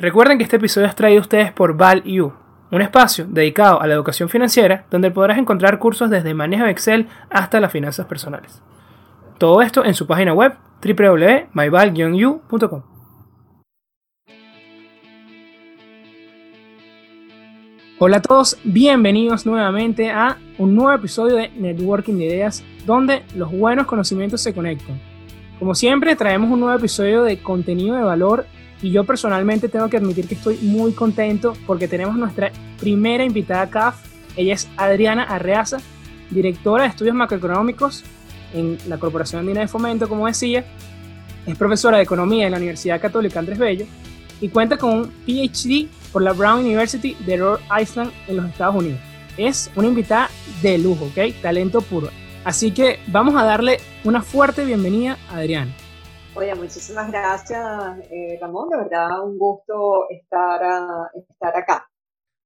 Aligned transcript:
Recuerden 0.00 0.38
que 0.38 0.44
este 0.44 0.54
episodio 0.56 0.86
es 0.86 0.94
traído 0.94 1.18
a 1.18 1.22
ustedes 1.22 1.50
por 1.50 1.76
ValU, 1.76 2.32
un 2.70 2.82
espacio 2.82 3.26
dedicado 3.28 3.82
a 3.82 3.86
la 3.88 3.94
educación 3.94 4.28
financiera 4.28 4.84
donde 4.92 5.10
podrás 5.10 5.38
encontrar 5.38 5.80
cursos 5.80 6.08
desde 6.08 6.34
manejo 6.34 6.66
de 6.66 6.70
Excel 6.70 7.08
hasta 7.30 7.58
las 7.58 7.72
finanzas 7.72 8.06
personales. 8.06 8.62
Todo 9.38 9.60
esto 9.60 9.84
en 9.84 9.94
su 9.94 10.06
página 10.06 10.32
web 10.32 10.54
www.myval-u.com. 10.84 12.82
Hola 17.98 18.18
a 18.18 18.22
todos, 18.22 18.56
bienvenidos 18.62 19.46
nuevamente 19.46 20.12
a 20.12 20.38
un 20.58 20.76
nuevo 20.76 20.92
episodio 20.92 21.34
de 21.34 21.48
Networking 21.48 22.18
de 22.18 22.26
Ideas 22.26 22.62
donde 22.86 23.24
los 23.34 23.50
buenos 23.50 23.88
conocimientos 23.88 24.42
se 24.42 24.54
conectan. 24.54 25.00
Como 25.58 25.74
siempre, 25.74 26.14
traemos 26.14 26.52
un 26.52 26.60
nuevo 26.60 26.78
episodio 26.78 27.24
de 27.24 27.42
contenido 27.42 27.96
de 27.96 28.04
valor 28.04 28.46
y 28.80 28.90
yo 28.90 29.04
personalmente 29.04 29.68
tengo 29.68 29.88
que 29.88 29.96
admitir 29.96 30.28
que 30.28 30.34
estoy 30.34 30.58
muy 30.58 30.92
contento 30.92 31.54
porque 31.66 31.88
tenemos 31.88 32.16
nuestra 32.16 32.52
primera 32.78 33.24
invitada 33.24 33.68
CAF. 33.68 33.96
Ella 34.36 34.54
es 34.54 34.68
Adriana 34.76 35.24
Arreaza, 35.24 35.78
directora 36.30 36.84
de 36.84 36.90
estudios 36.90 37.14
macroeconómicos 37.14 38.04
en 38.54 38.78
la 38.86 38.98
Corporación 38.98 39.40
Andina 39.40 39.60
de 39.60 39.68
Fomento, 39.68 40.08
como 40.08 40.26
decía. 40.26 40.64
Es 41.46 41.56
profesora 41.56 41.96
de 41.96 42.02
economía 42.02 42.46
en 42.46 42.52
la 42.52 42.58
Universidad 42.58 43.00
Católica 43.00 43.38
Andrés 43.38 43.58
Bello 43.58 43.86
y 44.40 44.48
cuenta 44.48 44.76
con 44.76 44.90
un 44.90 45.12
PhD 45.26 45.88
por 46.12 46.22
la 46.22 46.32
Brown 46.32 46.60
University 46.60 47.16
de 47.26 47.36
Rhode 47.38 47.62
Island 47.80 48.12
en 48.28 48.36
los 48.36 48.46
Estados 48.46 48.76
Unidos. 48.76 49.00
Es 49.36 49.70
una 49.74 49.88
invitada 49.88 50.30
de 50.62 50.78
lujo, 50.78 51.06
¿ok? 51.06 51.34
Talento 51.40 51.80
puro. 51.80 52.10
Así 52.44 52.70
que 52.70 53.00
vamos 53.08 53.34
a 53.34 53.44
darle 53.44 53.78
una 54.04 54.22
fuerte 54.22 54.64
bienvenida 54.64 55.18
a 55.30 55.38
Adriana. 55.38 55.72
Oye, 56.38 56.54
muchísimas 56.54 57.10
gracias, 57.10 57.60
eh, 58.12 58.38
Ramón. 58.40 58.68
De 58.68 58.76
verdad, 58.76 59.24
un 59.24 59.36
gusto 59.36 60.08
estar, 60.08 60.60
estar 61.28 61.56
acá. 61.56 61.90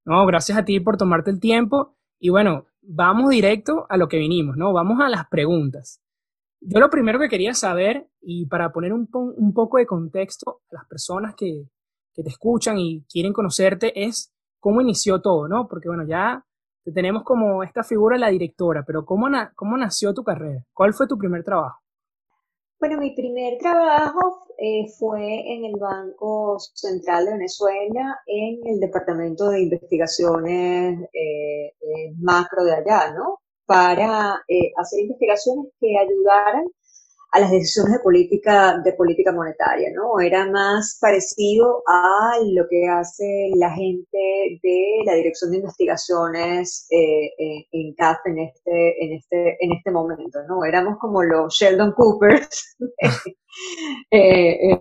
No, 0.03 0.25
gracias 0.25 0.57
a 0.57 0.65
ti 0.65 0.79
por 0.79 0.97
tomarte 0.97 1.29
el 1.29 1.39
tiempo. 1.39 1.95
Y 2.17 2.29
bueno, 2.29 2.65
vamos 2.81 3.29
directo 3.29 3.85
a 3.89 3.97
lo 3.97 4.07
que 4.07 4.17
vinimos, 4.17 4.57
¿no? 4.57 4.73
Vamos 4.73 4.99
a 4.99 5.09
las 5.09 5.27
preguntas. 5.29 6.01
Yo 6.59 6.79
lo 6.79 6.89
primero 6.89 7.19
que 7.19 7.29
quería 7.29 7.53
saber, 7.53 8.07
y 8.19 8.47
para 8.47 8.71
poner 8.71 8.93
un, 8.93 9.07
un 9.13 9.53
poco 9.53 9.77
de 9.77 9.85
contexto 9.85 10.61
a 10.71 10.75
las 10.75 10.87
personas 10.87 11.35
que, 11.35 11.69
que, 12.15 12.23
te 12.23 12.29
escuchan 12.29 12.79
y 12.79 13.03
quieren 13.03 13.31
conocerte, 13.31 14.05
es 14.05 14.33
cómo 14.59 14.81
inició 14.81 15.21
todo, 15.21 15.47
¿no? 15.47 15.67
Porque 15.67 15.89
bueno, 15.89 16.03
ya 16.07 16.43
tenemos 16.95 17.21
como 17.21 17.61
esta 17.61 17.83
figura 17.83 18.15
de 18.15 18.21
la 18.21 18.29
directora, 18.29 18.83
pero 18.87 19.05
¿cómo, 19.05 19.27
¿cómo 19.53 19.77
nació 19.77 20.15
tu 20.15 20.23
carrera? 20.23 20.65
¿Cuál 20.73 20.95
fue 20.95 21.05
tu 21.05 21.15
primer 21.15 21.43
trabajo? 21.43 21.82
Bueno, 22.79 22.97
mi 22.97 23.15
primer 23.15 23.57
trabajo 23.59 24.45
eh, 24.57 24.85
fue 24.99 25.53
en 25.53 25.65
el 25.65 25.75
Banco 25.79 26.57
Central 26.59 27.25
de 27.25 27.31
Venezuela, 27.33 28.19
en 28.27 28.59
el 28.67 28.79
Departamento 28.79 29.49
de 29.49 29.61
Investigaciones 29.61 30.99
eh, 31.13 31.73
eh, 31.79 32.13
Macro 32.19 32.63
de 32.63 32.73
allá, 32.73 33.13
¿no? 33.13 33.39
Para 33.65 34.43
hacer 34.77 34.99
investigaciones 34.99 35.67
que 35.79 35.97
ayudaran 35.97 36.65
a 37.33 37.39
las 37.39 37.49
decisiones 37.49 37.93
de 37.93 37.99
política, 37.99 38.79
de 38.83 38.93
política 38.93 39.31
monetaria, 39.31 39.89
¿no? 39.91 40.19
Era 40.19 40.45
más 40.51 40.99
parecido 41.01 41.81
a 41.87 42.37
lo 42.45 42.67
que 42.69 42.87
hace 42.87 43.49
la 43.55 43.71
gente 43.71 44.59
de 44.61 45.01
la 45.03 45.15
Dirección 45.15 45.49
de 45.49 45.57
Investigaciones 45.57 46.85
eh, 46.91 47.25
eh, 47.39 47.65
en 47.71 47.95
CAF 47.95 48.19
en 48.25 48.37
este, 48.37 49.03
en, 49.03 49.13
este, 49.13 49.57
en 49.59 49.71
este 49.71 49.89
momento, 49.89 50.43
¿no? 50.47 50.63
Éramos 50.63 50.99
como 50.99 51.23
los 51.23 51.55
Sheldon 51.55 51.93
Coopers 51.93 52.77
eh, 54.11 54.77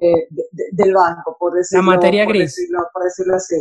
del 0.72 0.92
banco, 0.92 1.34
por 1.38 1.54
decirlo, 1.54 1.86
la 1.86 1.96
materia 1.96 2.26
gris. 2.26 2.68
por 2.92 3.02
decirlo 3.02 3.36
así. 3.36 3.56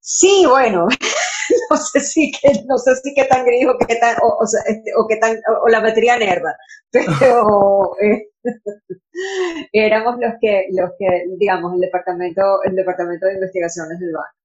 Sí, 0.00 0.44
bueno, 0.48 0.88
no 1.70 1.76
sé 1.76 2.00
si 2.00 2.32
que, 2.32 2.52
no 2.66 2.78
sé 2.78 2.96
si 2.96 3.14
qué 3.14 3.24
tan 3.24 3.44
gris 3.44 3.66
o 3.66 3.76
qué 3.86 3.96
tan, 3.96 4.16
o, 4.22 4.38
este, 4.44 4.92
qué 5.08 5.16
tan, 5.16 5.36
o, 5.62 5.68
la 5.68 5.80
materia 5.80 6.18
nerva, 6.18 6.54
pero 6.90 7.92
eh, 8.00 8.28
éramos 9.72 10.16
los 10.18 10.34
que, 10.40 10.66
los 10.72 10.90
que, 10.98 11.24
digamos, 11.38 11.74
el 11.74 11.80
departamento, 11.80 12.62
el 12.64 12.74
departamento 12.74 13.26
de 13.26 13.34
investigaciones 13.34 13.98
del 14.00 14.12
banco. 14.12 14.36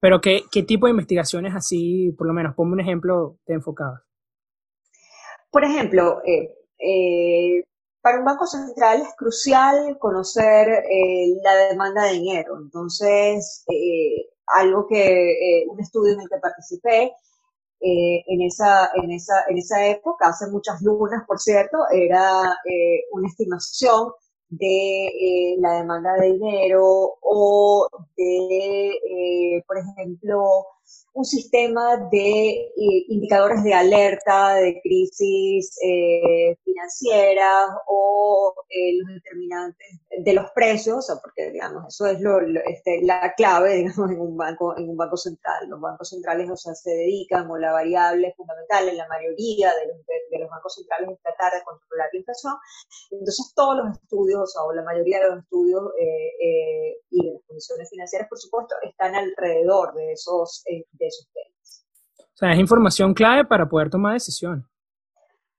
Pero 0.00 0.20
qué, 0.20 0.42
qué 0.52 0.62
tipo 0.62 0.86
de 0.86 0.90
investigaciones 0.90 1.54
así, 1.54 2.12
por 2.18 2.26
lo 2.26 2.34
menos, 2.34 2.54
ponme 2.54 2.72
un 2.72 2.80
ejemplo, 2.80 3.38
te 3.46 3.54
enfocabas. 3.54 4.02
Por 5.50 5.64
ejemplo, 5.64 6.20
eh, 6.26 6.52
eh, 6.78 7.64
para 8.02 8.18
un 8.18 8.24
banco 8.24 8.44
central 8.46 9.00
es 9.00 9.14
crucial 9.16 9.96
conocer 9.98 10.82
la 11.42 11.54
demanda 11.70 12.04
de 12.04 12.14
dinero. 12.14 12.58
Entonces, 12.60 13.64
algo 14.46 14.86
que, 14.86 15.32
eh, 15.32 15.66
un 15.68 15.80
estudio 15.80 16.14
en 16.14 16.20
el 16.20 16.28
que 16.28 16.38
participé 16.38 17.12
eh, 17.80 18.24
en, 18.26 18.42
esa, 18.42 18.90
en, 18.94 19.10
esa, 19.12 19.44
en 19.48 19.58
esa 19.58 19.86
época, 19.86 20.28
hace 20.28 20.46
muchas 20.50 20.80
lunas, 20.82 21.24
por 21.26 21.40
cierto, 21.40 21.78
era 21.92 22.56
eh, 22.64 23.04
una 23.12 23.28
estimación 23.28 24.12
de 24.48 25.56
la 25.58 25.78
demanda 25.78 26.14
de 26.14 26.32
dinero 26.32 27.16
o 27.20 27.88
de, 28.16 29.64
por 29.66 29.78
ejemplo, 29.78 30.66
un 31.14 31.24
sistema 31.24 31.96
de 32.10 32.50
eh, 32.50 33.04
indicadores 33.08 33.62
de 33.62 33.72
alerta 33.72 34.54
de 34.54 34.80
crisis 34.82 35.78
eh, 35.80 36.56
financieras 36.64 37.68
o 37.86 38.52
eh, 38.68 38.98
los 38.98 39.14
determinantes 39.14 40.00
de 40.18 40.32
los 40.32 40.50
precios, 40.50 41.06
porque 41.22 41.52
digamos, 41.52 41.94
eso 41.94 42.06
es 42.06 42.20
lo, 42.20 42.40
este, 42.40 43.02
la 43.02 43.32
clave 43.36 43.76
digamos, 43.76 44.10
en, 44.10 44.20
un 44.20 44.36
banco, 44.36 44.76
en 44.76 44.88
un 44.88 44.96
banco 44.96 45.16
central. 45.16 45.68
Los 45.68 45.80
bancos 45.80 46.10
centrales 46.10 46.50
o 46.50 46.56
sea, 46.56 46.74
se 46.74 46.90
dedican, 46.90 47.48
o 47.48 47.58
la 47.58 47.72
variable 47.72 48.34
fundamental 48.36 48.88
en 48.88 48.96
la 48.96 49.06
mayoría 49.06 49.72
de 49.72 49.86
los, 49.86 50.06
de, 50.06 50.38
los 50.40 50.50
bancos 50.50 50.74
centrales 50.74 51.10
es 51.10 51.22
tratar 51.22 51.52
de 51.52 51.64
controlar 51.64 52.08
la 52.12 52.18
inflación. 52.18 52.54
Entonces, 53.12 53.52
todos 53.54 53.76
los 53.76 53.96
estudios, 53.96 54.52
o 54.60 54.72
la 54.72 54.82
mayoría 54.82 55.20
de 55.20 55.30
los 55.30 55.44
estudios 55.44 55.82
y 57.10 57.24
de 57.24 57.32
las 57.34 57.42
condiciones 57.46 57.88
financieras, 57.88 58.28
por 58.28 58.38
supuesto, 58.38 58.74
están 58.82 59.14
alrededor 59.14 59.94
de 59.94 60.12
esos 60.12 60.64
esos 60.98 61.28
temas. 61.32 61.86
O 62.18 62.36
sea, 62.36 62.52
es 62.52 62.58
información 62.58 63.14
clave 63.14 63.44
para 63.44 63.68
poder 63.68 63.90
tomar 63.90 64.14
decisiones. 64.14 64.64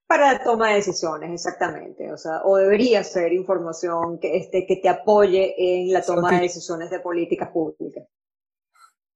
Para 0.08 0.34
la 0.34 0.44
toma 0.44 0.70
de 0.70 0.76
decisiones, 0.76 1.32
exactamente. 1.32 2.12
O 2.14 2.18
sea, 2.18 2.42
o 2.44 2.58
debería 2.58 3.04
ser 3.04 3.34
información 3.34 4.20
que, 4.20 4.38
este, 4.38 4.68
que 4.68 4.76
te 4.76 4.90
apoye 4.90 5.56
en 5.58 5.92
la 5.92 6.04
toma 6.04 6.32
de 6.32 6.42
decisiones 6.42 6.92
de 6.92 7.00
políticas 7.00 7.50
públicas. 7.50 8.08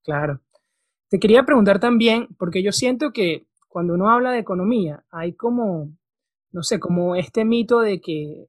Claro. 0.03 0.39
Te 1.09 1.19
quería 1.19 1.43
preguntar 1.43 1.79
también, 1.79 2.27
porque 2.38 2.63
yo 2.63 2.71
siento 2.71 3.11
que 3.11 3.47
cuando 3.67 3.93
uno 3.93 4.09
habla 4.09 4.31
de 4.31 4.39
economía, 4.39 5.03
hay 5.11 5.33
como, 5.33 5.91
no 6.51 6.63
sé, 6.63 6.79
como 6.79 7.15
este 7.15 7.45
mito 7.45 7.81
de 7.81 8.01
que 8.01 8.47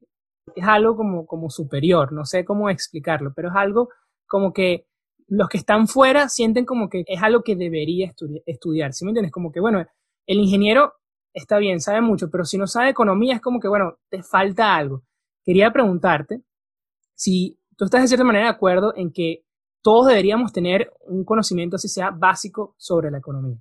es 0.54 0.64
algo 0.64 0.96
como, 0.96 1.26
como 1.26 1.50
superior, 1.50 2.12
no 2.12 2.24
sé 2.24 2.44
cómo 2.44 2.70
explicarlo, 2.70 3.32
pero 3.34 3.48
es 3.48 3.54
algo 3.56 3.90
como 4.26 4.52
que 4.52 4.86
los 5.30 5.48
que 5.48 5.58
están 5.58 5.86
fuera 5.86 6.28
sienten 6.28 6.66
como 6.66 6.88
que 6.88 7.04
es 7.06 7.22
algo 7.22 7.42
que 7.42 7.54
debería 7.54 8.12
estudiar, 8.46 8.92
¿sí 8.92 9.04
me 9.04 9.12
entiendes? 9.12 9.32
Como 9.32 9.52
que, 9.52 9.60
bueno, 9.60 9.86
el 10.26 10.38
ingeniero 10.38 10.94
está 11.32 11.58
bien, 11.58 11.80
sabe 11.80 12.00
mucho, 12.00 12.28
pero 12.30 12.44
si 12.44 12.58
no 12.58 12.66
sabe 12.66 12.90
economía 12.90 13.36
es 13.36 13.40
como 13.40 13.60
que, 13.60 13.68
bueno, 13.68 13.98
te 14.08 14.24
falta 14.24 14.74
algo. 14.74 15.02
Quería 15.44 15.72
preguntarte 15.72 16.42
si 17.14 17.60
tú 17.76 17.84
estás 17.84 18.02
de 18.02 18.08
cierta 18.08 18.24
manera 18.24 18.46
de 18.46 18.50
acuerdo 18.50 18.92
en 18.96 19.12
que 19.12 19.44
todos 19.82 20.08
deberíamos 20.08 20.52
tener 20.52 20.92
un 21.02 21.24
conocimiento, 21.24 21.76
así 21.76 21.88
sea 21.88 22.10
básico, 22.10 22.74
sobre 22.76 23.10
la 23.12 23.18
economía. 23.18 23.56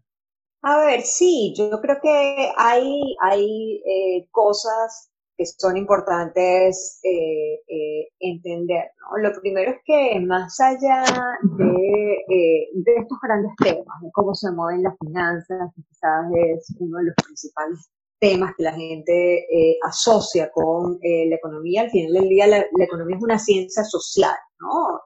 A 0.63 0.79
ver, 0.79 1.01
sí, 1.03 1.53
yo 1.55 1.79
creo 1.79 1.97
que 2.01 2.51
hay, 2.57 3.15
hay 3.21 3.75
eh, 3.85 4.27
cosas 4.31 5.11
que 5.39 5.45
son 5.45 5.77
importantes 5.77 6.99
eh, 7.01 7.61
eh, 7.65 8.09
entender. 8.19 8.91
Lo 9.21 9.31
primero 9.41 9.71
es 9.71 9.77
que 9.85 10.19
más 10.19 10.59
allá 10.59 11.01
de, 11.41 12.13
eh, 12.27 12.69
de, 12.73 12.95
estos 12.97 13.17
grandes 13.23 13.53
temas, 13.57 14.01
de 14.01 14.11
cómo 14.11 14.35
se 14.35 14.51
mueven 14.51 14.83
las 14.83 14.97
finanzas, 14.99 15.71
quizás 15.75 16.25
es 16.35 16.75
uno 16.79 16.97
de 16.97 17.05
los 17.05 17.15
principales 17.25 17.89
temas 18.19 18.53
que 18.57 18.63
la 18.63 18.73
gente 18.73 19.47
asocia 19.87 20.51
con 20.51 20.99
la 21.01 21.35
economía, 21.37 21.83
al 21.83 21.89
final 21.89 22.11
del 22.11 22.27
día 22.27 22.47
la, 22.47 22.57
la 22.77 22.83
economía 22.83 23.15
es 23.15 23.23
una 23.23 23.39
ciencia 23.39 23.85
social, 23.85 24.35
¿no? 24.59 24.99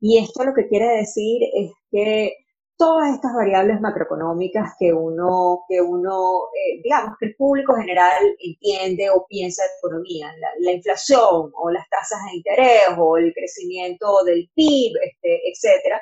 y 0.00 0.16
esto 0.16 0.44
lo 0.44 0.54
que 0.54 0.66
quiere 0.66 0.96
decir 0.96 1.42
es 1.54 1.72
que 1.90 2.32
todas 2.76 3.14
estas 3.14 3.32
variables 3.34 3.80
macroeconómicas 3.80 4.74
que 4.78 4.92
uno, 4.92 5.64
que 5.68 5.80
uno 5.80 6.48
eh, 6.54 6.80
digamos, 6.82 7.14
que 7.18 7.26
el 7.26 7.36
público 7.36 7.74
general 7.74 8.22
entiende 8.38 9.08
o 9.10 9.26
piensa 9.26 9.62
de 9.62 9.68
economía, 9.78 10.32
la, 10.60 10.72
inflación 10.72 11.52
o 11.54 11.70
las 11.70 11.88
tasas 11.88 12.18
de 12.26 12.36
interés 12.36 12.82
o 12.98 13.16
el 13.16 13.32
crecimiento 13.32 14.24
del 14.24 14.50
PIB, 14.54 14.92
este, 15.02 15.50
etcétera, 15.50 16.00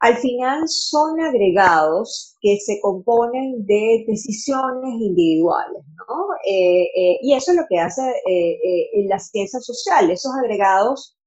al 0.00 0.16
final 0.18 0.62
son 0.68 1.20
agregados 1.20 2.36
que 2.40 2.58
se 2.60 2.78
componen 2.80 3.66
de 3.66 4.04
decisiones 4.06 4.92
individuales, 5.00 5.82
¿no? 5.96 6.28
Eh, 6.46 6.84
eh, 6.94 7.18
y 7.20 7.34
eso 7.34 7.50
es 7.50 7.56
lo 7.56 7.64
que 7.68 7.80
hace 7.80 8.02
en 8.24 9.08
la 9.08 9.18
ciencia 9.18 9.58
social, 9.58 10.08
esos 10.10 10.32
agregados 10.40 11.17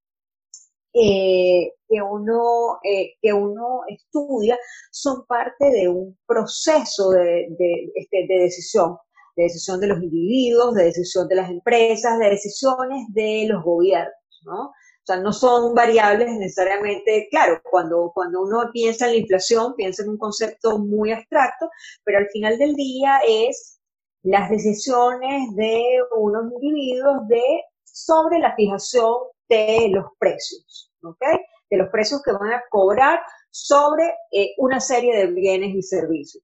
eh, 0.93 1.73
que, 1.87 2.01
uno, 2.01 2.79
eh, 2.83 3.13
que 3.21 3.33
uno 3.33 3.81
estudia 3.87 4.57
son 4.91 5.25
parte 5.25 5.69
de 5.71 5.87
un 5.87 6.17
proceso 6.25 7.11
de, 7.11 7.47
este, 7.95 8.27
de, 8.27 8.39
decisión, 8.43 8.97
de 9.35 9.43
decisión 9.43 9.79
de 9.79 9.87
los 9.87 10.01
individuos, 10.01 10.73
de 10.75 10.85
decisión 10.85 11.27
de 11.27 11.35
las 11.35 11.49
empresas, 11.49 12.19
de 12.19 12.29
decisiones 12.29 13.05
de 13.13 13.45
los 13.47 13.63
gobiernos, 13.63 14.41
¿no? 14.43 14.65
O 14.65 15.03
sea, 15.03 15.17
no 15.17 15.33
son 15.33 15.73
variables 15.73 16.29
necesariamente, 16.37 17.27
claro, 17.31 17.59
cuando, 17.71 18.11
cuando 18.13 18.41
uno 18.43 18.69
piensa 18.71 19.07
en 19.07 19.13
la 19.13 19.17
inflación, 19.17 19.73
piensa 19.75 20.03
en 20.03 20.09
un 20.09 20.17
concepto 20.17 20.77
muy 20.77 21.11
abstracto, 21.11 21.69
pero 22.03 22.19
al 22.19 22.27
final 22.29 22.57
del 22.59 22.75
día 22.75 23.19
es 23.27 23.79
las 24.23 24.49
decisiones 24.51 25.55
de 25.55 25.83
unos 26.15 26.51
individuos 26.61 27.27
de 27.27 27.41
sobre 27.83 28.39
la 28.39 28.55
fijación 28.55 29.13
de 29.51 29.89
los 29.89 30.05
precios, 30.17 30.91
¿ok? 31.03 31.23
De 31.69 31.77
los 31.77 31.89
precios 31.89 32.21
que 32.23 32.31
van 32.31 32.53
a 32.53 32.63
cobrar 32.69 33.19
sobre 33.49 34.05
eh, 34.31 34.53
una 34.57 34.79
serie 34.79 35.15
de 35.15 35.27
bienes 35.27 35.75
y 35.75 35.81
servicios. 35.81 36.43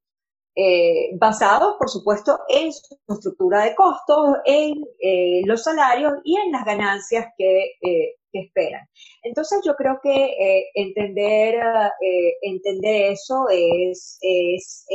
Eh, 0.60 1.12
basados, 1.20 1.76
por 1.78 1.88
supuesto, 1.88 2.40
en 2.50 2.74
su 2.74 2.98
estructura 3.08 3.64
de 3.64 3.76
costos, 3.76 4.38
en 4.46 4.84
eh, 5.00 5.42
los 5.46 5.64
salarios 5.64 6.14
y 6.24 6.36
en 6.36 6.52
las 6.52 6.66
ganancias 6.66 7.28
que, 7.38 7.76
esperan. 8.34 8.88
Entonces, 9.24 9.62
yo 9.66 9.74
creo 9.76 10.00
que 10.04 10.70
entender, 10.76 11.56
entender 12.42 13.14
eso 13.14 13.48
es, 13.50 14.20
es 14.22 14.86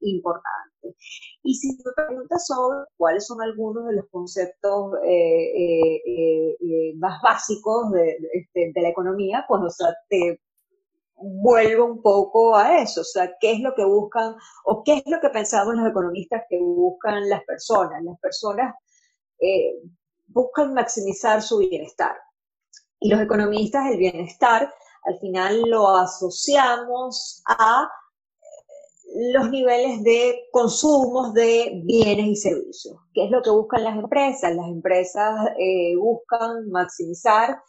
importante. 0.00 0.96
Y 1.42 1.54
si 1.54 1.68
me 1.68 1.92
preguntas 1.96 2.46
sobre 2.46 2.84
cuáles 2.96 3.26
son 3.26 3.40
algunos 3.40 3.86
de 3.86 3.94
los 3.94 4.06
conceptos 4.10 4.94
eh, 5.04 5.52
eh, 5.56 6.56
eh, 6.60 6.94
más 6.96 7.20
básicos 7.22 7.86
este, 8.32 8.72
de, 8.74 8.82
la 8.82 8.88
economía, 8.88 9.44
pues, 9.48 9.62
o 9.62 9.70
sea, 9.70 9.88
te 10.08 10.40
vuelvo 11.16 11.86
un 11.86 12.02
poco 12.02 12.56
a 12.56 12.80
eso, 12.82 13.02
o 13.02 13.04
sea, 13.04 13.32
qué 13.40 13.52
es 13.52 13.60
lo 13.60 13.74
que 13.74 13.84
buscan 13.84 14.34
o 14.64 14.82
qué 14.84 14.98
es 14.98 15.02
lo 15.06 15.20
que 15.20 15.30
pensamos 15.30 15.74
los 15.74 15.88
economistas 15.88 16.42
que 16.48 16.58
buscan 16.58 17.28
las 17.28 17.42
personas. 17.44 18.02
Las 18.04 18.18
personas 18.20 18.74
buscan 20.28 20.74
maximizar 20.74 21.42
su 21.42 21.58
bienestar. 21.58 22.16
Y 23.00 23.08
los 23.08 23.20
economistas 23.20 23.86
el 23.90 23.98
bienestar 23.98 24.72
al 25.04 25.18
final 25.18 25.62
lo 25.62 25.88
asociamos 25.88 27.42
a 27.48 27.88
los 29.14 29.50
niveles 29.50 30.02
de 30.04 30.48
consumos 30.52 31.34
de 31.34 31.82
bienes 31.84 32.26
y 32.26 32.36
servicios. 32.36 32.96
¿Qué 33.12 33.24
es 33.24 33.30
lo 33.30 33.42
que 33.42 33.50
buscan 33.50 33.84
las 33.84 33.96
empresas? 33.96 34.54
Las 34.54 34.68
empresas 34.68 35.50
eh, 35.58 35.96
buscan 35.96 36.70
maximizar 36.70 37.60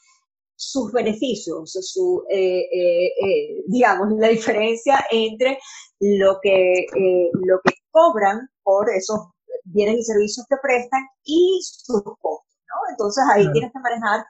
sus 0.55 0.91
beneficios, 0.91 1.71
su, 1.71 2.23
eh, 2.29 2.61
eh, 2.61 3.63
digamos, 3.67 4.09
la 4.13 4.27
diferencia 4.27 5.03
entre 5.09 5.57
lo 5.99 6.38
que, 6.41 6.85
lo 7.33 7.59
que 7.63 7.73
cobran 7.89 8.47
por 8.61 8.89
esos 8.91 9.19
bienes 9.63 9.97
y 9.97 10.03
servicios 10.03 10.45
que 10.47 10.57
prestan 10.61 11.01
y 11.23 11.59
sus 11.63 12.03
costos. 12.03 12.45
¿no? 12.67 12.91
Entonces 12.91 13.23
ahí 13.33 13.51
tienes 13.51 13.71
que 13.71 13.79
manejar 13.79 14.25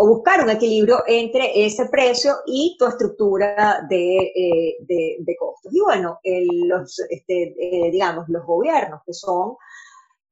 o 0.00 0.06
buscar 0.06 0.44
un 0.44 0.50
equilibrio 0.50 1.02
entre 1.08 1.66
ese 1.66 1.86
precio 1.86 2.34
y 2.46 2.76
tu 2.78 2.86
estructura 2.86 3.84
de, 3.90 4.16
eh, 4.16 4.76
de, 4.78 5.36
costos. 5.36 5.74
Y 5.74 5.80
bueno, 5.80 6.20
los, 6.68 7.00
este, 7.10 7.52
eh, 7.58 7.90
digamos, 7.90 8.28
los 8.28 8.46
gobiernos 8.46 9.00
que 9.04 9.12
son 9.12 9.56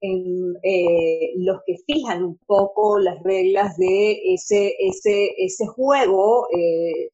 eh, 0.00 1.32
los 1.38 1.62
que 1.66 1.78
fijan 1.84 2.22
un 2.22 2.38
poco 2.46 3.00
las 3.00 3.20
reglas 3.24 3.76
de 3.76 4.34
ese, 4.34 4.72
ese, 4.78 5.34
ese 5.36 5.66
juego 5.66 6.46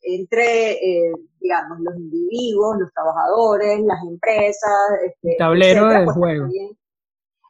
entre, 0.02 0.78
digamos, 1.40 1.80
los 1.80 1.96
individuos, 1.96 2.76
los 2.80 2.92
trabajadores, 2.92 3.80
las 3.80 3.98
empresas. 4.06 4.90
Este, 5.06 5.36
tablero 5.38 5.88
del 5.88 6.04
pues, 6.04 6.16
juego. 6.18 6.48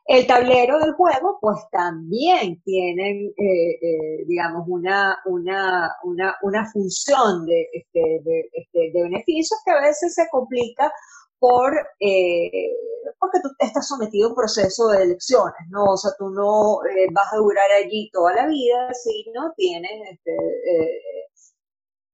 El 0.06 0.26
tablero 0.26 0.80
del 0.80 0.94
juego, 0.94 1.38
pues 1.40 1.58
también 1.70 2.60
tienen, 2.64 3.32
eh, 3.36 3.70
eh, 3.80 4.24
digamos, 4.26 4.64
una, 4.66 5.18
una, 5.26 5.94
una, 6.02 6.36
una 6.42 6.70
función 6.72 7.46
de, 7.46 7.68
este, 7.72 8.20
de, 8.24 8.50
este, 8.52 8.90
de, 8.92 9.02
beneficios 9.02 9.60
que 9.64 9.70
a 9.70 9.80
veces 9.80 10.14
se 10.14 10.28
complica 10.30 10.92
por, 11.38 11.72
eh, 12.00 12.72
porque 13.18 13.40
tú 13.42 13.48
estás 13.58 13.86
sometido 13.86 14.26
a 14.26 14.30
un 14.30 14.36
proceso 14.36 14.88
de 14.88 15.04
elecciones, 15.04 15.68
¿no? 15.70 15.84
O 15.84 15.96
sea, 15.96 16.10
tú 16.18 16.30
no 16.30 16.80
vas 17.12 17.32
a 17.32 17.36
durar 17.36 17.70
allí 17.70 18.10
toda 18.12 18.34
la 18.34 18.46
vida 18.48 18.92
si 18.94 19.30
no 19.32 19.52
tienes, 19.56 19.92
este, 20.10 20.32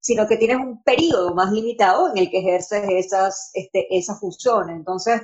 sino 0.08 0.26
que 0.26 0.38
tienes 0.38 0.56
un 0.56 0.82
periodo 0.82 1.34
más 1.34 1.52
limitado 1.52 2.10
en 2.10 2.16
el 2.16 2.30
que 2.30 2.38
ejerces 2.38 2.82
esas, 2.88 3.50
este, 3.52 3.86
esas 3.90 4.18
funciones. 4.18 4.74
Entonces, 4.76 5.20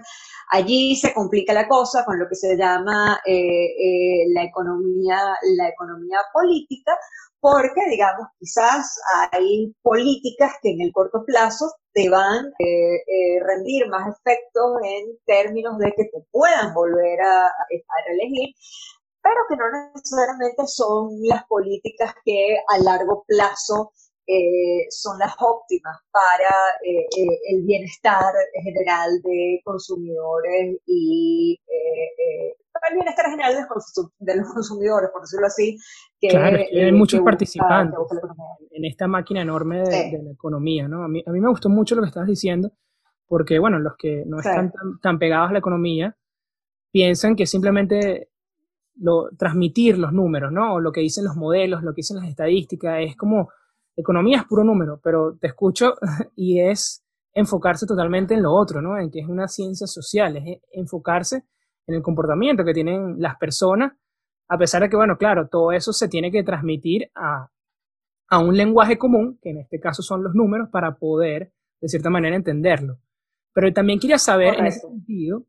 Allí 0.50 0.94
se 0.96 1.14
complica 1.14 1.52
la 1.52 1.66
cosa 1.68 2.04
con 2.04 2.18
lo 2.18 2.28
que 2.28 2.34
se 2.34 2.56
llama 2.56 3.20
eh, 3.24 3.32
eh, 3.34 4.26
la, 4.28 4.44
economía, 4.44 5.18
la 5.56 5.68
economía 5.68 6.18
política, 6.32 6.96
porque, 7.40 7.80
digamos, 7.90 8.28
quizás 8.38 8.98
hay 9.32 9.74
políticas 9.82 10.52
que 10.62 10.70
en 10.70 10.82
el 10.82 10.92
corto 10.92 11.24
plazo 11.24 11.72
te 11.92 12.08
van 12.08 12.46
a 12.46 12.50
eh, 12.58 13.40
rendir 13.42 13.88
más 13.88 14.08
efectos 14.08 14.78
en 14.84 15.18
términos 15.24 15.78
de 15.78 15.92
que 15.96 16.04
te 16.04 16.24
puedan 16.30 16.74
volver 16.74 17.20
a, 17.22 17.46
a 17.46 17.96
reelegir, 18.06 18.54
pero 19.22 19.36
que 19.48 19.56
no 19.56 19.64
necesariamente 19.94 20.66
son 20.66 21.10
las 21.22 21.44
políticas 21.46 22.14
que 22.24 22.58
a 22.68 22.78
largo 22.78 23.24
plazo 23.26 23.92
eh, 24.26 24.86
son 24.88 25.18
las 25.18 25.34
óptimas 25.38 25.98
para 26.10 26.54
eh, 26.82 27.06
eh, 27.14 27.40
el 27.50 27.62
bienestar 27.62 28.32
general 28.62 29.20
de 29.22 29.60
consumidores 29.62 30.78
y 30.86 31.60
para 32.72 32.88
el 32.88 32.94
bienestar 32.94 33.26
general 33.26 33.54
de 33.54 34.34
los, 34.36 34.52
consumidores, 34.52 35.10
por 35.10 35.20
decirlo 35.20 35.46
así. 35.46 35.76
Que, 36.18 36.28
claro, 36.28 36.56
hay 36.56 36.92
muchos 36.92 37.20
participantes 37.20 37.98
en 38.70 38.84
esta 38.86 39.06
máquina 39.06 39.42
enorme 39.42 39.80
de, 39.80 40.20
la 40.22 40.32
economía, 40.32 40.88
¿no? 40.88 41.04
A 41.04 41.08
mí, 41.08 41.22
a 41.26 41.30
mí 41.30 41.40
me 41.40 41.50
gustó 41.50 41.68
mucho 41.68 41.94
lo 41.94 42.00
que 42.00 42.08
estabas 42.08 42.28
diciendo, 42.28 42.72
porque, 43.26 43.58
bueno, 43.58 43.78
los 43.78 43.94
que 43.98 44.24
no 44.26 44.38
están 44.38 44.72
tan, 45.02 45.18
pegados 45.18 45.50
a 45.50 45.52
la 45.52 45.58
economía 45.58 46.16
piensan 46.90 47.36
que 47.36 47.46
simplemente 47.46 48.30
lo, 48.96 49.28
transmitir 49.36 49.98
los 49.98 50.12
números, 50.12 50.50
¿no? 50.50 50.74
O 50.74 50.80
lo 50.80 50.92
que 50.92 51.02
dicen 51.02 51.24
los 51.24 51.36
modelos, 51.36 51.82
lo 51.82 51.92
que 51.92 52.00
dicen 52.00 52.16
las 52.16 52.28
estadísticas, 52.28 53.00
es 53.00 53.16
como 53.16 53.50
economía 53.96 54.38
es 54.38 54.44
puro 54.44 54.64
número, 54.64 55.00
pero 55.02 55.36
te 55.36 55.48
escucho 55.48 55.94
y 56.36 56.60
es 56.60 57.04
enfocarse 57.32 57.86
totalmente 57.86 58.34
en 58.34 58.42
lo 58.42 58.52
otro, 58.52 58.80
¿no? 58.80 58.98
En 58.98 59.10
que 59.10 59.20
es 59.20 59.28
una 59.28 59.48
ciencia 59.48 59.86
social, 59.86 60.36
es 60.36 60.60
enfocarse 60.72 61.44
en 61.86 61.96
el 61.96 62.02
comportamiento 62.02 62.64
que 62.64 62.72
tienen 62.72 63.20
las 63.20 63.36
personas, 63.36 63.92
a 64.48 64.58
pesar 64.58 64.82
de 64.82 64.88
que, 64.88 64.96
bueno, 64.96 65.16
claro, 65.18 65.48
todo 65.48 65.72
eso 65.72 65.92
se 65.92 66.08
tiene 66.08 66.30
que 66.30 66.42
transmitir 66.42 67.10
a, 67.14 67.50
un 68.40 68.56
lenguaje 68.56 68.98
común, 68.98 69.38
que 69.40 69.50
en 69.50 69.58
este 69.58 69.78
caso 69.78 70.02
son 70.02 70.24
los 70.24 70.34
números, 70.34 70.68
para 70.68 70.96
poder, 70.96 71.52
de 71.80 71.88
cierta 71.88 72.10
manera, 72.10 72.34
entenderlo. 72.34 72.98
Pero 73.52 73.72
también 73.72 74.00
quería 74.00 74.18
saber, 74.18 74.58
en 74.58 74.66
ese 74.66 74.80
sentido, 74.80 75.44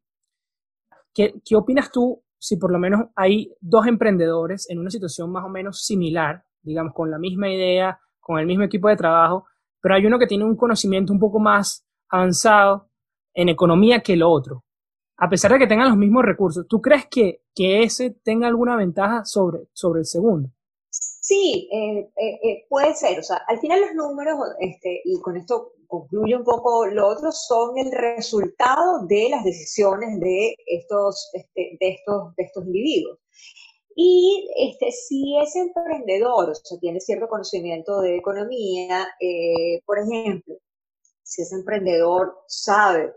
¿qué, 1.11 1.33
¿qué 1.43 1.55
opinas 1.55 1.91
tú 1.91 2.21
si 2.37 2.57
por 2.57 2.71
lo 2.71 2.77
menos 2.77 3.07
hay 3.15 3.55
dos 3.59 3.87
emprendedores 3.87 4.69
en 4.69 4.77
una 4.77 4.91
situación 4.91 5.31
más 5.31 5.45
o 5.45 5.49
menos 5.49 5.83
similar, 5.83 6.45
digamos, 6.61 6.93
con 6.93 7.09
la 7.09 7.17
misma 7.17 7.49
idea, 7.49 7.99
con 8.25 8.39
el 8.39 8.47
mismo 8.47 8.63
equipo 8.63 8.87
de 8.87 8.95
trabajo, 8.95 9.45
pero 9.79 9.93
hay 9.93 10.05
uno 10.07 10.17
que 10.17 10.25
tiene 10.25 10.45
un 10.45 10.55
conocimiento 10.55 11.13
un 11.13 11.19
poco 11.19 11.37
más 11.37 11.85
avanzado 12.09 12.89
en 13.35 13.49
economía 13.49 14.01
que 14.01 14.13
el 14.13 14.23
otro, 14.23 14.63
a 15.17 15.29
pesar 15.29 15.51
de 15.51 15.59
que 15.59 15.67
tengan 15.67 15.89
los 15.89 15.97
mismos 15.97 16.25
recursos. 16.25 16.65
¿Tú 16.67 16.81
crees 16.81 17.05
que, 17.05 17.43
que 17.53 17.83
ese 17.83 18.09
tenga 18.23 18.47
alguna 18.47 18.77
ventaja 18.77 19.23
sobre, 19.25 19.67
sobre 19.73 19.99
el 19.99 20.05
segundo? 20.07 20.49
Sí, 20.89 21.69
eh, 21.71 21.99
eh, 22.17 22.39
eh, 22.43 22.65
puede 22.67 22.95
ser. 22.95 23.19
O 23.19 23.23
sea, 23.23 23.43
al 23.47 23.59
final 23.59 23.79
los 23.81 23.93
números, 23.93 24.39
este, 24.59 25.01
y 25.05 25.21
con 25.21 25.37
esto 25.37 25.73
concluye 25.85 26.35
un 26.35 26.43
poco 26.43 26.87
lo 26.87 27.07
otro, 27.07 27.31
son 27.31 27.77
el 27.77 27.91
resultado 27.91 29.05
de 29.05 29.29
las 29.29 29.43
decisiones 29.43 30.19
de 30.19 30.55
estos, 30.65 31.29
este, 31.33 31.77
de 31.79 31.89
estos, 31.89 32.35
de 32.37 32.43
estos 32.43 32.65
individuos. 32.65 33.19
Y 33.95 34.49
este, 34.57 34.91
si 34.91 35.37
es 35.37 35.55
emprendedor, 35.55 36.49
o 36.49 36.55
sea, 36.55 36.77
tiene 36.79 36.99
cierto 36.99 37.29
conocimiento 37.29 38.01
de 38.01 38.17
economía, 38.17 39.07
eh, 39.21 39.81
por 39.85 39.99
ejemplo, 39.99 40.55
si 41.23 41.41
es 41.41 41.53
emprendedor, 41.53 42.37
sabe, 42.47 43.13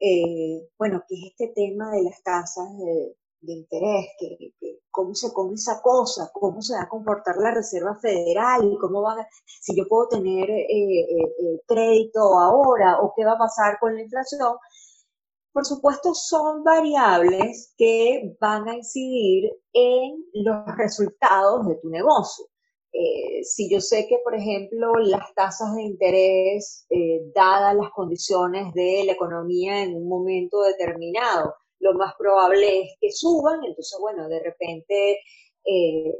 eh, 0.00 0.68
bueno, 0.78 1.02
qué 1.08 1.14
es 1.16 1.32
este 1.32 1.48
tema 1.54 1.90
de 1.92 2.02
las 2.02 2.22
tasas 2.22 2.66
de, 2.78 3.16
interés, 3.52 4.08
que, 4.18 4.52
cómo 4.90 5.14
se 5.14 5.32
come 5.32 5.54
esa 5.54 5.80
cosa, 5.80 6.30
cómo 6.34 6.60
se 6.60 6.74
va 6.74 6.82
a 6.82 6.88
comportar 6.88 7.36
la 7.38 7.52
Reserva 7.54 7.96
Federal, 7.96 8.76
cómo 8.80 9.02
va, 9.02 9.26
si 9.46 9.74
yo 9.74 9.88
puedo 9.88 10.08
tener 10.08 10.50
eh, 10.50 11.62
crédito 11.66 12.20
ahora 12.38 13.00
o 13.00 13.14
qué 13.16 13.24
va 13.24 13.32
a 13.32 13.38
pasar 13.38 13.78
con 13.80 13.94
la 13.94 14.02
inflación, 14.02 14.56
por 15.52 15.64
supuesto, 15.66 16.14
son 16.14 16.62
variables 16.64 17.74
que 17.76 18.36
van 18.40 18.68
a 18.68 18.76
incidir 18.76 19.50
en 19.72 20.24
los 20.34 20.64
resultados 20.76 21.66
de 21.66 21.76
tu 21.76 21.88
negocio. 21.88 22.46
eh, 22.92 23.44
si 23.44 23.70
yo 23.70 23.80
sé 23.80 24.06
que, 24.08 24.18
por 24.24 24.34
ejemplo, 24.34 24.94
las 24.96 25.32
tasas 25.34 25.76
de 25.76 25.82
interés, 25.82 26.86
eh, 26.90 27.22
dadas 27.34 27.76
las 27.76 27.90
condiciones 27.90 28.74
de 28.74 29.04
la 29.06 29.12
economía 29.12 29.82
en 29.84 29.94
un 29.96 30.08
momento 30.08 30.62
determinado, 30.62 31.54
lo 31.78 31.94
más 31.94 32.14
probable 32.18 32.82
es 32.82 32.90
que 33.00 33.12
suban, 33.12 33.64
entonces, 33.64 33.96
bueno, 34.00 34.28
de 34.28 34.40
repente 34.40 35.20
eh, 35.64 36.14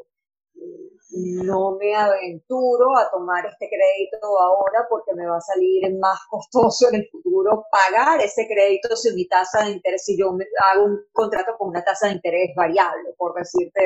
no 1.12 1.76
me 1.76 1.94
aventuro 1.94 2.96
a 2.96 3.10
tomar 3.10 3.44
este 3.46 3.68
crédito 3.68 4.40
ahora 4.40 4.86
porque 4.88 5.12
me 5.14 5.26
va 5.26 5.38
a 5.38 5.40
salir 5.40 5.82
más 5.98 6.18
costoso 6.28 6.88
en 6.88 6.96
el 6.96 7.08
futuro 7.10 7.64
pagar 7.70 8.20
ese 8.20 8.46
crédito 8.46 8.94
si 8.94 9.12
mi 9.14 9.26
tasa 9.26 9.64
de 9.64 9.72
interés, 9.72 10.04
si 10.04 10.16
yo 10.16 10.28
hago 10.72 10.84
un 10.84 11.00
contrato 11.12 11.56
con 11.58 11.68
una 11.68 11.82
tasa 11.82 12.06
de 12.06 12.14
interés 12.14 12.50
variable, 12.54 13.14
por 13.16 13.34
decirte, 13.34 13.80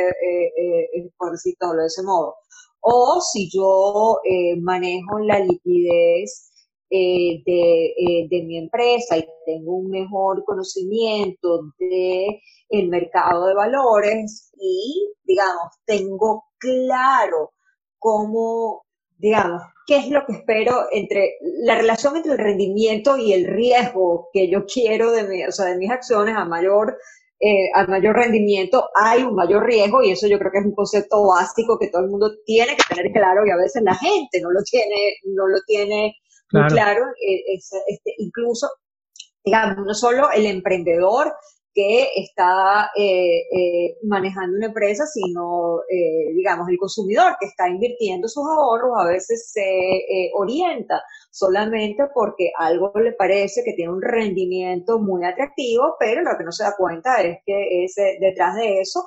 por 1.17 1.33
decirlo 1.33 1.75
de 1.75 1.87
ese 1.87 2.03
modo. 2.03 2.37
O 2.81 3.21
si 3.21 3.49
yo 3.51 4.21
eh, 4.25 4.57
manejo 4.61 5.19
la 5.21 5.39
liquidez 5.39 6.53
eh, 6.97 7.43
eh, 7.45 8.29
de, 8.31 8.43
mi 8.45 8.57
empresa 8.57 9.19
y 9.19 9.27
tengo 9.45 9.79
un 9.79 9.91
mejor 9.91 10.45
conocimiento 10.45 11.73
del 11.77 12.41
el 12.69 12.89
mercado 12.89 13.47
de 13.47 13.55
valores 13.55 14.53
y, 14.57 15.13
digamos, 15.25 15.73
tengo 15.85 16.45
claro 16.57 17.53
cómo, 17.99 18.85
digamos, 19.19 19.63
qué 19.89 19.97
es 19.97 20.11
lo 20.11 20.25
que 20.25 20.35
espero 20.35 20.87
entre 20.93 21.33
la 21.65 21.75
relación 21.75 22.15
entre 22.17 22.33
el 22.33 22.39
rendimiento 22.39 23.19
y 23.19 23.33
el 23.33 23.47
riesgo 23.47 24.29
que 24.33 24.49
yo 24.49 24.65
quiero 24.65 25.11
de, 25.11 25.25
mi, 25.25 25.45
o 25.45 25.51
sea, 25.51 25.67
de 25.67 25.79
mis 25.79 25.91
acciones 25.91 26.37
a 26.37 26.45
mayor 26.45 26.97
eh, 27.41 27.71
mayor 27.89 28.15
rendimiento 28.15 28.89
hay 28.95 29.25
un 29.25 29.35
mayor 29.35 29.67
riesgo 29.67 30.03
y 30.03 30.13
eso 30.13 30.29
yo 30.29 30.39
creo 30.39 30.53
que 30.53 30.59
es 30.59 30.65
un 30.65 30.75
concepto 30.75 31.27
básico 31.27 31.77
que 31.77 31.89
todo 31.89 32.03
el 32.03 32.11
mundo 32.11 32.31
tiene 32.47 32.77
que 32.77 32.95
tener 32.95 33.13
claro 33.13 33.45
y 33.45 33.51
a 33.51 33.57
veces 33.57 33.83
la 33.83 33.97
gente 33.97 34.41
no 34.41 34.53
lo 34.53 34.63
tiene, 34.63 35.17
no 35.25 35.49
lo 35.49 35.59
tiene 35.67 36.15
claro. 36.69 37.05
Eh, 37.21 37.55
este, 37.55 38.15
incluso, 38.19 38.69
digamos, 39.45 39.87
no 39.87 39.95
solo 39.95 40.31
el 40.31 40.47
emprendedor 40.47 41.33
que 41.75 42.09
está 42.15 42.91
eh, 42.97 43.41
eh, 43.51 43.99
manejando 44.05 44.57
una 44.57 44.67
empresa, 44.67 45.05
sino, 45.07 45.81
eh, 45.91 46.33
digamos, 46.33 46.69
el 46.69 46.79
consumidor 46.79 47.37
que 47.41 47.47
está 47.47 47.69
invirtiendo 47.69 48.29
sus 48.29 48.45
ahorros 48.47 48.93
a 48.97 49.09
veces 49.09 49.51
se 49.53 50.31
orienta 50.35 51.03
solamente 51.33 52.05
porque 52.15 52.53
algo 52.57 52.93
le 52.95 53.13
parece 53.13 53.65
que 53.65 53.73
tiene 53.73 53.93
un 53.93 54.03
rendimiento 54.03 55.01
muy 55.01 55.25
atractivo, 55.25 55.97
pero 55.99 56.23
lo 56.23 56.39
que 56.39 56.45
no 56.45 56.53
se 56.53 56.63
da 56.63 56.77
cuenta 56.79 57.21
es 57.23 57.39
que 57.45 57.85
ese, 57.85 58.19
detrás 58.21 58.55
de 58.55 58.81
eso 58.81 59.05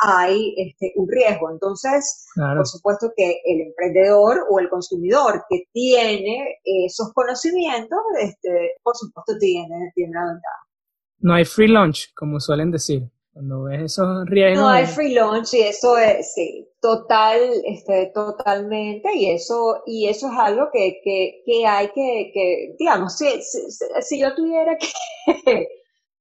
hay 0.00 0.54
este, 0.56 0.92
un 0.96 1.08
riesgo. 1.08 1.50
Entonces, 1.50 2.26
por 2.34 2.66
supuesto 2.66 3.12
que 3.16 3.40
el 3.44 3.60
emprendedor 3.60 4.44
o 4.50 4.58
el 4.60 4.68
consumidor 4.68 5.44
que 5.48 5.64
tiene 5.72 6.58
esos 6.64 7.12
conocimientos, 7.12 7.98
este, 8.20 8.72
por 8.82 8.96
supuesto 8.96 9.34
tiene, 9.38 9.90
tiene 9.94 10.10
una 10.10 10.32
ventaja 10.32 10.68
no 11.20 11.34
hay 11.34 11.44
free 11.44 11.68
lunch, 11.68 12.12
como 12.14 12.40
suelen 12.40 12.70
decir. 12.70 13.02
Cuando 13.32 13.64
ves 13.64 13.82
esos 13.82 14.26
riesgos. 14.26 14.58
No 14.58 14.68
hay 14.68 14.84
free 14.84 15.14
lunch 15.14 15.54
y 15.54 15.60
eso 15.60 15.96
es, 15.96 16.34
sí, 16.34 16.68
total, 16.80 17.38
este, 17.66 18.10
totalmente. 18.12 19.14
Y 19.14 19.30
eso, 19.30 19.82
y 19.86 20.08
eso 20.08 20.26
es 20.26 20.38
algo 20.38 20.68
que, 20.72 21.00
que, 21.04 21.42
que 21.46 21.64
hay 21.64 21.86
que, 21.88 22.32
que 22.34 22.74
digamos, 22.76 23.16
si, 23.16 23.26
si, 24.00 24.20
yo 24.20 24.34
tuviera 24.34 24.76
que, 24.76 25.68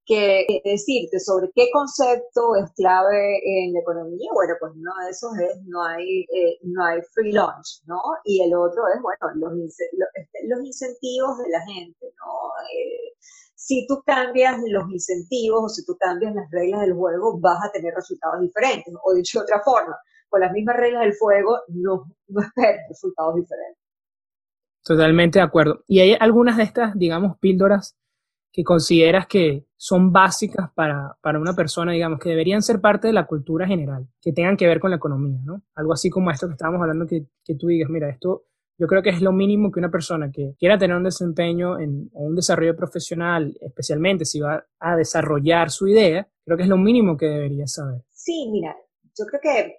que 0.08 0.62
decirte 0.64 1.20
sobre 1.20 1.52
qué 1.54 1.68
concepto 1.72 2.56
es 2.56 2.72
clave 2.76 3.42
en 3.44 3.74
la 3.74 3.82
economía, 3.82 4.32
bueno, 4.34 4.54
pues 4.58 4.72
uno 4.74 4.92
de 5.04 5.12
esos 5.12 5.38
es 5.38 5.60
no 5.66 5.84
hay, 5.84 6.22
eh, 6.34 6.58
no 6.64 6.86
hay 6.86 7.02
free 7.14 7.34
lunch, 7.34 7.84
¿no? 7.86 8.00
Y 8.24 8.42
el 8.42 8.56
otro 8.56 8.84
es, 8.88 9.02
bueno, 9.02 9.36
los, 9.36 9.52
este, 9.68 10.48
los 10.48 10.64
incentivos 10.64 11.38
de 11.40 11.50
la 11.50 11.60
gente, 11.66 12.06
¿no? 12.24 12.32
Eh, 12.74 13.18
si 13.54 13.86
tú 13.86 14.02
cambias 14.06 14.62
los 14.68 14.90
incentivos 14.90 15.64
o 15.66 15.68
si 15.68 15.86
tú 15.86 15.98
cambias 16.00 16.34
las 16.34 16.50
reglas 16.52 16.82
del 16.82 16.94
juego, 16.94 17.38
vas 17.42 17.60
a 17.66 17.72
tener 17.74 17.94
resultados 17.94 18.40
diferentes. 18.40 18.94
O 19.04 19.14
dicho 19.14 19.40
de 19.40 19.44
otra 19.44 19.62
forma, 19.62 19.98
con 20.30 20.40
las 20.40 20.54
mismas 20.54 20.78
reglas 20.78 21.04
del 21.04 21.18
juego, 21.20 21.60
no, 21.68 22.06
no 22.28 22.42
esperes 22.42 22.82
resultados 22.88 23.36
diferentes. 23.36 23.84
Totalmente 24.86 25.40
de 25.40 25.44
acuerdo. 25.44 25.84
¿Y 25.86 26.00
hay 26.00 26.16
algunas 26.18 26.56
de 26.56 26.64
estas, 26.64 26.98
digamos, 26.98 27.38
píldoras 27.40 27.98
que 28.58 28.64
consideras 28.64 29.28
que 29.28 29.68
son 29.76 30.12
básicas 30.12 30.72
para, 30.74 31.16
para, 31.22 31.40
una 31.40 31.54
persona, 31.54 31.92
digamos, 31.92 32.20
que 32.20 32.30
deberían 32.30 32.64
ser 32.64 32.82
parte 32.82 33.06
de 33.06 33.14
la 33.14 33.28
cultura 33.28 33.68
general, 33.68 34.08
que 34.20 34.34
tengan 34.34 34.58
que 34.58 34.66
ver 34.66 34.80
con 34.80 34.90
la 34.90 34.96
economía, 34.96 35.40
¿no? 35.44 35.62
Algo 35.76 35.94
así 35.94 36.10
como 36.10 36.32
esto 36.32 36.48
que 36.48 36.54
estábamos 36.54 36.82
hablando, 36.82 37.06
que, 37.06 37.28
que 37.46 37.54
tú 37.54 37.68
digas, 37.68 37.88
mira, 37.92 38.10
esto 38.10 38.46
yo 38.80 38.88
creo 38.88 39.04
que 39.04 39.12
es 39.12 39.22
lo 39.22 39.32
mínimo 39.32 39.72
que 39.72 39.80
una 39.80 39.92
persona 39.92 40.32
que 40.32 40.56
quiera 40.58 40.80
tener 40.80 40.98
un 40.98 41.04
desempeño 41.04 41.80
en, 41.80 42.10
o 42.14 42.24
un 42.24 42.36
desarrollo 42.36 42.76
profesional, 42.76 43.56
especialmente 43.62 44.26
si 44.26 44.40
va 44.40 44.66
a 44.80 44.96
desarrollar 44.96 45.70
su 45.70 45.88
idea, 45.88 46.28
creo 46.44 46.58
que 46.58 46.64
es 46.64 46.70
lo 46.70 46.78
mínimo 46.78 47.16
que 47.16 47.28
debería 47.28 47.68
saber. 47.68 48.02
Sí, 48.12 48.50
mira, 48.52 48.76
yo 49.16 49.26
creo 49.26 49.40
que, 49.40 49.78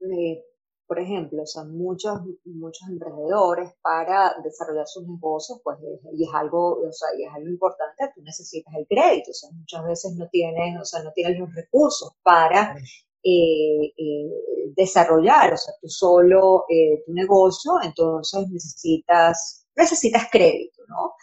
eh, 0.00 0.44
por 0.86 0.98
ejemplo, 0.98 1.42
o 1.42 1.46
sea, 1.46 1.64
muchos, 1.64 2.20
muchos 2.44 2.88
emprendedores 2.88 3.72
para 3.82 4.34
desarrollar 4.42 4.86
sus 4.86 5.06
negocios, 5.06 5.60
pues, 5.64 5.78
y 6.12 6.24
es 6.24 6.30
algo, 6.34 6.80
o 6.80 6.92
sea, 6.92 7.08
y 7.18 7.24
es 7.24 7.30
algo 7.34 7.48
importante, 7.48 8.10
tú 8.14 8.22
necesitas 8.22 8.74
el 8.76 8.86
crédito, 8.86 9.30
o 9.30 9.34
sea, 9.34 9.50
muchas 9.52 9.84
veces 9.84 10.14
no 10.16 10.28
tienes, 10.30 10.80
o 10.80 10.84
sea, 10.84 11.02
no 11.02 11.12
tienes 11.12 11.38
los 11.38 11.54
recursos 11.54 12.12
para 12.22 12.76
eh, 13.22 13.92
eh, 13.96 14.30
desarrollar, 14.76 15.54
o 15.54 15.56
sea, 15.56 15.74
tú 15.80 15.88
solo 15.88 16.64
eh, 16.68 17.02
tu 17.06 17.12
negocio, 17.12 17.72
entonces 17.82 18.48
necesitas, 18.50 19.66
necesitas 19.76 20.28
crédito, 20.30 20.82
¿no? 20.88 21.14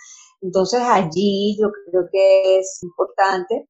Entonces 0.41 0.81
allí 0.81 1.55
yo 1.59 1.69
creo 1.85 2.09
que 2.11 2.59
es 2.59 2.79
importante 2.83 3.67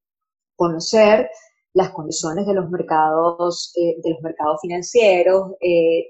conocer 0.56 1.28
las 1.74 1.90
condiciones 1.90 2.46
de 2.46 2.54
los 2.54 2.70
mercados, 2.70 3.72
de 3.74 4.10
los 4.10 4.20
mercados 4.22 4.60
financieros, 4.60 5.52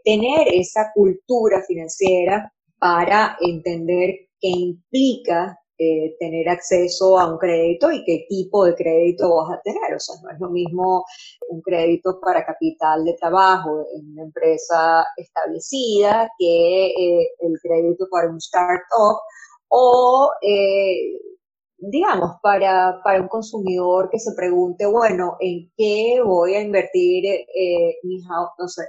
tener 0.04 0.49
esa 0.52 0.90
cultura 0.92 1.62
financiera 1.66 2.52
para 2.78 3.37
entender 3.40 4.28
qué 4.40 4.49
implica 4.49 5.57
eh, 5.85 6.14
tener 6.21 6.49
acceso 6.49 7.19
a 7.19 7.28
un 7.28 7.38
crédito 7.38 7.90
y 7.90 8.04
qué 8.04 8.26
tipo 8.28 8.64
de 8.64 8.75
crédito 8.75 9.35
vas 9.35 9.59
a 9.59 9.62
tener. 9.62 9.95
O 9.97 9.99
sea, 9.99 10.14
no 10.23 10.31
es 10.31 10.38
lo 10.38 10.49
mismo 10.50 11.04
un 11.49 11.61
crédito 11.61 12.21
para 12.21 12.47
capital 12.47 13.04
de 13.04 13.14
trabajo 13.14 13.85
en 13.92 14.12
una 14.12 14.23
empresa 14.23 15.04
establecida 15.16 16.31
que 16.38 16.87
eh, 16.87 17.31
el 17.40 17.59
crédito 17.61 18.07
para 18.11 18.31
un 18.31 18.37
startup 18.37 19.19
o 19.69 20.31
eh, 20.40 21.19
digamos, 21.91 22.37
para, 22.43 23.01
para, 23.03 23.21
un 23.21 23.29
consumidor 23.29 24.09
que 24.11 24.19
se 24.19 24.33
pregunte, 24.37 24.87
bueno, 24.87 25.37
¿en 25.41 25.71
qué 25.77 26.21
voy 26.25 26.55
a 26.55 26.61
invertir 26.61 27.25
eh, 27.27 27.97
mis, 28.05 28.25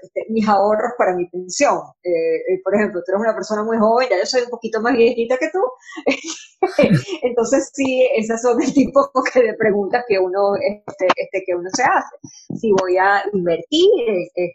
este, 0.03 0.25
ahorros 0.47 0.91
para 0.97 1.15
mi 1.15 1.27
pensión? 1.27 1.79
Eh, 2.03 2.09
eh, 2.09 2.61
por 2.63 2.75
ejemplo, 2.75 3.01
tú 3.03 3.11
eres 3.11 3.21
una 3.21 3.33
persona 3.33 3.63
muy 3.63 3.77
joven, 3.77 4.07
ya 4.09 4.17
yo 4.19 4.25
soy 4.25 4.43
un 4.43 4.49
poquito 4.49 4.79
más 4.79 4.95
viejita 4.95 5.37
que 5.37 5.49
tú, 5.51 5.59
entonces 7.23 7.71
sí, 7.73 8.07
esas 8.15 8.41
son 8.41 8.61
el 8.61 8.71
tipo 8.71 9.11
de 9.33 9.53
preguntas 9.55 10.03
que 10.07 10.19
uno, 10.19 10.55
este, 10.55 11.07
este, 11.15 11.43
que 11.45 11.55
uno 11.55 11.69
se 11.73 11.83
hace. 11.83 12.15
Si 12.59 12.71
voy 12.71 12.97
a 12.97 13.23
invertir, 13.33 13.89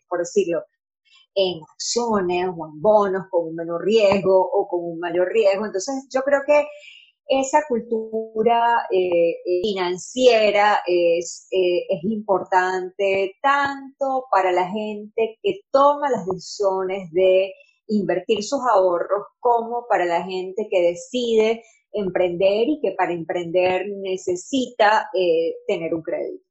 por 0.09 0.21
decirlo, 0.21 0.62
en 1.35 1.61
acciones 1.73 2.49
o 2.57 2.66
en 2.66 2.80
bonos 2.80 3.26
con 3.30 3.49
un 3.49 3.54
menor 3.54 3.85
riesgo 3.85 4.40
o 4.52 4.68
con 4.68 4.80
un 4.83 4.99
mayor 4.99 5.28
riesgo. 5.28 5.66
Entonces, 5.66 6.07
yo 6.11 6.23
creo 6.23 6.40
que 6.47 6.66
esa 7.28 7.62
cultura 7.68 8.87
eh, 8.90 9.30
eh, 9.44 9.61
financiera 9.62 10.80
es, 10.87 11.47
eh, 11.50 11.85
es, 11.90 12.02
importante 12.04 13.37
tanto 13.42 14.25
para 14.30 14.50
la 14.50 14.66
gente 14.70 15.38
que 15.42 15.61
toma 15.70 16.11
las 16.11 16.25
decisiones 16.26 17.11
de 17.12 17.52
invertir 17.88 18.42
sus 18.42 18.61
ahorros 18.73 19.26
como 19.40 19.87
para 19.88 20.06
la 20.06 20.25
gente 20.25 20.68
que 20.70 20.80
decide 20.80 21.62
emprender 21.92 22.68
y 22.68 22.80
que 22.80 22.92
para 22.92 23.12
emprender 23.12 23.87
necesita 23.88 25.08
tener 25.66 25.94
un 25.94 26.02
crédito. 26.02 26.44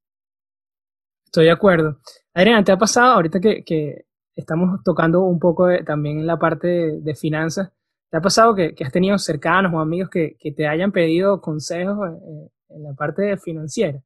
Estoy 1.26 1.46
de 1.46 1.52
acuerdo. 1.52 1.98
Adriana, 2.34 2.64
¿te 2.64 2.72
ha 2.72 2.78
pasado 2.78 3.14
ahorita 3.14 3.40
que 3.40 4.06
estamos 4.36 4.80
tocando 4.84 5.22
un 5.22 5.40
poco 5.40 5.68
también 5.86 6.20
en 6.20 6.28
la 6.28 6.38
parte 6.38 6.68
de 7.00 7.16
finanzas? 7.16 7.72
¿Te 8.10 8.18
ha 8.18 8.22
pasado 8.22 8.56
que, 8.56 8.74
has 8.84 8.92
tenido 8.92 9.18
cercanos 9.18 9.74
o 9.74 9.80
amigos 9.80 10.10
que, 10.10 10.38
te 10.56 10.68
hayan 10.68 10.92
pedido 10.92 11.42
consejos 11.42 11.98
eh, 12.10 12.50
en, 12.70 12.84
la 12.84 12.94
parte 12.94 13.38
financiera? 13.38 14.02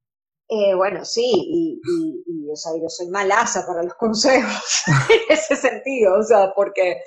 Eh, 0.49 0.73
bueno, 0.75 1.05
sí, 1.05 1.31
y, 1.31 1.79
o 2.51 2.55
sea, 2.55 2.73
yo 2.81 2.89
soy 2.89 3.09
malaza 3.09 3.65
para 3.65 3.83
los 3.83 3.93
consejos 3.99 4.83
en 5.09 5.19
ese 5.29 5.55
sentido, 5.55 6.19
o 6.19 6.23
sea, 6.23 6.51
porque, 6.55 7.01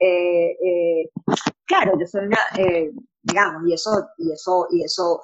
eh, 0.00 1.10
claro, 1.66 1.92
yo 2.00 2.06
soy 2.06 2.26
una, 2.26 2.38
digamos, 3.22 3.62
y 3.68 3.74
eso, 3.74 3.90
y 4.16 4.32
eso, 4.32 4.66
y 4.70 4.84
eso, 4.84 5.22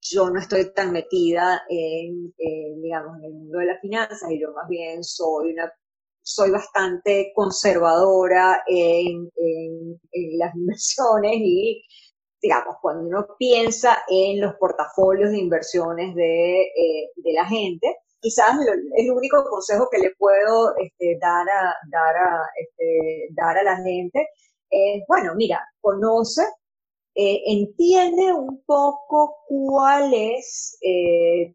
yo 0.00 0.30
no 0.30 0.40
estoy 0.40 0.72
tan 0.72 0.92
metida 0.92 1.62
en, 1.68 2.32
digamos, 2.80 3.18
en 3.18 3.24
el 3.24 3.32
mundo 3.32 3.58
de 3.58 3.66
las 3.66 3.80
finanzas 3.80 4.30
y 4.30 4.40
yo 4.40 4.52
más 4.52 4.68
bien 4.68 5.02
soy 5.02 5.52
una 5.52 5.70
soy 6.34 6.50
bastante 6.50 7.32
conservadora 7.34 8.62
en, 8.66 9.30
las 10.38 10.54
inversiones 10.54 11.32
y, 11.36 11.82
digamos, 12.40 12.76
cuando 12.80 13.06
uno 13.06 13.26
piensa 13.38 13.98
en 14.08 14.40
los 14.40 14.54
portafolios 14.54 15.30
de 15.30 15.38
inversiones 15.38 16.14
de, 16.14 16.62
eh, 16.62 17.10
la 17.34 17.46
gente, 17.46 17.96
quizás 18.20 18.56
el 18.96 19.10
único 19.10 19.44
consejo 19.48 19.88
que 19.90 19.98
le 19.98 20.10
puedo 20.18 20.76
este, 20.76 21.18
dar, 21.20 21.48
a, 21.48 21.74
dar, 21.90 22.16
a, 22.16 22.46
este, 22.56 23.28
dar 23.30 23.58
a 23.58 23.62
la 23.62 23.76
gente 23.82 24.28
es, 24.70 25.02
bueno, 25.08 25.34
mira, 25.36 25.60
conoce 25.80 26.42
eh, 27.14 27.42
entiende 27.46 28.32
un 28.32 28.62
poco 28.64 29.38
cuál 29.48 30.14
es, 30.14 30.78
eh, 30.80 31.54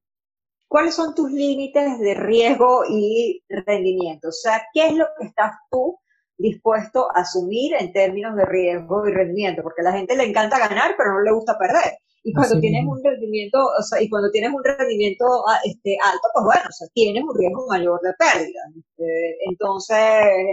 cuáles 0.76 0.96
son 0.96 1.16
tus 1.16 1.32
límites 1.32 2.00
de 2.00 2.16
riesgo 2.16 2.84
y 2.90 3.42
rendimiento. 3.48 4.28
O 4.28 4.34
sea, 4.34 4.62
qué 4.74 4.88
es 4.88 4.94
lo 4.94 5.06
que 5.18 5.28
estás 5.28 5.54
tú 5.72 5.98
dispuesto 6.38 7.08
a 7.16 7.22
asumir 7.22 7.76
en 7.80 7.94
términos 7.94 8.36
de 8.36 8.44
riesgo 8.44 9.08
y 9.08 9.14
rendimiento, 9.14 9.64
porque 9.64 9.80
a 9.80 9.86
la 9.86 9.94
gente 9.94 10.18
le 10.18 10.26
encanta 10.26 10.60
ganar, 10.60 10.96
pero 10.98 11.14
no 11.14 11.22
le 11.22 11.32
gusta 11.32 11.58
perder. 11.58 11.94
Y 12.26 12.34
cuando 12.34 12.60
tienes 12.60 12.84
un 12.86 13.02
rendimiento, 13.02 13.58
o 13.58 13.84
sea, 13.84 14.02
y 14.02 14.10
cuando 14.10 14.30
tienes 14.32 14.52
un 14.52 14.66
rendimiento 14.66 15.48
ah, 15.48 15.62
este, 15.64 15.96
alto, 16.04 16.28
pues 16.34 16.44
bueno, 16.44 16.68
o 16.68 16.74
sea, 16.74 16.88
tienes 16.94 17.24
un 17.24 17.38
riesgo 17.40 17.68
mayor 17.70 18.02
de 18.02 18.12
pérdida. 18.20 18.62
Este, 18.78 19.38
entonces, 19.50 19.98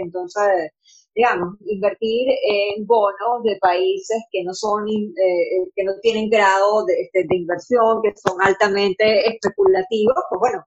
entonces, 0.05 0.71
digamos, 1.15 1.55
invertir 1.65 2.27
en 2.29 2.85
bonos 2.85 3.43
de 3.43 3.57
países 3.59 4.23
que 4.31 4.43
no 4.43 4.53
son, 4.53 4.87
eh, 4.89 5.69
que 5.75 5.83
no 5.83 5.93
tienen 6.01 6.29
grado 6.29 6.85
este, 6.87 7.25
de, 7.27 7.35
inversión, 7.35 8.01
que 8.01 8.13
son 8.15 8.41
altamente 8.41 9.27
especulativos, 9.27 10.15
pues 10.29 10.39
bueno, 10.39 10.65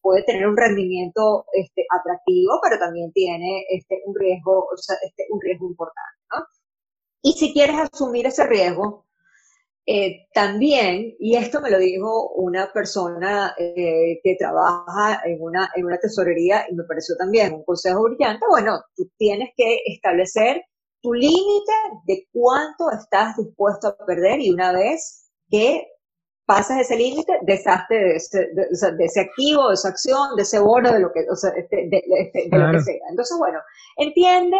puede 0.00 0.22
tener 0.24 0.46
un 0.46 0.56
rendimiento 0.56 1.44
este, 1.52 1.86
atractivo, 1.90 2.60
pero 2.62 2.78
también 2.78 3.12
tiene 3.12 3.64
este, 3.70 4.02
un 4.06 4.14
riesgo, 4.14 4.66
o 4.72 4.76
sea, 4.76 4.96
este, 5.04 5.26
un 5.30 5.40
riesgo 5.40 5.66
importante. 5.66 6.12
Y 7.22 7.32
si 7.32 7.54
quieres 7.54 7.76
asumir 7.76 8.26
ese 8.26 8.46
riesgo, 8.46 9.06
eh, 9.86 10.26
también, 10.32 11.14
y 11.18 11.36
esto 11.36 11.60
me 11.60 11.70
lo 11.70 11.78
dijo 11.78 12.30
una 12.36 12.72
persona 12.72 13.54
eh, 13.58 14.18
que 14.22 14.36
trabaja 14.38 15.20
en 15.26 15.42
una, 15.42 15.70
en 15.76 15.84
una 15.84 15.98
tesorería 15.98 16.64
y 16.70 16.74
me 16.74 16.84
pareció 16.84 17.16
también 17.16 17.52
un 17.52 17.64
consejo 17.64 18.02
brillante, 18.04 18.46
bueno, 18.48 18.80
tú 18.96 19.10
tienes 19.18 19.50
que 19.54 19.80
establecer 19.84 20.62
tu 21.02 21.12
límite 21.12 21.72
de 22.06 22.26
cuánto 22.32 22.90
estás 22.90 23.36
dispuesto 23.36 23.88
a 23.88 24.06
perder 24.06 24.40
y 24.40 24.50
una 24.50 24.72
vez 24.72 25.30
que 25.50 25.86
pasas 26.46 26.80
ese 26.80 26.96
límite, 26.96 27.38
deshazte 27.42 27.94
de 27.94 28.16
ese, 28.16 28.38
de, 28.54 29.04
ese 29.04 29.20
activo, 29.20 29.68
de 29.68 29.74
esa 29.74 29.88
acción, 29.88 30.34
de 30.36 30.42
ese 30.42 30.60
bono, 30.60 30.92
de 30.92 31.00
lo 31.00 31.12
que, 31.12 31.26
o 31.30 31.36
sea, 31.36 31.50
este, 31.50 31.88
de, 31.88 32.02
lo 32.50 32.72
que 32.72 32.80
sea. 32.80 33.00
Entonces, 33.10 33.36
bueno, 33.38 33.60
entiende 33.96 34.56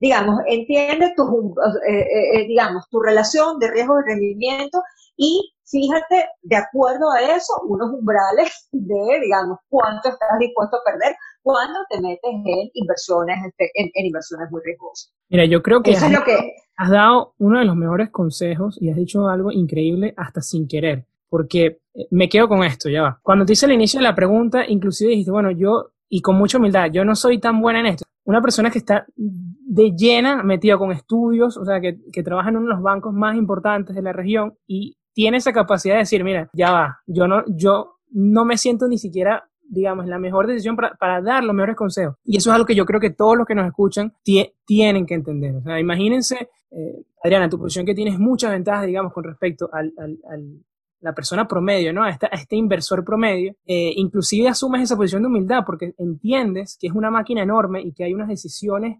digamos, 0.00 0.40
entiende 0.46 1.12
tu, 1.16 1.54
eh, 1.88 2.00
eh, 2.00 2.40
eh, 2.40 2.46
digamos, 2.46 2.88
tu 2.90 3.00
relación 3.00 3.58
de 3.58 3.70
riesgo 3.70 3.98
y 4.00 4.10
rendimiento 4.10 4.82
y 5.16 5.52
fíjate, 5.64 6.28
de 6.42 6.56
acuerdo 6.56 7.10
a 7.10 7.22
eso, 7.22 7.52
unos 7.68 7.90
umbrales 7.92 8.68
de, 8.72 9.20
digamos, 9.22 9.58
cuánto 9.68 10.08
estás 10.08 10.38
dispuesto 10.38 10.76
a 10.76 10.92
perder 10.92 11.16
cuando 11.42 11.78
te 11.88 12.00
metes 12.00 12.20
en 12.24 12.70
inversiones, 12.74 13.36
este, 13.46 13.70
en, 13.74 13.90
inversiones 13.94 14.50
muy 14.50 14.60
riesgosas. 14.64 15.12
Mira, 15.28 15.44
yo 15.44 15.62
creo 15.62 15.82
que, 15.82 15.92
has, 15.92 16.10
lo 16.10 16.24
que 16.24 16.54
has 16.76 16.90
dado 16.90 17.34
uno 17.38 17.60
de 17.60 17.64
los 17.64 17.76
mejores 17.76 18.10
consejos 18.10 18.76
y 18.80 18.90
has 18.90 18.96
dicho 18.96 19.28
algo 19.28 19.52
increíble 19.52 20.12
hasta 20.16 20.40
sin 20.40 20.68
querer, 20.68 21.04
porque 21.28 21.78
me 22.10 22.28
quedo 22.28 22.48
con 22.48 22.64
esto, 22.64 22.88
ya 22.88 23.02
va. 23.02 23.20
Cuando 23.22 23.44
te 23.44 23.54
hice 23.54 23.66
el 23.66 23.72
inicio 23.72 24.00
de 24.00 24.04
la 24.04 24.14
pregunta, 24.14 24.64
inclusive 24.66 25.10
dijiste, 25.10 25.30
bueno, 25.30 25.50
yo, 25.52 25.92
y 26.08 26.20
con 26.20 26.36
mucha 26.36 26.58
humildad, 26.58 26.90
yo 26.92 27.04
no 27.04 27.14
soy 27.14 27.38
tan 27.38 27.60
buena 27.60 27.80
en 27.80 27.86
esto. 27.86 28.04
Una 28.26 28.42
persona 28.42 28.70
que 28.70 28.78
está 28.78 29.06
de 29.16 29.92
llena, 29.92 30.42
metida 30.42 30.76
con 30.76 30.92
estudios, 30.92 31.56
o 31.56 31.64
sea, 31.64 31.80
que, 31.80 31.98
que 32.12 32.22
trabaja 32.22 32.50
en 32.50 32.56
uno 32.56 32.66
de 32.66 32.74
los 32.74 32.82
bancos 32.82 33.14
más 33.14 33.36
importantes 33.36 33.96
de 33.96 34.02
la 34.02 34.12
región 34.12 34.54
y 34.66 34.96
tiene 35.14 35.38
esa 35.38 35.52
capacidad 35.52 35.94
de 35.94 36.00
decir, 36.00 36.22
mira, 36.22 36.50
ya 36.52 36.72
va, 36.72 36.98
yo 37.06 37.26
no, 37.26 37.42
yo 37.46 37.96
no 38.10 38.44
me 38.44 38.58
siento 38.58 38.86
ni 38.86 38.98
siquiera 38.98 39.48
digamos, 39.68 40.06
la 40.06 40.18
mejor 40.18 40.46
decisión 40.46 40.76
para, 40.76 40.94
para, 40.94 41.20
dar 41.20 41.44
los 41.44 41.54
mejores 41.54 41.76
consejos. 41.76 42.16
Y 42.24 42.36
eso 42.36 42.50
es 42.50 42.54
algo 42.54 42.66
que 42.66 42.74
yo 42.74 42.86
creo 42.86 43.00
que 43.00 43.10
todos 43.10 43.36
los 43.36 43.46
que 43.46 43.54
nos 43.54 43.66
escuchan 43.66 44.12
tienen 44.22 45.06
que 45.06 45.14
entender. 45.14 45.56
O 45.56 45.62
sea, 45.62 45.80
imagínense, 45.80 46.48
eh, 46.70 47.04
Adriana, 47.22 47.48
tu 47.48 47.58
posición 47.58 47.86
que 47.86 47.94
tienes 47.94 48.18
muchas 48.18 48.50
ventajas, 48.50 48.86
digamos, 48.86 49.12
con 49.12 49.24
respecto 49.24 49.68
al, 49.72 49.92
al, 49.98 50.64
la 51.06 51.14
persona 51.14 51.46
promedio, 51.46 51.92
¿no? 51.92 52.02
A, 52.02 52.10
este 52.10 52.56
inversor 52.56 53.04
promedio, 53.04 53.54
eh, 53.64 53.92
inclusive 53.94 54.48
asumes 54.48 54.82
esa 54.82 54.96
posición 54.96 55.22
de 55.22 55.28
humildad 55.28 55.60
porque 55.64 55.94
entiendes 55.98 56.76
que 56.80 56.88
es 56.88 56.92
una 56.92 57.12
máquina 57.12 57.42
enorme 57.42 57.80
y 57.80 57.92
que 57.92 58.02
hay 58.02 58.12
unas 58.12 58.26
decisiones 58.26 58.98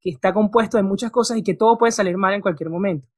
que 0.00 0.10
está 0.10 0.32
compuesto 0.32 0.76
de 0.76 0.84
muchas 0.84 1.10
cosas 1.10 1.36
y 1.36 1.42
que 1.42 1.54
todo 1.54 1.76
puede 1.76 1.90
salir 1.90 2.16
mal 2.16 2.32
en 2.32 2.42
cualquier 2.42 2.70
momento. 2.70 3.08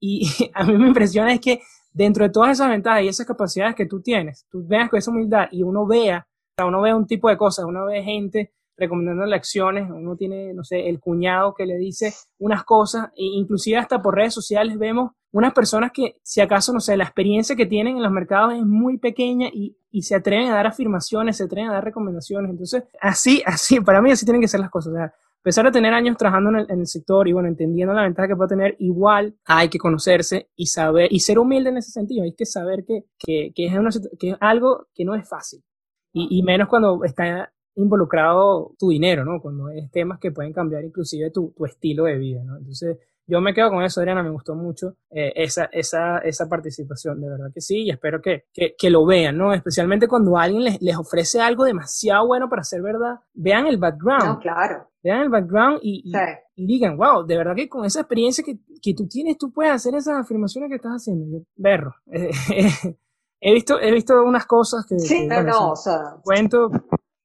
Y 0.00 0.26
a 0.54 0.64
mí 0.64 0.76
me 0.76 0.88
impresiona 0.88 1.32
es 1.32 1.40
que 1.40 1.60
dentro 1.92 2.24
de 2.24 2.30
todas 2.30 2.50
esas 2.50 2.68
ventajas 2.68 3.04
y 3.04 3.08
esas 3.08 3.26
capacidades 3.26 3.76
que 3.76 3.86
tú 3.86 4.02
tienes, 4.02 4.44
tú 4.50 4.66
veas 4.66 4.90
con 4.90 4.98
esa 4.98 5.12
humildad 5.12 5.46
y 5.52 5.62
uno 5.62 5.86
vea, 5.86 6.26
uno 6.66 6.82
ve 6.82 6.92
un 6.92 7.06
tipo 7.06 7.28
de 7.28 7.36
cosas, 7.36 7.64
uno 7.64 7.86
ve 7.86 8.02
gente 8.02 8.52
recomendando 8.76 9.24
lecciones, 9.24 9.88
uno 9.88 10.16
tiene, 10.16 10.52
no 10.52 10.64
sé, 10.64 10.88
el 10.88 10.98
cuñado 10.98 11.54
que 11.54 11.64
le 11.64 11.76
dice 11.76 12.12
unas 12.38 12.64
cosas, 12.64 13.10
e 13.10 13.22
inclusive 13.22 13.78
hasta 13.78 14.02
por 14.02 14.16
redes 14.16 14.34
sociales 14.34 14.76
vemos 14.80 15.12
unas 15.34 15.52
personas 15.52 15.90
que, 15.90 16.16
si 16.22 16.40
acaso, 16.40 16.72
no 16.72 16.78
sé, 16.78 16.96
la 16.96 17.02
experiencia 17.02 17.56
que 17.56 17.66
tienen 17.66 17.96
en 17.96 18.04
los 18.04 18.12
mercados 18.12 18.54
es 18.54 18.64
muy 18.64 18.98
pequeña 18.98 19.48
y, 19.52 19.76
y 19.90 20.02
se 20.02 20.14
atreven 20.14 20.46
a 20.46 20.54
dar 20.54 20.68
afirmaciones, 20.68 21.38
se 21.38 21.42
atreven 21.42 21.70
a 21.70 21.72
dar 21.72 21.82
recomendaciones. 21.82 22.52
Entonces, 22.52 22.84
así, 23.00 23.42
así, 23.46 23.80
para 23.80 24.00
mí 24.00 24.12
así 24.12 24.24
tienen 24.24 24.40
que 24.40 24.46
ser 24.46 24.60
las 24.60 24.70
cosas. 24.70 24.92
O 24.92 24.96
sea, 24.96 25.06
a 25.06 25.42
pesar 25.42 25.64
de 25.64 25.72
tener 25.72 25.92
años 25.92 26.16
trabajando 26.16 26.50
en 26.50 26.56
el, 26.58 26.70
en 26.70 26.78
el, 26.78 26.86
sector 26.86 27.26
y 27.26 27.32
bueno, 27.32 27.48
entendiendo 27.48 27.92
la 27.92 28.02
ventaja 28.02 28.28
que 28.28 28.36
puede 28.36 28.50
tener, 28.50 28.76
igual 28.78 29.34
hay 29.44 29.68
que 29.68 29.78
conocerse 29.78 30.50
y 30.54 30.66
saber, 30.66 31.12
y 31.12 31.18
ser 31.18 31.40
humilde 31.40 31.70
en 31.70 31.78
ese 31.78 31.90
sentido. 31.90 32.22
Hay 32.22 32.36
que 32.36 32.46
saber 32.46 32.84
que, 32.86 33.06
que, 33.18 33.50
que, 33.56 33.66
es, 33.66 33.74
una, 33.74 33.90
que 34.20 34.30
es 34.30 34.36
algo 34.38 34.86
que 34.94 35.04
no 35.04 35.16
es 35.16 35.28
fácil. 35.28 35.64
Y, 36.12 36.38
y 36.38 36.44
menos 36.44 36.68
cuando 36.68 37.02
está 37.02 37.52
involucrado 37.74 38.76
tu 38.78 38.90
dinero, 38.90 39.24
¿no? 39.24 39.40
Cuando 39.40 39.68
es 39.70 39.90
temas 39.90 40.20
que 40.20 40.30
pueden 40.30 40.52
cambiar 40.52 40.84
inclusive 40.84 41.32
tu, 41.32 41.52
tu 41.56 41.64
estilo 41.64 42.04
de 42.04 42.18
vida, 42.18 42.44
¿no? 42.44 42.56
Entonces, 42.56 42.98
yo 43.26 43.40
me 43.40 43.54
quedo 43.54 43.70
con 43.70 43.82
eso, 43.82 44.00
Adriana, 44.00 44.22
me 44.22 44.30
gustó 44.30 44.54
mucho 44.54 44.96
eh, 45.10 45.32
esa, 45.36 45.64
esa, 45.72 46.18
esa, 46.18 46.48
participación, 46.48 47.20
de 47.20 47.30
verdad 47.30 47.50
que 47.52 47.60
sí, 47.60 47.84
y 47.84 47.90
espero 47.90 48.20
que, 48.20 48.44
que, 48.52 48.74
que 48.76 48.90
lo 48.90 49.06
vean, 49.06 49.38
¿no? 49.38 49.54
Especialmente 49.54 50.08
cuando 50.08 50.36
alguien 50.36 50.64
les, 50.64 50.82
les, 50.82 50.96
ofrece 50.96 51.40
algo 51.40 51.64
demasiado 51.64 52.26
bueno 52.26 52.48
para 52.48 52.64
ser 52.64 52.82
verdad, 52.82 53.20
vean 53.32 53.66
el 53.66 53.78
background. 53.78 54.24
No, 54.24 54.38
claro. 54.38 54.90
Vean 55.02 55.22
el 55.22 55.28
background 55.30 55.80
y, 55.82 56.12
y, 56.56 56.66
digan, 56.66 56.96
wow, 56.96 57.26
de 57.26 57.36
verdad 57.36 57.54
que 57.54 57.68
con 57.68 57.84
esa 57.84 58.00
experiencia 58.00 58.44
que, 58.44 58.58
que, 58.80 58.94
tú 58.94 59.06
tienes, 59.06 59.38
tú 59.38 59.52
puedes 59.52 59.72
hacer 59.72 59.94
esas 59.94 60.18
afirmaciones 60.18 60.68
que 60.68 60.76
estás 60.76 60.92
haciendo. 60.92 61.26
Yo, 61.30 61.44
berro. 61.56 61.94
he, 62.06 63.52
visto, 63.52 63.80
he 63.80 63.92
visto 63.92 64.22
unas 64.22 64.46
cosas 64.46 64.86
que... 64.86 64.98
Sí, 64.98 65.26
no, 65.26 65.42
no, 65.42 65.72
o 65.72 65.76
sea... 65.76 66.16
Cuento, 66.22 66.70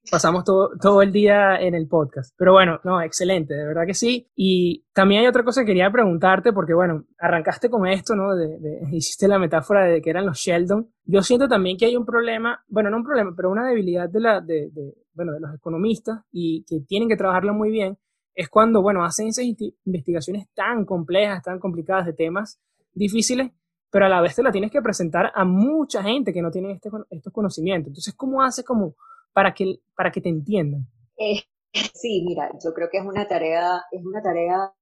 pasamos 0.08 0.44
todo, 0.44 0.70
todo 0.80 1.02
el 1.02 1.12
día 1.12 1.60
en 1.60 1.74
el 1.74 1.88
podcast. 1.88 2.34
Pero 2.36 2.52
bueno, 2.52 2.80
no, 2.84 3.02
excelente, 3.02 3.54
de 3.54 3.66
verdad 3.66 3.86
que 3.86 3.94
sí. 3.94 4.28
Y 4.34 4.84
también 4.92 5.22
hay 5.22 5.26
otra 5.26 5.44
cosa 5.44 5.62
que 5.62 5.68
quería 5.68 5.90
preguntarte, 5.90 6.52
porque 6.52 6.74
bueno, 6.74 7.04
arrancaste 7.18 7.68
con 7.68 7.86
esto, 7.86 8.14
¿no? 8.14 8.34
De, 8.34 8.58
hiciste 8.92 9.28
la 9.28 9.38
metáfora 9.38 9.84
de 9.84 10.00
que 10.00 10.10
eran 10.10 10.26
los 10.26 10.38
Sheldon. 10.38 10.90
Yo 11.04 11.22
siento 11.22 11.48
también 11.48 11.76
que 11.76 11.86
hay 11.86 11.96
un 11.96 12.06
problema, 12.06 12.64
bueno, 12.68 12.90
no 12.90 12.98
un 12.98 13.04
problema, 13.04 13.32
pero 13.36 13.50
una 13.50 13.66
debilidad 13.66 14.08
de, 14.08 14.20
la, 14.20 14.40
de, 14.40 14.70
bueno, 15.12 15.32
de 15.32 15.40
los 15.40 15.54
economistas 15.54 16.20
y 16.30 16.64
que 16.64 16.80
tienen 16.80 17.08
que 17.08 17.16
trabajarlo 17.16 17.54
muy 17.54 17.70
bien, 17.70 17.98
es 18.34 18.48
cuando, 18.48 18.80
bueno, 18.80 19.04
hacen 19.04 19.28
esas 19.28 19.44
investigaciones 19.84 20.46
tan 20.54 20.84
complejas, 20.84 21.42
tan 21.42 21.58
complicadas 21.58 22.06
de 22.06 22.12
temas 22.12 22.60
difíciles, 22.92 23.50
pero 23.90 24.06
a 24.06 24.08
la 24.08 24.20
vez 24.20 24.36
te 24.36 24.42
la 24.42 24.52
tienes 24.52 24.70
que 24.70 24.80
presentar 24.80 25.32
a 25.34 25.44
mucha 25.44 26.02
gente 26.02 26.32
que 26.32 26.40
no 26.40 26.50
tiene 26.50 26.72
este, 26.72 26.88
estos 27.10 27.32
conocimientos. 27.32 27.88
Entonces, 27.88 28.14
¿cómo 28.14 28.42
haces 28.42 28.64
como 28.64 28.94
para 29.32 29.54
que, 29.54 29.80
para 29.96 30.10
que 30.10 30.20
te 30.20 30.28
entiendan? 30.28 30.86
Eh, 31.16 31.42
sí, 31.94 32.24
mira, 32.26 32.50
yo 32.62 32.72
creo 32.72 32.88
que 32.90 32.98
es 32.98 33.04
una 33.04 33.26
tarea, 33.28 33.84
es 33.90 34.04
una 34.04 34.22
tarea, 34.22 34.72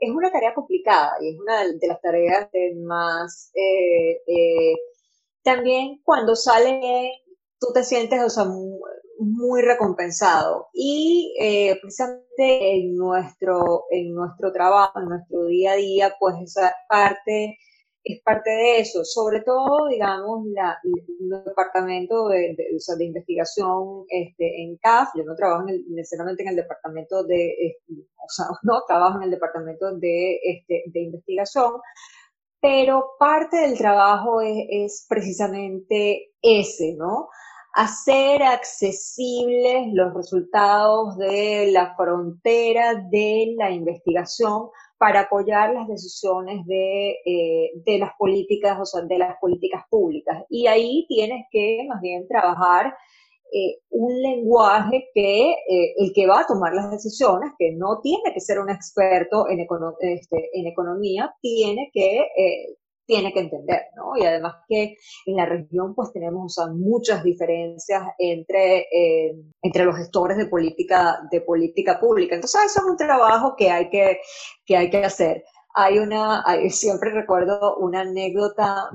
es 0.00 0.10
una 0.10 0.30
tarea 0.30 0.54
complicada 0.54 1.12
y 1.20 1.30
es 1.30 1.40
una 1.40 1.66
de 1.66 1.88
las 1.88 2.00
tareas 2.00 2.48
más, 2.84 3.50
eh, 3.54 4.20
eh, 4.26 4.74
también 5.42 6.00
cuando 6.04 6.36
sale, 6.36 7.10
tú 7.58 7.68
te 7.74 7.82
sientes, 7.82 8.22
o 8.22 8.30
sea, 8.30 8.44
muy, 8.44 9.62
recompensado. 9.62 10.68
Y 10.72 11.34
precisamente 11.82 12.74
en 12.76 12.96
nuestro, 12.96 13.84
en 13.90 14.14
nuestro 14.14 14.52
trabajo, 14.52 14.98
en 15.00 15.08
nuestro 15.08 15.44
día 15.46 15.72
a 15.72 15.76
día, 15.76 16.14
pues 16.18 16.36
esa 16.42 16.74
parte 16.88 17.58
es 18.04 18.22
parte 18.22 18.50
de 18.50 18.80
eso, 18.80 19.04
sobre 19.04 19.42
todo, 19.42 19.88
digamos, 19.88 20.46
la, 20.46 20.78
los 21.20 21.44
departamentos 21.44 22.30
de, 22.30 22.56
de, 22.56 23.04
investigación 23.04 24.04
este, 24.08 24.62
en 24.62 24.76
CAF, 24.78 25.10
yo 25.14 25.24
no 25.24 25.34
trabajo 25.34 25.66
necesariamente 25.88 26.42
en 26.42 26.50
el 26.50 26.56
departamento 26.56 27.24
de, 27.24 27.76
o 27.88 28.28
sea, 28.28 28.46
no 28.62 28.82
trabajo 28.86 29.18
en 29.18 29.24
el 29.24 29.30
departamento 29.30 29.96
de, 29.96 30.40
este, 30.42 30.84
de 30.86 31.00
investigación, 31.00 31.74
pero 32.60 33.12
parte 33.18 33.58
del 33.58 33.76
trabajo 33.78 34.40
es, 34.40 34.66
es 34.70 35.06
precisamente 35.08 36.32
ese, 36.42 36.94
¿no? 36.96 37.28
hacer 37.72 38.42
accesibles 38.42 39.92
los 39.92 40.12
resultados 40.14 41.16
de 41.18 41.70
la 41.70 41.94
frontera 41.94 42.94
de 42.94 43.54
la 43.56 43.70
investigación 43.70 44.70
para 45.00 45.20
apoyar 45.20 45.72
las 45.72 45.88
decisiones 45.88 46.66
de, 46.66 47.12
eh, 47.24 47.70
de, 47.86 47.98
las 47.98 48.10
políticas, 48.18 48.78
o 48.78 48.84
sea, 48.84 49.00
de 49.00 49.16
las 49.16 49.38
políticas 49.40 49.84
públicas. 49.88 50.44
Y 50.50 50.66
ahí 50.66 51.06
tienes 51.08 51.46
que 51.50 51.86
más 51.88 52.02
bien 52.02 52.28
trabajar 52.28 52.94
eh, 53.50 53.78
un 53.88 54.20
lenguaje 54.20 55.08
que 55.14 55.52
eh, 55.52 55.94
el 55.96 56.12
que 56.12 56.26
va 56.26 56.40
a 56.40 56.46
tomar 56.46 56.74
las 56.74 56.90
decisiones, 56.90 57.52
que 57.58 57.72
no 57.72 58.00
tiene 58.02 58.34
que 58.34 58.40
ser 58.40 58.60
un 58.60 58.68
experto 58.68 59.48
en, 59.48 59.66
este, 60.00 60.50
en 60.52 60.66
economía, 60.66 61.34
tiene 61.40 61.90
que 61.94 62.26
tiene 63.10 63.32
que 63.32 63.40
entender, 63.40 63.86
¿no? 63.96 64.16
Y 64.16 64.24
además 64.24 64.54
que 64.68 64.94
en 65.26 65.36
la 65.36 65.44
región 65.44 65.96
pues 65.96 66.12
tenemos 66.12 66.56
muchas 66.76 67.24
diferencias 67.24 68.04
entre, 68.18 68.82
eh, 68.82 69.34
entre 69.62 69.84
los 69.84 69.96
gestores 69.96 70.36
de 70.36 70.46
política, 70.46 71.18
de 71.28 71.40
política 71.40 71.98
pública. 71.98 72.36
Entonces 72.36 72.60
eso 72.66 72.82
es 72.84 72.86
un 72.88 72.96
trabajo 72.96 73.56
que 73.56 73.68
hay 73.68 73.90
que, 73.90 74.20
que, 74.64 74.76
hay 74.76 74.90
que 74.90 75.04
hacer. 75.04 75.42
Hay 75.74 75.98
una, 75.98 76.44
siempre 76.70 77.10
recuerdo 77.10 77.76
una 77.76 78.00
anécdota 78.00 78.90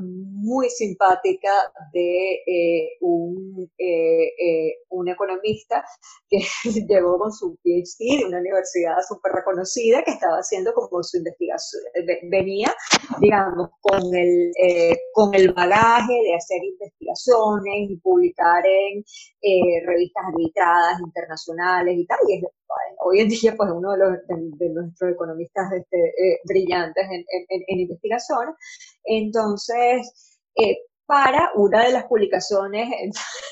muy 0.46 0.70
simpática 0.70 1.50
de 1.92 2.34
eh, 2.46 2.90
un, 3.02 3.68
eh, 3.78 4.28
eh, 4.38 4.74
un 4.90 5.10
economista 5.10 5.84
que 6.30 6.40
llegó 6.88 7.18
con 7.18 7.32
su 7.34 7.58
PhD 7.64 8.20
de 8.20 8.26
una 8.28 8.40
universidad 8.40 8.98
súper 9.08 9.32
reconocida 9.34 10.04
que 10.04 10.12
estaba 10.12 10.38
haciendo 10.38 10.74
como 10.74 11.02
su 11.04 11.18
investigación, 11.18 11.82
venía, 12.30 12.74
digamos, 13.20 13.70
con 13.82 14.14
el, 14.14 14.52
con 15.14 15.34
el 15.34 15.52
bagaje 15.54 16.14
de 16.14 16.36
hacer 16.36 16.64
investigaciones 16.64 17.90
y 17.90 17.98
publicar 17.98 18.64
en 18.66 19.04
revistas 19.86 20.24
arbitradas 20.28 21.00
internacionales 21.00 21.96
y 21.98 22.06
tal, 22.06 22.20
hoy 23.00 23.20
en 23.20 23.30
día 23.30 23.54
pues 23.56 23.70
uno 23.72 23.92
de, 23.92 23.98
los, 23.98 24.12
de, 24.58 24.70
nuestros 24.70 25.12
economistas 25.12 25.72
este, 25.74 25.98
eh, 25.98 26.40
brillantes 26.46 27.06
en, 27.10 27.80
investigación. 27.80 28.56
Entonces, 29.04 30.40
eh, 30.56 30.78
para 31.06 31.52
una 31.56 31.84
de 31.86 31.94
las 31.94 32.06
publicaciones, 32.06 33.16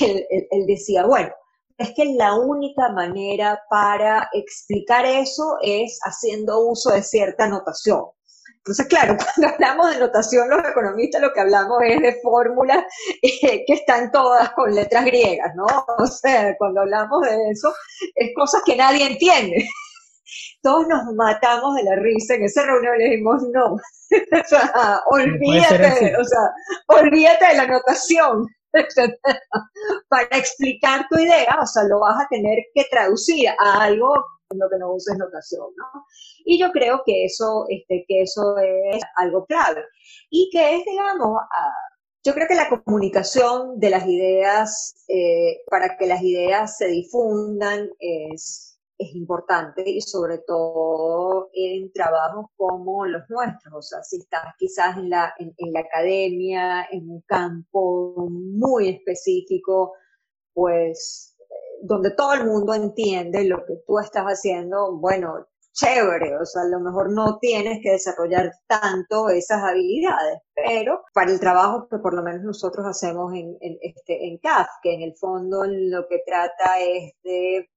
él, 0.00 0.26
él, 0.50 0.66
decía, 0.66 1.04
bueno, 1.04 1.32
es 1.78 1.92
que 1.94 2.04
la 2.14 2.34
única 2.34 2.90
manera 2.92 3.60
para 3.68 4.28
explicar 4.32 5.04
eso 5.04 5.56
es 5.62 5.98
haciendo 6.04 6.66
uso 6.66 6.90
de 6.90 7.02
cierta 7.02 7.48
notación. 7.48 8.04
Entonces, 8.66 8.86
claro, 8.88 9.16
cuando 9.34 9.54
hablamos 9.54 9.94
de 9.94 10.00
notación, 10.00 10.50
los 10.50 10.58
economistas 10.58 11.22
lo 11.22 11.32
que 11.32 11.40
hablamos 11.40 11.78
es 11.84 12.02
de 12.02 12.20
fórmulas 12.20 12.84
eh, 13.22 13.64
que 13.64 13.72
están 13.72 14.10
todas 14.10 14.50
con 14.50 14.74
letras 14.74 15.04
griegas, 15.04 15.54
¿no? 15.54 15.66
O 15.98 16.06
sea, 16.06 16.56
cuando 16.58 16.80
hablamos 16.80 17.22
de 17.22 17.50
eso, 17.52 17.72
es 18.16 18.30
cosas 18.34 18.62
que 18.66 18.74
nadie 18.74 19.06
entiende. 19.06 19.68
Todos 20.62 20.88
nos 20.88 21.14
matamos 21.14 21.76
de 21.76 21.84
la 21.84 21.94
risa 21.94 22.34
en 22.34 22.42
esa 22.42 22.64
reunión 22.64 22.98
le 22.98 23.04
dijimos, 23.04 23.40
no, 23.52 23.74
o 23.74 24.48
sea, 24.48 25.00
olvídate, 25.06 26.16
o 26.16 26.24
sea, 26.24 26.40
olvídate 26.88 27.46
de 27.46 27.54
la 27.54 27.66
notación. 27.68 28.46
Para 30.08 30.36
explicar 30.36 31.06
tu 31.08 31.18
idea, 31.18 31.56
o 31.62 31.66
sea, 31.66 31.84
lo 31.84 32.00
vas 32.00 32.22
a 32.22 32.28
tener 32.28 32.58
que 32.74 32.84
traducir 32.90 33.48
a 33.48 33.84
algo 33.84 34.12
lo 34.54 34.68
que 34.70 34.78
no 34.78 34.92
uses 34.92 35.16
notación, 35.18 35.68
¿no? 35.76 36.04
Y 36.44 36.58
yo 36.58 36.70
creo 36.70 37.02
que 37.04 37.24
eso, 37.24 37.64
este, 37.68 38.04
que 38.06 38.22
eso 38.22 38.56
es 38.58 39.02
algo 39.16 39.44
clave. 39.46 39.84
Y 40.30 40.50
que 40.52 40.76
es, 40.76 40.84
digamos, 40.84 41.38
ah, 41.40 41.72
yo 42.24 42.34
creo 42.34 42.48
que 42.48 42.54
la 42.54 42.68
comunicación 42.68 43.78
de 43.78 43.90
las 43.90 44.06
ideas, 44.06 45.04
eh, 45.08 45.62
para 45.68 45.96
que 45.96 46.06
las 46.06 46.22
ideas 46.22 46.76
se 46.76 46.86
difundan, 46.88 47.88
es, 47.98 48.80
es 48.98 49.14
importante 49.14 49.88
y 49.88 50.00
sobre 50.00 50.38
todo 50.38 51.50
en 51.52 51.92
trabajos 51.92 52.46
como 52.56 53.06
los 53.06 53.22
nuestros. 53.28 53.74
O 53.74 53.82
sea, 53.82 54.02
si 54.02 54.18
estás 54.18 54.54
quizás 54.58 54.96
en 54.96 55.10
la, 55.10 55.34
en, 55.38 55.54
en 55.56 55.72
la 55.72 55.80
academia, 55.80 56.88
en 56.90 57.10
un 57.10 57.20
campo 57.22 58.28
muy 58.28 58.88
específico, 58.88 59.92
pues 60.52 61.35
donde 61.82 62.10
todo 62.10 62.34
el 62.34 62.46
mundo 62.46 62.74
entiende 62.74 63.44
lo 63.44 63.64
que 63.66 63.76
tú 63.86 63.98
estás 63.98 64.24
haciendo, 64.24 64.96
bueno, 64.96 65.46
chévere, 65.72 66.36
o 66.38 66.46
sea, 66.46 66.62
a 66.62 66.68
lo 66.68 66.80
mejor 66.80 67.12
no 67.12 67.38
tienes 67.38 67.80
que 67.82 67.92
desarrollar 67.92 68.50
tanto 68.66 69.28
esas 69.28 69.62
habilidades, 69.62 70.38
pero 70.54 71.04
para 71.12 71.30
el 71.30 71.38
trabajo 71.38 71.86
que 71.88 71.98
por 71.98 72.14
lo 72.14 72.22
menos 72.22 72.42
nosotros 72.42 72.86
hacemos 72.86 73.34
en, 73.34 73.56
este, 73.60 74.26
en 74.26 74.38
CAF, 74.38 74.68
que 74.82 74.94
en 74.94 75.02
el 75.02 75.14
fondo 75.16 75.64
lo 75.66 76.08
que 76.08 76.22
trata 76.26 76.80
es 76.80 77.12
de 77.22 77.68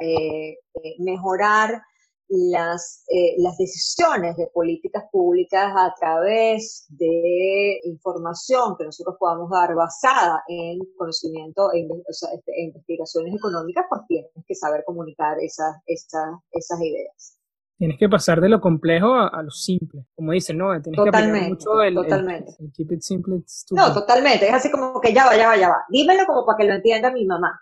eh, 0.00 0.58
mejorar 0.98 1.82
las, 2.28 3.04
eh, 3.08 3.34
las 3.38 3.56
decisiones 3.58 4.36
de 4.36 4.46
políticas 4.48 5.04
públicas 5.12 5.72
a 5.76 5.92
través 5.98 6.86
de 6.88 7.80
información 7.84 8.76
que 8.78 8.84
nosotros 8.84 9.16
podamos 9.18 9.50
dar 9.50 9.74
basada 9.74 10.42
en 10.48 10.78
conocimiento 10.96 11.72
e, 11.72 11.80
este, 11.80 12.52
e 12.52 12.64
investigaciones 12.64 13.34
económicas, 13.34 13.84
pues 13.88 14.02
tienes 14.08 14.30
que 14.46 14.54
saber 14.54 14.84
comunicar 14.84 15.36
esas, 15.40 15.76
esas, 15.86 16.30
esas 16.52 16.80
ideas. 16.80 17.38
Tienes 17.76 17.98
que 17.98 18.08
pasar 18.08 18.40
de 18.40 18.48
lo 18.48 18.60
complejo 18.60 19.14
a, 19.14 19.42
lo 19.42 19.50
simple, 19.50 20.06
como 20.14 20.30
dicen, 20.30 20.56
¿no? 20.58 20.80
Tienes 20.80 20.96
totalmente, 20.96 21.40
que 21.40 21.48
mucho 21.48 21.82
el, 21.82 21.94
totalmente. 21.94 22.56
keep 22.72 22.92
it 22.92 23.00
simple. 23.00 23.42
No, 23.72 23.92
totalmente, 23.92 24.46
es 24.46 24.54
así 24.54 24.70
como 24.70 25.00
que 25.00 25.12
ya 25.12 25.26
va, 25.26 25.36
ya 25.36 25.48
va, 25.48 25.56
ya 25.56 25.68
va. 25.68 25.78
Dímelo 25.90 26.24
como 26.24 26.46
para 26.46 26.56
que 26.56 26.64
lo 26.64 26.74
entienda 26.74 27.10
mi 27.10 27.26
mamá. 27.26 27.60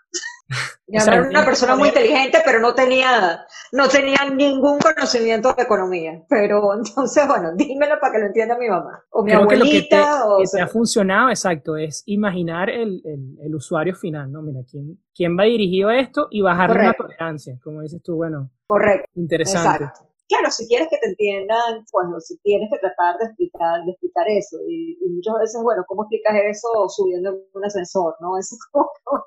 Era 0.87 1.27
una 1.27 1.43
persona 1.43 1.75
muy 1.75 1.87
inteligente, 1.87 2.39
pero 2.45 2.59
no 2.59 2.75
tenía, 2.75 3.45
no 3.71 3.87
tenía 3.87 4.29
ningún 4.29 4.77
conocimiento 4.79 5.53
de 5.53 5.63
economía. 5.63 6.23
Pero 6.29 6.73
entonces, 6.77 7.27
bueno, 7.27 7.55
dímelo 7.55 7.99
para 7.99 8.13
que 8.13 8.19
lo 8.19 8.25
entienda 8.27 8.57
mi 8.57 8.69
mamá. 8.69 9.03
O 9.09 9.23
mi 9.23 9.31
abuelita. 9.31 9.97
Que 9.97 10.43
lo 10.43 10.51
que 10.51 10.61
ha 10.61 10.67
funcionado, 10.67 11.29
exacto, 11.29 11.77
es 11.77 12.03
imaginar 12.05 12.69
el, 12.69 13.01
el, 13.41 13.55
usuario 13.55 13.95
final, 13.95 14.31
¿no? 14.31 14.41
Mira, 14.41 14.61
¿quién, 14.69 14.99
quién 15.15 15.37
va 15.37 15.43
dirigido 15.43 15.89
a 15.89 15.97
esto 15.97 16.27
y 16.29 16.41
bajar 16.41 16.75
la 16.75 16.93
tolerancia, 16.93 17.57
como 17.63 17.81
dices 17.81 18.01
tú, 18.03 18.15
bueno. 18.15 18.51
Correcto. 18.67 19.09
Interesante. 19.15 19.85
Exacto 19.85 20.12
claro, 20.33 20.51
si 20.51 20.67
quieres 20.67 20.87
que 20.89 20.97
te 20.97 21.07
entiendan, 21.09 21.85
pues 21.91 22.25
si 22.25 22.37
tienes 22.39 22.69
que 22.71 22.79
tratar 22.79 23.17
de 23.17 23.25
explicar, 23.25 23.83
de 23.85 23.91
explicar 23.91 24.25
eso. 24.27 24.57
Y, 24.67 24.97
muchas 25.09 25.35
veces, 25.39 25.61
bueno, 25.63 25.83
¿cómo 25.87 26.03
explicas 26.03 26.35
eso 26.35 26.67
subiendo 26.89 27.29
en 27.29 27.41
un 27.53 27.65
ascensor, 27.65 28.15
no? 28.19 28.37
Eso 28.37 28.55
es 28.55 28.65
como, 28.71 28.89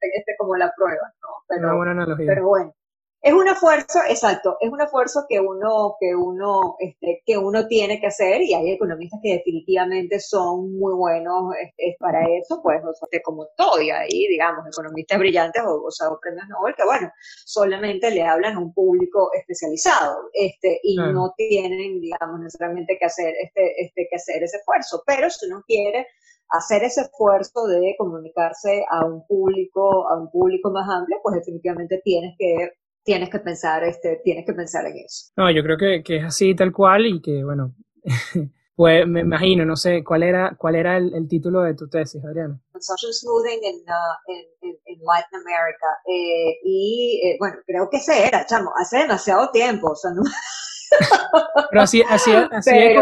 este, 0.00 0.36
como 0.38 0.56
la 0.56 0.72
prueba, 0.76 1.12
¿no? 1.22 1.28
Pero, 1.48 1.68
Una 1.68 1.76
buena 1.76 1.90
analogía. 1.92 2.26
Pero 2.26 2.46
bueno. 2.46 2.74
Es 3.24 3.32
un 3.32 3.46
esfuerzo, 3.46 4.00
exacto, 4.08 4.56
es 4.60 4.68
un 4.68 4.80
esfuerzo 4.80 5.24
que 5.28 5.38
uno, 5.38 5.94
que 6.00 6.12
uno, 6.12 6.74
este, 6.80 7.22
que 7.24 7.38
uno 7.38 7.68
tiene 7.68 8.00
que 8.00 8.08
hacer 8.08 8.42
y 8.42 8.52
hay 8.52 8.72
economistas 8.72 9.20
que 9.22 9.34
definitivamente 9.34 10.18
son 10.18 10.72
muy 10.76 10.92
buenos 10.92 11.54
este, 11.62 11.96
para 12.00 12.18
eso, 12.36 12.60
pues, 12.60 12.82
o 12.84 12.92
sea, 12.92 13.22
como 13.22 13.46
todo, 13.56 13.80
y 13.80 13.90
ahí, 13.90 14.26
digamos, 14.26 14.66
economistas 14.66 15.20
brillantes 15.20 15.62
o, 15.64 15.84
o, 15.84 15.90
sea, 15.92 16.08
premios 16.20 16.48
Nobel 16.48 16.74
que, 16.74 16.84
bueno, 16.84 17.12
solamente 17.44 18.10
le 18.10 18.24
hablan 18.24 18.56
a 18.56 18.58
un 18.58 18.74
público 18.74 19.30
especializado, 19.34 20.16
este, 20.32 20.80
y 20.82 20.96
no 20.96 21.32
tienen, 21.36 22.00
digamos, 22.00 22.40
necesariamente 22.40 22.98
que 22.98 23.04
hacer, 23.04 23.34
este, 23.40 23.84
este, 23.84 24.08
que 24.10 24.16
hacer 24.16 24.42
ese 24.42 24.56
esfuerzo, 24.56 25.00
pero 25.06 25.30
si 25.30 25.46
uno 25.46 25.62
quiere 25.64 26.08
hacer 26.48 26.82
ese 26.82 27.02
esfuerzo 27.02 27.68
de 27.68 27.94
comunicarse 27.96 28.84
a 28.90 29.06
un 29.06 29.24
público, 29.28 30.08
a 30.08 30.18
un 30.20 30.28
público 30.28 30.72
más 30.72 30.88
amplio, 30.90 31.18
pues 31.22 31.36
definitivamente 31.36 32.00
tienes 32.04 32.34
que 32.36 32.81
tienes 33.04 33.30
que 33.30 33.38
pensar, 33.38 33.84
este, 33.84 34.20
tienes 34.24 34.44
que 34.46 34.52
pensar 34.52 34.86
en 34.86 34.98
eso. 34.98 35.32
No, 35.36 35.50
yo 35.50 35.62
creo 35.62 35.76
que, 35.76 36.02
que 36.02 36.16
es 36.18 36.24
así 36.24 36.54
tal 36.54 36.72
cual 36.72 37.06
y 37.06 37.20
que, 37.20 37.44
bueno, 37.44 37.74
pues 38.76 39.06
me 39.06 39.20
imagino, 39.20 39.64
no 39.64 39.76
sé, 39.76 40.02
¿cuál 40.04 40.22
era, 40.22 40.54
cuál 40.56 40.76
era 40.76 40.96
el, 40.96 41.14
el 41.14 41.28
título 41.28 41.62
de 41.62 41.74
tu 41.74 41.88
tesis, 41.88 42.24
Adriana? 42.24 42.60
Social 42.82 43.12
Smoothing 43.12 43.60
en, 43.62 43.76
uh, 43.76 44.32
en, 44.62 44.76
en, 44.86 44.98
Latin 45.04 45.40
America. 45.40 45.86
Eh, 46.06 46.58
y, 46.64 47.20
eh, 47.24 47.36
bueno, 47.38 47.56
creo 47.66 47.88
que 47.90 47.98
ese 47.98 48.26
era, 48.26 48.44
chamo, 48.46 48.72
hace 48.80 48.98
demasiado 48.98 49.50
tiempo, 49.50 49.90
o 49.90 49.96
sea, 49.96 50.10
no... 50.12 50.22
Pero 51.70 51.82
así, 51.82 52.02
así, 52.08 52.30
así, 52.32 52.70
Es, 52.70 53.00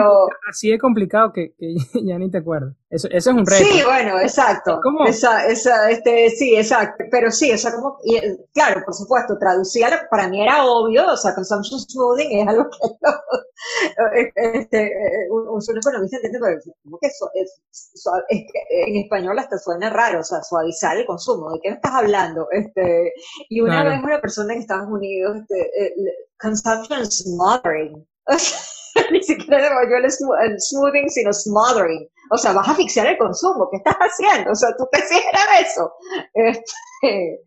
así 0.49 0.73
es 0.73 0.81
complicado 0.81 1.33
que, 1.33 1.55
que, 1.59 1.75
ya 2.05 2.19
ni 2.19 2.31
te 2.31 2.39
acuerdo. 2.39 2.77
Eso, 2.91 3.07
eso, 3.13 3.31
es 3.31 3.37
un 3.37 3.47
reto. 3.47 3.65
Sí, 3.65 3.83
bueno, 3.85 4.19
exacto. 4.19 4.81
¿Cómo? 4.83 5.07
Esa, 5.07 5.47
esa, 5.47 5.89
este, 5.91 6.29
sí, 6.31 6.57
exacto. 6.57 7.05
Pero 7.09 7.31
sí, 7.31 7.53
o 7.53 7.57
sea, 7.57 7.73
como, 7.73 7.99
y, 8.03 8.19
claro, 8.53 8.83
por 8.85 8.95
supuesto, 8.95 9.39
traducía, 9.39 10.09
para 10.11 10.29
mí 10.29 10.43
era 10.43 10.65
obvio, 10.65 11.13
o 11.13 11.17
sea, 11.17 11.33
consumption 11.33 11.79
smoothing 11.79 12.41
es 12.41 12.49
algo 12.49 12.69
que 12.69 14.33
este, 14.59 14.93
un, 15.31 15.49
un 15.49 15.79
economista 15.79 16.17
entiende, 16.17 16.39
pero 16.41 16.61
como 16.83 16.99
que 16.99 17.07
eso 17.07 17.31
es, 17.35 17.61
es, 17.73 18.45
en 18.71 18.97
español 18.97 19.39
hasta 19.39 19.59
suena 19.59 19.91
raro, 19.91 20.21
o 20.21 20.25
sea, 20.25 20.43
suavizar 20.43 20.97
el 20.97 21.07
consumo. 21.07 21.53
¿De 21.53 21.61
qué 21.63 21.71
me 21.71 21.77
estás 21.77 21.93
hablando? 21.93 22.49
Este, 22.51 23.13
y 23.49 23.61
una 23.61 23.85
vez 23.85 24.03
una 24.03 24.21
persona 24.21 24.55
en 24.55 24.61
Estados 24.61 24.89
Unidos, 24.91 25.37
este, 25.43 25.87
eh, 25.87 25.95
consumption 26.41 27.07
smothering. 27.07 28.05
Ni 29.13 29.23
siquiera 29.23 29.69
el, 29.83 30.05
el, 30.05 30.61
smoothing, 30.61 31.09
sino 31.09 31.33
smothering. 31.33 32.09
O 32.31 32.39
sea, 32.39 32.53
vas 32.53 32.69
a 32.69 32.73
asfixiar 32.73 33.07
el 33.09 33.19
consumo, 33.19 33.69
¿qué 33.71 33.79
estás 33.79 33.97
haciendo? 33.97 34.53
O 34.53 34.55
sea, 34.55 34.71
tú 34.77 34.87
te 34.91 35.01
hicieras 35.01 35.47
eso. 35.61 35.93
Este, 36.33 37.41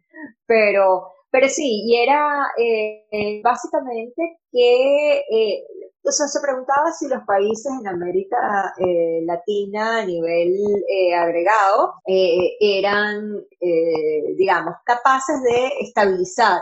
pero, 0.46 1.08
pero 1.32 1.48
sí, 1.50 1.84
y 1.86 1.98
era 1.98 2.48
eh, 2.58 3.42
básicamente 3.44 4.40
que, 4.52 5.20
eh, 5.20 5.64
o 6.04 6.12
sea, 6.12 6.28
se 6.28 6.42
preguntaba 6.42 6.92
si 6.92 7.08
los 7.08 7.24
países 7.24 7.72
en 7.80 7.88
América 7.88 8.74
eh, 8.78 9.22
Latina 9.26 10.00
a 10.00 10.06
nivel 10.06 10.54
agregado 11.18 11.94
eran, 12.06 13.42
digamos, 14.36 14.76
capaces 14.86 15.42
de 15.44 15.68
estabilizar 15.80 16.62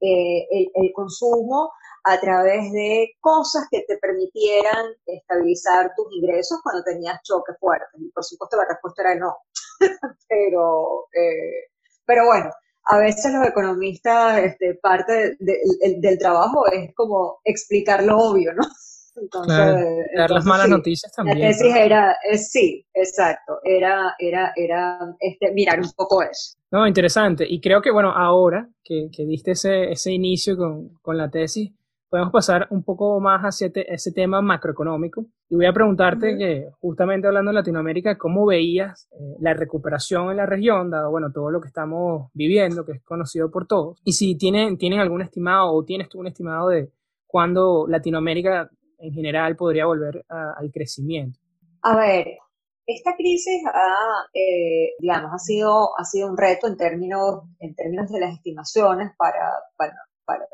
el 0.00 0.92
consumo 0.94 1.72
a 2.08 2.20
través 2.20 2.72
de 2.72 3.16
cosas 3.20 3.66
que 3.68 3.84
te 3.86 3.98
permitieran 3.98 4.86
estabilizar 5.06 5.92
tus 5.96 6.06
ingresos 6.12 6.60
cuando 6.62 6.84
tenías 6.84 7.20
choques 7.24 7.56
fuertes. 7.58 8.00
Y 8.00 8.10
por 8.12 8.22
supuesto 8.22 8.56
la 8.56 8.68
respuesta 8.68 9.02
era 9.02 9.16
no. 9.16 9.36
pero, 10.28 11.08
eh, 11.12 11.70
pero 12.06 12.26
bueno, 12.26 12.50
a 12.84 12.98
veces 12.98 13.32
los 13.32 13.44
economistas, 13.44 14.38
este, 14.38 14.74
parte 14.74 15.36
del 15.40 16.18
trabajo 16.18 16.64
es 16.70 16.94
como 16.94 17.40
explicar 17.42 18.04
lo 18.04 18.18
obvio, 18.18 18.54
¿no? 18.54 18.62
Entonces, 19.16 20.06
dar 20.14 20.30
las 20.30 20.44
malas 20.44 20.68
noticias 20.68 21.10
también. 21.10 21.40
La 21.40 21.48
tesis 21.48 21.74
era, 21.74 22.16
eh, 22.30 22.38
sí, 22.38 22.86
exacto, 22.92 23.60
era, 23.64 24.14
era, 24.18 24.52
era 24.54 24.98
este, 25.18 25.52
mirar 25.52 25.80
un 25.80 25.90
poco 25.96 26.22
eso. 26.22 26.56
No, 26.70 26.86
interesante. 26.86 27.46
Y 27.48 27.60
creo 27.60 27.80
que, 27.80 27.90
bueno, 27.90 28.12
ahora 28.14 28.68
que, 28.84 29.08
que 29.10 29.24
diste 29.24 29.52
ese, 29.52 29.90
ese 29.90 30.12
inicio 30.12 30.56
con, 30.56 30.90
con 31.00 31.16
la 31.16 31.30
tesis, 31.30 31.72
podemos 32.08 32.32
pasar 32.32 32.66
un 32.70 32.82
poco 32.82 33.20
más 33.20 33.42
hacia 33.42 33.70
ese 33.74 34.12
tema 34.12 34.40
macroeconómico. 34.40 35.26
Y 35.48 35.56
voy 35.56 35.66
a 35.66 35.72
preguntarte 35.72 36.36
que, 36.36 36.68
justamente 36.80 37.26
hablando 37.26 37.50
de 37.50 37.56
Latinoamérica, 37.56 38.16
¿cómo 38.18 38.46
veías 38.46 39.08
eh, 39.12 39.36
la 39.40 39.54
recuperación 39.54 40.30
en 40.30 40.36
la 40.38 40.46
región, 40.46 40.90
dado 40.90 41.10
bueno, 41.10 41.30
todo 41.32 41.50
lo 41.50 41.60
que 41.60 41.68
estamos 41.68 42.30
viviendo, 42.34 42.84
que 42.84 42.92
es 42.92 43.02
conocido 43.02 43.50
por 43.50 43.66
todos? 43.66 44.00
Y 44.04 44.12
si 44.12 44.36
tienen, 44.36 44.78
tienen 44.78 45.00
algún 45.00 45.22
estimado 45.22 45.72
o 45.72 45.84
tienes 45.84 46.08
tú 46.08 46.20
un 46.20 46.28
estimado 46.28 46.68
de 46.68 46.90
cuándo 47.26 47.86
Latinoamérica 47.88 48.70
en 48.98 49.12
general 49.12 49.56
podría 49.56 49.86
volver 49.86 50.24
al 50.28 50.70
crecimiento. 50.72 51.38
A 51.82 51.96
ver, 51.96 52.38
esta 52.86 53.16
crisis 53.16 53.62
ha, 53.66 54.26
eh, 54.32 54.94
digamos, 55.00 55.32
ha 55.34 55.38
sido, 55.38 55.98
ha 55.98 56.04
sido 56.04 56.30
un 56.30 56.36
reto 56.36 56.68
en 56.68 56.76
términos, 56.76 57.42
en 57.58 57.74
términos 57.74 58.10
de 58.10 58.20
las 58.20 58.32
estimaciones 58.34 59.10
para, 59.18 59.50
para, 59.76 59.92
para, 60.26 60.46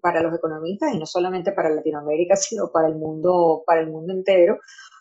para 0.00 0.22
los 0.22 0.34
economistas 0.34 0.94
y 0.94 0.98
no 0.98 1.06
solamente 1.06 1.52
para 1.52 1.70
Latinoamérica, 1.70 2.36
sino 2.36 2.70
para 2.72 2.88
el 2.88 2.96
mundo, 2.96 3.62
para 3.66 3.80
el 3.80 3.90
mundo 3.90 4.12
entero. 4.12 4.58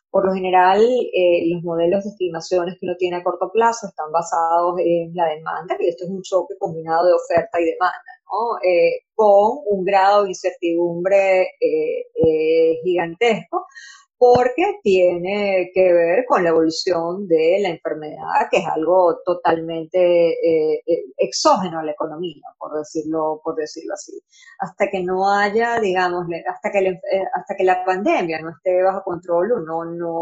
Por 0.09 0.25
lo 0.25 0.33
general, 0.33 0.81
eh, 0.81 1.43
los 1.53 1.63
modelos 1.63 2.03
de 2.03 2.09
estimaciones 2.09 2.77
que 2.79 2.85
uno 2.85 2.95
tiene 2.97 3.17
a 3.17 3.23
corto 3.23 3.51
plazo 3.51 3.87
están 3.87 4.11
basados 4.11 4.79
en 4.79 5.13
la 5.13 5.27
demanda, 5.27 5.75
y 5.79 5.89
esto 5.89 6.05
es 6.05 6.09
un 6.09 6.21
choque 6.21 6.55
combinado 6.57 7.05
de 7.07 7.13
oferta 7.13 7.59
y 7.61 7.65
demanda. 7.65 8.17
Eh, 8.63 9.05
con 9.15 9.59
un 9.65 9.85
grado 9.85 10.23
de 10.23 10.29
incertidumbre 10.29 11.47
eh, 11.61 12.79
gigantesco, 12.83 13.67
porque 14.17 14.79
tiene 14.81 15.69
que 15.73 15.93
ver 15.93 16.25
con 16.25 16.43
la 16.43 16.49
evolución 16.49 17.27
de 17.27 17.59
la 17.61 17.69
enfermedad, 17.69 18.47
que 18.49 18.57
es 18.57 18.65
algo 18.65 19.19
totalmente 19.23 20.29
eh, 20.29 20.81
eh, 20.85 21.03
exógeno 21.17 21.79
a 21.79 21.83
la 21.83 21.91
economía, 21.91 22.41
por 22.57 22.77
decirlo, 22.77 23.39
por 23.43 23.55
decirlo 23.55 23.93
así. 23.93 24.19
Hasta 24.59 24.89
que 24.89 25.03
no 25.03 25.29
haya, 25.29 25.79
digamos, 25.79 26.25
hasta 26.47 26.71
que, 26.71 26.79
eh, 26.89 26.99
hasta 27.35 27.55
que 27.55 27.63
la 27.63 27.85
pandemia 27.85 28.39
no 28.41 28.49
esté 28.49 28.81
bajo 28.81 29.03
control, 29.03 29.51
uno 29.51 29.85
no, 29.85 30.15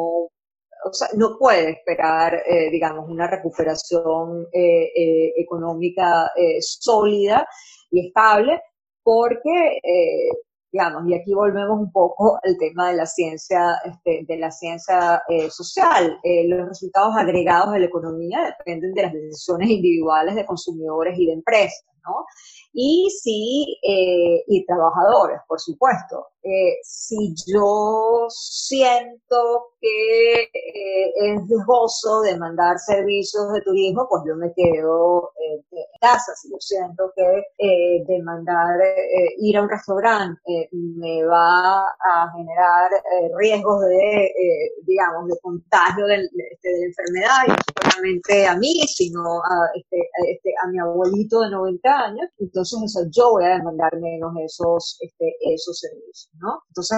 o 0.84 0.94
sea, 0.94 1.08
no 1.16 1.38
puede 1.40 1.72
esperar, 1.72 2.44
digamos, 2.72 3.10
una 3.10 3.28
recuperación 3.28 4.48
económica 4.54 6.32
sólida 6.60 7.48
y 7.90 8.08
estable, 8.08 8.62
porque 9.02 9.80
digamos, 10.76 11.08
y 11.08 11.14
aquí 11.14 11.34
volvemos 11.34 11.80
un 11.80 11.90
poco 11.90 12.38
al 12.44 12.58
tema 12.58 12.90
de 12.90 12.98
la 12.98 13.06
ciencia, 13.06 13.80
este, 13.86 14.26
de 14.28 14.38
la 14.38 14.52
ciencia 14.52 15.24
eh, 15.30 15.50
social. 15.50 16.20
Eh, 16.22 16.50
los 16.50 16.68
resultados 16.68 17.16
agregados 17.16 17.72
de 17.72 17.80
la 17.80 17.86
economía 17.86 18.54
dependen 18.58 18.94
de 18.94 19.04
las 19.04 19.14
decisiones 19.14 19.70
individuales 19.70 20.36
de 20.36 20.46
consumidores 20.46 21.18
y 21.18 21.28
de 21.28 21.32
empresas, 21.32 21.86
Y 22.74 23.10
sí, 23.22 23.78
eh, 23.84 24.44
y 24.48 24.66
trabajadores, 24.66 25.40
por 25.48 25.60
supuesto. 25.60 26.28
si 26.84 27.34
yo 27.48 28.28
siento 28.30 29.74
que 29.82 30.44
es 30.44 31.42
riesgoso 31.50 32.22
demandar 32.22 32.78
servicios 32.78 33.52
de 33.54 33.62
turismo, 33.62 34.08
pues 34.10 34.24
yo 34.28 34.36
me 34.36 34.54
quedo 34.54 35.32
en 35.40 35.64
casa. 36.00 36.36
Si 36.36 36.50
yo 36.52 36.58
siento 36.60 37.12
que 37.16 38.04
demandar 38.08 38.80
ir 39.40 39.58
a 39.58 39.64
un 39.64 39.70
restaurante 39.70 40.70
me 40.72 41.24
va 41.26 41.82
a 41.82 42.32
generar 42.36 42.92
eh, 42.94 43.30
riesgos 43.38 43.82
de, 43.82 44.26
eh, 44.26 44.72
digamos, 44.86 45.28
de 45.28 45.38
contagio 45.42 46.06
de, 46.08 46.16
este, 46.16 46.70
de, 46.70 46.80
la 46.80 46.86
enfermedad, 46.86 47.42
y 47.48 47.52
no 47.52 47.58
solamente 47.82 48.48
a 48.48 48.56
mí, 48.56 48.82
sino 48.88 49.40
a, 49.40 49.70
este, 49.76 49.98
este, 50.30 50.54
a 50.64 50.68
mi 50.68 50.80
abuelito 50.80 51.42
de 51.42 51.52
90 51.52 51.95
años, 51.96 52.30
entonces 52.38 53.10
yo 53.12 53.32
voy 53.32 53.46
a 53.46 53.58
demandar 53.58 54.00
menos 54.00 54.34
esos, 54.44 54.98
este, 55.02 55.36
esos 55.42 55.80
servicios, 55.80 56.30
¿no? 56.40 56.62
Entonces, 56.70 56.98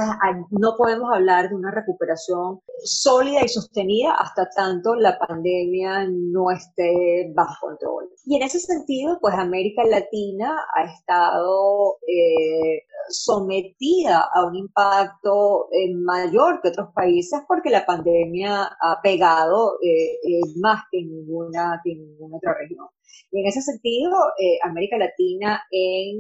no 0.51 0.75
podemos 0.77 1.13
hablar 1.13 1.49
de 1.49 1.55
una 1.55 1.71
recuperación 1.71 2.61
sólida 2.83 3.43
y 3.43 3.47
sostenida 3.47 4.13
hasta 4.13 4.49
tanto 4.49 4.95
la 4.95 5.17
pandemia 5.17 6.07
no 6.09 6.51
esté 6.51 7.31
bajo 7.35 7.67
control. 7.67 8.09
Y 8.25 8.35
en 8.35 8.43
ese 8.43 8.59
sentido, 8.59 9.17
pues 9.21 9.35
América 9.35 9.83
Latina 9.85 10.53
ha 10.75 10.83
estado 10.83 11.97
eh, 12.07 12.83
sometida 13.09 14.29
a 14.33 14.45
un 14.45 14.55
impacto 14.55 15.69
eh, 15.71 15.93
mayor 15.95 16.61
que 16.61 16.69
otros 16.69 16.89
países 16.93 17.41
porque 17.47 17.69
la 17.69 17.85
pandemia 17.85 18.63
ha 18.81 19.01
pegado 19.01 19.77
eh, 19.81 20.41
más 20.61 20.83
que 20.91 20.99
en, 20.99 21.09
ninguna, 21.09 21.79
que 21.83 21.95
ninguna 21.95 22.37
otra 22.37 22.55
región. 22.59 22.87
Y 23.31 23.41
en 23.41 23.47
ese 23.47 23.61
sentido, 23.61 24.11
eh, 24.39 24.59
América 24.63 24.97
Latina 24.97 25.61
en 25.71 26.19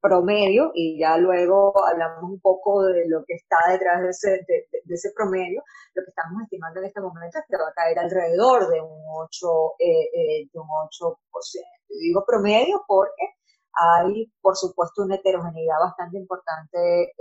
promedio, 0.00 0.70
y 0.74 0.98
ya 0.98 1.16
luego 1.16 1.72
hablamos 1.86 2.30
un 2.30 2.40
poco 2.40 2.82
de 2.84 3.08
lo 3.08 3.24
que 3.24 3.34
está 3.34 3.56
detrás 3.70 4.02
de 4.02 4.10
ese, 4.10 4.30
de, 4.46 4.94
ese 4.94 5.12
promedio, 5.16 5.62
lo 5.94 6.02
que 6.04 6.10
estamos 6.10 6.42
estimando 6.42 6.80
en 6.80 6.86
este 6.86 7.00
momento 7.00 7.38
es 7.38 7.44
que 7.48 7.56
va 7.56 7.68
a 7.68 7.72
caer 7.72 7.98
alrededor 7.98 8.68
de 8.68 8.80
un 8.82 9.02
8%. 9.30 9.74
de 10.52 10.58
un 10.60 10.68
8%. 10.68 11.16
digo 11.88 12.24
promedio 12.26 12.84
porque 12.86 13.34
hay, 13.76 14.30
por 14.40 14.56
supuesto, 14.56 15.02
una 15.02 15.16
heterogeneidad 15.16 15.76
bastante 15.80 16.18
importante 16.18 17.12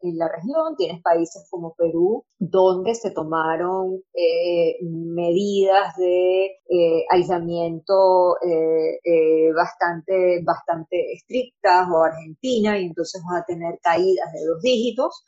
en, 0.00 0.18
la 0.18 0.28
región. 0.28 0.74
Tienes 0.76 1.02
países 1.02 1.46
como 1.50 1.74
Perú, 1.74 2.24
donde 2.38 2.94
se 2.94 3.10
tomaron 3.10 4.02
eh, 4.14 4.76
medidas 4.82 5.96
de 5.96 6.46
eh, 6.68 7.04
aislamiento 7.10 8.36
eh, 8.40 9.52
bastante, 9.54 10.42
bastante 10.44 11.12
estrictas, 11.12 11.88
o 11.92 12.02
Argentina, 12.02 12.78
y 12.78 12.86
entonces 12.86 13.22
vas 13.28 13.42
a 13.42 13.44
tener 13.44 13.78
caídas 13.82 14.32
de 14.32 14.46
dos 14.46 14.62
dígitos. 14.62 15.24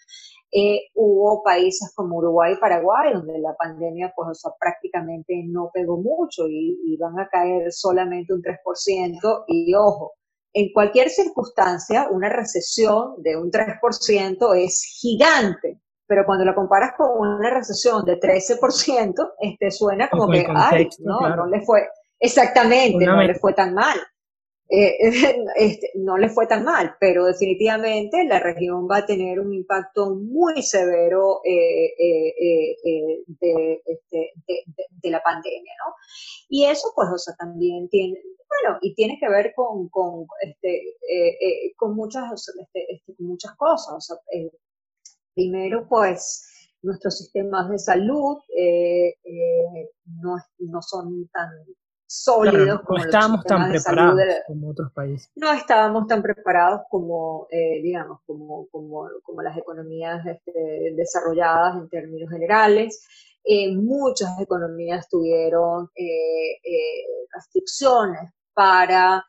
hubo 0.94 1.42
países 1.42 1.92
como 1.94 2.16
Uruguay 2.18 2.54
y 2.54 2.60
Paraguay, 2.60 3.12
donde 3.14 3.38
la 3.38 3.54
pandemia 3.54 4.12
pues, 4.16 4.42
prácticamente 4.58 5.34
no 5.46 5.70
pegó 5.72 5.98
mucho 5.98 6.48
y, 6.48 6.96
van 6.98 7.18
a 7.18 7.28
caer 7.28 7.72
solamente 7.72 8.32
un 8.34 8.42
3%. 8.42 9.44
Y 9.48 9.74
ojo, 9.74 10.14
en 10.52 10.72
cualquier 10.72 11.10
circunstancia, 11.10 12.08
una 12.10 12.28
recesión 12.28 13.14
de 13.18 13.36
un 13.36 13.50
3% 13.50 14.56
es 14.56 14.82
gigante, 15.00 15.80
pero 16.06 16.24
cuando 16.26 16.44
la 16.44 16.54
comparas 16.54 16.92
con 16.96 17.16
una 17.16 17.50
recesión 17.50 18.04
de 18.04 18.18
13%, 18.18 19.32
este, 19.40 19.70
suena 19.70 20.08
como 20.08 20.28
que, 20.28 20.46
ay, 20.52 20.88
no, 20.98 21.20
no 21.36 21.46
le 21.46 21.60
fue, 21.60 21.88
exactamente, 22.18 23.04
no 23.06 23.22
le 23.22 23.34
fue 23.36 23.52
tan 23.52 23.74
mal. 23.74 23.98
Eh, 24.72 24.98
este, 25.56 25.90
no 25.96 26.16
le 26.16 26.28
fue 26.28 26.46
tan 26.46 26.64
mal, 26.64 26.94
pero 27.00 27.24
definitivamente 27.24 28.22
la 28.24 28.38
región 28.38 28.86
va 28.88 28.98
a 28.98 29.06
tener 29.06 29.40
un 29.40 29.52
impacto 29.52 30.14
muy 30.14 30.62
severo 30.62 31.40
eh, 31.44 31.92
eh, 31.98 33.24
este, 33.84 34.32
de, 35.02 35.10
la 35.10 35.20
pandemia, 35.22 35.72
¿no? 35.84 35.94
Y 36.48 36.66
eso, 36.66 36.92
pues, 36.94 37.08
también 37.36 37.88
tiene, 37.88 38.20
bueno, 38.48 38.78
y 38.80 38.94
tiene 38.94 39.18
que 39.18 39.28
ver 39.28 39.52
con, 39.56 39.88
con, 39.88 40.26
este, 40.40 40.94
con, 41.76 41.96
muchas, 41.96 42.30
este, 42.32 43.02
muchas 43.18 43.56
cosas. 43.56 44.20
Primero, 45.34 45.88
pues, 45.88 46.46
nuestros 46.82 47.18
sistemas 47.18 47.68
de 47.70 47.78
salud 47.78 48.38
no, 50.22 50.36
no, 50.58 50.82
son 50.82 51.28
tan 51.32 51.50
sólidos 52.10 52.80
como 52.82 52.98
no 52.98 53.04
estábamos 53.04 53.44
tan 53.44 53.70
preparados 53.70 54.20
como 54.48 54.70
otros 54.70 54.92
países. 54.92 55.30
No 55.36 55.52
estábamos 55.52 56.08
tan 56.08 56.22
preparados 56.22 56.80
como, 56.90 57.46
digamos, 57.50 58.18
como, 58.26 58.66
como, 58.70 59.08
como, 59.22 59.42
las 59.42 59.56
economías 59.56 60.26
este, 60.26 60.92
desarrolladas 60.96 61.76
en 61.76 61.88
términos 61.88 62.28
generales. 62.28 63.06
muchas 63.76 64.40
economías 64.40 65.08
tuvieron 65.08 65.88
restricciones 67.32 68.32
para 68.54 69.24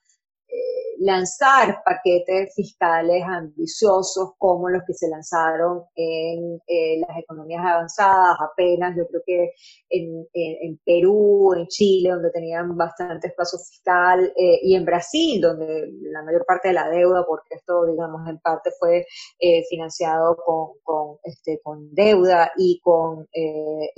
lanzar 1.00 1.82
paquetes 1.84 2.54
fiscales 2.56 3.24
ambiciosos 3.26 4.34
como 4.38 4.70
los 4.70 4.84
que 4.86 4.94
se 4.94 5.10
lanzaron 5.10 5.84
en 5.96 6.60
las 7.02 7.18
economías 7.18 7.66
avanzadas 7.66 8.38
apenas, 8.40 8.96
yo 8.96 9.08
creo 9.08 9.22
que 9.26 9.54
en, 9.90 10.80
Perú, 10.86 11.54
en 11.56 11.68
Chile, 11.68 12.12
donde 12.12 12.32
tenían 12.32 12.76
bastante 12.76 13.28
espacio 13.28 13.60
fiscal, 13.60 14.32
eh, 14.36 14.60
y 14.62 14.76
en 14.76 14.86
Brasil, 14.86 15.42
donde 15.42 15.92
la 16.02 16.24
mayor 16.24 16.46
parte 16.46 16.70
de 16.70 16.74
la 16.76 16.90
deuda, 16.90 17.26
porque 17.28 17.56
esto, 17.56 17.86
digamos, 17.86 18.28
en 18.28 18.40
parte 18.40 18.72
fue 18.80 19.06
eh, 19.40 19.64
financiado 19.70 20.38
con, 20.38 20.74
con, 20.84 21.18
este, 21.24 21.60
con 21.64 21.94
deuda 21.94 22.52
y 22.58 22.80
con, 22.82 23.28
eh, 23.34 23.92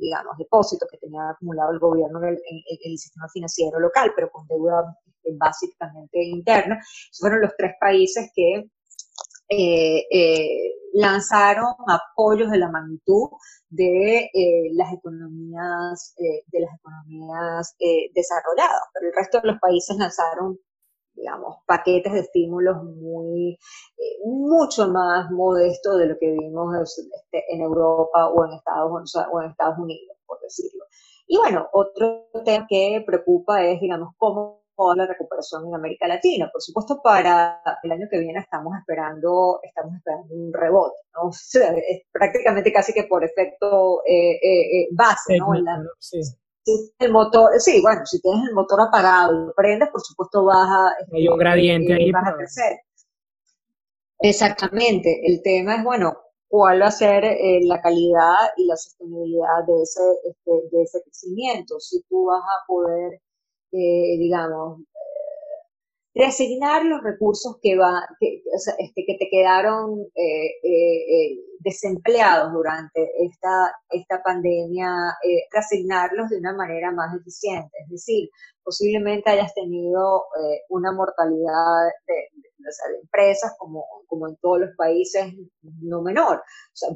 digamos, 0.00 0.36
depósitos 0.38 0.88
que 0.90 0.98
tenía 0.98 1.30
acumulado 1.30 1.72
el 1.72 1.78
gobierno 1.78 2.22
en 2.22 2.28
el, 2.30 2.34
en 2.34 2.92
el 2.92 2.98
sistema 2.98 3.28
financiero 3.32 3.78
local, 3.78 4.12
pero 4.14 4.30
con 4.30 4.46
deuda 4.46 4.96
básicamente 5.36 6.22
interna. 6.22 6.80
Fueron 7.18 7.40
los 7.42 7.52
tres 7.56 7.72
países 7.80 8.30
que 8.34 8.70
eh, 9.52 10.06
eh, 10.12 10.74
lanzaron 10.92 11.74
apoyos 11.88 12.52
de 12.52 12.58
la 12.58 12.70
magnitud 12.70 13.30
de 13.68 14.30
eh, 14.32 14.70
las 14.74 14.92
economías 14.92 16.14
de 16.16 16.60
las 16.60 16.70
economías 16.76 17.76
desarrolladas, 18.14 18.82
pero 18.94 19.08
el 19.08 19.14
resto 19.14 19.40
de 19.40 19.48
los 19.48 19.60
países 19.60 19.96
lanzaron 19.96 20.58
digamos, 21.14 21.56
paquetes 21.66 22.12
de 22.12 22.20
estímulos 22.20 22.82
muy, 22.82 23.58
mucho 24.24 24.88
más 24.88 25.30
modestos 25.30 25.98
de 25.98 26.06
lo 26.06 26.18
que 26.18 26.30
vimos 26.30 26.74
este, 26.98 27.44
en 27.52 27.60
Europa 27.60 28.28
o 28.28 28.46
en, 28.46 28.52
Estados, 28.52 29.14
o 29.30 29.42
en 29.42 29.50
Estados 29.50 29.78
Unidos, 29.78 30.16
por 30.26 30.40
decirlo. 30.40 30.84
Y 31.26 31.36
bueno, 31.36 31.68
otro 31.72 32.28
tema 32.44 32.66
que 32.68 33.02
preocupa 33.06 33.62
es, 33.64 33.80
digamos, 33.80 34.14
cómo 34.16 34.59
la 34.96 35.06
recuperación 35.06 35.66
en 35.66 35.74
América 35.74 36.08
Latina. 36.08 36.48
Por 36.52 36.62
supuesto, 36.62 37.00
para 37.02 37.60
el 37.82 37.92
año 37.92 38.06
que 38.10 38.18
viene 38.18 38.40
estamos 38.40 38.72
esperando, 38.78 39.60
estamos 39.62 39.96
esperando 39.96 40.34
un 40.34 40.52
rebote, 40.52 40.96
¿no? 41.14 41.30
es 41.88 42.02
prácticamente 42.12 42.72
casi 42.72 42.92
que 42.92 43.04
por 43.04 43.24
efecto 43.24 44.02
eh, 44.06 44.32
eh, 44.32 44.80
eh, 44.80 44.88
base, 44.92 45.36
¿no? 45.38 45.52
sí. 45.98 46.20
el 46.98 47.12
motor, 47.12 47.50
sí, 47.58 47.80
bueno, 47.80 48.04
si 48.04 48.20
tienes 48.20 48.48
el 48.48 48.54
motor 48.54 48.80
apagado 48.80 49.32
y 49.32 49.46
lo 49.46 49.54
prendes, 49.54 49.88
por 49.90 50.00
supuesto 50.00 50.44
baja. 50.44 50.94
Hay 51.12 51.28
un 51.28 51.38
gradiente 51.38 51.94
ahí. 51.94 52.10
Vas 52.10 52.28
a 52.28 52.36
crecer. 52.36 52.80
Exactamente. 54.20 55.20
El 55.24 55.42
tema 55.42 55.76
es, 55.76 55.84
bueno, 55.84 56.16
cuál 56.48 56.82
va 56.82 56.86
a 56.86 56.90
ser 56.90 57.24
la 57.62 57.80
calidad 57.80 58.50
y 58.56 58.66
la 58.66 58.76
sostenibilidad 58.76 59.64
de 59.66 59.82
ese, 59.82 60.02
este, 60.28 60.76
de 60.76 60.82
ese 60.82 61.02
crecimiento. 61.02 61.80
Si 61.80 62.02
tú 62.02 62.26
vas 62.26 62.42
a 62.42 62.66
poder 62.66 63.20
eh, 63.72 64.18
digamos, 64.18 64.80
reasignar 66.12 66.84
los 66.84 67.02
recursos 67.02 67.58
que, 67.62 67.76
va, 67.78 68.04
que, 68.18 68.42
este, 68.78 69.04
que 69.06 69.16
te 69.16 69.28
quedaron 69.30 70.00
eh, 70.16 70.50
eh, 70.64 71.38
desempleados 71.60 72.52
durante 72.52 73.08
esta, 73.24 73.72
esta 73.90 74.20
pandemia, 74.22 74.90
reasignarlos 75.52 76.30
de 76.30 76.38
una 76.38 76.52
manera 76.54 76.90
más 76.90 77.14
eficiente. 77.16 77.70
Es 77.84 77.90
decir, 77.90 78.28
posiblemente 78.64 79.30
hayas 79.30 79.54
tenido 79.54 80.24
una 80.68 80.92
mortalidad 80.92 81.92
de, 82.08 82.40
empresas 83.02 83.54
como, 83.58 83.84
como 84.06 84.28
en 84.28 84.36
todos 84.36 84.60
los 84.60 84.70
países 84.76 85.32
no 85.62 86.02
menor. 86.02 86.42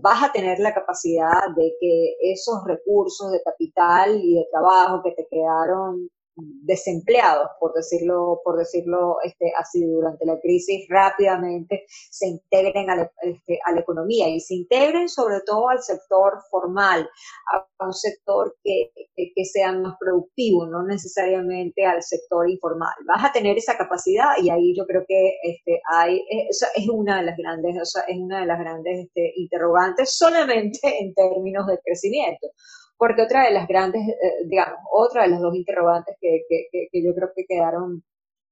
Vas 0.03 0.25
a 0.25 0.33
tener 0.33 0.59
la 0.59 0.75
capacidad 0.75 1.49
de 1.57 1.73
que 1.81 2.17
esos 2.21 2.65
recursos 2.67 3.33
de 3.33 3.43
capital 3.43 4.19
y 4.23 4.35
de 4.35 4.47
trabajo 4.51 5.03
que 5.03 5.13
te 5.13 5.27
quedaron 5.31 6.11
desempleados, 6.37 7.49
por 7.61 7.73
decirlo, 7.75 8.41
por 8.45 8.59
decirlo 8.59 9.19
este, 9.23 9.53
así, 9.57 9.85
durante 9.85 10.27
la 10.27 10.41
crisis, 10.41 10.87
rápidamente 10.89 11.85
se 11.89 12.27
integren 12.27 12.91
a 12.91 12.97
la, 12.97 13.13
este, 13.23 13.59
a 13.65 13.73
la 13.73 13.81
economía 13.81 14.29
y 14.29 14.41
se 14.41 14.55
integren 14.55 15.09
sobre 15.09 15.41
todo 15.47 15.69
al 15.69 15.83
sector 15.83 16.41
formal, 16.51 17.09
a 17.53 17.85
un 17.85 17.93
sector 17.93 18.57
que, 18.63 18.91
que, 19.17 19.45
sea 19.45 19.73
más 19.73 19.97
productivo, 20.01 20.67
no 20.67 20.85
necesariamente 20.85 21.85
al 21.85 22.03
sector 22.03 22.49
informal. 22.49 22.95
Vas 23.07 23.25
a 23.25 23.33
tener 23.33 23.57
esa 23.57 23.77
capacidad 23.77 24.31
y 24.43 24.51
ahí 24.51 24.75
yo 24.77 24.87
creo 24.87 25.05
que 25.07 25.37
este, 25.43 25.81
hay, 25.93 26.25
esa 26.49 26.69
es 26.75 26.89
una 26.89 27.19
de 27.19 27.27
las 27.27 27.37
grandes, 27.37 27.81
o 27.81 27.85
sea, 27.85 28.03
es 28.09 28.19
una 28.19 28.41
de 28.41 28.47
las 28.47 28.59
grandes 28.59 29.07
este, 29.07 29.33
interrogantes 29.37 30.17
solamente 30.17 30.79
en 31.01 31.15
términos 31.15 31.67
de 31.67 31.79
crecimiento 31.85 32.49
porque 32.97 33.23
otra 33.23 33.45
de 33.45 33.53
las 33.53 33.67
grandes, 33.67 34.03
eh, 34.09 34.47
digamos, 34.47 34.79
otra 34.93 35.23
de 35.23 35.29
las 35.29 35.41
dos 35.41 35.55
interrogantes 35.55 36.17
que, 36.21 36.43
que, 36.49 37.03
yo 37.03 37.15
creo 37.15 37.31
que 37.35 37.45
quedaron, 37.47 38.05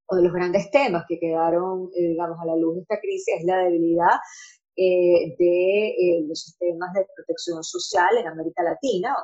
o 0.07 0.16
de 0.16 0.22
los 0.22 0.33
grandes 0.33 0.70
temas 0.70 1.05
que 1.09 1.18
quedaron, 1.18 1.90
eh, 1.96 2.09
digamos, 2.09 2.38
a 2.40 2.46
la 2.46 2.57
luz 2.57 2.76
de 2.76 2.83
esta 2.83 3.00
crisis 3.00 3.35
es 3.38 3.44
la 3.44 3.59
debilidad 3.59 4.18
eh, 4.76 5.35
de 5.38 6.24
los 6.26 6.40
sistemas 6.40 6.92
de 6.94 7.07
protección 7.14 7.62
social 7.62 8.16
en 8.18 8.26
América 8.26 8.62
Latina. 8.62 9.14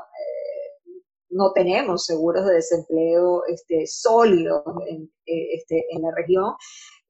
no 1.30 1.52
tenemos 1.52 2.04
seguros 2.06 2.46
de 2.46 2.54
desempleo 2.54 3.44
este, 3.46 3.86
sólidos 3.86 4.62
en, 4.86 5.10
este, 5.26 5.84
en 5.90 6.02
la 6.02 6.12
región. 6.14 6.54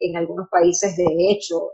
En 0.01 0.17
algunos 0.17 0.49
países, 0.49 0.97
de 0.97 1.31
hecho, 1.31 1.73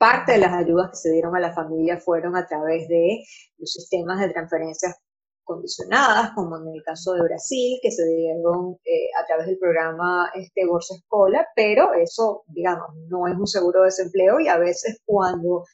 Parte 0.00 0.32
de 0.32 0.38
las 0.38 0.54
ayudas 0.54 0.88
que 0.92 0.96
se 0.96 1.12
dieron 1.12 1.36
a 1.36 1.40
la 1.40 1.52
familia 1.52 1.98
fueron 1.98 2.34
a 2.34 2.46
través 2.46 2.88
de 2.88 3.22
los 3.58 3.70
sistemas 3.70 4.18
de 4.18 4.30
transferencias 4.30 4.96
condicionadas, 5.44 6.30
como 6.34 6.56
en 6.56 6.74
el 6.74 6.82
caso 6.82 7.12
de 7.12 7.20
Brasil, 7.20 7.78
que 7.82 7.90
se 7.90 8.06
dieron 8.06 8.78
eh, 8.82 9.10
a 9.22 9.26
través 9.26 9.46
del 9.46 9.58
programa 9.58 10.30
este, 10.34 10.64
Bolsa 10.66 10.94
Escola, 10.94 11.46
pero 11.54 11.92
eso, 11.92 12.44
digamos, 12.46 12.88
no 13.08 13.28
es 13.28 13.36
un 13.36 13.46
seguro 13.46 13.80
de 13.80 13.86
desempleo 13.88 14.40
y 14.40 14.48
a 14.48 14.56
veces 14.56 15.02
cuando 15.04 15.64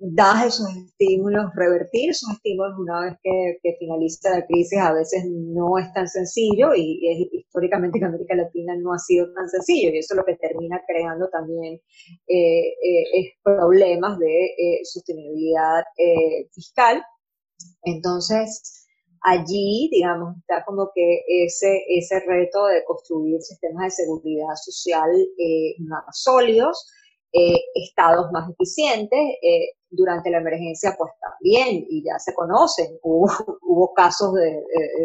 das 0.00 0.46
esos 0.46 0.68
estímulos, 0.74 1.50
revertir 1.54 2.10
esos 2.10 2.30
estímulos 2.32 2.78
una 2.78 3.00
vez 3.02 3.14
que, 3.22 3.76
finaliza 3.78 4.30
la 4.30 4.46
crisis 4.46 4.78
a 4.78 4.92
veces 4.92 5.24
no 5.26 5.78
es 5.78 5.92
tan 5.92 6.08
sencillo 6.08 6.74
y, 6.74 7.28
históricamente 7.32 7.98
en 7.98 8.04
América 8.04 8.34
Latina 8.34 8.74
no 8.76 8.92
ha 8.92 8.98
sido 8.98 9.32
tan 9.32 9.48
sencillo 9.48 9.90
y 9.90 9.98
eso 9.98 10.14
es 10.14 10.16
lo 10.18 10.24
que 10.24 10.36
termina 10.36 10.82
creando 10.86 11.28
también 11.28 11.80
eh, 12.26 12.68
eh, 12.82 13.34
problemas 13.42 14.18
de 14.18 14.46
eh, 14.46 14.80
sostenibilidad 14.84 15.84
fiscal. 16.52 17.02
Entonces, 17.82 18.86
allí, 19.22 19.88
digamos, 19.92 20.36
está 20.38 20.64
como 20.64 20.90
que 20.94 21.22
ese, 21.44 21.84
ese 21.88 22.20
reto 22.20 22.66
de 22.66 22.84
construir 22.84 23.40
sistemas 23.42 23.84
de 23.84 24.04
seguridad 24.04 24.54
social 24.56 25.10
más 25.80 26.04
sólidos, 26.12 26.90
eh, 27.32 27.60
estados 27.74 28.30
más 28.32 28.50
eficientes. 28.50 29.18
Eh, 29.42 29.70
durante 29.90 30.30
la 30.30 30.38
emergencia, 30.38 30.94
pues 30.96 31.12
también, 31.20 31.84
y 31.88 32.04
ya 32.04 32.18
se 32.18 32.32
conocen, 32.32 32.98
hubo, 33.02 33.26
hubo 33.62 33.92
casos 33.92 34.34
de, 34.34 34.62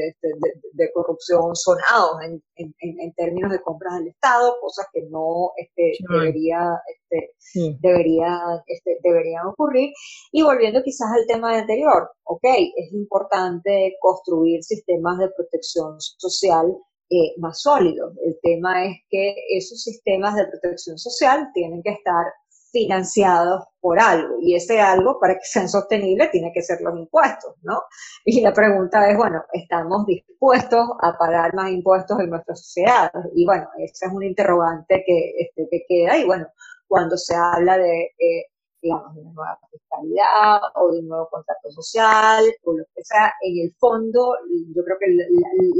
este, 0.07 0.29
de, 0.73 0.91
corrupción 0.93 1.55
sonados 1.55 2.21
en, 2.23 2.43
en, 2.55 2.99
en, 2.99 3.13
términos 3.13 3.51
de 3.51 3.61
compras 3.61 3.97
del 3.97 4.09
Estado, 4.09 4.55
cosas 4.61 4.85
que 4.93 5.01
no 5.09 5.51
este, 5.57 5.93
debería, 6.07 6.79
este, 6.87 7.77
debería, 7.81 8.63
este, 8.67 8.99
deberían 9.03 9.47
ocurrir. 9.47 9.91
Y 10.31 10.43
volviendo 10.43 10.83
quizás 10.83 11.07
al 11.11 11.25
tema 11.25 11.57
anterior, 11.57 12.11
ok, 12.23 12.43
es 12.75 12.93
importante 12.93 13.95
construir 13.99 14.63
sistemas 14.63 15.17
de 15.17 15.29
protección 15.29 15.99
social 15.99 16.77
eh, 17.09 17.33
más 17.37 17.61
sólidos. 17.61 18.13
El 18.25 18.37
tema 18.41 18.85
es 18.85 18.97
que 19.09 19.35
esos 19.49 19.81
sistemas 19.81 20.35
de 20.35 20.47
protección 20.47 20.97
social 20.97 21.49
tienen 21.53 21.83
que 21.83 21.91
estar 21.91 22.25
financiados 22.71 23.63
por 23.79 23.99
algo 23.99 24.35
y 24.41 24.53
ese 24.53 24.81
algo 24.81 25.17
para 25.17 25.35
que 25.35 25.45
sean 25.45 25.69
sostenibles 25.69 26.29
tiene 26.31 26.51
que 26.53 26.61
ser 26.61 26.81
los 26.81 26.97
impuestos, 26.97 27.55
¿no? 27.61 27.81
Y 28.25 28.41
la 28.41 28.51
pregunta 28.53 29.09
es, 29.09 29.15
bueno, 29.15 29.43
¿estamos 29.53 30.05
dispuestos 30.05 30.85
a 31.01 31.17
pagar 31.17 31.53
más 31.53 31.71
impuestos 31.71 32.19
en 32.19 32.31
nuestra 32.31 32.53
sociedad? 32.55 33.11
Y 33.33 33.45
bueno, 33.45 33.69
esa 33.77 34.07
es 34.07 34.11
un 34.11 34.23
interrogante 34.23 35.03
que, 35.05 35.33
este, 35.39 35.67
que 35.71 35.85
queda 35.87 36.17
y 36.17 36.25
bueno, 36.25 36.47
cuando 36.87 37.17
se 37.17 37.33
habla 37.35 37.77
de 37.77 38.11
eh, 38.19 38.45
digamos, 38.85 39.15
de 39.15 39.21
una 39.21 39.33
nueva 39.33 39.59
fiscalidad 39.71 40.61
o 40.75 40.91
de 40.91 40.99
un 40.99 41.07
nuevo 41.07 41.27
contrato 41.31 41.71
social 41.71 42.45
o 42.65 42.73
lo 42.73 42.85
que 42.95 43.03
sea, 43.03 43.33
en 43.41 43.65
el 43.65 43.75
fondo 43.79 44.35
yo 44.75 44.83
creo 44.83 44.97
que 44.99 45.07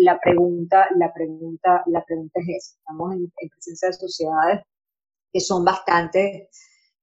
la, 0.01 0.19
pregunta, 0.19 0.87
la 0.97 1.13
pregunta, 1.13 1.83
la 1.85 2.03
pregunta 2.03 2.39
es 2.39 2.47
esa. 2.57 2.77
Estamos 2.79 3.13
en, 3.13 3.31
presencia 3.51 3.89
de 3.89 3.93
sociedades 3.93 4.61
que 5.31 5.39
son 5.39 5.63
bastante 5.63 6.49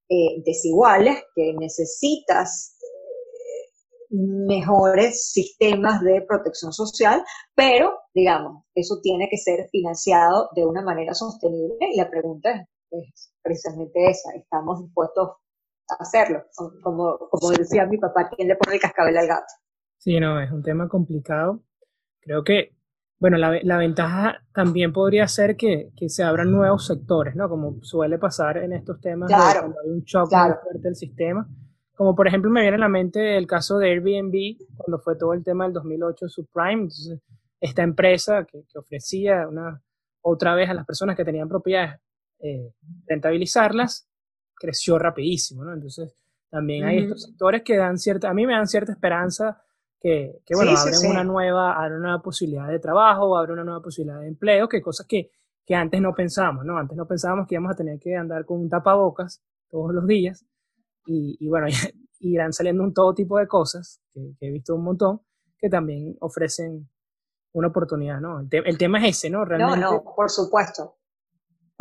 eh, 0.08 0.42
desiguales, 0.44 1.22
que 1.36 1.54
necesitas 1.54 2.76
eh, 2.80 4.16
mejores 4.16 5.30
sistemas 5.30 6.02
de 6.02 6.22
protección 6.22 6.72
social, 6.72 7.22
pero, 7.54 8.00
digamos, 8.12 8.64
eso 8.74 8.98
tiene 9.00 9.28
que 9.30 9.36
ser 9.36 9.68
financiado 9.70 10.48
de 10.56 10.66
una 10.66 10.82
manera 10.82 11.14
sostenible 11.14 11.76
y 11.92 11.96
la 11.96 12.10
pregunta 12.10 12.66
es 12.90 13.32
precisamente 13.40 14.10
esa, 14.10 14.32
¿estamos 14.34 14.82
dispuestos 14.82 15.41
hacerlo. 15.98 16.44
Como, 16.82 17.18
como 17.30 17.50
decía 17.50 17.86
mi 17.86 17.98
papá, 17.98 18.28
¿quién 18.34 18.48
le 18.48 18.56
pone 18.56 18.76
el 18.76 18.80
cascabel 18.80 19.16
al 19.16 19.26
gato? 19.26 19.52
Sí, 19.98 20.18
no, 20.18 20.40
es 20.40 20.50
un 20.50 20.62
tema 20.62 20.88
complicado. 20.88 21.62
Creo 22.20 22.44
que, 22.44 22.74
bueno, 23.18 23.38
la, 23.38 23.58
la 23.62 23.78
ventaja 23.78 24.42
también 24.52 24.92
podría 24.92 25.28
ser 25.28 25.56
que, 25.56 25.90
que, 25.96 26.08
se 26.08 26.22
abran 26.22 26.50
nuevos 26.50 26.86
sectores, 26.86 27.36
¿no? 27.36 27.48
Como 27.48 27.82
suele 27.82 28.18
pasar 28.18 28.58
en 28.58 28.72
estos 28.72 29.00
temas 29.00 29.30
cuando 29.30 29.80
hay 29.80 29.90
un 29.90 30.02
shock 30.02 30.32
muy 30.32 30.54
fuerte 30.62 30.80
del 30.82 30.96
sistema. 30.96 31.48
Como 31.94 32.14
por 32.16 32.26
ejemplo 32.26 32.50
me 32.50 32.62
viene 32.62 32.76
a 32.76 32.80
la 32.80 32.88
mente 32.88 33.36
el 33.36 33.46
caso 33.46 33.78
de 33.78 33.90
Airbnb, 33.90 34.56
cuando 34.76 34.98
fue 34.98 35.16
todo 35.16 35.34
el 35.34 35.44
tema 35.44 35.64
del 35.64 35.74
2008 35.74 36.28
subprime. 36.28 36.82
Entonces, 36.82 37.20
esta 37.60 37.82
empresa 37.82 38.44
que, 38.44 38.64
que 38.70 38.78
ofrecía 38.78 39.46
una, 39.46 39.80
otra 40.22 40.54
vez 40.54 40.68
a 40.68 40.74
las 40.74 40.86
personas 40.86 41.16
que 41.16 41.24
tenían 41.24 41.48
propiedades 41.48 42.00
eh, 42.44 42.72
rentabilizarlas, 43.06 44.08
creció 44.62 44.96
rapidísimo, 44.96 45.64
¿no? 45.64 45.74
Entonces, 45.74 46.14
también 46.48 46.84
hay 46.84 46.98
estos 46.98 47.22
sectores 47.24 47.62
que 47.62 47.76
dan 47.76 47.98
cierta, 47.98 48.30
a 48.30 48.34
mí 48.34 48.46
me 48.46 48.52
dan 48.52 48.68
cierta 48.68 48.92
esperanza 48.92 49.60
que, 50.00 50.40
que 50.46 50.54
bueno, 50.54 50.72
abren 50.76 51.10
una 51.10 51.24
nueva, 51.24 51.72
abren 51.82 51.98
una 51.98 52.22
posibilidad 52.22 52.68
de 52.68 52.78
trabajo, 52.78 53.36
abren 53.36 53.54
una 53.54 53.64
nueva 53.64 53.82
posibilidad 53.82 54.20
de 54.20 54.28
empleo, 54.28 54.68
que 54.68 54.80
cosas 54.80 55.06
que, 55.06 55.32
que 55.66 55.74
antes 55.74 56.00
no 56.00 56.14
pensábamos, 56.14 56.64
¿no? 56.64 56.78
Antes 56.78 56.96
no 56.96 57.06
pensábamos 57.06 57.48
que 57.48 57.56
íbamos 57.56 57.72
a 57.72 57.76
tener 57.76 57.98
que 57.98 58.14
andar 58.14 58.44
con 58.44 58.60
un 58.60 58.68
tapabocas 58.68 59.42
todos 59.68 59.92
los 59.92 60.06
días 60.06 60.44
y, 61.06 61.36
y 61.40 61.48
bueno, 61.48 61.66
irán 62.20 62.52
saliendo 62.52 62.84
un 62.84 62.94
todo 62.94 63.14
tipo 63.14 63.38
de 63.38 63.48
cosas, 63.48 64.00
que, 64.12 64.34
he 64.40 64.50
visto 64.50 64.76
un 64.76 64.84
montón, 64.84 65.22
que 65.58 65.68
también 65.68 66.16
ofrecen 66.20 66.88
una 67.52 67.68
oportunidad, 67.68 68.20
¿no? 68.20 68.38
El, 68.38 68.48
el 68.50 68.78
tema 68.78 68.98
es 68.98 69.16
ese, 69.16 69.30
¿no? 69.30 69.44
Realmente, 69.44 69.80
no, 69.80 69.92
no, 69.92 70.04
por 70.04 70.30
supuesto. 70.30 70.96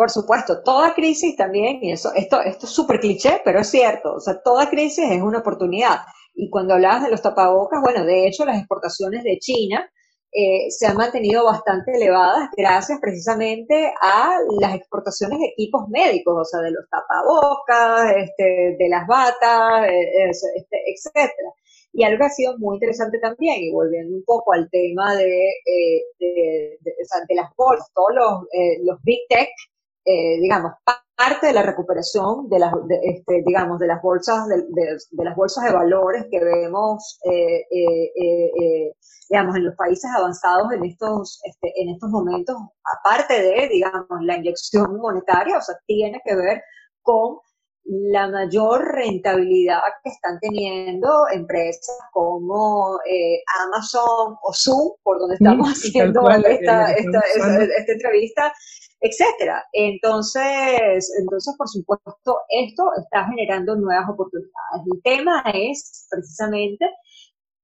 Por 0.02 0.10
supuesto, 0.10 0.64
toda 0.64 0.96
crisis 0.96 1.36
también, 1.36 1.78
y 1.84 1.92
eso, 1.92 2.12
esto, 2.16 2.42
esto 2.42 2.66
es 2.66 2.72
súper 2.72 3.00
cliché, 3.00 3.40
pero 3.46 3.60
es 3.60 3.70
cierto, 3.70 4.16
o 4.16 4.20
sea, 4.20 4.42
toda 4.42 4.68
crisis 4.68 5.06
es 5.12 5.22
una 5.22 5.38
oportunidad. 5.38 6.00
Y 6.34 6.50
cuando 6.50 6.74
hablabas 6.74 7.04
de 7.04 7.12
los 7.12 7.22
tapabocas, 7.22 7.80
bueno, 7.84 8.04
de 8.04 8.26
hecho 8.26 8.44
las 8.44 8.58
exportaciones 8.58 9.24
de 9.24 9.38
China 9.38 9.88
eh, 10.32 10.72
se 10.72 10.88
han 10.88 10.98
mantenido 10.98 11.46
bastante 11.46 11.92
elevadas 11.92 12.50
gracias 12.58 12.98
precisamente 13.00 13.94
a 14.02 14.40
las 14.60 14.74
exportaciones 14.74 15.38
de 15.38 15.46
equipos 15.50 15.88
médicos, 15.90 16.34
o 16.36 16.46
sea, 16.46 16.62
de 16.62 16.72
los 16.72 16.90
tapabocas, 16.90 18.16
este, 18.18 18.76
de 18.80 18.90
las 18.90 19.06
batas, 19.06 19.88
eh, 19.88 20.30
este, 20.32 20.78
etcétera. 20.96 21.54
Y 21.94 22.04
algo 22.06 22.18
que 22.18 22.26
ha 22.26 22.30
sido 22.30 22.58
muy 22.58 22.78
interesante 22.78 23.20
también, 23.20 23.62
y 23.62 23.72
volviendo 23.72 24.16
un 24.16 24.24
poco 24.24 24.54
al 24.54 24.68
tema 24.72 25.16
de, 25.16 25.48
eh, 25.48 26.06
de, 26.18 27.36
las 27.36 27.56
bolsas, 27.56 27.92
todos 27.94 28.16
los, 28.16 28.48
los 28.84 29.00
big 29.04 29.20
tech 29.30 29.50
eh, 30.04 30.40
digamos, 30.42 30.72
parte 31.16 31.48
de 31.48 31.54
la 31.54 31.62
recuperación 31.62 32.50
de 32.50 32.58
las, 32.58 32.74
este, 33.04 33.44
digamos, 33.46 33.78
de 33.78 33.86
las 33.86 34.02
bolsas 34.02 34.48
de, 34.48 34.98
las 35.24 35.36
bolsas 35.36 35.66
de 35.66 35.74
valores 35.74 36.26
que 36.32 36.44
vemos, 36.44 37.20
eh, 37.26 37.68
eh, 37.70 38.94
digamos, 39.30 39.56
en 39.56 39.66
los 39.66 39.76
países 39.76 40.10
avanzados 40.18 40.72
en 40.74 40.84
estos, 40.86 41.40
este, 41.44 41.72
en 41.80 41.90
estos 41.90 42.10
momentos, 42.10 42.56
aparte 42.98 43.44
de, 43.44 43.70
digamos, 43.70 44.08
la 44.22 44.38
inyección 44.38 44.98
monetaria, 44.98 45.60
o 45.60 45.62
sea, 45.62 45.76
tiene 45.86 46.20
que 46.26 46.36
ver 46.36 46.64
con 47.04 47.38
la 47.84 48.28
mayor 48.28 48.84
rentabilidad 48.94 49.82
que 50.04 50.10
están 50.10 50.40
teniendo 50.40 51.28
empresas 51.32 51.98
como 52.12 52.98
Amazon 53.66 54.36
o 54.42 54.54
Zoom, 54.54 54.94
por 55.04 55.20
donde 55.20 55.36
estamos 55.36 55.68
haciendo 55.70 56.28
esta, 56.30 56.92
esta, 56.94 57.22
entrevista, 57.88 58.54
etcétera. 59.02 59.66
Entonces, 59.74 61.12
entonces, 61.20 61.56
por 61.58 61.68
supuesto, 61.68 62.40
esto 62.50 62.92
está 62.98 63.26
generando 63.26 63.76
nuevas 63.76 64.08
oportunidades. 64.10 64.86
El 64.86 65.02
tema 65.02 65.44
es 65.54 66.08
precisamente 66.10 66.86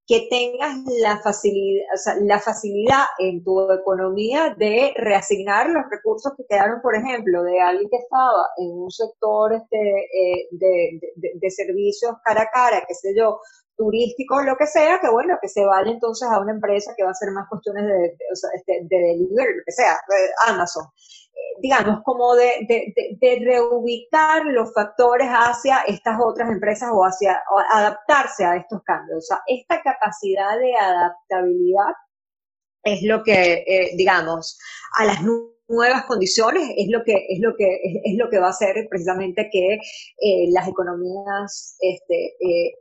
que 0.08 0.28
tengas 0.30 0.78
la 1.02 1.20
facilidad, 1.20 1.86
o 1.94 1.98
sea, 1.98 2.16
la 2.22 2.40
facilidad 2.40 3.04
en 3.20 3.44
tu 3.44 3.70
economía 3.72 4.56
de 4.58 4.94
reasignar 4.96 5.70
los 5.70 5.84
recursos 5.92 6.32
que 6.38 6.46
quedaron, 6.50 6.82
por 6.82 6.96
ejemplo, 6.96 7.44
de 7.44 7.60
alguien 7.60 7.90
que 7.90 7.98
estaba 7.98 8.48
en 8.58 8.72
un 8.72 8.90
sector 8.90 9.54
este, 9.54 9.78
eh, 9.78 10.48
de, 10.52 11.00
de, 11.18 11.52
servicios 11.52 12.16
cara 12.24 12.44
a 12.44 12.50
cara, 12.50 12.86
qué 12.88 12.94
sé 12.94 13.14
yo, 13.18 13.42
turístico, 13.76 14.42
lo 14.42 14.56
que 14.56 14.66
sea, 14.66 15.00
que 15.02 15.10
bueno, 15.10 15.38
que 15.42 15.50
se 15.50 15.66
vaya 15.66 15.92
entonces 15.92 16.28
a 16.32 16.40
una 16.40 16.54
empresa 16.54 16.94
que 16.96 17.04
va 17.04 17.10
a 17.10 17.12
hacer 17.12 17.32
más 17.32 17.50
cuestiones 17.50 17.84
de, 17.84 17.94
de, 17.94 18.16
este, 18.56 18.74
de 18.84 18.98
delivery, 18.98 19.58
lo 19.58 19.64
que 19.66 19.72
sea, 19.74 20.00
Amazon 20.48 20.86
digamos, 21.60 22.02
como 22.04 22.36
de, 22.36 22.66
de, 23.20 23.40
reubicar 23.44 24.46
los 24.46 24.74
factores 24.74 25.28
hacia 25.28 25.82
estas 25.88 26.18
otras 26.24 26.50
empresas 26.52 26.90
o 26.94 27.04
hacia 27.04 27.42
adaptarse 27.72 28.46
a 28.46 28.58
estos 28.58 28.82
cambios. 28.84 29.18
O 29.18 29.22
sea, 29.22 29.42
esta 29.48 29.82
capacidad 29.82 30.58
de 30.60 30.76
adaptabilidad 30.76 31.94
es 32.84 33.04
lo 33.04 33.24
que, 33.24 33.64
eh, 33.68 33.92
digamos, 33.96 34.58
a 34.98 35.06
las 35.06 35.22
nuevas 35.24 36.06
condiciones 36.06 36.64
es 36.78 36.88
lo 36.90 37.04
que 37.04 37.26
es 37.28 37.40
lo 37.42 37.54
que 37.58 37.80
es, 38.06 38.16
lo 38.18 38.30
que 38.30 38.40
va 38.40 38.48
a 38.48 38.52
hacer 38.52 38.88
precisamente 38.90 39.50
que 39.52 39.74
eh, 39.74 40.50
las 40.52 40.68
economías 40.68 41.76
este, 41.80 42.36
eh, 42.40 42.74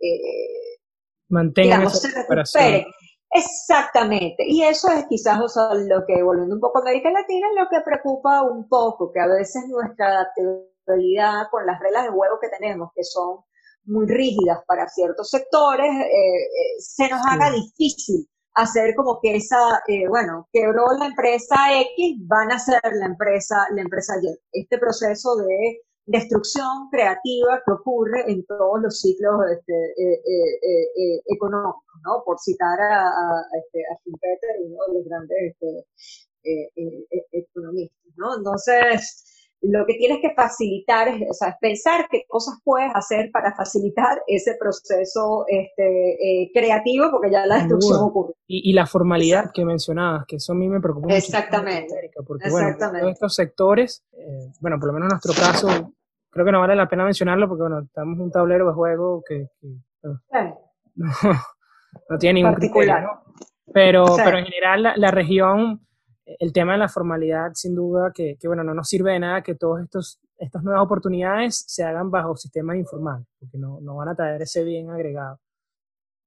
mantengan 1.28 1.80
digamos, 1.80 2.00
se 2.00 2.08
recuperen. 2.08 2.86
Exactamente, 3.30 4.44
y 4.46 4.62
eso 4.62 4.88
es 4.90 5.04
quizás 5.08 5.38
lo 5.38 6.04
que, 6.06 6.22
volviendo 6.22 6.54
un 6.54 6.60
poco 6.60 6.78
a 6.78 6.80
América 6.82 7.10
Latina, 7.10 7.48
lo 7.58 7.68
que 7.68 7.80
preocupa 7.84 8.42
un 8.42 8.68
poco, 8.68 9.12
que 9.12 9.20
a 9.20 9.26
veces 9.26 9.64
nuestra 9.68 10.08
adaptabilidad 10.08 11.48
con 11.50 11.66
las 11.66 11.78
reglas 11.80 12.04
de 12.04 12.10
juego 12.10 12.38
que 12.40 12.48
tenemos, 12.48 12.90
que 12.94 13.02
son 13.04 13.40
muy 13.84 14.06
rígidas 14.06 14.60
para 14.66 14.88
ciertos 14.88 15.28
sectores, 15.30 15.90
eh, 15.90 16.06
eh, 16.06 16.80
se 16.80 17.08
nos 17.08 17.20
haga 17.26 17.50
difícil 17.50 18.28
hacer 18.54 18.94
como 18.94 19.20
que 19.20 19.36
esa, 19.36 19.82
eh, 19.86 20.08
bueno, 20.08 20.48
quebró 20.52 20.86
la 20.98 21.06
empresa 21.06 21.56
X, 21.96 22.16
van 22.26 22.52
a 22.52 22.58
ser 22.58 22.80
la 22.94 23.06
empresa, 23.06 23.66
la 23.74 23.82
empresa 23.82 24.14
Y. 24.22 24.34
Este 24.52 24.78
proceso 24.78 25.36
de 25.36 25.82
destrucción 26.06 26.88
creativa 26.90 27.60
que 27.64 27.72
ocurre 27.72 28.30
en 28.30 28.44
todos 28.46 28.80
los 28.80 29.00
ciclos 29.00 29.34
este, 29.50 29.74
eh, 29.74 30.22
eh, 30.24 30.84
eh, 31.02 31.22
económicos, 31.26 31.82
¿no? 32.04 32.22
Por 32.24 32.38
citar 32.38 32.80
a, 32.80 33.02
a, 33.02 33.44
este, 33.58 33.80
a 33.80 33.98
Schumpeter, 33.98 34.50
uno 34.64 34.78
de 34.86 34.94
los 34.94 35.04
grandes 35.04 35.38
este, 35.42 35.86
economistas, 37.32 38.12
¿no? 38.16 38.36
Entonces, 38.36 39.24
lo 39.62 39.84
que 39.84 39.94
tienes 39.94 40.18
que 40.20 40.32
facilitar 40.32 41.08
es, 41.08 41.28
o 41.28 41.34
sea, 41.34 41.58
pensar 41.60 42.06
qué 42.08 42.24
cosas 42.28 42.54
puedes 42.62 42.92
hacer 42.94 43.30
para 43.32 43.56
facilitar 43.56 44.22
ese 44.28 44.54
proceso 44.60 45.44
este, 45.48 46.50
creativo, 46.54 47.10
porque 47.10 47.32
ya 47.32 47.46
la 47.46 47.56
destrucción 47.56 47.98
ocurre. 48.00 48.34
Y, 48.46 48.72
la 48.74 48.86
formalidad 48.86 49.50
que 49.52 49.64
mencionabas, 49.64 50.24
que 50.28 50.36
eso 50.36 50.52
a 50.52 50.54
mí 50.54 50.68
me 50.68 50.80
preocupa 50.80 51.08
mucho. 51.08 51.16
Exactamente. 51.16 52.12
Porque, 52.24 52.48
Bueno, 52.48 52.76
todos 52.78 53.10
estos 53.10 53.34
sectores, 53.34 54.04
bueno, 54.60 54.78
por 54.78 54.88
lo 54.88 54.92
menos 54.92 55.06
en 55.06 55.18
nuestro 55.18 55.32
caso, 55.34 55.95
creo 56.36 56.44
que 56.46 56.52
no 56.52 56.60
vale 56.60 56.76
la 56.76 56.86
pena 56.88 57.04
mencionarlo 57.04 57.48
porque, 57.48 57.62
bueno, 57.62 57.80
estamos 57.80 58.16
en 58.16 58.24
un 58.24 58.30
tablero 58.30 58.66
de 58.66 58.74
juego 58.74 59.24
que, 59.26 59.48
no, 60.02 60.20
tiene 62.20 62.40
ningún 62.40 62.54
criterio, 62.54 63.22
Pero, 63.72 64.04
pero 64.22 64.36
en 64.36 64.44
general 64.44 64.92
la, 64.96 65.10
región, 65.10 65.80
el 66.26 66.52
tema 66.52 66.72
de 66.72 66.78
la 66.78 66.88
formalidad, 66.88 67.52
sin 67.54 67.74
duda, 67.74 68.12
que, 68.14 68.36
bueno, 68.44 68.62
no 68.62 68.74
nos 68.74 68.86
sirve 68.86 69.12
de 69.12 69.20
nada 69.20 69.42
que 69.42 69.54
todas 69.54 69.88
estas 70.36 70.62
nuevas 70.62 70.84
oportunidades 70.84 71.64
se 71.66 71.82
hagan 71.84 72.10
bajo 72.10 72.36
sistemas 72.36 72.76
informales, 72.76 73.26
porque 73.40 73.56
no, 73.56 73.80
no 73.80 73.96
van 73.96 74.10
a 74.10 74.14
traer 74.14 74.42
ese 74.42 74.62
bien 74.62 74.90
agregado. 74.90 75.40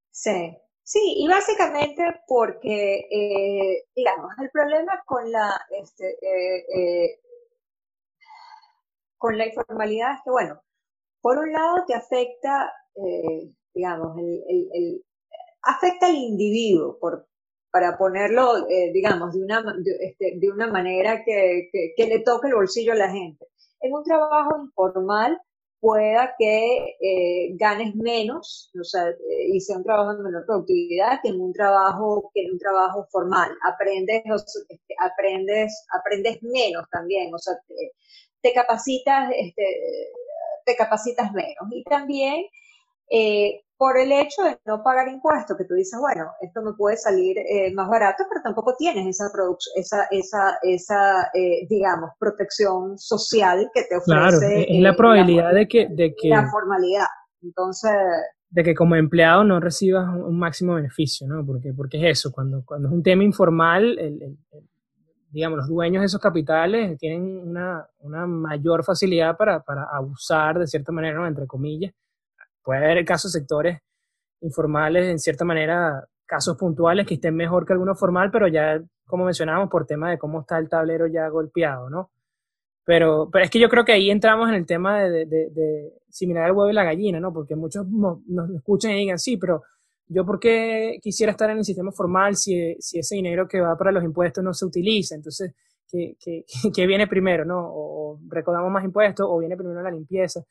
Sí, 0.09 0.57
Sí, 0.89 0.99
y 1.17 1.27
básicamente 1.27 2.01
porque, 2.25 3.05
eh, 3.11 3.85
digamos, 3.95 4.31
el 4.41 4.49
problema 4.49 4.99
con 5.05 5.31
la, 5.31 5.61
este, 5.69 6.17
eh, 6.19 6.65
eh, 6.75 7.19
con 9.19 9.37
la 9.37 9.45
informalidad 9.45 10.13
es 10.13 10.21
que, 10.23 10.31
bueno, 10.31 10.61
por 11.21 11.37
un 11.37 11.51
lado 11.51 11.83
te 11.85 11.93
afecta, 11.93 12.71
eh, 12.95 13.51
digamos, 13.73 14.17
el, 14.17 15.03
afecta 15.61 16.07
al 16.07 16.15
individuo, 16.15 16.97
por, 16.99 17.27
para 17.71 17.97
ponerlo, 17.97 18.67
eh, 18.69 18.91
digamos, 18.93 19.33
de 19.33 19.43
una, 19.43 19.61
de, 19.61 19.91
este, 19.99 20.51
una 20.51 20.67
manera 20.67 21.23
que, 21.23 21.69
que, 21.95 22.07
le 22.07 22.19
toque 22.21 22.47
el 22.47 22.55
bolsillo 22.55 22.93
a 22.93 22.95
la 22.95 23.11
gente. 23.11 23.45
En 23.81 23.93
un 23.93 24.03
trabajo 24.03 24.57
informal 24.63 25.39
pueda 25.81 26.35
que 26.37 26.97
eh, 26.99 27.55
ganes 27.55 27.95
menos, 27.95 28.71
o 28.79 28.83
sea, 28.83 29.05
y 29.47 29.59
sea 29.61 29.77
un 29.77 29.83
trabajo 29.83 30.15
de 30.15 30.23
menor 30.23 30.45
productividad 30.45 31.19
que 31.21 31.29
en 31.29 31.39
un 31.39 31.53
trabajo, 31.53 32.31
que 32.33 32.43
en 32.43 32.53
un 32.53 32.59
trabajo 32.59 33.07
formal. 33.11 33.51
Aprendes, 33.63 34.23
aprendes, 34.97 35.85
aprendes 35.97 36.41
menos 36.43 36.85
también, 36.89 37.33
o 37.33 37.37
sea, 37.37 37.53
te 38.41 38.53
capacitas, 38.53 39.31
este, 39.35 39.63
te 40.65 40.75
capacitas 40.75 41.31
menos. 41.33 41.67
Y 41.71 41.83
también 41.83 42.45
eh, 43.09 43.61
por 43.77 43.97
el 43.97 44.11
hecho 44.11 44.43
de 44.43 44.57
no 44.65 44.83
pagar 44.83 45.07
impuestos, 45.07 45.57
que 45.57 45.63
tú 45.63 45.73
dices, 45.73 45.97
bueno, 45.99 46.31
esto 46.41 46.61
me 46.61 46.73
puede 46.73 46.97
salir 46.97 47.37
eh, 47.37 47.73
más 47.73 47.87
barato, 47.87 48.25
pero 48.29 48.41
tampoco 48.43 48.75
tienes 48.77 49.07
esa, 49.07 49.31
esa, 49.75 50.03
esa, 50.11 50.59
esa 50.63 51.31
eh, 51.33 51.65
digamos, 51.69 52.11
protección 52.19 52.97
social 52.97 53.71
que 53.73 53.83
te 53.83 53.95
ofrece. 53.95 54.39
Claro, 54.39 54.65
es 54.67 54.81
la 54.81 54.95
probabilidad 54.95 55.53
de, 55.53 55.67
que, 55.67 55.87
de 55.89 56.13
que... 56.13 56.27
La 56.27 56.49
formalidad. 56.51 57.07
Entonces... 57.41 57.91
de 58.49 58.63
que 58.63 58.75
como 58.75 58.97
empleado 58.97 59.45
no 59.45 59.61
recibas 59.61 60.05
un, 60.13 60.37
máximo 60.37 60.75
beneficio, 60.75 61.25
¿no? 61.25 61.45
Porque, 61.45 61.73
porque 61.73 61.97
es 61.97 62.19
eso, 62.19 62.33
cuando, 62.33 62.63
cuando 62.65 62.89
es 62.89 62.93
un 62.93 63.01
tema 63.01 63.23
informal, 63.23 63.97
digamos, 65.31 65.57
los 65.57 65.67
dueños 65.67 66.01
de 66.01 66.07
esos 66.07 66.21
capitales 66.21 66.97
tienen 66.97 67.47
una, 67.47 67.87
una 67.99 68.25
mayor 68.25 68.83
facilidad 68.83 69.37
para, 69.37 69.61
para, 69.61 69.83
abusar 69.91 70.59
de 70.59 70.67
cierta 70.67 70.91
manera, 70.91 71.15
¿no? 71.15 71.27
entre 71.27 71.47
comillas. 71.47 71.93
Puede 72.63 72.83
haber 72.83 73.05
casos 73.05 73.33
de 73.33 73.39
sectores 73.39 73.79
informales, 74.41 75.05
en 75.05 75.19
cierta 75.19 75.45
manera, 75.45 76.07
casos 76.25 76.57
puntuales 76.57 77.05
que 77.07 77.15
estén 77.15 77.35
mejor 77.35 77.65
que 77.65 77.73
alguno 77.73 77.95
formal, 77.95 78.31
pero 78.31 78.47
ya, 78.47 78.81
como 79.05 79.25
mencionábamos, 79.25 79.69
por 79.69 79.85
tema 79.85 80.11
de 80.11 80.17
cómo 80.17 80.41
está 80.41 80.57
el 80.57 80.69
tablero 80.69 81.07
ya 81.07 81.27
golpeado, 81.27 81.89
¿no? 81.89 82.11
Pero, 82.85 83.29
pero 83.31 83.45
es 83.45 83.51
que 83.51 83.59
yo 83.59 83.69
creo 83.69 83.85
que 83.85 83.91
ahí 83.91 84.09
entramos 84.09 84.49
en 84.49 84.55
el 84.55 84.65
tema 84.65 85.03
de, 85.03 85.25
de, 85.25 85.49
de, 85.51 85.93
similar 86.09 86.45
al 86.45 86.53
huevo 86.53 86.69
y 86.69 86.73
la 86.73 86.83
gallina, 86.83 87.19
¿no? 87.19 87.31
Porque 87.31 87.55
muchos 87.55 87.87
nos, 87.87 88.19
escuchan 88.55 88.91
y 88.91 88.95
digan, 88.95 89.19
sí, 89.19 89.37
pero 89.37 89.63
yo 90.09 90.25
por 90.25 90.39
qué 90.39 90.99
quisiera 91.01 91.31
estar 91.31 91.49
en 91.49 91.59
el 91.59 91.63
sistema 91.63 91.91
formal 91.91 92.35
si, 92.35 92.75
si 92.79 92.99
ese 92.99 93.15
dinero 93.15 93.47
que 93.47 93.61
va 93.61 93.77
para 93.77 93.91
los 93.91 94.03
impuestos 94.03 94.43
no 94.43 94.53
se 94.53 94.65
utiliza. 94.65 95.15
Entonces, 95.15 95.53
¿qué, 95.87 96.17
qué, 96.19 96.43
qué 96.75 96.87
viene 96.87 97.07
primero, 97.07 97.45
no? 97.45 97.59
O, 97.61 98.19
recaudamos 98.27 98.71
más 98.71 98.83
impuestos 98.83 99.25
o 99.29 99.37
viene 99.37 99.55
primero 99.55 99.81
la 99.81 99.91
limpieza. 99.91 100.41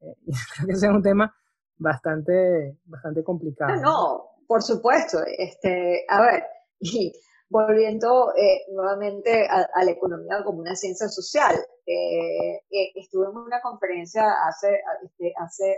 Eh, 0.00 0.16
creo 0.56 0.66
que 0.66 0.72
ese 0.72 0.86
es 0.86 0.92
un 0.92 1.02
tema 1.02 1.32
bastante, 1.76 2.78
bastante 2.84 3.22
complicado. 3.22 3.76
No, 3.76 3.82
no, 3.82 4.24
por 4.46 4.62
supuesto. 4.62 5.18
Este, 5.38 6.04
a 6.08 6.22
ver, 6.22 6.44
y 6.80 7.12
volviendo 7.52 8.32
eh, 8.34 8.64
nuevamente 8.72 9.46
a, 9.46 9.84
la 9.84 9.90
economía 9.90 10.42
como 10.42 10.60
una 10.60 10.74
ciencia 10.74 11.06
social, 11.08 11.54
eh, 11.86 12.56
eh, 12.70 12.92
estuve 12.94 13.26
en 13.26 13.36
una 13.36 13.60
conferencia 13.60 14.24
hace, 14.48 14.80
este, 15.04 15.34
hace, 15.38 15.76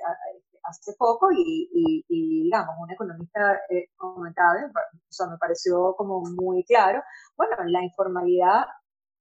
hace 0.64 0.94
poco 0.98 1.28
y, 1.32 2.04
digamos, 2.08 2.74
un 2.80 2.90
economista 2.90 3.60
comentaba, 3.96 4.52
o 4.54 5.12
sea, 5.12 5.26
me 5.28 5.38
pareció 5.38 5.94
como 5.96 6.22
muy 6.22 6.64
claro, 6.64 7.02
bueno, 7.36 7.56
la 7.66 7.82
informalidad 7.82 8.64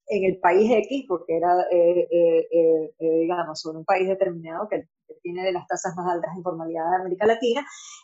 en 0.07 0.25
el 0.25 0.39
país 0.39 0.69
X, 0.69 1.05
porque 1.07 1.37
era, 1.37 1.53
digamos, 2.99 3.65
en 3.65 3.77
un 3.77 3.85
país 3.85 4.07
determinado 4.07 4.67
que 4.69 4.87
tiene 5.21 5.43
de 5.43 5.53
las 5.53 5.67
tasas 5.67 5.95
más 5.95 6.07
altas 6.11 6.31
de 6.33 6.39
informalidad 6.39 6.89
de 6.89 6.95
América 6.97 7.25
Latina, 7.25 7.61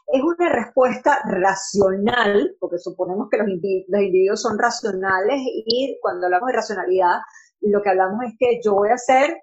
es 0.07 0.21
una 0.23 0.49
respuesta 0.49 1.19
racional, 1.25 2.55
porque 2.59 2.77
suponemos 2.77 3.27
que 3.29 3.37
los, 3.37 3.47
individuos 3.47 4.41
son 4.41 4.57
racionales 4.57 5.39
y 5.43 5.97
cuando 6.01 6.25
hablamos 6.25 6.47
de 6.47 6.55
racionalidad, 6.55 7.19
lo 7.61 7.81
que 7.81 7.89
hablamos 7.89 8.23
es 8.25 8.33
que 8.39 8.59
yo 8.63 8.73
voy 8.73 8.89
a 8.89 8.95
hacer 8.95 9.37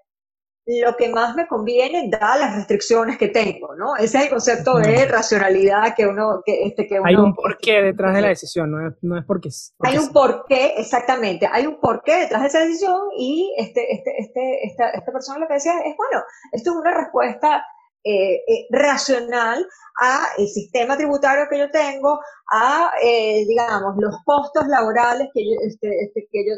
lo 0.66 0.96
que 0.96 1.08
más 1.08 1.36
me 1.36 1.46
conviene 1.46 2.08
dadas 2.10 2.40
las 2.40 2.56
restricciones 2.56 3.16
que 3.16 3.28
tengo, 3.28 3.76
¿no? 3.76 3.94
Ese 3.96 4.18
es 4.18 4.24
el 4.24 4.30
concepto 4.30 4.78
de 4.78 5.06
racionalidad 5.06 5.94
que 5.94 6.06
uno... 6.06 6.42
Que, 6.44 6.64
este, 6.64 6.88
que 6.88 6.98
hay 7.02 7.14
un 7.14 7.34
porqué 7.34 7.82
detrás 7.82 8.14
de 8.14 8.22
la 8.22 8.28
decisión, 8.28 8.72
no 8.72 8.88
es, 8.88 8.94
no 9.00 9.16
es 9.16 9.24
porque, 9.24 9.48
Hay 9.80 9.96
un 9.96 10.12
porqué, 10.12 10.74
exactamente, 10.76 11.48
hay 11.50 11.66
un 11.66 11.78
porqué 11.80 12.16
detrás 12.16 12.42
de 12.42 12.48
esa 12.48 12.60
decisión 12.60 13.00
y 13.16 13.54
este, 13.56 13.92
este, 13.92 14.10
este, 14.18 14.66
esta, 14.66 14.90
esta 14.90 15.12
persona 15.12 15.38
lo 15.38 15.46
que 15.46 15.54
decía 15.54 15.72
es, 15.84 15.96
bueno, 15.96 16.24
esto 16.50 16.70
es 16.70 16.76
una 16.76 16.94
respuesta 16.94 17.64
eh, 18.08 18.36
eh, 18.46 18.68
racional 18.70 19.66
a 20.00 20.28
el 20.38 20.46
sistema 20.46 20.96
tributario 20.96 21.46
que 21.50 21.58
yo 21.58 21.68
tengo, 21.72 22.20
a, 22.52 22.92
eh, 23.02 23.44
digamos, 23.48 23.96
los 23.98 24.14
costos 24.24 24.68
laborales 24.68 25.26
que 25.34 25.44
yo, 25.44 25.56
este, 25.66 25.88
este, 26.04 26.28
que, 26.30 26.44
yo, 26.46 26.54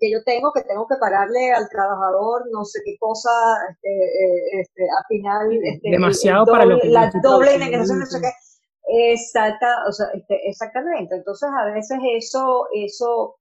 que 0.00 0.10
yo 0.10 0.18
tengo, 0.24 0.50
que 0.52 0.62
tengo 0.62 0.88
que 0.88 0.96
pagarle 0.96 1.52
al 1.52 1.68
trabajador, 1.68 2.50
no 2.50 2.64
sé 2.64 2.80
qué 2.84 2.96
cosa, 2.98 3.30
este, 3.70 4.60
este, 4.60 4.82
al 4.82 5.04
final... 5.06 5.60
Este, 5.62 5.90
Demasiado 5.90 6.46
para 6.46 6.64
lo 6.64 6.80
que... 6.80 6.88
La 6.88 7.12
doble 7.22 7.54
indemnización, 7.54 8.00
no 8.00 8.06
sé 8.06 8.20
qué. 8.20 9.12
Exacta, 9.12 9.84
o 9.86 9.92
sea, 9.92 10.08
este, 10.14 10.48
exactamente. 10.48 11.14
Entonces, 11.14 11.48
a 11.48 11.64
veces 11.66 11.98
eso, 12.16 12.66
eso, 12.74 13.36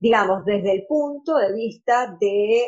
digamos, 0.00 0.42
desde 0.46 0.72
el 0.72 0.86
punto 0.86 1.36
de 1.36 1.52
vista 1.52 2.16
de 2.18 2.66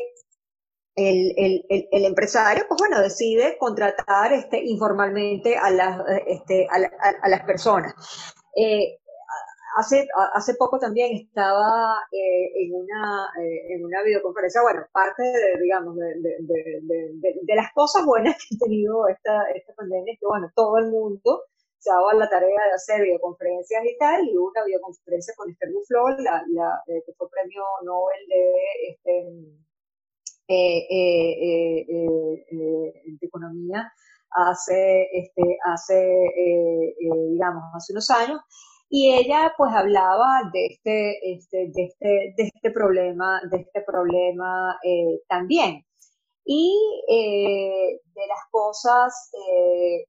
el, 0.97 1.35
el, 1.37 1.89
el, 1.93 2.05
empresario, 2.07 2.65
pues 2.69 2.79
bueno, 2.79 3.01
decide 3.01 3.59
contratar 3.59 4.33
este, 4.33 4.65
informalmente 4.65 5.57
a 5.57 5.71
las, 5.71 6.01
este, 6.27 6.67
a, 6.71 7.29
las 7.29 7.43
personas. 7.43 7.95
Eh, 8.57 8.99
hace, 9.77 10.09
hace 10.33 10.55
poco 10.55 10.79
también 10.79 11.15
estaba 11.15 11.99
eh, 12.11 12.65
en, 12.65 12.75
una, 12.75 13.29
eh, 13.39 13.75
en 13.75 13.85
una 13.85 14.03
videoconferencia, 14.03 14.63
bueno, 14.63 14.87
parte 14.91 15.23
de, 15.23 15.61
digamos, 15.61 15.97
de, 15.97 16.15
de, 16.19 17.41
de, 17.43 17.55
las 17.55 17.73
cosas 17.75 18.05
buenas 18.07 18.35
que 18.49 18.57
ha 18.57 18.65
tenido 18.65 19.07
esta, 19.09 19.43
esta 19.55 19.75
pandemia 19.75 20.15
es 20.15 20.19
que, 20.19 20.27
bueno, 20.27 20.51
todo 20.55 20.79
el 20.79 20.91
mundo 20.91 21.43
se 21.79 21.91
dado 21.91 22.11
la 22.13 22.29
tarea 22.29 22.65
de 22.69 22.73
hacer 22.75 23.03
videoconferencias 23.03 23.85
y 23.85 23.99
tal, 23.99 24.27
y 24.27 24.37
hubo 24.37 24.49
una 24.49 24.65
videoconferencia 24.65 25.35
con 25.37 25.51
Esther 25.51 25.71
Duflo, 25.71 26.09
la, 26.19 26.43
la, 26.49 26.83
que 26.87 27.13
fue 27.13 27.29
premio 27.31 27.63
Nobel 27.85 28.27
de, 28.29 28.55
este, 28.89 29.66
de 30.49 31.85
economía 33.21 33.93
hace, 34.31 35.09
este, 35.13 35.59
hace 35.65 36.25
digamos, 37.31 37.63
hace 37.75 37.93
unos 37.93 38.11
años, 38.11 38.41
y 38.89 39.13
ella 39.13 39.53
pues 39.57 39.73
hablaba 39.75 40.43
de 40.53 40.67
este, 40.67 41.33
este, 41.33 41.71
de 41.75 41.85
este, 41.85 42.35
de 42.37 42.51
este 42.55 42.71
problema, 42.71 43.41
de 43.51 43.59
este 43.59 43.83
problema 43.83 44.79
también. 45.29 45.85
Y 46.49 46.79
de 47.09 48.27
las 48.29 48.45
cosas 48.53 49.31
que 49.33 50.07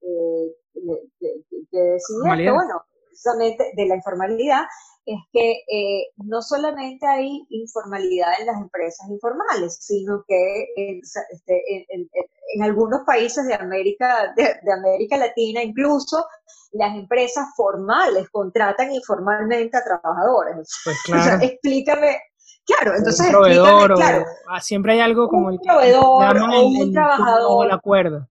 decía, 1.71 2.35
que 2.35 2.51
bueno, 2.51 2.83
precisamente 3.07 3.71
de 3.75 3.85
la 3.87 3.95
informalidad, 3.95 4.65
es 5.07 5.19
que 5.31 5.63
eh, 5.71 6.07
no 6.17 6.41
solamente 6.41 7.07
hay 7.07 7.45
informalidad 7.49 8.33
en 8.39 8.45
las 8.45 8.61
empresas 8.61 9.09
informales, 9.09 9.77
sino 9.79 10.23
que 10.27 10.67
en, 10.75 10.99
este, 10.99 11.63
en, 11.89 12.63
algunos 12.63 13.01
países 13.05 13.47
de 13.47 13.53
América, 13.53 14.33
de, 14.35 14.71
América 14.71 15.17
Latina 15.17 15.63
incluso, 15.63 16.25
las 16.73 16.93
empresas 16.95 17.45
formales 17.55 18.29
contratan 18.29 18.91
informalmente 18.91 19.77
a 19.77 19.83
trabajadores. 19.83 20.69
Pues 20.83 20.97
claro. 21.05 21.41
explícame, 21.41 22.17
Claro, 22.65 22.97
entonces. 22.97 23.27
Un 23.27 23.31
proveedor, 23.31 23.95
claro, 23.95 24.25
ah, 24.49 24.59
siempre 24.59 24.91
hay 24.91 24.99
algo 24.99 25.29
como 25.29 25.47
un 25.47 25.53
el 25.53 25.59
proveedor 25.61 26.37
o 26.37 26.67
un 26.67 26.91
trabajador. 26.91 27.79
O. 27.81 28.27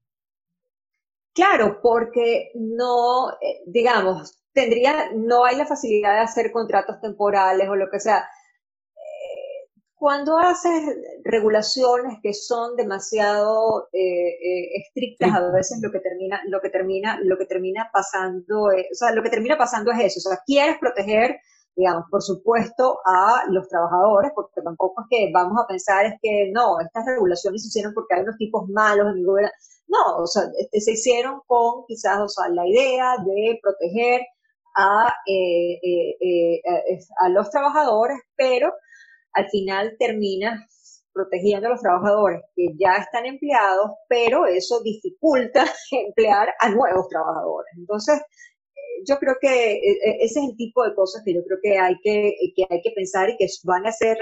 Claro, 1.33 1.81
porque 1.83 2.51
no, 2.55 3.31
eh, 3.41 3.63
digamos, 3.67 4.39
tendría, 4.57 5.11
no 5.15 5.45
hay 5.45 5.55
la 5.57 5.67
facilidad 5.67 6.15
de 6.15 6.21
hacer 6.21 6.51
contratos 6.51 6.99
temporales 7.01 7.69
o 7.69 7.77
lo 7.77 7.91
que 7.91 8.01
sea. 8.01 8.21
Eh, 8.97 9.69
cuando 9.95 10.39
haces 10.39 10.83
regulaciones 11.25 12.19
que 12.23 12.33
son 12.33 12.75
demasiado 12.75 13.89
eh, 13.93 14.01
eh, 14.01 14.83
estrictas, 14.83 15.31
a 15.35 15.53
veces 15.53 15.79
lo 15.83 15.93
que 15.93 16.01
termina, 16.01 16.41
lo 16.47 16.61
que 16.61 16.71
termina, 16.71 17.21
lo 17.23 17.37
que 17.37 17.45
termina 17.45 17.91
pasando, 17.93 18.71
es, 18.71 18.87
o 18.91 18.95
sea, 18.95 19.13
lo 19.13 19.23
que 19.23 19.29
termina 19.29 19.59
pasando 19.59 19.93
es 19.93 20.17
eso. 20.17 20.31
O 20.31 20.33
sea, 20.33 20.41
quieres 20.47 20.79
proteger, 20.79 21.37
digamos, 21.77 22.05
por 22.11 22.23
supuesto, 22.23 22.99
a 23.05 23.43
los 23.51 23.69
trabajadores, 23.69 24.33
porque 24.35 24.63
tampoco 24.63 25.03
es 25.03 25.07
que 25.11 25.31
vamos 25.35 25.63
a 25.63 25.67
pensar 25.67 26.07
es 26.07 26.15
que 26.23 26.51
no, 26.51 26.81
estas 26.81 27.05
regulaciones 27.05 27.61
se 27.63 27.69
hicieron 27.69 27.93
porque 27.93 28.15
hay 28.15 28.23
unos 28.23 28.39
tipos 28.39 28.67
malos 28.71 29.09
en 29.09 29.17
mi 29.17 29.25
gobierno. 29.25 29.53
No, 29.89 30.17
o 30.23 30.27
sea, 30.27 30.45
este, 30.59 30.81
se 30.81 30.93
hicieron 30.93 31.43
con 31.47 31.85
quizás, 31.87 32.19
o 32.21 32.29
sea, 32.29 32.49
la 32.49 32.67
idea 32.67 33.17
de 33.25 33.59
proteger 33.63 34.23
a, 34.77 35.13
eh, 35.27 35.79
eh, 35.83 36.17
eh, 36.21 36.99
a 37.21 37.29
los 37.31 37.51
trabajadores, 37.51 38.19
pero 38.37 38.73
al 39.33 39.49
final 39.49 39.97
termina 39.99 40.67
protegiendo 41.13 41.67
a 41.67 41.71
los 41.71 41.81
trabajadores 41.81 42.43
que 42.55 42.69
ya 42.79 42.97
están 42.97 43.25
empleados, 43.25 43.91
pero 44.09 44.47
eso 44.47 44.83
dificulta 44.83 45.65
emplear 45.91 46.51
a 46.61 46.69
nuevos 46.69 47.09
trabajadores. 47.09 47.73
Entonces, 47.77 48.21
yo 49.07 49.19
creo 49.19 49.37
que 49.41 49.79
ese 50.21 50.41
es 50.41 50.49
el 50.51 50.57
tipo 50.57 50.83
de 50.85 50.95
cosas 50.95 51.23
que 51.25 51.35
yo 51.35 51.43
creo 51.45 51.59
que 51.63 51.79
hay 51.79 51.97
que, 52.03 52.35
hay 52.69 52.81
que 52.83 52.91
pensar 52.95 53.29
y 53.31 53.37
que 53.37 53.47
van 53.65 53.87
a 53.87 53.93
ser 53.93 54.17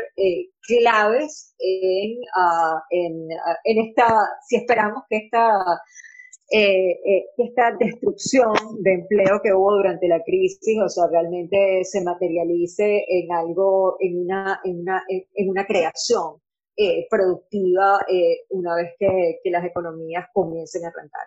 claves 0.62 1.54
en, 1.58 2.18
ah, 2.36 2.76
ah, 2.76 3.56
en, 3.64 3.78
esta, 3.86 4.28
si 4.46 4.56
esperamos 4.56 5.04
que 5.08 5.16
esta 5.18 5.64
eh, 6.50 7.00
eh, 7.04 7.24
esta 7.38 7.74
destrucción 7.78 8.52
de 8.80 8.92
empleo 8.92 9.40
que 9.42 9.52
hubo 9.54 9.76
durante 9.76 10.06
la 10.08 10.22
crisis, 10.22 10.78
o 10.84 10.88
sea, 10.88 11.04
realmente 11.10 11.82
se 11.84 12.04
materialice 12.04 13.04
en 13.08 13.32
algo, 13.32 13.96
en 13.98 14.20
una, 14.20 14.60
en 14.62 14.80
una, 14.80 15.02
en 15.08 15.48
una 15.50 15.66
creación 15.66 16.36
eh, 16.76 17.06
productiva 17.08 17.98
una 18.50 18.76
vez 18.76 18.92
que, 18.98 19.38
que, 19.42 19.50
las 19.50 19.64
economías 19.64 20.26
comiencen 20.34 20.84
a 20.84 20.88
arrancar. 20.88 21.26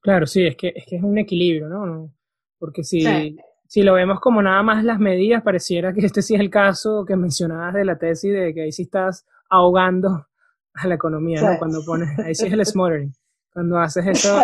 Claro, 0.00 0.26
sí, 0.26 0.46
es 0.46 0.56
que 0.56 0.72
es, 0.74 0.86
que 0.86 0.96
es 0.96 1.02
un 1.02 1.18
equilibrio, 1.18 1.68
¿no? 1.68 2.12
Porque 2.58 2.84
si, 2.84 3.04
si 3.66 3.82
lo 3.82 3.94
vemos 3.94 4.20
como 4.20 4.40
nada 4.40 4.62
más 4.62 4.84
las 4.84 5.00
medidas, 5.00 5.42
pareciera 5.42 5.92
que 5.92 6.06
este 6.06 6.22
sí 6.22 6.34
es 6.34 6.40
el 6.40 6.48
caso 6.48 7.04
que 7.04 7.16
mencionabas 7.16 7.74
de 7.74 7.84
la 7.84 7.98
tesis 7.98 8.32
de 8.32 8.54
que 8.54 8.62
ahí 8.62 8.72
sí 8.72 8.82
estás 8.82 9.26
ahogando 9.50 10.26
a 10.74 10.86
la 10.86 10.94
economía, 10.94 11.42
¿no? 11.42 11.58
Cuando 11.58 11.84
pones, 11.84 12.08
ahí 12.20 12.34
sí 12.34 12.46
es 12.46 12.52
el 12.52 12.64
smothering 12.64 13.12
cuando 13.56 13.78
haces 13.78 14.06
eso, 14.06 14.38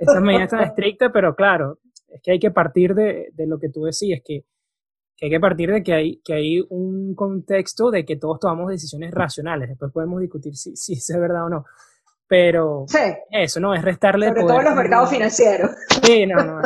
esas 0.00 0.22
medidas 0.22 0.48
tan 0.48 0.62
estrictas, 0.62 1.10
pero 1.12 1.36
claro, 1.36 1.80
es 2.08 2.22
que 2.22 2.30
hay 2.30 2.38
que 2.38 2.50
partir 2.50 2.94
de, 2.94 3.28
de 3.34 3.46
lo 3.46 3.58
que 3.58 3.68
tú 3.68 3.84
decías, 3.84 4.22
que, 4.24 4.46
que, 5.14 5.26
hay 5.26 5.30
que 5.30 5.38
partir 5.38 5.70
de 5.70 5.82
que 5.82 5.92
hay, 5.92 6.22
que 6.24 6.32
hay 6.32 6.64
un 6.70 7.14
contexto 7.14 7.90
de 7.90 8.06
que 8.06 8.16
todos 8.16 8.40
tomamos 8.40 8.70
decisiones 8.70 9.12
racionales. 9.12 9.68
Después 9.68 9.92
podemos 9.92 10.22
discutir 10.22 10.56
si, 10.56 10.74
si 10.76 10.94
eso 10.94 11.12
es 11.12 11.20
verdad 11.20 11.44
o 11.44 11.50
no. 11.50 11.64
Pero 12.26 12.86
eso, 13.30 13.60
¿no? 13.60 13.74
Es 13.74 13.82
restarle. 13.82 14.28
Sobre 14.28 14.40
todo 14.44 14.60
en 14.60 14.64
los 14.64 14.74
mercados 14.74 15.10
financieros. 15.10 15.72
Sí, 16.02 16.26
no, 16.26 16.42
no. 16.42 16.60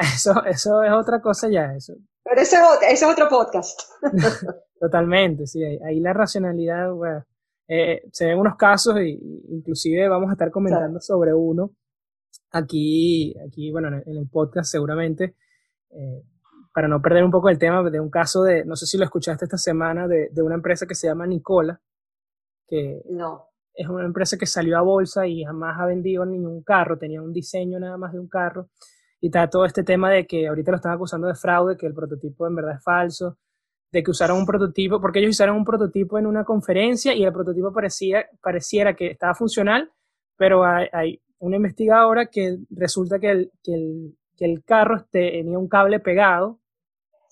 Eso, 0.00 0.44
eso 0.46 0.82
es 0.82 0.92
otra 0.92 1.20
cosa 1.20 1.48
ya. 1.50 1.74
Eso. 1.76 1.92
Pero 2.24 2.40
ese, 2.40 2.56
ese 2.88 3.04
es 3.04 3.12
otro 3.12 3.28
podcast. 3.28 3.82
Totalmente, 4.80 5.46
sí. 5.46 5.62
Ahí, 5.62 6.00
la 6.00 6.14
racionalidad, 6.14 6.90
bueno, 6.90 7.24
eh, 7.68 8.02
se 8.12 8.26
ven 8.26 8.38
unos 8.38 8.56
casos, 8.56 8.96
e 8.96 9.10
inclusive 9.50 10.08
vamos 10.08 10.30
a 10.30 10.32
estar 10.32 10.50
comentando 10.50 11.00
sobre 11.00 11.34
uno 11.34 11.72
aquí, 12.50 13.34
aquí, 13.46 13.70
bueno, 13.70 13.88
en 13.88 14.16
el 14.16 14.28
podcast 14.28 14.70
seguramente, 14.70 15.36
eh, 15.90 16.22
para 16.72 16.88
no 16.88 17.02
perder 17.02 17.24
un 17.24 17.30
poco 17.30 17.50
el 17.50 17.58
tema 17.58 17.88
de 17.90 18.00
un 18.00 18.10
caso 18.10 18.42
de, 18.42 18.64
no 18.64 18.74
sé 18.74 18.86
si 18.86 18.96
lo 18.96 19.04
escuchaste 19.04 19.44
esta 19.44 19.58
semana, 19.58 20.08
de, 20.08 20.30
de 20.30 20.42
una 20.42 20.54
empresa 20.54 20.86
que 20.86 20.94
se 20.94 21.08
llama 21.08 21.26
Nicola, 21.26 21.80
que 22.66 23.02
no. 23.10 23.48
es 23.74 23.88
una 23.88 24.04
empresa 24.04 24.36
que 24.38 24.46
salió 24.46 24.78
a 24.78 24.82
bolsa 24.82 25.26
y 25.26 25.44
jamás 25.44 25.78
ha 25.78 25.86
vendido 25.86 26.24
ningún 26.24 26.62
carro, 26.62 26.98
tenía 26.98 27.22
un 27.22 27.32
diseño 27.32 27.78
nada 27.80 27.96
más 27.96 28.12
de 28.12 28.18
un 28.18 28.28
carro 28.28 28.68
y 29.20 29.26
está 29.26 29.48
todo 29.50 29.64
este 29.64 29.82
tema 29.82 30.10
de 30.10 30.26
que 30.26 30.48
ahorita 30.48 30.70
lo 30.70 30.76
están 30.76 30.92
acusando 30.92 31.26
de 31.26 31.34
fraude, 31.34 31.76
que 31.76 31.86
el 31.86 31.94
prototipo 31.94 32.46
en 32.46 32.54
verdad 32.54 32.76
es 32.76 32.82
falso, 32.82 33.38
de 33.90 34.02
que 34.02 34.10
usaron 34.10 34.38
un 34.38 34.46
prototipo, 34.46 35.00
porque 35.00 35.20
ellos 35.20 35.30
usaron 35.30 35.56
un 35.56 35.64
prototipo 35.64 36.18
en 36.18 36.26
una 36.26 36.44
conferencia 36.44 37.14
y 37.14 37.24
el 37.24 37.32
prototipo 37.32 37.72
parecía, 37.72 38.26
pareciera 38.42 38.94
que 38.94 39.08
estaba 39.08 39.34
funcional, 39.34 39.90
pero 40.36 40.64
hay, 40.64 41.20
una 41.40 41.56
investigadora 41.56 42.26
que 42.26 42.58
resulta 42.70 43.20
que 43.20 43.30
el, 43.30 43.52
que 43.62 43.72
el, 43.72 44.18
que 44.36 44.44
el 44.44 44.64
carro 44.64 45.04
tenía 45.10 45.58
un 45.58 45.68
cable 45.68 46.00
pegado 46.00 46.58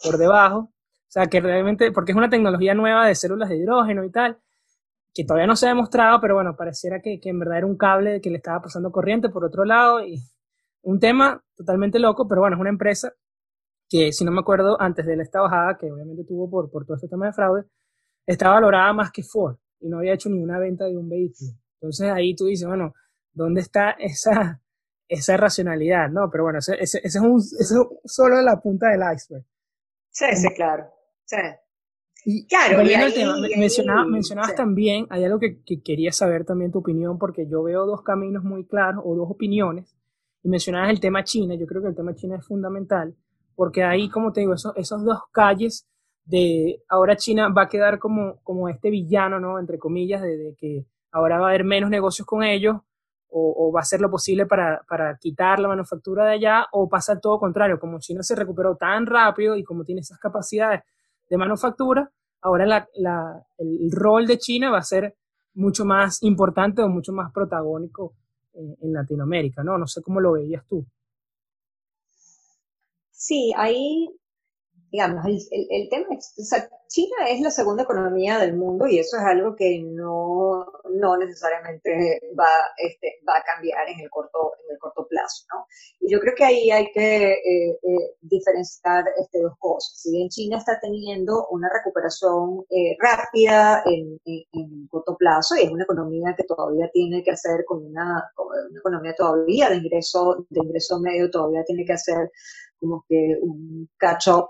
por 0.03 0.17
debajo, 0.17 0.59
o 0.59 1.09
sea, 1.09 1.27
que 1.27 1.41
realmente, 1.41 1.91
porque 1.93 2.13
es 2.13 2.17
una 2.17 2.31
tecnología 2.31 2.75
nueva 2.75 3.07
de 3.07 3.15
células 3.15 3.49
de 3.49 3.57
hidrógeno 3.57 4.05
y 4.05 4.11
tal, 4.11 4.39
que 5.13 5.25
todavía 5.25 5.47
no 5.47 5.57
se 5.57 5.67
ha 5.67 5.71
demostrado, 5.71 6.21
pero 6.21 6.35
bueno, 6.35 6.57
pareciera 6.57 7.01
que, 7.01 7.19
que 7.21 7.31
en 7.31 7.39
verdad 7.39 7.59
era 7.59 7.67
un 7.67 7.77
cable 7.77 8.21
que 8.21 8.31
le 8.31 8.37
estaba 8.37 8.63
pasando 8.63 8.93
corriente 8.93 9.29
por 9.29 9.45
otro 9.45 9.65
lado 9.65 10.05
y 10.05 10.21
un 10.83 11.01
tema 11.01 11.43
totalmente 11.57 11.99
loco, 11.99 12.29
pero 12.29 12.43
bueno, 12.43 12.57
es 12.57 12.61
una 12.61 12.71
empresa 12.71 13.13
que, 13.89 14.13
si 14.13 14.25
no 14.25 14.31
me 14.31 14.41
acuerdo, 14.41 14.81
antes 14.81 15.07
de 15.07 15.15
esta 15.15 15.41
bajada, 15.41 15.77
que 15.79 15.91
obviamente 15.91 16.25
tuvo 16.25 16.51
por, 16.51 16.71
por 16.71 16.85
todo 16.85 16.97
este 16.97 17.09
tema 17.09 17.27
de 17.27 17.33
fraude, 17.33 17.65
estaba 18.27 18.55
valorada 18.55 18.93
más 18.93 19.13
que 19.13 19.23
Ford 19.23 19.57
y 19.81 19.89
no 19.89 19.99
había 19.99 20.15
hecho 20.15 20.29
ninguna 20.29 20.59
venta 20.59 20.85
de 20.87 20.97
un 20.97 21.09
vehículo. 21.09 21.53
Entonces 21.81 22.11
ahí 22.11 22.35
tú 22.35 22.47
dices, 22.47 22.67
bueno, 22.67 22.95
¿dónde 23.33 23.61
está 23.61 23.91
esa, 23.93 24.61
esa 25.09 25.37
racionalidad? 25.37 26.09
No, 26.11 26.29
pero 26.31 26.45
bueno, 26.45 26.59
ese, 26.59 26.77
ese, 26.81 27.01
es, 27.03 27.17
un, 27.17 27.39
ese 27.39 27.75
es 27.75 28.13
solo 28.13 28.41
la 28.43 28.61
punta 28.61 28.89
del 28.89 29.03
iceberg. 29.15 29.45
Sí, 30.11 30.27
sí, 30.35 30.49
claro. 30.55 30.91
Sí. 31.25 31.37
Y, 32.29 32.47
claro, 32.49 32.83
y 32.83 32.93
ahí, 32.93 33.15
tema, 33.15 33.37
mencionabas, 33.57 34.07
mencionabas 34.09 34.55
también, 34.57 35.07
hay 35.11 35.23
algo 35.23 35.39
que, 35.39 35.63
que, 35.63 35.81
quería 35.81 36.11
saber 36.11 36.45
también 36.45 36.73
tu 36.73 36.79
opinión, 36.79 37.19
porque 37.19 37.47
yo 37.49 37.63
veo 37.63 37.87
dos 37.87 38.03
caminos 38.03 38.43
muy 38.43 38.67
claros 38.67 39.03
o 39.05 39.15
dos 39.15 39.31
opiniones 39.31 39.97
y 40.43 40.49
mencionabas 40.49 40.91
el 40.91 40.99
tema 40.99 41.23
China, 41.23 41.55
yo 41.55 41.67
creo 41.67 41.83
que 41.83 41.89
el 41.89 41.95
tema 41.95 42.17
China 42.17 42.37
es 42.37 42.45
fundamental, 42.45 43.15
porque 43.57 43.83
ahí, 43.83 44.09
como 44.09 44.33
te 44.33 44.41
digo, 44.41 44.55
esos, 44.55 44.73
esos 44.77 45.05
dos 45.05 45.19
calles 45.33 45.87
de 46.25 46.83
ahora 46.89 47.17
China 47.17 47.49
va 47.49 47.63
a 47.63 47.69
quedar 47.69 47.99
como, 47.99 48.41
como 48.43 48.69
este 48.69 48.91
villano, 48.91 49.41
¿no? 49.41 49.59
Entre 49.59 49.79
comillas, 49.79 50.23
de, 50.23 50.55
que 50.59 50.87
ahora 51.11 51.39
va 51.39 51.47
a 51.47 51.49
haber 51.51 51.65
menos 51.65 51.91
negocios 51.91 52.27
con 52.27 52.43
ellos, 52.43 52.77
o, 53.39 53.71
va 53.71 53.81
a 53.81 53.83
hacer 53.83 54.01
lo 54.01 54.11
posible 54.11 54.47
para, 54.47 54.83
para, 54.89 55.17
quitar 55.19 55.59
la 55.59 55.69
manufactura 55.69 56.25
de 56.25 56.33
allá, 56.33 56.67
o 56.73 56.89
pasa 56.89 57.21
todo 57.21 57.39
contrario, 57.39 57.79
como 57.79 57.99
China 57.99 58.23
se 58.23 58.35
recuperó 58.35 58.77
tan 58.77 59.05
rápido 59.05 59.57
y 59.57 59.65
como 59.65 59.85
tiene 59.85 60.01
esas 60.01 60.19
capacidades 60.19 60.83
de 61.29 61.37
manufactura, 61.37 62.11
ahora 62.41 62.89
el 63.59 63.91
rol 63.93 64.27
de 64.27 64.39
China 64.39 64.71
va 64.71 64.79
a 64.79 64.83
ser 64.83 65.17
mucho 65.55 65.85
más 65.85 66.23
importante 66.23 66.83
o 66.83 66.89
mucho 66.89 67.13
más 67.13 67.33
protagónico 67.33 68.15
en, 68.55 68.93
Latinoamérica, 68.93 69.63
¿no? 69.63 69.77
No 69.77 69.87
sé 69.87 70.03
cómo 70.03 70.21
lo 70.21 70.33
veías 70.33 70.65
tú. 70.67 70.87
Sí, 73.17 73.53
ahí 73.57 74.09
digamos, 74.91 75.25
el, 75.27 75.67
el, 75.71 75.89
tema 75.89 76.07
es, 76.11 76.35
China 76.89 77.17
es 77.29 77.41
la 77.41 77.51
segunda 77.51 77.83
economía 77.83 78.39
del 78.39 78.57
mundo 78.57 78.87
y 78.87 78.99
eso 78.99 79.17
es 79.17 79.23
algo 79.25 79.57
que 79.57 79.83
no, 79.83 80.65
no 80.91 81.17
necesariamente 81.17 82.21
va, 82.39 82.49
este, 82.79 83.17
va 83.29 83.37
a 83.37 83.43
cambiar 83.43 83.89
en 83.89 84.01
el 84.01 84.09
corto, 84.09 84.53
en 84.65 84.75
el 84.75 84.79
corto 84.79 85.07
plazo, 85.09 85.45
¿no? 85.53 85.67
Y 86.01 86.13
yo 86.13 86.21
creo 86.21 86.35
que 86.35 86.45
ahí 86.45 86.71
hay 86.71 86.91
que 86.93 87.33
eh, 87.33 87.71
eh, 87.83 88.17
diferenciar 88.21 89.05
este, 89.19 89.41
dos 89.43 89.55
cosas. 89.59 90.01
Si 90.01 90.13
bien 90.13 90.29
China 90.29 90.59
está 90.59 90.79
teniendo 90.81 91.47
una 91.51 91.69
recuperación 91.69 92.65
eh, 92.71 92.97
rápida 93.01 93.83
en, 93.85 94.19
en, 94.25 94.87
corto 94.89 95.17
plazo 95.17 95.57
y 95.57 95.63
es 95.65 95.71
una 95.71 95.85
economía 95.85 96.35
que 96.37 96.45
todavía 96.45 96.89
tiene 96.93 97.23
que 97.23 97.33
hacer 97.33 97.65
con 97.67 97.85
una, 97.85 98.31
una 98.39 98.79
economía 98.79 99.15
todavía 99.15 99.69
de 99.69 99.77
ingreso, 99.77 100.47
de 100.49 100.61
ingreso 100.63 101.01
medio, 101.01 101.31
todavía 101.31 101.65
tiene 101.65 101.85
que 101.85 101.93
hacer 101.93 102.31
como 102.81 103.05
que 103.09 103.37
un 103.43 103.89
catch-up 103.99 104.49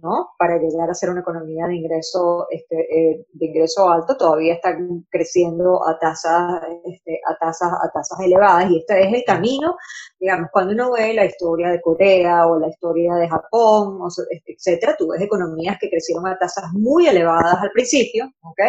¿no? 0.00 0.30
Para 0.38 0.58
llegar 0.58 0.90
a 0.90 0.94
ser 0.94 1.10
una 1.10 1.20
economía 1.20 1.66
de 1.66 1.76
ingreso, 1.76 2.46
este, 2.50 2.76
eh, 2.76 3.26
de 3.32 3.46
ingreso 3.46 3.90
alto, 3.90 4.16
todavía 4.16 4.54
está 4.54 4.76
creciendo 5.10 5.86
a 5.86 5.98
tasas, 5.98 6.62
este, 6.84 7.20
a 7.26 7.36
tasas, 7.36 7.72
a 7.72 7.90
tasas 7.92 8.20
elevadas, 8.20 8.70
y 8.70 8.78
este 8.78 9.02
es 9.02 9.12
el 9.12 9.24
camino, 9.24 9.76
digamos, 10.18 10.48
cuando 10.52 10.72
uno 10.72 10.92
ve 10.92 11.12
la 11.14 11.24
historia 11.24 11.68
de 11.70 11.80
Corea 11.80 12.46
o 12.46 12.58
la 12.58 12.68
historia 12.68 13.14
de 13.14 13.28
Japón, 13.28 13.98
este, 14.30 14.54
etcétera, 14.54 14.96
tú 14.96 15.08
ves 15.08 15.20
economías 15.20 15.78
que 15.80 15.90
crecieron 15.90 16.26
a 16.26 16.38
tasas 16.38 16.72
muy 16.72 17.06
elevadas 17.06 17.58
al 17.60 17.70
principio, 17.70 18.30
¿ok? 18.42 18.60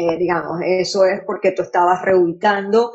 Eh, 0.00 0.16
digamos, 0.16 0.60
eso 0.64 1.04
es 1.04 1.22
porque 1.26 1.52
tú 1.52 1.62
estabas 1.62 2.02
reubicando 2.02 2.92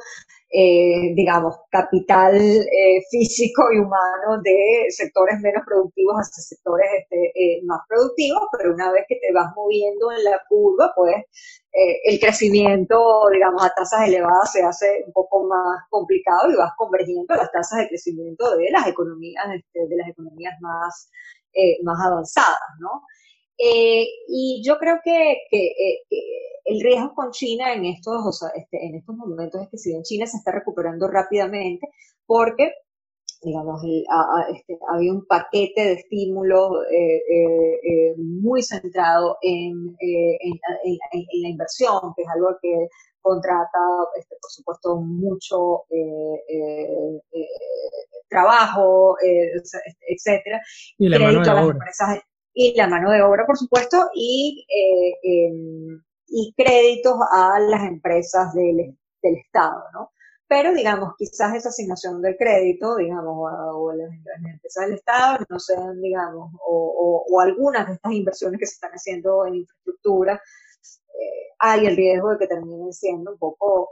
eh, 0.56 1.14
digamos, 1.16 1.56
capital 1.72 2.36
eh, 2.38 3.01
físico 3.10 3.64
y 3.74 3.80
humano 3.80 4.39
de 4.43 4.86
sectores 4.89 5.39
menos 5.41 5.64
productivos 5.66 6.14
hacia 6.18 6.43
sectores 6.43 6.86
este, 6.99 7.32
eh, 7.34 7.62
más 7.66 7.82
productivos, 7.89 8.43
pero 8.51 8.72
una 8.72 8.91
vez 8.91 9.06
que 9.10 9.16
te 9.16 9.34
vas 9.34 9.51
moviendo 9.56 10.12
en 10.12 10.24
la 10.24 10.39
curva, 10.47 10.93
pues 10.95 11.16
el 12.06 12.20
crecimiento, 12.20 13.30
digamos, 13.34 13.64
a 13.64 13.74
tasas 13.76 14.08
elevadas 14.08 14.51
se 14.51 14.62
hace 14.62 15.04
un 15.08 15.12
poco 15.12 15.43
más 15.45 15.82
complicado 15.89 16.51
y 16.51 16.56
vas 16.56 16.72
convergiendo 16.78 17.34
las 17.34 17.51
tasas 17.51 17.80
de 17.80 17.88
crecimiento 17.88 18.56
de 18.56 18.70
las 18.70 18.86
economías, 18.86 19.43
este, 19.56 19.88
de 19.88 19.95
las 19.95 20.10
economías 20.10 20.54
más, 20.62 21.10
más 21.82 21.99
avanzadas, 22.06 22.60
¿no? 22.80 23.01
Y 23.58 24.62
yo 24.66 24.78
creo 24.78 24.99
que, 25.04 25.38
que 25.49 25.74
el 26.66 26.82
riesgo 26.82 27.14
con 27.14 27.32
China 27.32 27.74
en 27.74 27.86
estos, 27.86 28.26
o 28.26 28.32
sea, 28.32 28.49
este, 28.56 28.86
en 28.86 28.95
estos 28.95 29.16
momentos 29.16 29.62
es 29.62 29.70
que 29.70 29.78
si 29.78 29.89
bien 29.91 30.04
China 30.04 30.26
se 30.26 30.38
está 30.38 30.51
recuperando 30.51 31.08
rápidamente, 31.08 31.88
porque 32.26 32.72
digamos, 33.43 33.82
este, 34.54 34.78
había 34.89 35.12
un 35.12 35.26
paquete 35.26 35.82
de 35.82 35.93
estímulos 35.93 36.86
eh, 36.89 37.18
eh, 37.18 37.80
eh, 37.84 38.14
muy 38.18 38.64
centrado 38.64 39.38
en, 39.41 39.95
en, 39.99 41.41
la 41.41 41.49
inversión, 41.49 42.14
que 42.16 42.24
es 42.24 42.30
algo 42.30 42.58
que 42.62 42.88
contrata, 43.22 43.80
este, 44.18 44.36
por 44.41 44.51
supuesto, 44.51 44.95
mucho 44.97 45.84
trabajo, 48.30 49.18
etcétera. 49.22 50.62
Y 50.97 51.10
la 51.10 51.20
mano 51.20 51.43
de 51.43 51.51
obra. 51.51 51.80
Y 52.54 52.76
la 52.76 52.88
mano 52.88 53.12
de 53.12 53.22
obra, 53.22 53.45
por 53.45 53.58
supuesto, 53.58 54.10
y 54.14 54.66
em, 55.24 56.01
y 56.36 56.54
créditos 56.58 57.16
a 57.32 57.60
las 57.60 57.84
empresas 57.84 58.54
del, 58.54 58.97
del 59.22 59.36
Estado, 59.36 59.84
¿no? 59.93 60.12
Pero, 60.47 60.74
digamos, 60.74 61.14
quizás 61.18 61.56
esa 61.56 61.70
asignación 61.70 62.22
del 62.22 62.36
crédito, 62.38 62.95
digamos, 62.95 63.36
o 63.38 63.89
a 63.89 63.95
las, 63.95 64.10
empresas 64.54 64.86
del 64.86 64.95
Estado 64.95 65.45
no 65.49 65.60
sean, 65.60 66.01
digamos, 66.01 66.51
o, 66.66 67.26
o, 67.30 67.39
algunas 67.39 67.88
de 67.88 67.93
estas 67.93 68.12
inversiones 68.14 68.60
que 68.60 68.66
se 68.66 68.74
están 68.74 68.91
haciendo 68.91 69.45
en 69.45 69.56
infraestructura, 69.56 70.36
eh, 70.36 71.54
hay 71.60 71.86
el 71.86 71.95
riesgo 71.95 72.32
de 72.32 72.38
que 72.39 72.47
terminen 72.47 72.93
siendo 72.93 73.32
un 73.32 73.38
poco 73.38 73.89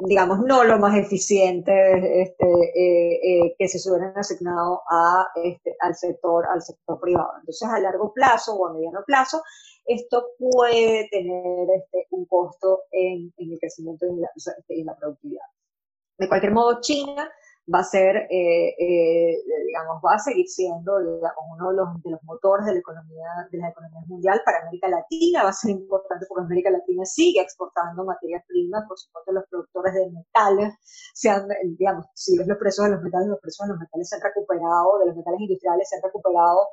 digamos, 0.00 0.40
no 0.40 0.64
lo 0.64 0.78
más 0.78 0.96
eficiente 0.96 2.22
este, 2.22 2.46
eh, 2.46 3.20
eh, 3.22 3.56
que 3.58 3.68
se 3.68 3.88
hubieran 3.88 4.16
asignado 4.16 4.82
a, 4.90 5.28
este, 5.42 5.76
al, 5.80 5.94
sector, 5.94 6.46
al 6.46 6.62
sector 6.62 7.00
privado. 7.00 7.30
Entonces, 7.40 7.68
a 7.68 7.78
largo 7.78 8.12
plazo 8.12 8.54
o 8.54 8.66
a 8.66 8.72
mediano 8.72 9.02
plazo, 9.06 9.42
esto 9.86 10.30
puede 10.38 11.08
tener 11.10 11.68
este, 11.76 12.06
un 12.10 12.24
costo 12.26 12.84
en, 12.90 13.32
el 13.36 13.58
crecimiento 13.58 14.06
y 14.06 14.10
en 14.80 14.86
la, 14.86 14.96
productividad. 14.96 15.44
De 16.18 16.28
cualquier 16.28 16.52
modo, 16.52 16.80
China 16.80 17.30
va 17.72 17.80
a 17.80 17.84
ser, 17.84 18.16
eh, 18.30 18.74
eh, 18.78 19.38
digamos, 19.66 20.02
va 20.04 20.14
a 20.14 20.18
seguir 20.18 20.46
siendo, 20.46 20.96
uno 20.96 21.70
de 21.70 21.76
los, 21.76 22.02
de 22.02 22.10
los 22.10 22.22
motores 22.24 22.66
de 22.66 22.74
la 22.74 22.78
economía, 22.80 23.28
de 23.50 23.58
la 23.58 23.68
economía 23.70 24.00
mundial 24.06 24.42
para 24.44 24.60
América 24.60 24.88
Latina, 24.88 25.44
va 25.44 25.48
a 25.48 25.52
ser 25.52 25.70
importante 25.70 26.26
porque 26.28 26.44
América 26.44 26.70
Latina 26.70 27.04
sigue 27.04 27.40
exportando 27.40 28.04
materias 28.04 28.44
primas, 28.46 28.84
por 28.86 28.98
supuesto 28.98 29.32
los 29.32 29.44
productores 29.48 29.94
de 29.94 30.10
metales, 30.10 30.74
sean, 31.14 31.48
digamos, 31.78 32.06
si 32.14 32.36
ves 32.36 32.46
los 32.46 32.58
precios 32.58 32.86
de 32.86 32.92
los 32.92 33.02
metales, 33.02 33.28
los 33.28 33.40
precios 33.40 33.66
de 33.66 33.72
los 33.72 33.80
metales 33.80 34.08
se 34.08 34.16
han 34.16 34.22
recuperado, 34.22 34.98
de 34.98 35.06
los 35.06 35.16
metales 35.16 35.40
industriales 35.40 35.88
se 35.88 35.96
han 35.96 36.02
recuperado 36.02 36.68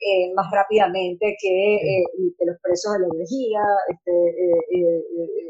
eh, 0.00 0.34
más 0.34 0.50
rápidamente 0.50 1.36
que, 1.40 1.76
eh, 1.76 2.04
que, 2.38 2.44
los 2.44 2.56
precios 2.60 2.92
de 2.94 3.00
la 3.00 3.06
energía. 3.14 3.62
Este, 3.88 4.12
eh, 4.12 5.04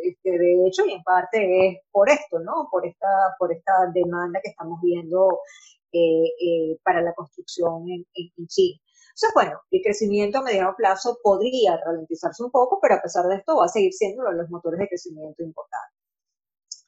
este, 0.05 0.39
de 0.39 0.67
hecho, 0.69 0.87
y 0.87 0.93
en 0.93 1.03
parte 1.03 1.69
es 1.69 1.79
por 1.91 2.09
esto, 2.09 2.39
¿no? 2.41 2.69
Por 2.71 2.87
esta, 2.87 3.09
por 3.39 3.53
esta 3.53 3.73
demanda 3.93 4.41
que 4.43 4.51
estamos 4.51 4.81
viendo 4.83 5.41
para 6.83 7.01
la 7.03 7.15
construcción 7.15 7.89
en, 7.89 8.05
en, 8.15 8.47
China. 8.49 8.81
O 8.83 9.17
sea, 9.17 9.31
bueno, 9.33 9.61
el 9.71 9.81
crecimiento 9.81 10.39
a 10.39 10.43
mediano 10.43 10.75
plazo 10.77 11.19
podría 11.23 11.77
ralentizarse 11.77 12.43
un 12.43 12.51
poco, 12.51 12.81
pero 12.83 12.97
a 12.97 13.03
pesar 13.03 13.27
de 13.27 13.37
esto 13.37 13.57
va 13.57 13.67
a 13.67 13.69
seguir 13.69 13.93
siendo 13.93 14.23
uno 14.23 14.33
de 14.33 14.39
los 14.39 14.51
motores 14.51 14.81
de 14.81 14.89
crecimiento 14.89 15.43
importantes. 15.45 15.94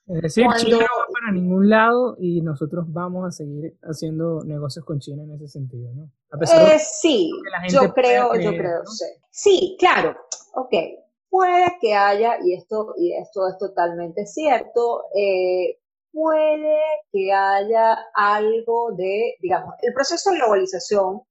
Es 0.09 0.22
decir, 0.22 0.46
China 0.57 0.76
no 0.76 0.84
va 0.84 1.07
para 1.12 1.32
ningún 1.32 1.68
lado 1.68 2.16
y 2.20 2.40
nosotros 2.40 2.84
vamos 2.88 3.26
a 3.26 3.32
seguir 3.32 3.76
haciendo 3.82 4.44
negocios 4.44 4.84
con 4.84 5.00
China 5.00 5.24
en 5.24 5.32
ese 5.32 5.48
sentido, 5.48 5.92
¿no? 5.94 6.11
A 6.30 6.74
eh, 6.74 6.78
sí, 6.78 7.30
yo 7.68 7.92
creo, 7.92 8.34
yo 8.36 8.50
creo, 8.50 8.86
sí. 8.86 9.04
Sí, 9.30 9.76
claro, 9.78 10.16
ok. 10.54 10.72
Puede 11.28 11.76
que 11.80 11.92
haya, 11.92 12.38
y 12.42 12.54
esto, 12.54 12.94
y 12.96 13.14
esto 13.14 13.48
es 13.48 13.59
totalmente 13.59 14.26
cierto, 14.26 15.07
eh, 15.14 15.78
puede 16.12 16.78
que 17.12 17.32
haya 17.32 17.98
algo 18.14 18.92
de, 18.92 19.34
digamos, 19.40 19.74
el 19.82 19.92
proceso 19.92 20.30
de 20.30 20.36
globalización, 20.36 21.22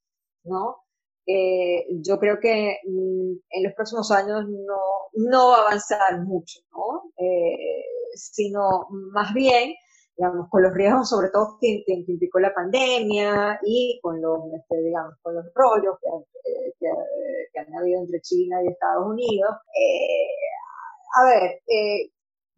¿no? 0.44 0.84
Eh, 1.26 1.88
yo 2.02 2.20
creo 2.20 2.40
que 2.40 2.78
mm, 2.84 3.34
en 3.50 3.64
los 3.64 3.74
próximos 3.74 4.12
años 4.12 4.46
no, 4.48 4.80
no 5.14 5.50
va 5.50 5.58
a 5.58 5.62
avanzar 5.62 6.22
mucho, 6.24 6.60
¿no? 6.72 7.12
Eh, 7.18 7.84
sino 8.16 8.88
más 8.90 9.34
bien, 9.34 9.74
digamos, 10.18 10.48
con 10.50 10.64
los 10.64 10.74
riesgos 10.74 11.10
sobre 11.10 11.30
todo 11.30 11.58
que, 11.60 11.84
implicó 11.88 12.40
la 12.40 12.54
pandemia 12.54 13.60
y 13.64 14.00
con 14.02 14.22
los, 14.22 14.40
este, 14.54 14.82
digamos, 14.82 15.16
con 15.22 15.36
los 15.36 15.46
rollos 15.54 15.98
que, 16.02 16.74
que, 16.80 17.60
han 17.60 17.76
habido 17.76 18.02
entre 18.02 18.22
China 18.22 18.64
y 18.64 18.68
Estados 18.68 19.08
Unidos. 19.08 19.56
Eh, 19.74 20.28
a 21.18 21.26
ver, 21.26 21.62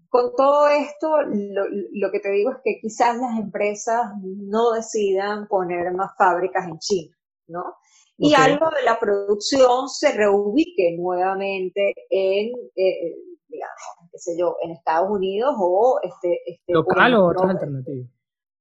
con 0.09 0.35
todo 0.35 0.67
esto, 0.69 1.21
lo, 1.21 1.65
lo, 1.91 2.11
que 2.11 2.19
te 2.19 2.31
digo 2.31 2.51
es 2.51 2.57
que 2.63 2.79
quizás 2.81 3.17
las 3.17 3.37
empresas 3.39 4.11
no 4.23 4.71
decidan 4.71 5.47
poner 5.47 5.91
más 5.93 6.11
fábricas 6.17 6.65
en 6.67 6.79
China, 6.79 7.17
¿no? 7.47 7.75
y 8.17 8.33
algo 8.33 8.69
de 8.71 8.83
la 8.83 8.99
producción 8.99 9.87
se 9.89 10.11
reubique 10.11 10.95
nuevamente 10.97 11.93
en, 12.09 12.51
eh, 12.75 13.15
digamos, 13.47 13.81
qué 14.11 14.19
sé 14.19 14.37
yo, 14.37 14.57
en 14.61 14.71
Estados 14.71 15.09
Unidos 15.09 15.55
o 15.57 15.99
este... 16.03 16.41
este 16.45 16.73
local 16.73 17.15
o, 17.15 17.27
otras 17.27 17.51
alternativas. 17.51 18.09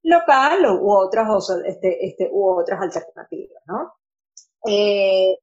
Local 0.02 0.80
u 0.80 0.92
otras, 0.92 1.50
este, 1.66 2.06
este, 2.06 2.30
u 2.32 2.48
otras 2.48 2.80
alternativas, 2.80 3.62
¿no? 3.66 3.92
Eh, 4.68 5.38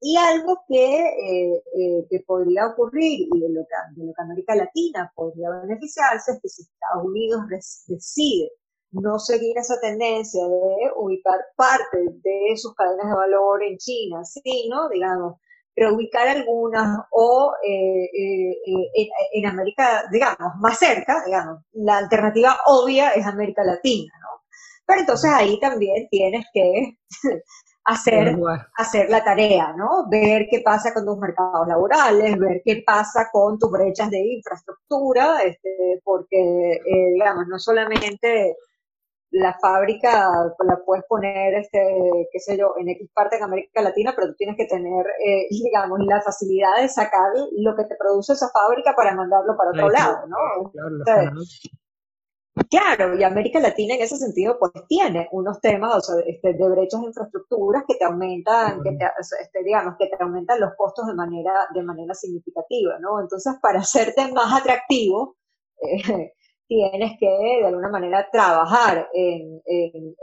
y 0.00 0.16
algo 0.16 0.62
que, 0.68 1.54
eh, 1.54 2.06
que 2.10 2.20
podría 2.20 2.66
ocurrir 2.66 3.28
y 3.32 3.40
de 3.40 3.48
lo 3.48 3.62
que, 3.62 4.00
de 4.00 4.06
lo 4.06 4.12
que 4.12 4.22
América 4.22 4.54
Latina 4.54 5.12
podría 5.14 5.50
beneficiarse 5.50 6.32
es 6.32 6.40
que 6.40 6.48
si 6.48 6.62
Estados 6.62 7.04
Unidos 7.04 7.40
decide 7.86 8.50
no 8.92 9.18
seguir 9.18 9.56
esa 9.58 9.80
tendencia 9.80 10.46
de 10.46 10.92
ubicar 10.96 11.40
parte 11.56 11.98
de 12.22 12.56
sus 12.56 12.74
cadenas 12.74 13.08
de 13.08 13.14
valor 13.14 13.62
en 13.62 13.76
China, 13.78 14.24
sino, 14.24 14.88
digamos, 14.88 15.40
reubicar 15.76 16.26
algunas 16.28 16.98
o 17.10 17.52
eh, 17.62 18.04
eh, 18.04 18.56
eh, 18.96 19.08
en, 19.34 19.46
América, 19.46 20.04
digamos, 20.10 20.54
más 20.58 20.78
cerca, 20.78 21.22
digamos, 21.24 21.62
la 21.72 21.98
alternativa 21.98 22.56
obvia 22.66 23.10
es 23.10 23.26
América 23.26 23.62
Latina, 23.62 24.12
¿no? 24.20 24.42
Pero 24.86 25.00
entonces 25.00 25.30
ahí 25.32 25.60
también 25.60 26.08
tienes 26.10 26.46
que 26.52 26.96
hacer, 27.84 28.36
hacer 28.78 29.10
la 29.10 29.22
tarea, 29.22 29.74
¿no? 29.76 30.08
Ver 30.08 30.46
qué 30.50 30.62
pasa 30.64 30.94
con 30.94 31.04
tus 31.04 31.18
mercados 31.18 31.68
laborales, 31.68 32.38
ver 32.38 32.62
qué 32.64 32.82
pasa 32.86 33.28
con 33.30 33.58
tus 33.58 33.70
brechas 33.70 34.10
de 34.10 34.18
infraestructura, 34.18 35.42
este, 35.42 36.00
porque, 36.04 36.80
digamos, 37.14 37.46
no 37.48 37.58
solamente 37.58 38.56
la 39.36 39.58
fábrica 39.60 40.30
la 40.66 40.80
puedes 40.84 41.04
poner, 41.06 41.54
este, 41.54 42.28
qué 42.32 42.38
sé 42.40 42.56
yo, 42.56 42.74
en 42.78 42.88
X 42.88 43.10
parte 43.14 43.36
de 43.36 43.44
América 43.44 43.82
Latina, 43.82 44.12
pero 44.14 44.28
tú 44.28 44.34
tienes 44.34 44.56
que 44.56 44.66
tener, 44.66 45.06
eh, 45.24 45.46
digamos, 45.50 45.98
la 46.06 46.22
facilidad 46.22 46.80
de 46.80 46.88
sacar 46.88 47.30
lo 47.52 47.76
que 47.76 47.84
te 47.84 47.96
produce 47.96 48.32
esa 48.32 48.48
fábrica 48.48 48.94
para 48.96 49.14
mandarlo 49.14 49.56
para 49.56 49.70
otro 49.70 49.90
lado, 49.90 50.26
¿no? 50.26 50.72
Claro, 52.70 53.14
y 53.18 53.22
América 53.22 53.60
Latina 53.60 53.96
en 53.96 54.00
ese 54.00 54.16
sentido 54.16 54.58
pues 54.58 54.72
tiene 54.88 55.28
unos 55.30 55.60
temas 55.60 55.94
o 55.94 56.00
sea, 56.00 56.24
este, 56.26 56.54
de 56.54 56.68
brechas 56.70 57.02
de 57.02 57.08
infraestructuras 57.08 57.84
que 57.86 57.96
te 57.96 58.04
aumentan, 58.06 58.82
que 58.82 58.92
te, 58.92 59.04
este, 59.42 59.62
digamos, 59.62 59.96
que 59.98 60.06
te 60.06 60.16
aumentan 60.22 60.60
los 60.60 60.70
costos 60.74 61.06
de 61.06 61.14
manera, 61.14 61.68
de 61.74 61.82
manera 61.82 62.14
significativa, 62.14 62.98
¿no? 62.98 63.20
Entonces, 63.20 63.56
para 63.60 63.80
hacerte 63.80 64.32
más 64.32 64.58
atractivo, 64.58 65.36
eh, 65.82 66.32
tienes 66.68 67.18
que 67.18 67.26
de 67.26 67.66
alguna 67.66 67.88
manera 67.88 68.28
trabajar 68.30 69.08
en, 69.12 69.62
en, 69.66 70.14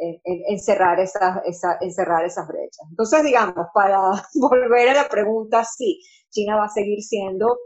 esas, 0.47 1.39
esas 1.81 2.47
brechas. 2.47 2.85
Entonces, 2.89 3.23
digamos, 3.23 3.67
para 3.73 3.99
volver 4.35 4.89
a 4.89 5.03
la 5.03 5.09
pregunta, 5.09 5.63
sí, 5.63 6.01
China 6.29 6.57
va 6.57 6.65
a 6.65 6.69
seguir 6.69 7.01
siendo 7.01 7.57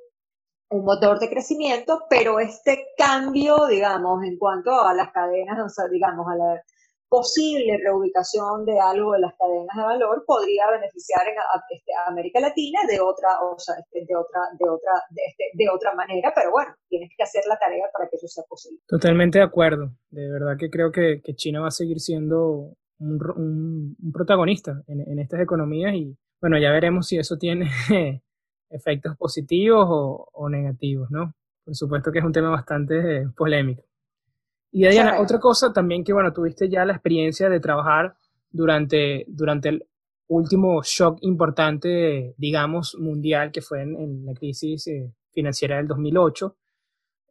un 0.70 0.84
motor 0.84 1.20
de 1.20 1.30
crecimiento, 1.30 2.04
pero 2.10 2.40
este 2.40 2.88
cambio, 2.98 3.68
digamos, 3.68 4.24
en 4.24 4.38
cuanto 4.38 4.82
a 4.82 4.94
las 4.94 5.12
cadenas, 5.12 5.60
o 5.66 5.70
sea, 5.70 5.88
digamos, 5.88 6.26
a 6.28 6.36
la 6.36 6.64
posible 7.10 7.78
reubicación 7.84 8.66
de 8.66 8.80
algo 8.80 9.14
de 9.14 9.20
las 9.20 9.34
cadenas 9.38 9.76
de 9.76 9.84
valor 9.84 10.24
podría 10.26 10.70
beneficiar 10.72 11.26
este, 11.72 11.92
a, 11.94 12.12
América 12.12 12.40
Latina 12.40 12.80
de 12.88 13.00
otra, 13.00 13.30
o 13.42 13.58
sea, 13.58 13.76
este, 13.80 14.06
de 14.06 14.16
otra, 14.16 14.42
de 14.60 14.70
otra, 14.70 14.92
este, 15.16 15.44
de, 15.54 15.70
otra 15.70 15.94
manera, 15.96 16.32
pero 16.36 16.52
bueno, 16.52 16.74
tienes 16.90 17.10
que 17.16 17.24
hacer 17.24 17.44
la 17.48 17.58
tarea 17.58 17.86
para 17.94 18.10
que 18.10 18.18
eso 18.18 18.28
sea 18.28 18.44
posible. 18.50 18.82
Totalmente 18.88 19.40
de 19.40 19.46
acuerdo. 19.46 19.92
De 20.10 20.30
verdad 20.30 20.58
que 20.58 20.70
creo 20.70 20.92
que, 20.92 21.22
China 21.36 21.62
va 21.62 21.68
a 21.68 21.72
seguir 21.72 22.00
siendo 22.00 22.74
un, 23.00 23.96
protagonista 24.14 24.82
en, 24.88 25.20
estas 25.20 25.42
economías 25.42 25.94
y 25.94 26.18
bueno, 26.42 26.58
ya 26.58 26.72
veremos 26.72 27.08
si 27.08 27.18
eso 27.18 27.38
tiene 27.38 27.70
efectos 28.70 29.16
positivos 29.18 29.88
o, 29.90 30.28
o 30.34 30.50
negativos, 30.50 31.10
¿no? 31.12 31.34
Por 31.64 31.76
supuesto 31.76 32.12
que 32.12 32.20
es 32.20 32.26
un 32.26 32.32
tema 32.32 32.50
bastante 32.50 33.28
polémico. 33.36 33.84
Y 34.72 34.88
Diana, 34.88 35.20
otra 35.20 35.40
cosa 35.40 35.72
también 35.72 36.04
que, 36.04 36.14
bueno, 36.14 36.34
tuviste 36.34 36.70
ya 36.70 36.86
la 36.86 36.94
experiencia 36.94 37.50
de 37.50 37.60
trabajar 37.60 38.16
durante, 38.52 39.26
durante 39.28 39.70
el 39.70 39.88
último 40.28 40.82
shock 40.84 41.20
importante, 41.22 42.34
digamos, 42.38 42.96
mundial, 43.00 43.52
que 43.52 43.62
fue 43.62 43.82
en, 43.82 44.26
la 44.26 44.34
crisis 44.34 44.88
eh, 44.88 45.12
financiera 45.32 45.78
del 45.78 45.88
2008. 45.88 46.56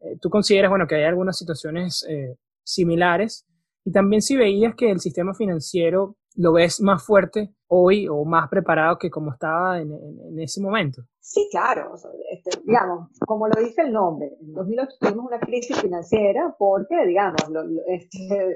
Eh, 0.01 0.17
¿Tú 0.19 0.29
consideras, 0.29 0.69
bueno, 0.69 0.87
que 0.87 0.95
hay 0.95 1.03
algunas 1.03 1.37
situaciones 1.37 2.05
eh, 2.09 2.35
similares? 2.63 3.45
Y 3.85 3.91
también 3.91 4.21
si 4.21 4.35
veías 4.35 4.75
que 4.75 4.91
el 4.91 4.99
sistema 4.99 5.33
financiero 5.33 6.17
lo 6.37 6.53
ves 6.53 6.79
más 6.81 7.03
fuerte 7.03 7.51
hoy 7.67 8.07
o 8.07 8.23
más 8.23 8.47
preparado 8.49 8.97
que 8.97 9.09
como 9.09 9.33
estaba 9.33 9.79
en, 9.81 9.91
ese 10.39 10.61
momento. 10.61 11.01
Sí, 11.19 11.47
claro. 11.51 11.93
Este, 12.31 12.61
digamos, 12.63 13.09
como 13.25 13.47
lo 13.47 13.59
dice 13.61 13.81
el 13.81 13.91
nombre, 13.91 14.31
en 14.39 14.53
2008 14.53 14.89
tuvimos 14.99 15.25
una 15.25 15.39
crisis 15.39 15.81
financiera 15.81 16.55
porque, 16.57 16.95
digamos, 17.05 17.41
este, 17.87 18.55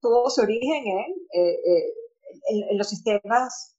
tuvo 0.00 0.28
su 0.28 0.42
origen 0.42 1.14
eh, 1.32 1.50
eh, 1.64 1.94
en, 2.50 2.70
en, 2.70 2.78
los 2.78 2.88
sistemas 2.88 3.76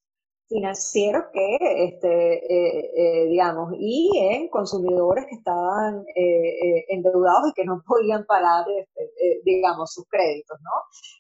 financieros 0.48 1.26
que, 1.34 1.58
este, 1.86 2.46
eh, 2.46 3.28
digamos, 3.28 3.74
y 3.78 4.10
en 4.20 4.50
consumidores 4.50 5.26
que 5.28 5.36
estaban 5.36 6.06
endeudados 6.16 7.50
y 7.50 7.54
que 7.54 7.66
no 7.66 7.84
podían 7.86 8.26
pagar, 8.26 8.66
este, 8.80 9.42
digamos, 9.44 9.94
sus 9.94 10.06
créditos, 10.08 10.58
¿no? 10.62 10.72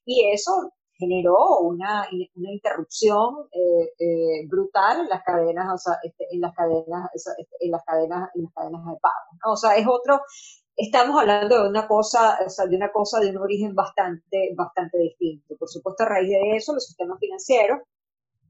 Y 0.05 0.29
eso 0.31 0.71
generó 0.97 1.59
una, 1.59 2.07
una 2.35 2.51
interrupción 2.51 3.47
eh, 3.51 3.93
eh, 3.99 4.47
brutal 4.47 5.01
en 5.01 5.09
las 5.09 5.23
cadenas, 5.23 5.73
o 5.73 5.77
sea, 5.77 5.99
este, 6.03 6.27
en 6.31 6.41
las 6.41 6.53
cadenas, 6.55 7.09
este, 7.13 7.31
en 7.59 7.71
las 7.71 7.83
cadenas, 7.83 8.29
en 8.35 8.43
las 8.43 8.53
cadenas 8.53 8.85
de 8.85 8.99
pago. 8.99 9.37
¿no? 9.45 9.53
O 9.53 9.57
sea, 9.57 9.75
es 9.75 9.85
otro, 9.87 10.21
estamos 10.75 11.19
hablando 11.19 11.63
de 11.63 11.69
una 11.69 11.87
cosa, 11.87 12.39
o 12.45 12.49
sea, 12.49 12.65
de 12.65 12.75
una 12.75 12.91
cosa 12.91 13.19
de 13.19 13.29
un 13.31 13.37
origen 13.37 13.75
bastante, 13.75 14.53
bastante 14.55 14.97
distinto. 14.99 15.55
Por 15.57 15.69
supuesto, 15.69 16.03
a 16.03 16.09
raíz 16.09 16.29
de 16.29 16.55
eso, 16.55 16.73
los 16.73 16.85
sistemas 16.85 17.19
financieros 17.19 17.79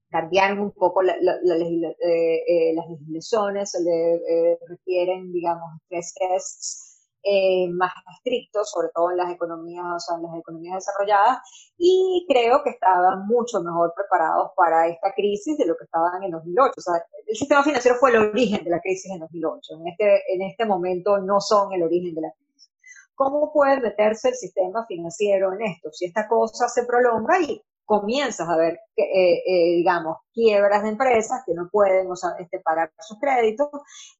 cambiaron 0.10 0.60
un 0.60 0.72
poco 0.72 1.02
la, 1.02 1.16
la, 1.20 1.56
eh, 1.56 2.74
las 2.76 2.88
legislaciones, 2.88 3.72
se 3.72 3.82
le 3.82 4.60
requieren, 4.68 5.32
digamos, 5.32 5.72
tres 5.90 6.14
tests 6.14 6.93
eh, 7.24 7.70
más 7.70 7.92
estrictos, 8.18 8.70
sobre 8.70 8.90
todo 8.94 9.12
en 9.12 9.18
las 9.18 9.32
economías, 9.32 9.86
o 9.96 10.00
sea, 10.00 10.18
en 10.18 10.24
las 10.24 10.36
economías 10.38 10.76
desarrolladas, 10.76 11.38
y 11.78 12.26
creo 12.28 12.62
que 12.64 12.72
estaban 12.72 13.26
mucho 13.28 13.62
mejor 13.62 13.94
preparados 13.96 14.52
para 14.56 14.88
esta 14.88 15.14
crisis 15.14 15.58
de 15.58 15.66
lo 15.66 15.76
que 15.78 15.86
estaban 15.86 16.22
en 16.24 16.32
2008. 16.32 16.74
O 16.78 16.82
sea, 16.82 17.06
el 17.28 17.36
sistema 17.36 17.64
financiero 17.64 17.98
fue 17.98 18.12
el 18.12 18.18
origen 18.18 18.64
de 18.64 18.70
la 18.70 18.82
crisis 18.82 19.12
en 19.12 19.20
2008. 19.20 19.74
En 19.80 19.88
este, 19.88 20.34
en 20.34 20.42
este 20.42 20.66
momento 20.66 21.18
no 21.20 21.40
son 21.40 21.72
el 21.74 21.84
origen 21.84 22.14
de 22.14 22.22
la 22.22 22.32
crisis. 22.32 22.72
¿Cómo 23.16 23.54
puede 23.54 23.80
meterse 23.80 24.30
el 24.30 24.36
sistema 24.36 24.86
financiero 24.86 25.54
en 25.54 25.62
esto? 25.62 25.92
Si 25.92 26.06
esta 26.06 26.28
cosa 26.28 26.68
se 26.68 26.86
prolonga 26.86 27.40
y 27.40 27.62
comienzas 27.86 28.48
a 28.48 28.58
ver, 28.58 28.80
eh, 28.96 29.44
eh, 29.46 29.76
digamos, 29.76 30.18
quiebras 30.34 30.84
de 30.84 30.90
empresas 30.90 31.44
que 31.46 31.54
no 31.54 31.70
pueden 31.72 32.10
o 32.10 32.16
sea, 32.16 32.32
este, 32.40 32.60
pagar 32.60 32.92
sus 33.00 33.20
créditos 33.20 33.70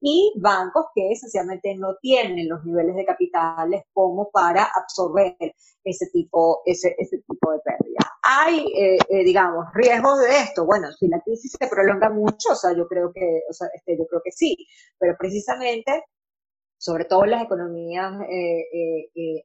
y 0.00 0.32
bancos 0.40 0.86
que 0.94 1.10
esencialmente 1.10 1.74
no 1.76 1.96
tienen 2.00 2.48
los 2.48 2.64
niveles 2.64 2.94
de 2.96 3.04
capitales 3.04 3.82
como 3.92 4.30
para 4.30 4.64
absorber 4.64 5.36
ese 5.82 6.06
tipo, 6.12 6.62
ese, 6.64 6.94
ese 6.98 7.18
tipo 7.18 7.52
de 7.52 7.58
pérdidas. 7.60 8.10
Hay, 8.22 8.66
eh, 8.76 9.24
digamos, 9.24 9.66
riesgos 9.74 10.20
de 10.20 10.38
esto. 10.38 10.64
Bueno, 10.66 10.92
si 10.92 11.08
la 11.08 11.20
crisis 11.20 11.56
se 11.58 11.68
prolonga 11.68 12.10
mucho, 12.10 12.52
o 12.52 12.56
sea, 12.56 12.72
yo 12.76 12.86
creo 12.86 13.12
que, 13.12 13.42
o 13.48 13.52
sea, 13.52 13.68
este, 13.74 13.96
yo 13.98 14.06
creo 14.06 14.20
que 14.24 14.32
sí, 14.32 14.56
pero 14.98 15.16
precisamente, 15.18 16.04
sobre 16.78 17.04
todo 17.06 17.24
en 17.24 17.30
las 17.30 17.42
economías 17.42 18.12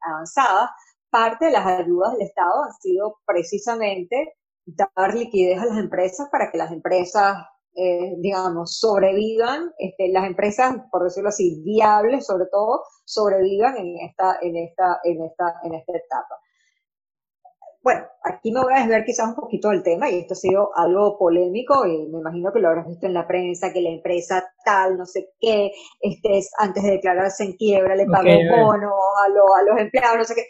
avanzadas, 0.01 0.69
parte 1.09 1.45
de 1.45 1.51
las 1.51 1.65
ayudas 1.65 2.13
del 2.13 2.27
Estado 2.27 2.63
han 2.63 2.73
sido 2.81 3.17
precisamente 3.25 4.35
dar 4.65 5.13
liquidez 5.13 5.59
a 5.61 5.65
las 5.65 5.77
empresas 5.77 6.27
para 6.31 6.51
que 6.51 6.57
las 6.57 6.71
empresas, 6.71 7.37
eh, 7.75 8.15
digamos, 8.17 8.79
sobrevivan, 8.79 9.71
este, 9.77 10.09
las 10.09 10.25
empresas, 10.25 10.75
por 10.91 11.03
decirlo 11.03 11.29
así, 11.29 11.61
viables 11.63 12.25
sobre 12.25 12.45
todo, 12.51 12.83
sobrevivan 13.05 13.77
en 13.77 13.97
esta, 13.99 14.37
en 14.41 14.57
esta, 14.57 14.99
en 15.03 15.23
esta, 15.23 15.55
en 15.63 15.73
esta 15.73 15.97
etapa. 15.97 16.35
Bueno, 17.81 18.05
aquí 18.23 18.51
me 18.51 18.61
voy 18.61 18.73
a 18.73 18.79
desviar 18.79 19.05
quizás 19.05 19.29
un 19.29 19.35
poquito 19.35 19.69
del 19.69 19.83
tema 19.83 20.09
y 20.09 20.19
esto 20.19 20.33
ha 20.33 20.37
sido 20.37 20.69
algo 20.75 21.17
polémico 21.17 21.87
y 21.87 22.09
me 22.09 22.19
imagino 22.19 22.51
que 22.51 22.59
lo 22.59 22.67
habrás 22.67 22.87
visto 22.87 23.07
en 23.07 23.13
la 23.13 23.25
prensa, 23.25 23.71
que 23.71 23.81
la 23.81 23.89
empresa 23.89 24.43
tal, 24.65 24.97
no 24.97 25.05
sé 25.05 25.29
qué, 25.39 25.71
este, 26.01 26.41
antes 26.59 26.83
de 26.83 26.91
declararse 26.91 27.45
en 27.45 27.53
quiebra 27.53 27.95
le 27.95 28.05
pagó 28.05 28.29
bonos 28.51 28.91
a, 28.91 29.25
a 29.25 29.63
los 29.63 29.79
empleados, 29.79 30.17
no 30.17 30.23
sé 30.25 30.35
qué 30.35 30.43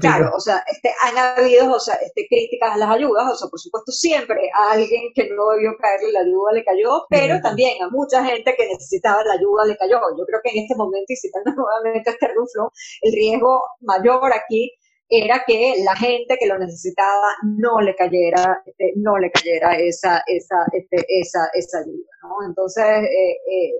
claro, 0.00 0.30
o 0.34 0.40
sea, 0.40 0.64
este, 0.70 0.92
han 1.02 1.16
habido 1.18 1.72
o 1.72 1.80
sea, 1.80 1.94
este, 1.96 2.26
críticas 2.28 2.72
a 2.72 2.76
las 2.76 2.90
ayudas, 2.90 3.32
o 3.32 3.36
sea, 3.36 3.48
por 3.48 3.60
supuesto 3.60 3.92
siempre 3.92 4.50
a 4.54 4.72
alguien 4.72 5.12
que 5.14 5.28
no 5.30 5.50
debió 5.50 5.76
caerle 5.78 6.12
la 6.12 6.20
ayuda 6.20 6.52
le 6.52 6.64
cayó, 6.64 7.06
pero 7.08 7.40
también 7.40 7.82
a 7.82 7.88
mucha 7.88 8.24
gente 8.24 8.54
que 8.56 8.66
necesitaba 8.66 9.24
la 9.24 9.34
ayuda 9.34 9.64
le 9.66 9.76
cayó. 9.76 10.00
Yo 10.18 10.24
creo 10.24 10.40
que 10.42 10.50
en 10.50 10.64
este 10.64 10.74
momento, 10.76 11.06
y 11.08 11.16
citando 11.16 11.52
nuevamente 11.56 12.10
a 12.10 12.12
este 12.12 12.28
Ruflo, 12.28 12.72
el 13.02 13.12
riesgo 13.12 13.62
mayor 13.80 14.32
aquí 14.32 14.72
era 15.08 15.44
que 15.46 15.74
la 15.84 15.94
gente 15.94 16.36
que 16.38 16.46
lo 16.46 16.58
necesitaba 16.58 17.28
no 17.44 17.80
le 17.80 17.94
cayera, 17.94 18.62
este, 18.66 18.92
no 18.96 19.18
le 19.18 19.30
cayera 19.30 19.76
esa, 19.76 20.22
esa, 20.26 20.66
este, 20.72 21.04
esa, 21.08 21.48
esa 21.54 21.78
ayuda, 21.78 22.10
¿no? 22.22 22.48
Entonces, 22.48 22.84
eh, 22.84 23.36
eh, 23.50 23.72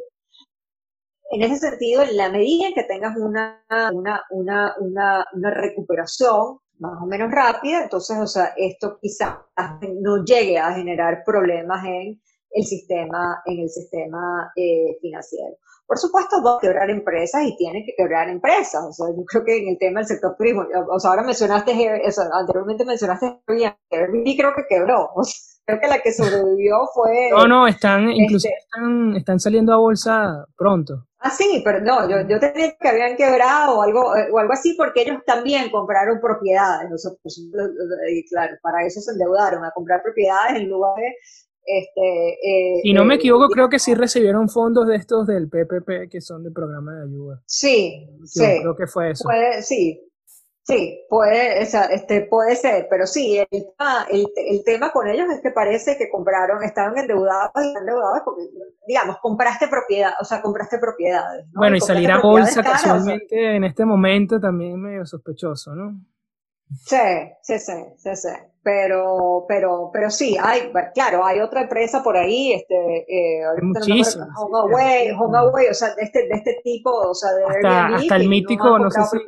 en 1.31 1.43
ese 1.43 1.57
sentido, 1.57 2.03
en 2.03 2.16
la 2.16 2.31
medida 2.31 2.68
en 2.68 2.74
que 2.74 2.85
tengas 2.85 3.16
una, 3.16 3.64
una, 3.93 4.22
una, 4.31 4.74
una, 4.79 5.27
una 5.33 5.51
recuperación 5.51 6.59
más 6.79 7.03
o 7.03 7.07
menos 7.07 7.31
rápida, 7.31 7.83
entonces, 7.83 8.16
o 8.18 8.27
sea, 8.27 8.53
esto 8.57 8.99
quizás 9.01 9.37
no 10.03 10.24
llegue 10.24 10.59
a 10.59 10.74
generar 10.74 11.22
problemas 11.24 11.85
en 11.85 12.20
el 12.51 12.64
sistema, 12.64 13.43
en 13.47 13.61
el 13.61 13.68
sistema 13.68 14.53
eh, 14.57 14.99
financiero. 15.01 15.57
Por 15.87 15.99
supuesto, 15.99 16.43
va 16.43 16.57
a 16.57 16.61
quebrar 16.61 16.91
empresas 16.91 17.45
y 17.45 17.57
tiene 17.57 17.85
que 17.85 17.95
quebrar 17.97 18.29
empresas. 18.29 18.85
O 18.85 18.93
sea, 18.93 19.07
yo 19.16 19.24
creo 19.24 19.45
que 19.45 19.57
en 19.57 19.68
el 19.68 19.79
tema 19.79 20.01
del 20.01 20.09
sector 20.09 20.35
turismo, 20.37 20.64
o 20.91 20.99
sea, 20.99 21.11
ahora 21.11 21.22
mencionaste, 21.22 21.72
o 21.72 22.11
sea, 22.11 22.24
anteriormente 22.33 22.85
mencionaste 22.85 23.41
Airbnb, 23.47 24.37
creo 24.37 24.53
que 24.57 24.66
quebró. 24.68 25.11
O 25.14 25.22
sea, 25.22 25.39
creo 25.64 25.81
que 25.81 25.89
la 25.89 26.01
que 26.01 26.12
sobrevivió 26.12 26.77
fue... 26.93 27.31
No, 27.31 27.47
no, 27.47 27.66
están, 27.68 28.09
este, 28.09 28.22
incluso 28.22 28.49
están, 28.49 29.16
están 29.16 29.39
saliendo 29.39 29.72
a 29.72 29.79
bolsa 29.79 30.45
pronto. 30.57 31.07
Ah, 31.27 31.31
sí, 31.31 31.61
pero 31.64 31.81
no, 31.81 32.09
yo, 32.09 32.29
yo 32.29 32.39
tenía 32.39 32.77
que 32.77 32.89
habían 32.89 33.16
quebrado 33.16 33.79
o 33.79 33.83
algo, 33.83 34.16
eh, 34.16 34.29
o 34.31 34.39
algo 34.39 34.53
así 34.53 34.74
porque 34.74 35.03
ellos 35.03 35.18
también 35.27 35.70
compraron 35.70 36.20
propiedades. 36.20 36.89
claro, 38.31 38.57
para 38.62 38.87
eso 38.87 39.01
se 39.01 39.11
endeudaron, 39.11 39.64
a 39.64 39.72
comprar 39.72 40.03
propiedades 40.03 40.57
en 40.57 40.68
lugar 40.68 40.95
de... 40.97 41.14
Este, 41.68 42.79
eh, 42.79 42.81
si 42.81 42.93
no 42.93 43.05
me 43.05 43.16
equivoco, 43.16 43.49
creo 43.49 43.68
que 43.68 43.81
sí 43.81 43.93
recibieron 43.97 44.49
fondos 44.49 44.87
de 44.87 44.95
estos 44.95 45.27
del 45.27 45.49
PPP, 45.49 46.09
que 46.09 46.20
son 46.20 46.45
del 46.45 46.53
programa 46.53 46.95
de 46.95 47.09
ayuda. 47.09 47.43
Sí, 47.45 48.09
sí. 48.24 48.45
Creo 48.61 48.77
que 48.77 48.87
fue 48.87 49.11
eso. 49.11 49.29
sí, 49.62 50.01
Sí, 50.67 51.01
puede, 51.09 51.62
este, 51.62 52.23
puede 52.23 52.57
ser, 52.57 52.89
pero 52.91 53.07
sí, 53.07 53.39
el, 53.39 53.47
el, 54.11 54.27
el, 54.35 54.64
tema 54.64 54.91
con 54.91 55.07
ellos 55.07 55.29
es 55.31 55.41
que 55.41 55.53
parece 55.53 55.97
que 55.97 56.11
compraron, 56.11 56.64
estaban 56.64 56.99
endeudados 56.99 57.53
y 57.62 57.79
endeudados 57.79 58.23
porque, 58.25 58.43
digamos, 58.85 59.19
compraste 59.23 59.69
propiedad, 59.69 60.11
o 60.21 60.25
sea, 60.25 60.43
compraste 60.43 60.79
propiedades. 60.81 61.47
Bueno, 61.55 61.77
y, 61.77 61.81
salir 61.81 62.11
a 62.11 62.19
bolsa 62.19 62.64
casualmente 62.64 63.55
en 63.55 63.62
este 63.62 63.85
momento 63.85 64.41
también 64.41 64.73
es 64.73 64.79
medio 64.79 65.07
sospechoso, 65.07 65.77
¿no? 65.77 66.01
Sí, 66.75 66.97
sí, 67.43 67.59
sí, 67.59 67.73
sí, 67.97 68.17
sí. 68.17 68.29
Pero, 68.62 69.45
pero, 69.47 69.91
pero 69.93 70.11
sí, 70.11 70.37
hay, 70.43 70.73
claro, 70.93 71.25
hay 71.25 71.39
otra 71.39 71.62
empresa 71.62 72.03
por 72.03 72.17
ahí, 72.17 72.53
este, 72.53 73.07
eh, 73.09 73.45
muchísimas. 73.62 74.29
HomeAway, 74.37 75.12
HomeAway, 75.12 75.69
o 75.69 75.75
sea, 75.75 75.95
de 75.95 76.03
este, 76.03 76.27
de 76.27 76.35
este 76.35 76.61
tipo, 76.64 76.91
o 76.91 77.14
sea, 77.14 77.33
de 77.33 77.45
hasta, 77.45 77.95
hasta 77.95 78.17
el 78.17 78.29
mítico, 78.29 78.77
no, 78.81 78.91
sé 78.91 79.01
si, 79.05 79.19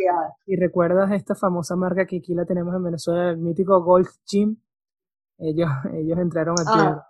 si, 0.45 0.57
recuerdas 0.57 1.13
esta 1.13 1.37
famosa 1.37 1.77
marca 1.77 2.05
que 2.05 2.17
aquí 2.17 2.35
la 2.35 2.47
tenemos 2.47 2.75
en 2.75 2.83
Venezuela, 2.83 3.31
el 3.31 3.39
mítico 3.39 3.81
Golf 3.81 4.11
Gym, 4.27 4.57
ellos, 5.39 5.71
ellos 5.95 6.19
entraron 6.19 6.57
aquí. 6.59 6.73
Ah, 6.75 7.07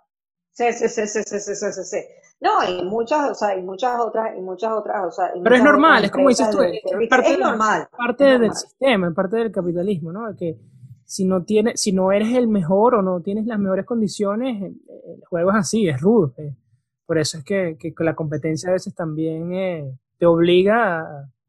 sí, 0.73 0.89
sí, 0.89 1.07
sí, 1.07 1.23
sí, 1.23 1.39
sí, 1.39 1.55
sí, 1.55 1.71
sí, 1.71 1.83
sí. 1.83 1.97
No, 2.41 2.51
y 2.67 2.83
muchas, 2.83 3.31
o 3.31 3.35
sea, 3.35 3.57
y 3.57 3.61
muchas 3.61 3.99
otras, 3.99 4.37
y 4.37 4.41
muchas 4.41 4.71
otras, 4.71 5.05
o 5.05 5.11
sea. 5.11 5.31
Pero 5.41 5.55
es 5.55 5.63
normal, 5.63 6.05
es 6.05 6.11
como 6.11 6.29
dices 6.29 6.49
tú, 6.49 6.61
es 6.61 7.09
parte, 7.09 7.33
es 7.33 7.39
normal. 7.39 7.87
Parte 7.97 8.23
del 8.23 8.53
sistema, 8.53 9.09
es 9.09 9.13
parte 9.13 9.37
del 9.37 9.51
capitalismo, 9.51 10.11
¿no? 10.11 10.35
Que 10.35 10.57
si 11.05 11.25
no 11.25 11.43
tiene, 11.43 11.75
si 11.75 11.91
no 11.91 12.11
eres 12.11 12.33
el 12.35 12.47
mejor 12.47 12.95
o 12.95 13.01
no 13.01 13.21
tienes 13.21 13.45
las 13.45 13.59
mejores 13.59 13.85
condiciones, 13.85 14.61
el, 14.61 15.21
juego 15.27 15.51
es 15.51 15.57
así, 15.57 15.87
es 15.87 15.99
rudo. 15.99 16.33
Eh. 16.37 16.55
Por 17.05 17.17
eso 17.17 17.39
es 17.39 17.43
que, 17.43 17.77
que, 17.79 17.93
la 18.03 18.15
competencia 18.15 18.69
a 18.69 18.73
veces 18.73 18.93
también 18.93 19.53
eh, 19.53 19.97
te 20.17 20.25
obliga 20.25 21.01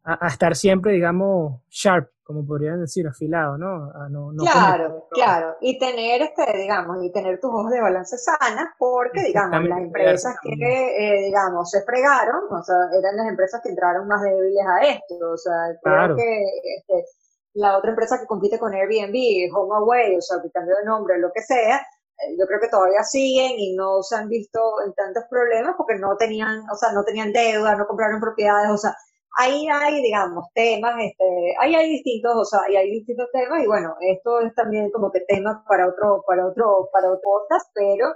a, 0.02 0.26
a, 0.26 0.28
estar 0.28 0.56
siempre, 0.56 0.92
digamos, 0.92 1.60
sharp, 1.68 2.08
como 2.30 2.46
podrían 2.46 2.78
decir, 2.80 3.08
afilado, 3.08 3.58
¿no? 3.58 3.90
no, 4.08 4.30
claro, 4.44 5.08
claro. 5.10 5.56
Y 5.60 5.80
tener, 5.80 6.22
este, 6.22 6.46
digamos, 6.58 7.02
y 7.02 7.10
tener 7.10 7.40
tus 7.40 7.50
ojos 7.50 7.72
de 7.72 7.80
balance 7.80 8.16
sanas, 8.18 8.68
porque, 8.78 9.24
digamos, 9.24 9.64
las 9.68 9.78
empresas 9.80 10.36
que, 10.40 10.54
eh, 10.54 11.24
digamos, 11.24 11.68
se 11.68 11.82
fregaron, 11.82 12.44
o 12.48 12.62
sea, 12.62 12.76
eran 12.96 13.16
las 13.16 13.26
empresas 13.30 13.60
que 13.64 13.70
entraron 13.70 14.06
más 14.06 14.22
débiles 14.22 14.64
a 14.64 14.86
esto, 14.86 15.14
o 15.32 15.36
sea, 15.36 15.74
creo 15.82 16.14
que 16.14 16.44
este, 16.78 17.04
la 17.54 17.76
otra 17.76 17.90
empresa 17.90 18.20
que 18.20 18.26
compite 18.26 18.60
con 18.60 18.74
Airbnb, 18.74 19.50
HomeAway, 19.52 20.16
o 20.16 20.20
sea, 20.20 20.40
que 20.40 20.52
cambió 20.52 20.76
de 20.76 20.84
nombre, 20.84 21.18
lo 21.18 21.32
que 21.32 21.42
sea, 21.42 21.78
eh, 21.78 22.36
yo 22.38 22.46
creo 22.46 22.60
que 22.60 22.68
todavía 22.68 23.02
siguen 23.02 23.58
y 23.58 23.74
no 23.74 24.04
se 24.04 24.14
han 24.14 24.28
visto 24.28 24.60
en 24.86 24.94
tantos 24.94 25.24
problemas 25.28 25.74
porque 25.76 25.96
no 25.96 26.16
tenían, 26.16 26.60
o 26.70 26.76
sea, 26.76 26.92
no 26.92 27.02
tenían 27.02 27.32
deuda, 27.32 27.74
no 27.74 27.88
compraron 27.88 28.20
propiedades, 28.20 28.70
o 28.70 28.78
sea, 28.78 28.94
ahí 29.38 29.66
hay, 29.68 30.02
digamos, 30.02 30.46
temas, 30.54 30.94
este, 31.00 31.54
ahí 31.60 31.74
hay 31.74 31.90
distintos, 31.90 32.32
o 32.36 32.44
sea, 32.44 32.60
ahí 32.68 32.76
hay 32.76 32.90
distintos 32.90 33.28
temas 33.32 33.62
y 33.62 33.66
bueno, 33.66 33.94
esto 34.00 34.40
es 34.40 34.54
también 34.54 34.90
como 34.90 35.10
que 35.12 35.20
tema 35.20 35.64
para 35.68 35.88
otro, 35.88 36.24
para 36.26 36.46
otro, 36.46 36.88
para 36.92 37.12
otro 37.12 37.20
podcast, 37.22 37.70
pero 37.74 38.08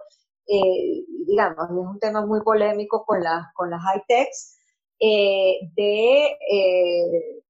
eh, 0.47 1.05
digamos, 1.27 1.65
es 1.65 1.71
un 1.77 1.99
tema 2.01 2.25
muy 2.27 2.43
polémico 2.43 3.05
con 3.07 3.23
las, 3.23 3.53
con 3.55 3.71
las 3.71 3.81
high 3.83 4.03
techs, 4.09 4.59
eh, 5.01 5.61
de, 5.77 6.37
eh, 6.51 7.44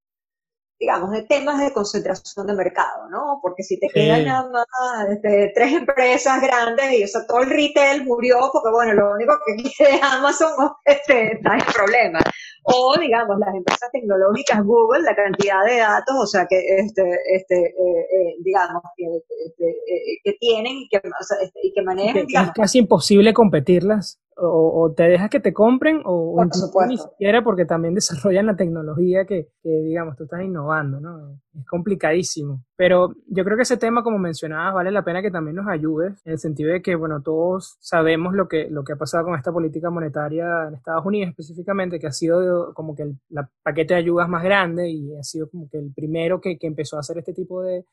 digamos, 0.84 1.12
de 1.12 1.22
temas 1.22 1.58
de 1.60 1.72
concentración 1.72 2.46
de 2.46 2.52
mercado, 2.52 3.08
¿no? 3.08 3.38
Porque 3.40 3.62
si 3.62 3.80
te 3.80 3.88
quedan 3.88 4.26
nada 4.26 4.50
más 4.50 5.08
este, 5.08 5.50
tres 5.54 5.72
empresas 5.72 6.42
grandes 6.42 6.92
y 6.92 7.04
o 7.04 7.08
sea, 7.08 7.26
todo 7.26 7.40
el 7.40 7.48
retail 7.48 8.04
murió 8.04 8.36
porque, 8.52 8.70
bueno, 8.70 8.92
lo 8.92 9.14
único 9.14 9.32
que 9.46 9.62
quiere 9.62 9.98
Amazon 10.02 10.52
este, 10.84 11.36
está 11.36 11.54
en 11.54 11.64
problema. 11.74 12.18
O, 12.64 12.94
digamos, 13.00 13.38
las 13.38 13.54
empresas 13.54 13.90
tecnológicas, 13.92 14.62
Google, 14.62 15.04
la 15.04 15.16
cantidad 15.16 15.64
de 15.64 15.78
datos, 15.78 16.16
o 16.18 16.26
sea, 16.26 16.46
que, 16.46 16.58
este, 16.58 17.02
este, 17.34 17.56
eh, 17.56 18.00
eh, 18.12 18.34
digamos, 18.40 18.82
que, 18.94 19.04
este, 19.46 19.70
eh, 19.70 20.20
que 20.22 20.32
tienen 20.34 20.72
y 20.76 20.88
que, 20.90 20.98
o 20.98 21.24
sea, 21.24 21.38
este, 21.42 21.60
y 21.62 21.72
que 21.72 21.82
manejan. 21.82 22.26
es 22.28 22.50
casi 22.54 22.78
imposible 22.80 23.32
competirlas 23.32 24.20
o, 24.36 24.92
te 24.96 25.04
dejas 25.04 25.30
que 25.30 25.40
te 25.40 25.52
compren 25.52 26.02
o, 26.04 26.42
ni 26.88 26.98
siquiera 26.98 27.42
porque 27.42 27.64
también 27.64 27.94
desarrollan 27.94 28.46
la 28.46 28.56
tecnología 28.56 29.24
que, 29.24 29.48
digamos, 29.62 30.16
tú 30.16 30.24
estás 30.24 30.42
innovando, 30.42 31.00
¿no? 31.00 31.40
Es 31.58 31.66
complicadísimo. 31.66 32.64
Pero 32.76 33.14
yo 33.26 33.44
creo 33.44 33.56
que 33.56 33.62
ese 33.62 33.76
tema, 33.76 34.02
como 34.02 34.18
mencionabas, 34.18 34.74
vale 34.74 34.90
la 34.90 35.04
pena 35.04 35.22
que 35.22 35.30
también 35.30 35.56
nos 35.56 35.68
ayudes, 35.68 36.20
en 36.24 36.32
el 36.32 36.38
sentido 36.38 36.72
de 36.72 36.82
que, 36.82 36.96
bueno, 36.96 37.22
todos 37.22 37.76
sabemos 37.80 38.34
lo 38.34 38.48
que, 38.48 38.68
lo 38.70 38.82
que 38.84 38.94
ha 38.94 38.96
pasado 38.96 39.24
con 39.24 39.36
esta 39.36 39.52
política 39.52 39.90
monetaria 39.90 40.68
en 40.68 40.74
Estados 40.74 41.06
Unidos 41.06 41.30
específicamente, 41.30 41.98
que 41.98 42.06
ha 42.06 42.12
sido 42.12 42.74
como 42.74 42.94
que 42.94 43.02
el 43.02 43.18
paquete 43.62 43.94
de 43.94 44.00
ayudas 44.00 44.28
más 44.28 44.42
grande 44.42 44.90
y 44.90 45.16
ha 45.16 45.22
sido 45.22 45.48
como 45.48 45.68
que 45.68 45.78
el 45.78 45.92
primero 45.94 46.40
que, 46.40 46.58
que 46.58 46.66
empezó 46.66 46.96
a 46.96 47.00
hacer 47.00 47.18
este 47.18 47.32
tipo 47.32 47.62
de, 47.62 47.84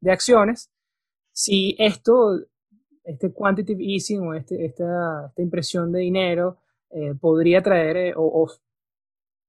de 0.00 0.12
acciones. 0.12 0.70
Si 1.32 1.76
esto 1.78 2.40
este 3.12 3.32
quantitative 3.32 3.82
easing 3.82 4.20
o 4.20 4.34
este, 4.34 4.64
esta, 4.64 5.26
esta 5.28 5.42
impresión 5.42 5.92
de 5.92 6.00
dinero 6.00 6.58
eh, 6.90 7.14
podría 7.20 7.62
traer, 7.62 7.96
eh, 7.96 8.12
o, 8.16 8.50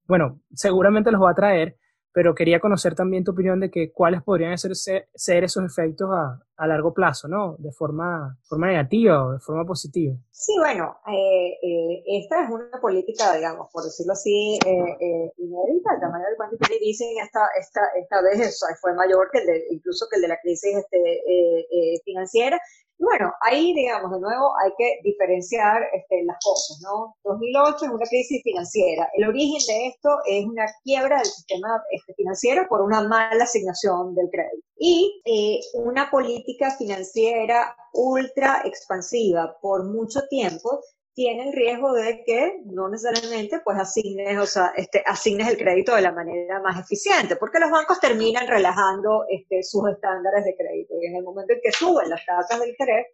bueno, 0.07 0.41
seguramente 0.53 1.11
los 1.11 1.21
va 1.21 1.31
a 1.31 1.35
traer, 1.35 1.77
pero 2.13 2.35
quería 2.35 2.59
conocer 2.59 2.95
también 2.95 3.23
tu 3.23 3.31
opinión 3.31 3.59
de 3.59 3.71
que 3.71 3.91
cuáles 3.91 4.21
podrían 4.23 4.57
ser, 4.57 4.75
ser 4.75 5.43
esos 5.43 5.63
efectos 5.63 6.09
a, 6.11 6.43
a, 6.57 6.67
largo 6.67 6.93
plazo, 6.93 7.27
¿no? 7.27 7.55
De 7.57 7.71
forma, 7.71 8.37
forma 8.43 8.67
negativa 8.67 9.25
o 9.25 9.31
de 9.33 9.39
forma 9.39 9.65
positiva. 9.65 10.15
Sí, 10.31 10.53
bueno, 10.59 10.97
eh, 11.07 11.57
eh, 11.61 12.03
esta 12.05 12.43
es 12.43 12.49
una 12.49 12.79
política, 12.81 13.35
digamos, 13.35 13.69
por 13.71 13.83
decirlo 13.83 14.13
así, 14.13 14.57
eh, 14.65 15.31
inédita. 15.37 15.93
El 15.95 16.01
tamaño 16.01 16.25
del 16.25 16.37
quantitative 16.37 16.79
easing 16.85 17.19
esta, 17.19 17.47
esta, 17.59 17.81
esta 17.95 18.21
vez 18.21 18.59
fue 18.79 18.93
mayor 18.93 19.29
que 19.31 19.39
el 19.39 19.47
de, 19.47 19.65
incluso 19.71 20.07
que 20.09 20.17
el 20.17 20.23
de 20.23 20.27
la 20.27 20.39
crisis 20.41 20.77
este, 20.77 22.01
financiera. 22.05 22.59
Y 23.01 23.03
bueno, 23.03 23.33
ahí, 23.41 23.73
digamos, 23.73 24.11
de 24.11 24.19
nuevo 24.19 24.53
hay 24.63 24.71
que 24.77 24.99
diferenciar 25.03 25.81
este, 25.91 26.23
las 26.23 26.37
cosas, 26.45 26.79
¿no? 26.83 27.15
2008 27.23 27.85
es 27.85 27.91
una 27.91 28.05
crisis 28.05 28.43
financiera. 28.43 29.09
El 29.13 29.27
origen 29.27 29.59
de 29.67 29.87
esto 29.87 30.09
es 30.27 30.45
una 30.45 30.67
quiebra 30.83 31.17
del 31.17 31.25
sistema 31.25 31.81
este, 31.89 32.13
financiero 32.13 32.67
por 32.69 32.81
una 32.81 33.01
mala 33.01 33.43
asignación 33.43 34.13
del 34.13 34.29
crédito. 34.29 34.67
Y 34.83 35.21
eh, 35.25 35.59
una 35.75 36.09
política 36.09 36.71
financiera 36.71 37.75
ultra 37.93 38.63
expansiva 38.65 39.55
por 39.61 39.83
mucho 39.83 40.21
tiempo 40.27 40.81
tiene 41.13 41.49
el 41.49 41.53
riesgo 41.53 41.93
de 41.93 42.23
que 42.25 42.61
no 42.65 42.89
necesariamente 42.89 43.59
pues 43.63 43.77
asignes, 43.77 44.39
o 44.39 44.47
sea, 44.47 44.73
este, 44.75 45.03
asignes 45.05 45.49
el 45.49 45.57
crédito 45.57 45.93
de 45.93 46.01
la 46.01 46.11
manera 46.11 46.59
más 46.61 46.79
eficiente, 46.79 47.35
porque 47.35 47.59
los 47.59 47.69
bancos 47.69 47.99
terminan 47.99 48.47
relajando 48.47 49.25
este, 49.29 49.61
sus 49.61 49.87
estándares 49.87 50.45
de 50.45 50.55
crédito 50.55 50.95
y 50.99 51.05
en 51.05 51.17
el 51.17 51.23
momento 51.23 51.53
en 51.53 51.59
que 51.61 51.71
suben 51.71 52.09
las 52.09 52.25
tasas 52.25 52.59
de 52.59 52.69
interés, 52.69 53.05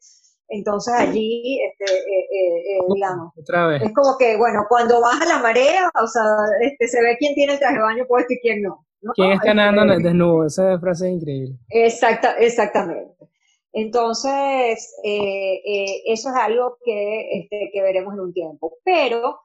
entonces 0.48 0.94
allí, 0.94 1.60
este, 1.62 1.94
eh, 1.94 2.28
eh, 2.32 2.78
eh, 2.78 2.80
digamos, 2.96 3.34
es 3.36 3.94
como 3.94 4.18
que, 4.18 4.38
bueno, 4.38 4.66
cuando 4.70 5.02
baja 5.02 5.26
la 5.26 5.40
marea, 5.40 5.92
o 6.02 6.08
sea, 6.08 6.24
este, 6.62 6.88
se 6.88 7.02
ve 7.02 7.18
quién 7.20 7.36
tiene 7.36 7.54
el 7.54 7.60
traje 7.60 7.76
de 7.76 7.82
baño 7.82 8.06
puesto 8.08 8.34
y 8.34 8.40
quién 8.40 8.62
no. 8.62 8.87
¿Quién 9.16 9.32
está 9.32 9.54
nadando 9.54 9.84
en 9.84 9.90
el 9.92 10.04
desnudo? 10.04 10.46
Esa 10.46 10.80
frase 10.80 11.08
es 11.08 11.14
increíble. 11.14 11.56
Exacta, 11.70 12.34
exactamente. 12.38 13.30
Entonces, 13.74 14.96
eh, 15.04 15.62
eh, 15.64 16.02
eso 16.08 16.30
es 16.30 16.36
algo 16.36 16.78
que, 16.84 17.40
este, 17.40 17.70
que 17.72 17.82
veremos 17.82 18.14
en 18.14 18.22
un 18.22 18.34
tiempo. 18.34 18.78
Pero 18.84 19.42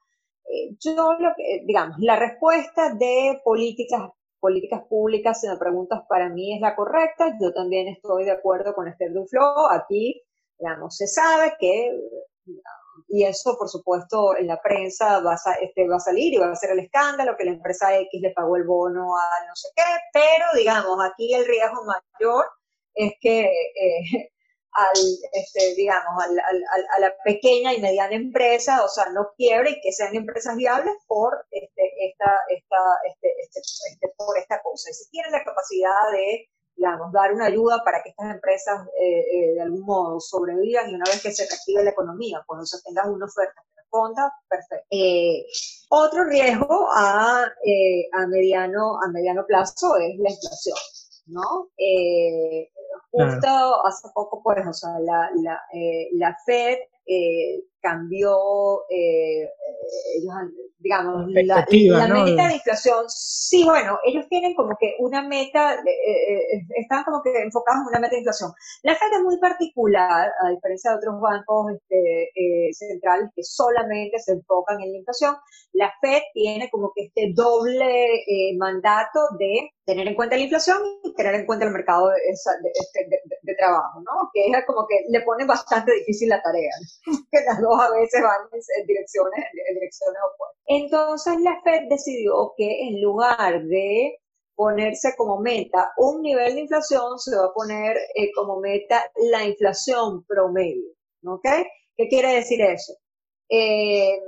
eh, 0.49 0.75
yo, 0.81 1.15
lo 1.19 1.35
que, 1.37 1.63
digamos, 1.67 1.99
la 1.99 2.17
respuesta 2.17 2.95
de 2.95 3.41
políticas, 3.45 4.11
políticas 4.41 4.83
públicas, 4.89 5.41
si 5.41 5.49
me 5.49 5.57
preguntas, 5.57 6.03
para 6.09 6.29
mí 6.31 6.55
es 6.55 6.61
la 6.61 6.75
correcta. 6.75 7.37
Yo 7.41 7.53
también 7.53 7.89
estoy 7.89 8.25
de 8.25 8.33
acuerdo 8.33 8.75
con 8.75 8.89
Esther 8.89 9.13
Duflo. 9.13 9.71
Aquí, 9.71 10.23
digamos, 10.59 10.97
se 10.97 11.07
sabe 11.07 11.55
que, 11.59 11.91
y 13.15 13.25
eso, 13.27 13.59
por 13.59 13.69
supuesto, 13.69 14.35
en 14.39 14.47
la 14.47 14.59
prensa 14.63 15.21
va 15.21 15.35
a, 15.35 15.53
este, 15.61 15.87
va 15.87 15.97
a 15.97 16.01
salir 16.01 16.33
y 16.33 16.39
va 16.39 16.51
a 16.51 16.57
ser 16.57 16.71
el 16.71 16.79
escándalo, 16.79 17.37
que 17.37 17.45
la 17.45 17.51
empresa 17.51 17.95
X 17.95 18.23
le 18.23 18.31
pagó 18.31 18.57
el 18.57 18.65
bono 18.65 19.15
a 19.19 19.47
no 19.47 19.55
sé 19.55 19.69
qué, 19.77 19.83
pero, 20.15 20.47
digamos, 20.57 20.97
aquí 21.05 21.35
el 21.35 21.45
riesgo 21.45 21.85
mayor 21.85 22.47
es 22.95 23.13
que 23.21 23.43
eh, 23.43 24.33
al, 24.73 24.97
este, 25.35 25.75
digamos, 25.75 26.25
al, 26.25 26.39
al, 26.41 26.87
a 26.97 27.01
la 27.01 27.15
pequeña 27.23 27.75
y 27.75 27.83
mediana 27.83 28.15
empresa, 28.15 28.83
o 28.83 28.89
sea, 28.89 29.11
no 29.11 29.29
quiebre 29.37 29.73
y 29.73 29.81
que 29.83 29.93
sean 29.93 30.17
empresas 30.17 30.57
viables 30.57 30.95
por, 31.07 31.45
este, 31.51 31.83
esta, 32.07 32.33
esta, 32.49 32.79
este, 33.13 33.29
este, 33.43 33.61
este, 33.61 34.09
por 34.17 34.39
esta 34.39 34.63
cosa. 34.63 34.89
Y 34.89 34.95
si 34.95 35.11
tienen 35.11 35.33
la 35.33 35.45
capacidad 35.45 36.13
de, 36.13 36.49
digamos, 36.77 37.12
dar 37.12 37.33
una 37.33 37.47
ayuda 37.47 37.83
para 37.85 38.03
que 38.03 38.11
estas 38.11 38.35
empresas 38.35 38.87
eh, 39.01 39.20
eh, 39.20 39.53
de 39.55 39.62
algún 39.62 39.83
modo 39.83 40.20
sobrevivan 40.20 40.91
y 40.91 40.95
una 40.95 41.05
vez 41.05 41.23
que 41.23 41.33
se 41.33 41.47
reactive 41.47 41.85
la 41.85 41.91
economía, 41.91 42.43
pues 42.47 42.75
o 42.75 42.79
tengas 42.85 43.07
una 43.07 43.27
oferta 43.27 43.62
que 43.62 43.81
responda, 43.81 44.33
perfecto. 44.49 44.87
otro 45.91 46.25
riesgo 46.25 46.89
a, 46.95 47.45
a, 47.45 48.27
mediano, 48.27 49.01
a 49.03 49.09
mediano 49.09 49.45
plazo 49.47 49.97
es 49.97 50.18
la 50.18 50.31
inflación. 50.31 50.77
¿no? 51.27 51.68
Eh, 51.77 52.70
justo 53.11 53.87
hace 53.87 54.09
poco, 54.14 54.43
pues, 54.43 54.66
o 54.66 54.73
sea, 54.73 54.99
la, 55.01 55.31
la, 55.43 55.61
eh, 55.73 56.09
la 56.12 56.37
FED 56.45 56.79
eh, 57.07 57.64
cambió, 57.83 58.85
eh, 58.89 59.51
ellos 60.16 60.35
digamos, 60.83 61.30
la, 61.30 61.64
meta 62.09 62.49
de 62.49 62.55
inflación, 62.55 63.05
sí, 63.09 63.64
bueno, 63.64 63.99
ellos 64.05 64.26
tienen 64.28 64.55
como 64.55 64.76
que 64.78 64.97
una 64.99 65.22
meta, 65.22 65.74
eh, 65.74 65.78
eh, 65.87 66.66
están 66.76 67.05
como 67.05 67.22
que 67.22 67.30
enfocados 67.41 67.83
en 67.83 67.89
una 67.89 68.01
meta 68.01 68.12
de 68.12 68.18
inflación. 68.18 68.53
La 68.83 68.95
Fed 68.95 69.12
es 69.12 69.22
muy 69.22 69.39
particular, 69.39 70.33
a 70.43 70.51
diferencia 70.51 70.91
de 70.91 70.97
otros 70.97 71.20
bancos 71.20 71.72
este, 71.72 72.24
eh, 72.35 72.72
centrales 72.72 73.30
que 73.35 73.43
solamente 73.45 74.18
se 74.18 74.33
enfocan 74.33 74.80
en 74.80 74.91
la 74.93 74.99
inflación, 74.99 75.37
la 75.72 75.93
Fed 76.01 76.22
tiene 76.35 76.68
como 76.70 76.93
que 76.95 77.05
este 77.05 77.33
doble 77.35 78.24
mandato 78.59 79.20
de 79.39 79.70
tener 79.85 80.07
en 80.07 80.14
cuenta 80.14 80.37
la 80.37 80.43
inflación 80.43 80.78
y 81.03 81.14
tener 81.14 81.35
en 81.35 81.47
cuenta 81.47 81.64
el 81.64 81.72
mercado 81.72 82.09
de, 82.09 82.16
de, 83.43 83.55
trabajo, 83.55 84.01
¿no? 84.01 84.30
Que 84.33 84.47
es 84.47 84.64
como 84.66 84.87
que 84.87 84.97
le 85.09 85.22
pone 85.22 85.45
bastante 85.45 85.93
difícil 85.93 86.28
la 86.28 86.43
tarea, 86.43 86.70
que 87.30 87.39
a 87.81 87.91
veces 87.91 88.23
van 88.23 88.41
en, 88.53 88.87
direcciones, 88.87 89.45
opuestas. 89.55 90.62
Entonces 90.66 91.41
la 91.41 91.61
Fed 91.62 91.89
decidió 91.89 92.53
que 92.57 92.89
en 92.89 93.01
lugar 93.01 93.64
de 93.64 94.18
ponerse 94.55 95.14
como 95.16 95.41
meta 95.41 95.93
un 95.97 96.23
nivel 96.23 96.55
de 96.55 96.61
inflación, 96.62 97.18
se 97.18 97.37
va 97.37 97.47
a 97.47 97.53
poner 97.53 97.97
eh, 98.14 98.31
como 98.35 98.61
meta 98.61 99.03
la 99.31 99.45
inflación 99.45 100.25
promedio. 100.25 100.93
¿Ok? 101.25 101.47
¿Qué 101.97 102.09
quiere 102.09 102.35
decir 102.35 102.61
eso? 102.61 102.95
Eh, 103.49 104.18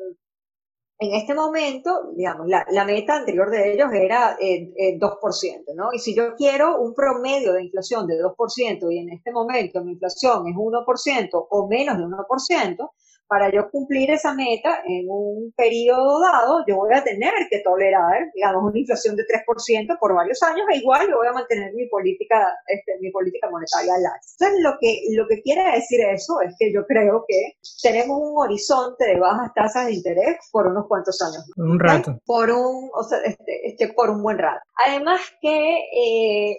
en 0.99 1.13
este 1.15 1.35
momento, 1.35 2.13
digamos, 2.15 2.47
la, 2.47 2.85
meta 2.85 3.17
anterior 3.17 3.51
de 3.51 3.73
ellos 3.73 3.89
era 3.93 4.37
eh, 4.41 4.99
2%, 4.99 5.75
¿no? 5.75 5.93
Y 5.93 5.99
si 5.99 6.15
yo 6.15 6.35
quiero 6.37 6.81
un 6.81 6.95
promedio 6.95 7.53
de 7.53 7.65
inflación 7.65 8.07
de 8.07 8.15
2% 8.15 8.93
y 8.93 8.99
en 8.99 9.11
este 9.11 9.33
momento 9.33 9.83
mi 9.85 9.93
inflación 9.93 10.47
es 10.47 10.55
1% 10.55 11.47
o 11.51 11.69
menos 11.69 11.99
de 11.99 12.05
1%, 12.05 12.91
para 13.29 13.51
yo 13.51 13.71
cumplir 13.71 14.11
esa 14.11 14.35
meta 14.35 14.83
en 14.87 15.07
un 15.09 15.53
periodo 15.57 16.21
dado, 16.21 16.65
yo 16.67 16.77
voy 16.77 16.95
a 16.95 17.03
tener 17.03 17.33
que 17.51 17.61
tolerar, 17.61 18.31
digamos, 18.35 18.65
una 18.65 18.79
inflación 18.79 19.17
de 19.17 19.25
3% 19.25 19.99
por 19.99 20.15
varios 20.15 20.43
años, 20.43 20.67
e 20.73 20.79
igual 20.79 21.09
yo 21.09 21.17
voy 21.17 21.29
a 21.29 21.33
mantener 21.33 21.73
mi 21.75 21.87
política, 21.87 22.57
este, 22.67 22.99
mi 23.01 23.11
política 23.11 23.49
monetaria 23.51 23.95
al. 23.95 24.05
Entonces, 24.05 24.61
lo 24.63 24.77
que, 24.81 25.03
lo 25.13 25.27
que 25.27 25.41
quiere 25.43 25.63
decir 25.73 26.01
eso 26.01 26.41
es 26.43 26.55
que 26.59 26.73
yo 26.73 26.87
creo 26.87 27.25
que 27.27 27.57
tenemos 27.83 28.19
un 28.21 28.39
horizonte 28.39 29.05
de 29.07 29.19
bajas 29.19 29.53
tasas 29.55 29.87
de 29.87 29.95
interés 29.95 30.37
por 30.53 30.67
unos 30.67 30.87
cuantos 30.87 31.21
años. 31.23 31.51
un 31.57 31.79
rato. 31.79 32.21
Por 32.27 32.51
un, 32.51 32.91
o 32.95 33.03
sea, 33.03 33.19
este, 33.25 33.69
este, 33.69 33.93
por 33.93 34.11
un 34.11 34.23
buen 34.23 34.39
rato. 34.39 34.61
Además 34.87 35.21
que, 35.41 35.79
eh, 35.79 36.53
eh 36.53 36.57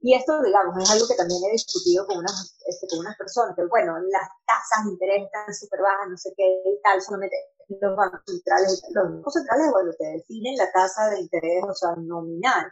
y 0.00 0.14
esto, 0.14 0.40
digamos, 0.42 0.76
es 0.82 0.90
algo 0.90 1.06
que 1.06 1.14
también 1.14 1.40
he 1.44 1.52
discutido 1.52 2.06
con 2.06 2.18
unas, 2.18 2.56
este, 2.66 2.88
con 2.88 3.00
unas 3.00 3.16
personas, 3.16 3.54
que 3.54 3.66
bueno, 3.66 3.98
las 3.98 4.28
tasas 4.46 4.86
de 4.86 4.92
interés 4.92 5.24
están 5.24 5.52
súper 5.52 5.80
bajas, 5.80 6.08
no 6.08 6.16
sé 6.16 6.32
qué 6.36 6.44
y 6.64 6.80
tal, 6.82 7.00
solamente 7.02 7.36
los 7.68 7.96
bancos 7.96 8.20
centrales, 8.26 8.82
los 8.94 9.04
bancos 9.12 9.34
centrales, 9.34 9.66
bueno, 9.70 9.90
te 9.98 10.06
definen 10.06 10.56
la 10.56 10.72
tasa 10.72 11.10
de 11.10 11.20
interés, 11.20 11.62
o 11.68 11.74
sea, 11.74 11.90
nominal, 11.96 12.64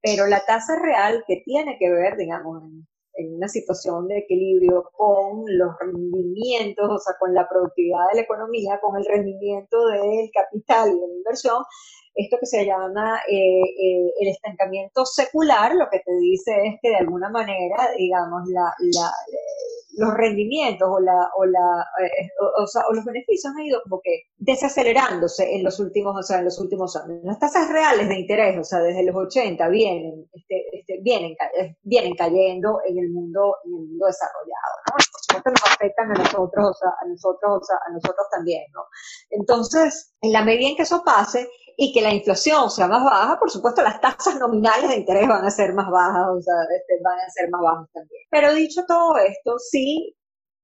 pero 0.00 0.26
la 0.26 0.40
tasa 0.46 0.76
real 0.80 1.22
que 1.26 1.42
tiene 1.44 1.76
que 1.78 1.90
ver, 1.90 2.16
digamos, 2.16 2.62
en, 2.64 2.88
en 3.14 3.36
una 3.36 3.48
situación 3.48 4.08
de 4.08 4.18
equilibrio 4.18 4.88
con 4.96 5.44
los 5.46 5.76
rendimientos, 5.78 6.88
o 6.88 6.98
sea, 6.98 7.14
con 7.20 7.34
la 7.34 7.46
productividad 7.46 8.08
de 8.10 8.16
la 8.16 8.22
economía, 8.22 8.80
con 8.80 8.96
el 8.96 9.04
rendimiento 9.04 9.86
del 9.88 10.30
capital 10.32 10.90
y 10.90 11.00
de 11.00 11.08
la 11.08 11.14
inversión, 11.14 11.62
esto 12.14 12.36
que 12.38 12.46
se 12.46 12.64
llama 12.66 13.20
eh, 13.28 13.62
eh, 13.62 14.12
el 14.20 14.28
estancamiento 14.28 15.04
secular, 15.06 15.74
lo 15.74 15.88
que 15.90 16.00
te 16.00 16.12
dice 16.20 16.52
es 16.66 16.74
que 16.82 16.90
de 16.90 16.96
alguna 16.96 17.30
manera, 17.30 17.90
digamos, 17.96 18.42
la, 18.48 18.72
la, 18.78 19.12
los 19.96 20.14
rendimientos 20.14 20.88
o, 20.90 21.00
la, 21.00 21.30
o, 21.36 21.44
la, 21.44 21.86
eh, 22.02 22.28
o, 22.56 22.92
los 22.92 23.04
beneficios 23.04 23.52
han 23.56 23.64
ido 23.64 23.80
como 23.82 24.00
que 24.02 24.24
desacelerándose 24.38 25.54
en 25.54 25.64
los 25.64 25.78
últimos, 25.78 26.16
o 26.18 26.22
sea, 26.22 26.38
en 26.38 26.46
los 26.46 26.58
últimos 26.58 26.96
años. 26.96 27.20
Las 27.22 27.38
tasas 27.38 27.70
reales 27.70 28.08
de 28.08 28.18
interés, 28.18 28.58
o 28.58 28.64
sea, 28.64 28.80
desde 28.80 29.04
los 29.04 29.16
80 29.16 29.68
vienen, 29.68 30.28
este, 30.32 30.64
este, 30.72 30.98
vienen, 31.02 31.36
vienen 31.82 32.14
cayendo 32.14 32.80
en 32.86 32.98
el 32.98 33.10
mundo, 33.10 33.56
en 33.64 33.72
el 33.72 33.86
mundo 33.86 34.06
desarrollado, 34.06 34.76
¿no? 34.90 35.20
supuesto 35.30 35.50
nos 35.50 35.74
afectan 35.74 36.10
a 36.10 36.14
nosotros, 36.14 36.70
o 36.70 36.74
sea, 36.74 36.90
a 37.00 37.08
nosotros, 37.08 37.60
o 37.62 37.64
sea, 37.64 37.76
a 37.86 37.92
nosotros 37.92 38.26
también, 38.30 38.62
¿no? 38.74 38.82
Entonces, 39.30 40.14
en 40.20 40.32
la 40.32 40.44
medida 40.44 40.70
en 40.70 40.76
que 40.76 40.82
eso 40.82 41.02
pase 41.04 41.48
y 41.76 41.92
que 41.92 42.02
la 42.02 42.12
inflación 42.12 42.70
sea 42.70 42.88
más 42.88 43.04
baja, 43.04 43.38
por 43.38 43.50
supuesto 43.50 43.82
las 43.82 44.00
tasas 44.00 44.38
nominales 44.38 44.90
de 44.90 44.96
interés 44.96 45.28
van 45.28 45.44
a 45.44 45.50
ser 45.50 45.72
más 45.74 45.90
bajas, 45.90 46.26
o 46.28 46.40
sea, 46.42 46.54
este, 46.76 47.02
van 47.02 47.18
a 47.18 47.30
ser 47.30 47.50
más 47.50 47.60
bajas 47.62 47.88
también. 47.92 48.22
Pero 48.30 48.54
dicho 48.54 48.84
todo 48.86 49.16
esto, 49.18 49.58
sí, 49.58 50.16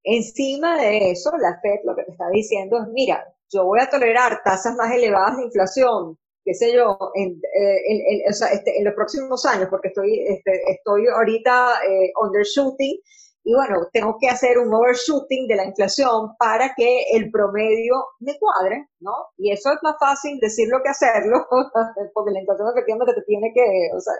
encima 0.02 0.80
de 0.80 1.10
eso, 1.10 1.32
la 1.38 1.60
FED 1.60 1.80
lo 1.84 1.96
que 1.96 2.04
te 2.04 2.12
está 2.12 2.28
diciendo 2.30 2.78
es, 2.82 2.88
mira, 2.92 3.24
yo 3.50 3.64
voy 3.64 3.80
a 3.80 3.90
tolerar 3.90 4.42
tasas 4.44 4.74
más 4.76 4.92
elevadas 4.92 5.36
de 5.36 5.44
inflación 5.44 6.18
qué 6.46 6.54
sé 6.54 6.72
yo, 6.72 6.96
en, 7.14 7.32
eh, 7.32 8.22
este, 8.28 8.78
en, 8.78 8.84
los 8.84 8.94
próximos 8.94 9.44
años, 9.44 9.66
porque 9.68 9.88
estoy, 9.88 10.20
este, 10.28 10.62
estoy 10.70 11.08
ahorita 11.08 11.80
eh, 11.84 12.12
undershooting, 12.22 13.00
y 13.46 13.54
bueno, 13.54 13.86
tengo 13.92 14.16
que 14.18 14.28
hacer 14.28 14.58
un 14.58 14.74
overshooting 14.74 15.46
de 15.46 15.54
la 15.54 15.64
inflación 15.66 16.34
para 16.36 16.74
que 16.74 17.04
el 17.14 17.30
promedio 17.30 17.94
me 18.18 18.36
cuadre, 18.40 18.88
¿no? 18.98 19.12
Y 19.38 19.52
eso 19.52 19.70
es 19.70 19.78
más 19.84 19.94
fácil 20.00 20.40
decirlo 20.40 20.82
que 20.82 20.90
hacerlo, 20.90 21.46
porque 22.12 22.32
la 22.32 22.40
inflación 22.40 22.66
efectivamente 22.74 23.14
te 23.14 23.22
tiene 23.22 23.52
que, 23.54 23.62
o 23.94 24.00
sea, 24.00 24.14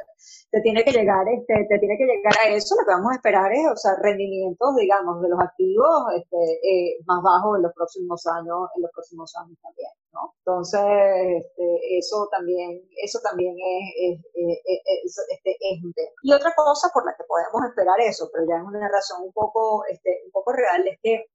te 0.53 0.61
tiene 0.61 0.85
que 0.85 0.93
llegar, 0.93 1.27
este, 1.27 1.67
te 1.69 1.79
tiene 1.81 1.99
que 1.99 2.07
llegar 2.07 2.35
a 2.39 2.55
eso, 2.55 2.77
lo 2.79 2.87
que 2.87 2.93
vamos 2.93 3.11
a 3.11 3.17
esperar 3.17 3.51
es, 3.53 3.67
o 3.67 3.77
sea, 3.77 3.97
rendimientos, 4.01 4.77
digamos, 4.77 5.21
de 5.21 5.29
los 5.29 5.41
activos 5.41 5.91
este, 6.15 6.39
eh, 6.63 7.03
más 7.07 7.21
bajos 7.21 7.57
en 7.57 7.63
los 7.63 7.75
próximos 7.75 8.25
años, 8.29 8.71
en 8.77 8.83
los 8.83 8.93
próximos 8.93 9.35
años 9.43 9.59
también. 9.61 9.91
Entonces, 10.39 10.81
este, 10.81 11.99
eso 11.99 12.29
también, 12.31 12.83
eso 13.03 13.19
también 13.23 13.55
es, 13.59 14.21
este, 14.35 15.57
es, 15.61 15.83
un 15.83 15.93
tema. 15.93 16.11
Y 16.23 16.33
otra 16.33 16.55
cosa 16.55 16.91
por 16.93 17.05
la 17.05 17.15
que 17.17 17.25
podemos 17.25 17.69
esperar 17.69 18.01
eso, 18.01 18.29
pero 18.33 18.45
ya 18.49 18.57
es 18.57 18.65
una 18.65 18.89
razón 18.89 19.25
un 19.25 19.33
poco, 19.33 19.85
este, 19.87 20.23
un 20.25 20.31
poco 20.33 20.53
real, 20.53 20.87
es 20.87 20.99
que 21.03 21.27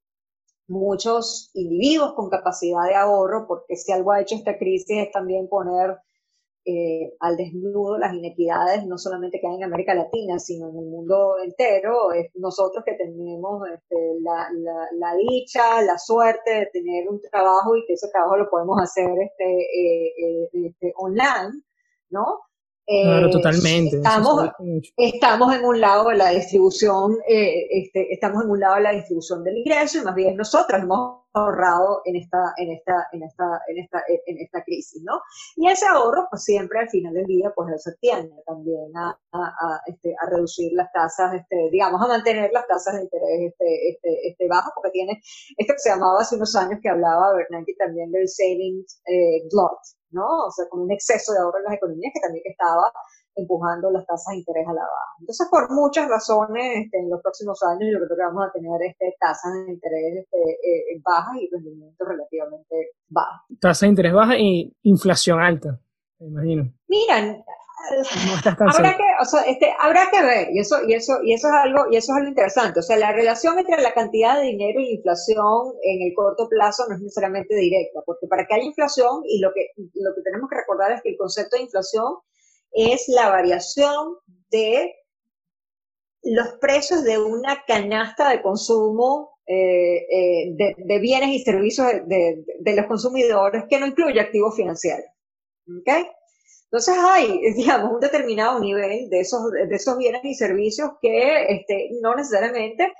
muchos 0.68 1.50
individuos 1.54 2.14
con 2.14 2.30
capacidad 2.30 2.84
de 2.86 2.94
ahorro, 2.94 3.46
porque 3.46 3.76
si 3.76 3.92
algo 3.92 4.12
ha 4.12 4.20
hecho 4.20 4.34
esta 4.34 4.58
crisis 4.58 5.06
es 5.06 5.12
también 5.12 5.48
poner 5.48 5.98
eh, 6.64 7.12
al 7.18 7.36
desnudo 7.36 7.98
las 7.98 8.14
inequidades, 8.14 8.86
no 8.86 8.96
solamente 8.96 9.40
que 9.40 9.48
hay 9.48 9.56
en 9.56 9.64
América 9.64 9.94
Latina, 9.94 10.38
sino 10.38 10.70
en 10.70 10.78
el 10.78 10.84
mundo 10.84 11.34
entero. 11.42 12.12
Es 12.12 12.30
nosotros 12.34 12.84
que 12.84 12.94
tenemos 12.94 13.68
este, 13.68 13.96
la, 14.20 14.48
la, 14.92 15.14
dicha, 15.16 15.82
la 15.82 15.98
suerte 15.98 16.50
de 16.52 16.66
tener 16.66 17.08
un 17.08 17.20
trabajo 17.20 17.76
y 17.76 17.84
que 17.84 17.94
ese 17.94 18.08
trabajo 18.12 18.36
lo 18.36 18.48
podemos 18.48 18.80
hacer 18.80 19.10
este, 19.20 19.44
eh, 19.44 20.14
eh, 20.18 20.48
este 20.66 20.92
online, 20.96 21.62
¿no? 22.10 22.38
Claro, 22.86 23.30
totalmente. 23.30 23.96
Estamos, 23.96 24.50
estamos 24.96 25.56
en 25.56 25.64
un 25.64 25.80
lado 25.80 26.10
de 26.10 26.16
la 26.16 26.30
distribución, 26.30 27.16
este, 27.26 28.12
estamos 28.12 28.44
en 28.44 28.50
un 28.50 28.60
lado 28.60 28.76
de 28.76 28.82
la 28.82 28.92
distribución 28.92 29.42
del 29.42 29.58
ingreso 29.58 29.98
y 29.98 30.04
más 30.04 30.14
bien 30.14 30.36
nosotros 30.36 30.82
hemos 30.82 31.21
ahorrado 31.34 32.02
en 32.04 32.16
esta, 32.16 32.52
en 32.56 32.72
esta, 32.72 33.08
en 33.12 33.22
esta, 33.22 33.60
en 33.68 33.78
esta, 33.78 34.02
en 34.08 34.38
esta 34.38 34.62
crisis, 34.64 35.02
¿no? 35.02 35.20
Y 35.56 35.68
ese 35.68 35.86
ahorro, 35.86 36.26
pues 36.30 36.44
siempre 36.44 36.78
al 36.80 36.90
final 36.90 37.14
del 37.14 37.26
día, 37.26 37.52
pues 37.54 37.74
eso 37.74 37.90
tiende 38.00 38.34
también 38.46 38.92
a, 38.96 39.18
a, 39.32 39.80
este, 39.86 40.14
a 40.20 40.28
reducir 40.28 40.72
las 40.74 40.92
tasas, 40.92 41.34
este, 41.34 41.70
digamos, 41.70 42.00
a 42.02 42.08
mantener 42.08 42.50
las 42.52 42.66
tasas 42.66 42.96
de 42.96 43.02
interés 43.02 43.52
este, 43.52 43.90
este, 43.90 44.28
este 44.28 44.48
bajas, 44.48 44.72
porque 44.74 44.90
tiene 44.90 45.20
esto 45.56 45.72
que 45.72 45.78
se 45.78 45.90
llamaba 45.90 46.20
hace 46.20 46.36
unos 46.36 46.54
años 46.56 46.78
que 46.82 46.88
hablaba 46.88 47.34
Bernanke 47.34 47.74
también 47.78 48.10
del 48.10 48.28
savings 48.28 49.00
eh, 49.06 49.42
glut, 49.50 49.78
¿no? 50.10 50.46
O 50.46 50.50
sea, 50.50 50.68
con 50.68 50.80
un 50.82 50.92
exceso 50.92 51.32
de 51.32 51.38
ahorro 51.38 51.58
en 51.58 51.64
las 51.64 51.74
economías 51.74 52.12
que 52.14 52.20
también 52.20 52.44
estaba 52.46 52.92
empujando 53.34 53.90
las 53.90 54.06
tasas 54.06 54.32
de 54.32 54.38
interés 54.38 54.66
a 54.68 54.72
la 54.72 54.82
baja. 54.82 55.12
Entonces, 55.20 55.46
por 55.50 55.70
muchas 55.70 56.08
razones, 56.08 56.84
este, 56.84 56.98
en 56.98 57.10
los 57.10 57.20
próximos 57.22 57.62
años 57.62 57.88
yo 57.92 57.98
creo 58.04 58.16
que 58.16 58.24
vamos 58.24 58.48
a 58.48 58.52
tener 58.52 58.82
este, 58.82 59.16
tasas 59.18 59.52
de 59.54 59.72
interés 59.72 60.24
este, 60.24 60.38
eh, 60.38 61.00
bajas 61.02 61.36
y 61.40 61.48
rendimientos 61.50 62.06
relativamente 62.06 62.92
bajos. 63.08 63.40
Tasas 63.60 63.80
de 63.80 63.88
interés 63.88 64.12
bajas 64.12 64.36
y 64.38 64.74
inflación 64.82 65.40
alta, 65.40 65.80
me 66.18 66.26
imagino. 66.26 66.72
Miran, 66.88 67.44
habrá 68.58 68.96
que, 68.96 69.04
o 69.20 69.24
sea, 69.24 69.42
este, 69.42 69.74
habrá 69.80 70.08
que 70.10 70.22
ver, 70.22 70.48
y 70.52 70.60
eso, 70.60 70.76
y 70.86 70.94
eso, 70.94 71.18
y 71.22 71.34
eso 71.34 71.48
es 71.48 71.54
algo, 71.54 71.86
y 71.90 71.96
eso 71.96 72.12
es 72.12 72.16
algo 72.16 72.28
interesante. 72.28 72.80
O 72.80 72.82
sea, 72.82 72.96
la 72.96 73.12
relación 73.12 73.58
entre 73.58 73.80
la 73.82 73.92
cantidad 73.92 74.38
de 74.38 74.46
dinero 74.46 74.80
y 74.80 74.84
la 74.84 74.94
inflación 74.96 75.74
en 75.82 76.02
el 76.02 76.14
corto 76.14 76.48
plazo 76.48 76.84
no 76.88 76.94
es 76.94 77.00
necesariamente 77.00 77.54
directa, 77.54 78.00
porque 78.04 78.26
para 78.26 78.46
que 78.46 78.54
haya 78.54 78.64
inflación, 78.64 79.22
y 79.24 79.40
lo 79.40 79.52
que, 79.52 79.68
lo 79.76 80.14
que 80.14 80.22
tenemos 80.22 80.48
que 80.48 80.56
recordar 80.56 80.92
es 80.92 81.02
que 81.02 81.10
el 81.10 81.16
concepto 81.16 81.56
de 81.56 81.62
inflación 81.62 82.18
es 82.72 83.04
la 83.08 83.28
variación 83.28 84.16
de 84.50 84.94
los 86.22 86.48
precios 86.60 87.04
de 87.04 87.18
una 87.18 87.64
canasta 87.66 88.30
de 88.30 88.42
consumo 88.42 89.32
eh, 89.46 90.06
eh, 90.08 90.54
de, 90.54 90.98
bienes 91.00 91.30
y 91.30 91.40
servicios 91.40 91.88
de, 92.06 92.44
los 92.74 92.86
consumidores 92.86 93.64
que 93.68 93.80
no 93.80 93.86
incluye 93.86 94.20
activos 94.20 94.54
financieros. 94.54 95.06
¿okay? 95.80 96.06
Entonces 96.70 96.94
hay, 96.98 97.40
digamos, 97.56 97.92
un 97.92 98.00
determinado 98.00 98.60
nivel 98.60 99.10
de 99.10 99.20
esos, 99.20 99.50
de 99.50 99.74
esos 99.74 99.98
bienes 99.98 100.24
y 100.24 100.34
servicios 100.34 100.92
que 101.00 101.46
este, 101.48 101.90
no 102.00 102.14
necesariamente 102.14 102.92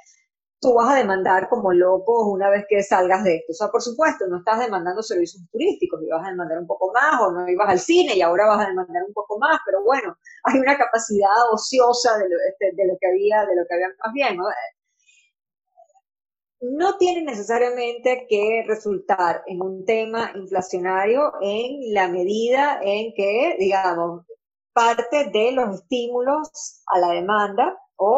tú 0.63 0.75
vas 0.75 0.95
a 0.95 0.99
demandar 0.99 1.49
como 1.49 1.73
loco 1.73 2.31
una 2.31 2.49
vez 2.49 2.65
que 2.69 2.85
salgas 2.85 3.25
de 3.25 3.35
esto. 3.37 3.51
O 3.51 3.55
sea, 3.55 3.69
por 3.69 3.83
supuesto, 3.83 4.29
no 4.29 4.39
estás 4.39 4.61
demandando 4.61 5.03
servicios 5.03 5.43
turísticos, 5.51 6.01
ibas 6.05 6.25
a 6.25 6.31
demandar 6.31 6.59
un 6.61 6.69
poco 6.69 6.93
más, 6.93 7.21
o 7.21 7.33
no 7.33 7.49
ibas 7.49 7.69
al 7.69 7.81
cine 7.81 8.15
y 8.15 8.23
ahora 8.23 8.47
vas 8.47 8.65
a 8.65 8.69
demandar 8.69 9.03
un 9.07 9.13
poco 9.13 9.39
más, 9.41 9.59
pero 9.67 9.83
bueno, 9.83 10.17
hay 10.45 10.61
una 10.61 10.79
capacidad 10.79 11.53
ociosa 11.53 12.17
de 12.19 12.29
lo, 12.29 12.37
este, 12.49 12.77
de 12.77 12.87
lo 12.87 12.97
que 13.01 13.09
había, 13.09 13.45
de 13.45 13.57
lo 13.57 13.67
que 13.67 13.75
había 13.75 13.89
más 14.05 14.13
bien, 14.15 14.37
¿no? 14.37 14.45
no 16.63 16.97
tiene 16.97 17.23
necesariamente 17.23 18.25
que 18.29 18.65
resultar 18.69 19.43
en 19.47 19.61
un 19.63 19.85
tema 19.85 20.31
inflacionario 20.37 21.33
en 21.41 21.93
la 21.93 22.07
medida 22.07 22.79
en 22.81 23.13
que, 23.15 23.57
digamos, 23.59 24.25
parte 24.73 25.29
de 25.33 25.51
los 25.51 25.81
estímulos 25.81 26.85
a 26.87 27.01
la 27.01 27.09
demanda 27.09 27.77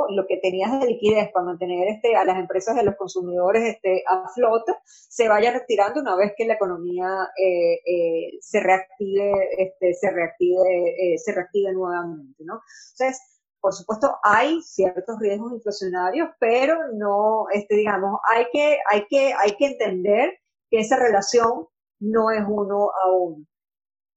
lo 0.09 0.27
que 0.27 0.39
tenías 0.39 0.81
de 0.81 0.87
liquidez 0.87 1.31
para 1.33 1.47
mantener 1.47 1.89
este, 1.89 2.17
a 2.17 2.25
las 2.25 2.39
empresas 2.39 2.77
de 2.77 2.85
los 2.85 2.97
consumidores 2.97 3.63
este, 3.65 4.03
a 4.09 4.29
flota 4.35 4.81
se 4.85 5.29
vaya 5.29 5.53
retirando 5.53 6.01
una 6.01 6.17
vez 6.17 6.33
que 6.37 6.47
la 6.47 6.55
economía 6.55 7.29
eh, 7.37 7.75
eh, 7.87 8.39
se 8.41 8.61
reactive, 8.61 9.33
este, 9.59 9.95
se 9.95 10.11
reactive, 10.11 11.15
eh, 11.15 11.19
se 11.19 11.33
reactive 11.33 11.73
nuevamente. 11.73 12.35
Entonces, 12.41 13.21
por 13.61 13.73
supuesto, 13.73 14.17
hay 14.23 14.61
ciertos 14.63 15.17
riesgos 15.21 15.53
inflacionarios, 15.53 16.29
pero 16.39 16.75
no, 16.95 17.47
digamos, 17.71 18.21
hay 18.35 18.47
que, 18.53 18.77
hay 18.91 19.07
que, 19.09 19.33
hay 19.33 19.53
que 19.57 19.67
entender 19.67 20.31
que 20.71 20.81
esa 20.81 20.97
relación 20.99 21.67
no 22.01 22.31
es 22.31 22.43
uno 22.47 22.91
a 22.91 23.13
uno. 23.13 23.47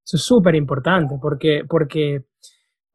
Eso 0.06 0.18
es 0.18 0.24
súper 0.24 0.56
importante 0.56 1.16
porque, 1.22 1.62
porque 1.68 2.26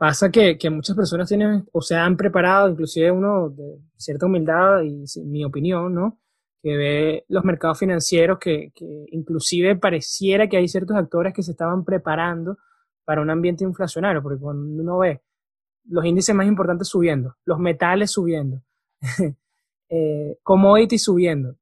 Pasa 0.03 0.33
que, 0.33 0.59
que, 0.59 0.69
muchas 0.69 0.97
personas 0.97 1.29
tienen 1.29 1.65
o 1.71 1.81
se 1.81 1.95
han 1.95 2.17
preparado, 2.17 2.69
inclusive 2.69 3.13
uno 3.13 3.51
de 3.51 3.79
cierta 3.97 4.27
humildad 4.27 4.83
y 4.83 5.05
mi 5.21 5.45
opinión, 5.45 5.95
¿no? 5.95 6.19
Que 6.61 6.77
ve 6.77 7.25
los 7.29 7.45
mercados 7.45 7.79
financieros 7.79 8.41
que, 8.41 8.73
que 8.75 9.07
inclusive 9.13 9.77
pareciera 9.77 10.49
que 10.49 10.57
hay 10.57 10.67
ciertos 10.67 10.97
actores 10.97 11.33
que 11.33 11.45
se 11.45 11.53
estaban 11.53 11.85
preparando 11.85 12.59
para 13.05 13.23
un 13.23 13.31
ambiente 13.31 13.63
inflacionario, 13.63 14.25
porque 14.25 14.41
cuando 14.41 14.83
uno 14.83 14.99
ve 14.99 15.23
los 15.85 16.05
índices 16.05 16.35
más 16.35 16.49
importantes 16.49 16.89
subiendo, 16.89 17.37
los 17.45 17.61
metales 17.61 18.11
subiendo, 18.11 18.61
eh, 19.89 20.37
commodities 20.43 21.05
subiendo, 21.05 21.55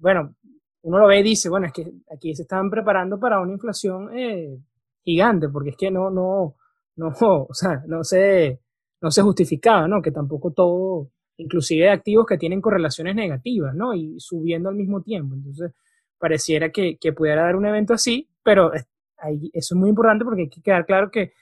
bueno, 0.00 0.34
uno 0.82 0.98
lo 0.98 1.06
ve 1.06 1.20
y 1.20 1.22
dice, 1.22 1.48
bueno, 1.48 1.66
es 1.66 1.72
que 1.72 1.88
aquí 2.12 2.34
se 2.34 2.42
estaban 2.42 2.68
preparando 2.68 3.20
para 3.20 3.38
una 3.38 3.52
inflación 3.52 4.10
eh, 4.12 4.58
gigante, 5.04 5.48
porque 5.48 5.70
es 5.70 5.76
que 5.76 5.92
no, 5.92 6.10
no, 6.10 6.56
no, 6.96 7.12
o 7.20 7.54
sea, 7.54 7.82
no 7.86 8.04
se, 8.04 8.60
no 9.00 9.10
se 9.10 9.22
justificaba, 9.22 9.88
¿no? 9.88 10.02
Que 10.02 10.10
tampoco 10.10 10.52
todo, 10.52 11.10
inclusive 11.36 11.90
activos 11.90 12.26
que 12.26 12.38
tienen 12.38 12.60
correlaciones 12.60 13.14
negativas, 13.14 13.74
¿no? 13.74 13.94
Y 13.94 14.18
subiendo 14.18 14.68
al 14.68 14.76
mismo 14.76 15.02
tiempo. 15.02 15.34
Entonces, 15.34 15.72
pareciera 16.18 16.70
que, 16.70 16.98
que 16.98 17.12
pudiera 17.12 17.42
dar 17.42 17.56
un 17.56 17.66
evento 17.66 17.94
así, 17.94 18.28
pero 18.42 18.70
ahí, 19.18 19.50
eso 19.52 19.74
es 19.74 19.78
muy 19.78 19.88
importante 19.88 20.24
porque 20.24 20.42
hay 20.42 20.48
que 20.50 20.62
quedar 20.62 20.86
claro 20.86 21.10
que, 21.10 21.32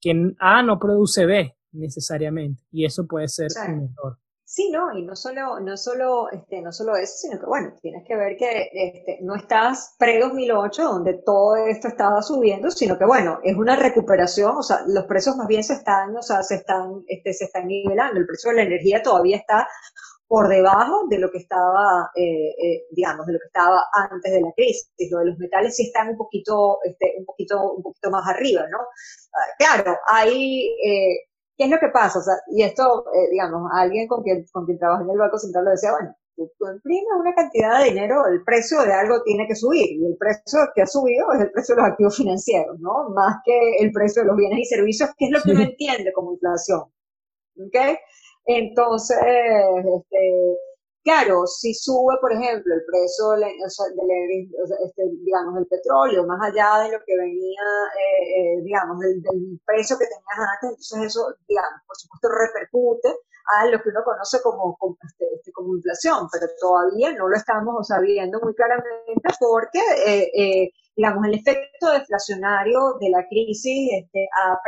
que 0.00 0.34
A 0.38 0.62
no 0.62 0.78
produce 0.78 1.26
B 1.26 1.54
necesariamente, 1.72 2.62
y 2.70 2.84
eso 2.84 3.06
puede 3.06 3.28
ser 3.28 3.48
un 3.68 3.90
error. 3.90 4.18
Sí, 4.50 4.70
no, 4.70 4.96
y 4.96 5.02
no 5.02 5.14
solo, 5.14 5.60
no 5.60 5.76
solo, 5.76 6.30
este, 6.30 6.62
no 6.62 6.72
solo 6.72 6.96
eso, 6.96 7.12
sino 7.18 7.38
que 7.38 7.44
bueno, 7.44 7.74
tienes 7.82 8.02
que 8.06 8.16
ver 8.16 8.34
que 8.38 8.70
este, 8.72 9.18
no 9.20 9.34
estás 9.36 9.94
pre-2008, 9.98 10.84
donde 10.84 11.20
todo 11.22 11.56
esto 11.56 11.88
estaba 11.88 12.22
subiendo, 12.22 12.70
sino 12.70 12.96
que 12.98 13.04
bueno, 13.04 13.40
es 13.44 13.54
una 13.54 13.76
recuperación, 13.76 14.56
o 14.56 14.62
sea, 14.62 14.80
los 14.86 15.04
precios 15.04 15.36
más 15.36 15.48
bien 15.48 15.62
se 15.62 15.74
están, 15.74 16.16
o 16.16 16.22
sea, 16.22 16.42
se 16.42 16.54
están, 16.54 17.04
este, 17.08 17.34
se 17.34 17.44
están 17.44 17.66
nivelando, 17.66 18.18
el 18.18 18.26
precio 18.26 18.48
de 18.50 18.56
la 18.56 18.62
energía 18.62 19.02
todavía 19.02 19.36
está 19.36 19.68
por 20.26 20.48
debajo 20.48 21.06
de 21.08 21.18
lo 21.18 21.30
que 21.30 21.38
estaba, 21.38 22.10
eh, 22.14 22.48
eh, 22.50 22.86
digamos, 22.90 23.26
de 23.26 23.34
lo 23.34 23.38
que 23.40 23.46
estaba 23.46 23.82
antes 23.92 24.32
de 24.32 24.40
la 24.40 24.52
crisis. 24.54 24.90
Lo 25.10 25.18
de 25.20 25.26
los 25.26 25.38
metales 25.38 25.74
sí 25.76 25.84
están 25.84 26.10
un 26.10 26.18
poquito, 26.18 26.78
este, 26.84 27.14
un 27.18 27.24
poquito, 27.26 27.72
un 27.72 27.82
poquito 27.82 28.10
más 28.10 28.26
arriba, 28.28 28.62
¿no? 28.70 28.78
Ah, 28.78 29.46
claro, 29.58 29.96
hay, 30.06 30.68
eh, 30.84 31.27
¿qué 31.58 31.64
es 31.64 31.70
lo 31.70 31.78
que 31.78 31.88
pasa? 31.88 32.20
O 32.20 32.22
sea, 32.22 32.34
y 32.46 32.62
esto, 32.62 33.04
eh, 33.12 33.30
digamos, 33.30 33.68
alguien 33.74 34.06
con 34.06 34.22
quien, 34.22 34.46
con 34.52 34.64
quien 34.64 34.78
trabaja 34.78 35.02
en 35.02 35.10
el 35.10 35.18
Banco 35.18 35.38
Central 35.38 35.64
lo 35.64 35.72
decía, 35.72 35.90
bueno, 35.90 36.14
tú, 36.36 36.50
tú, 36.56 36.66
imprimes 36.72 37.12
una 37.18 37.34
cantidad 37.34 37.80
de 37.80 37.90
dinero, 37.90 38.26
el 38.26 38.44
precio 38.44 38.80
de 38.82 38.92
algo 38.92 39.22
tiene 39.24 39.46
que 39.48 39.56
subir, 39.56 39.90
y 39.90 40.06
el 40.06 40.16
precio 40.16 40.60
que 40.74 40.82
ha 40.82 40.86
subido 40.86 41.32
es 41.32 41.40
el 41.40 41.50
precio 41.50 41.74
de 41.74 41.82
los 41.82 41.90
activos 41.90 42.16
financieros, 42.16 42.78
¿no? 42.78 43.10
Más 43.10 43.38
que 43.44 43.76
el 43.80 43.92
precio 43.92 44.22
de 44.22 44.28
los 44.28 44.36
bienes 44.36 44.60
y 44.60 44.64
servicios, 44.64 45.10
que 45.18 45.26
es 45.26 45.30
lo 45.32 45.42
que 45.42 45.50
uno 45.50 45.62
entiende 45.62 46.12
como 46.12 46.32
inflación. 46.32 46.84
¿Ok? 47.58 47.98
Entonces, 48.46 49.18
este, 49.18 50.56
Claro, 51.08 51.46
si 51.46 51.72
sube, 51.72 52.18
por 52.20 52.30
ejemplo, 52.34 52.74
el 52.74 52.84
precio 52.84 53.30
del, 53.30 53.44
este, 54.84 55.02
digamos, 55.24 55.56
el 55.56 55.66
petróleo, 55.66 56.26
más 56.26 56.38
allá 56.42 56.84
de 56.84 56.92
lo 56.92 57.02
que 57.02 57.16
venía, 57.16 57.62
eh, 57.96 58.58
eh, 58.58 58.60
digamos, 58.62 59.00
del, 59.00 59.22
precio 59.64 59.96
que 59.96 60.04
tenías 60.04 60.36
antes, 60.36 60.68
entonces 60.68 61.16
eso, 61.16 61.34
digamos, 61.48 61.80
por 61.86 61.96
supuesto 61.96 62.28
repercute 62.28 63.08
a 63.56 63.64
lo 63.68 63.80
que 63.80 63.88
uno 63.88 64.04
conoce 64.04 64.42
como, 64.42 64.76
este, 65.02 65.24
este 65.34 65.50
como 65.52 65.76
inflación, 65.76 66.28
pero 66.30 66.46
todavía 66.60 67.10
no 67.14 67.26
lo 67.26 67.36
estamos 67.36 67.88
sabiendo 67.88 68.38
muy 68.42 68.54
claramente 68.54 69.28
porque, 69.40 69.80
eh, 70.04 70.70
digamos, 70.94 71.24
el 71.24 71.36
efecto 71.36 71.90
deflacionario 71.90 72.98
de 73.00 73.08
la 73.08 73.26
crisis 73.28 73.92
este, 73.94 74.28
ha, 74.44 74.60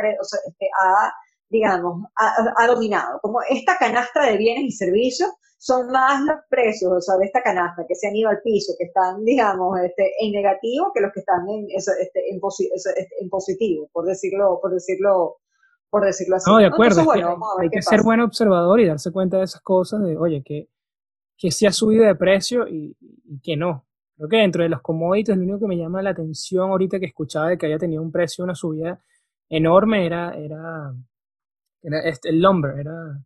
este, 0.47 0.69
ha 0.81 1.13
digamos, 1.51 2.07
ha, 2.15 2.67
dominado. 2.67 3.19
Como 3.21 3.39
esta 3.49 3.77
canasta 3.77 4.25
de 4.25 4.37
bienes 4.37 4.63
y 4.63 4.71
servicios 4.71 5.29
son 5.57 5.91
más 5.91 6.21
los 6.21 6.37
precios, 6.49 6.91
o 6.91 7.01
sea, 7.01 7.17
de 7.17 7.25
esta 7.25 7.43
canasta 7.43 7.85
que 7.87 7.93
se 7.93 8.07
han 8.07 8.15
ido 8.15 8.29
al 8.29 8.41
piso, 8.41 8.73
que 8.79 8.85
están, 8.85 9.23
digamos, 9.23 9.77
este, 9.81 10.11
en 10.21 10.31
negativo 10.31 10.91
que 10.93 11.01
los 11.01 11.11
que 11.13 11.19
están 11.19 11.47
en, 11.49 11.67
este, 11.69 11.91
en, 12.31 12.39
este, 12.73 13.05
en 13.19 13.29
positivo, 13.29 13.89
por 13.91 14.05
decirlo, 14.05 14.59
por 14.61 14.71
decirlo, 14.71 15.35
por 15.89 16.05
decirlo 16.05 16.37
así. 16.37 16.49
No, 16.49 16.57
de 16.57 16.65
acuerdo. 16.65 17.03
hay 17.59 17.69
que 17.69 17.81
ser 17.81 18.01
buen 18.01 18.21
observador 18.21 18.79
y 18.79 18.87
darse 18.87 19.11
cuenta 19.11 19.37
de 19.37 19.43
esas 19.43 19.61
cosas, 19.61 20.01
de, 20.01 20.17
oye, 20.17 20.41
que, 20.43 20.69
que 21.37 21.51
sí 21.51 21.67
ha 21.67 21.71
subido 21.71 22.05
de 22.05 22.15
precio 22.15 22.67
y, 22.67 22.95
y 22.99 23.41
que 23.41 23.57
no. 23.57 23.85
Creo 24.15 24.29
que 24.29 24.37
dentro 24.37 24.63
de 24.63 24.69
los 24.69 24.81
commodities, 24.81 25.35
lo 25.35 25.43
único 25.43 25.59
que 25.59 25.67
me 25.67 25.77
llama 25.77 26.01
la 26.01 26.11
atención 26.11 26.69
ahorita 26.69 26.99
que 26.99 27.07
escuchaba 27.07 27.49
de 27.49 27.57
que 27.57 27.65
haya 27.65 27.77
tenido 27.77 28.01
un 28.01 28.11
precio, 28.11 28.43
una 28.43 28.55
subida 28.55 28.99
enorme, 29.51 30.05
era, 30.05 30.33
era 30.33 30.93
era 31.81 31.99
este, 32.01 32.29
el 32.29 32.41
lumber, 32.41 32.79
era. 32.79 33.19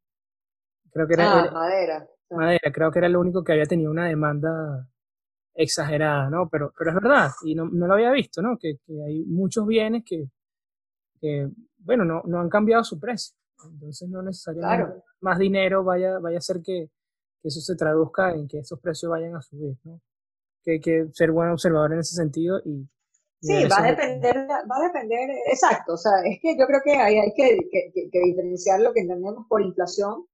Creo 0.91 1.07
que 1.07 1.13
era. 1.13 1.43
Ah, 1.43 1.51
madera. 1.51 2.07
Madera, 2.29 2.71
creo 2.73 2.91
que 2.91 2.99
era 2.99 3.09
lo 3.09 3.19
único 3.19 3.43
que 3.43 3.53
había 3.53 3.65
tenido 3.65 3.91
una 3.91 4.07
demanda 4.07 4.87
exagerada, 5.53 6.29
¿no? 6.29 6.49
Pero, 6.49 6.73
pero 6.77 6.91
es 6.91 6.95
verdad, 6.95 7.31
y 7.43 7.55
no, 7.55 7.65
no 7.65 7.87
lo 7.87 7.93
había 7.93 8.11
visto, 8.11 8.41
¿no? 8.41 8.57
Que, 8.57 8.77
que 8.85 8.93
hay 9.03 9.23
muchos 9.25 9.65
bienes 9.67 10.03
que, 10.05 10.29
que 11.21 11.49
bueno, 11.77 12.03
no, 12.03 12.23
no, 12.25 12.39
han 12.39 12.49
cambiado 12.49 12.83
su 12.83 12.99
precio. 12.99 13.35
Entonces 13.71 14.09
no 14.09 14.21
necesariamente 14.21 15.01
más 15.21 15.39
dinero 15.39 15.83
vaya, 15.83 16.19
vaya 16.19 16.37
a 16.37 16.39
hacer 16.39 16.61
que, 16.61 16.89
que, 17.41 17.47
eso 17.47 17.61
se 17.61 17.75
traduzca 17.75 18.33
en 18.33 18.47
que 18.47 18.59
esos 18.59 18.79
precios 18.79 19.09
vayan 19.09 19.35
a 19.35 19.41
subir, 19.41 19.77
¿no? 19.83 20.01
Que 20.63 20.71
hay 20.73 20.79
que 20.79 21.07
ser 21.13 21.31
buen 21.31 21.49
observador 21.49 21.93
en 21.93 21.99
ese 21.99 22.15
sentido 22.15 22.59
y, 22.65 22.87
Sí, 23.41 23.65
va 23.65 23.77
a 23.77 23.83
depender, 23.83 24.47
va 24.49 24.77
a 24.77 24.87
depender, 24.87 25.29
exacto, 25.47 25.93
o 25.93 25.97
sea, 25.97 26.13
es 26.25 26.39
que 26.41 26.57
yo 26.57 26.65
creo 26.65 26.81
que 26.83 26.95
hay, 26.95 27.19
hay 27.19 27.33
que, 27.35 27.57
que, 27.71 28.19
diferenciar 28.19 28.79
lo 28.79 28.91
que 28.91 29.01
entendemos 29.01 29.45
por 29.47 29.61
inflación 29.61 30.25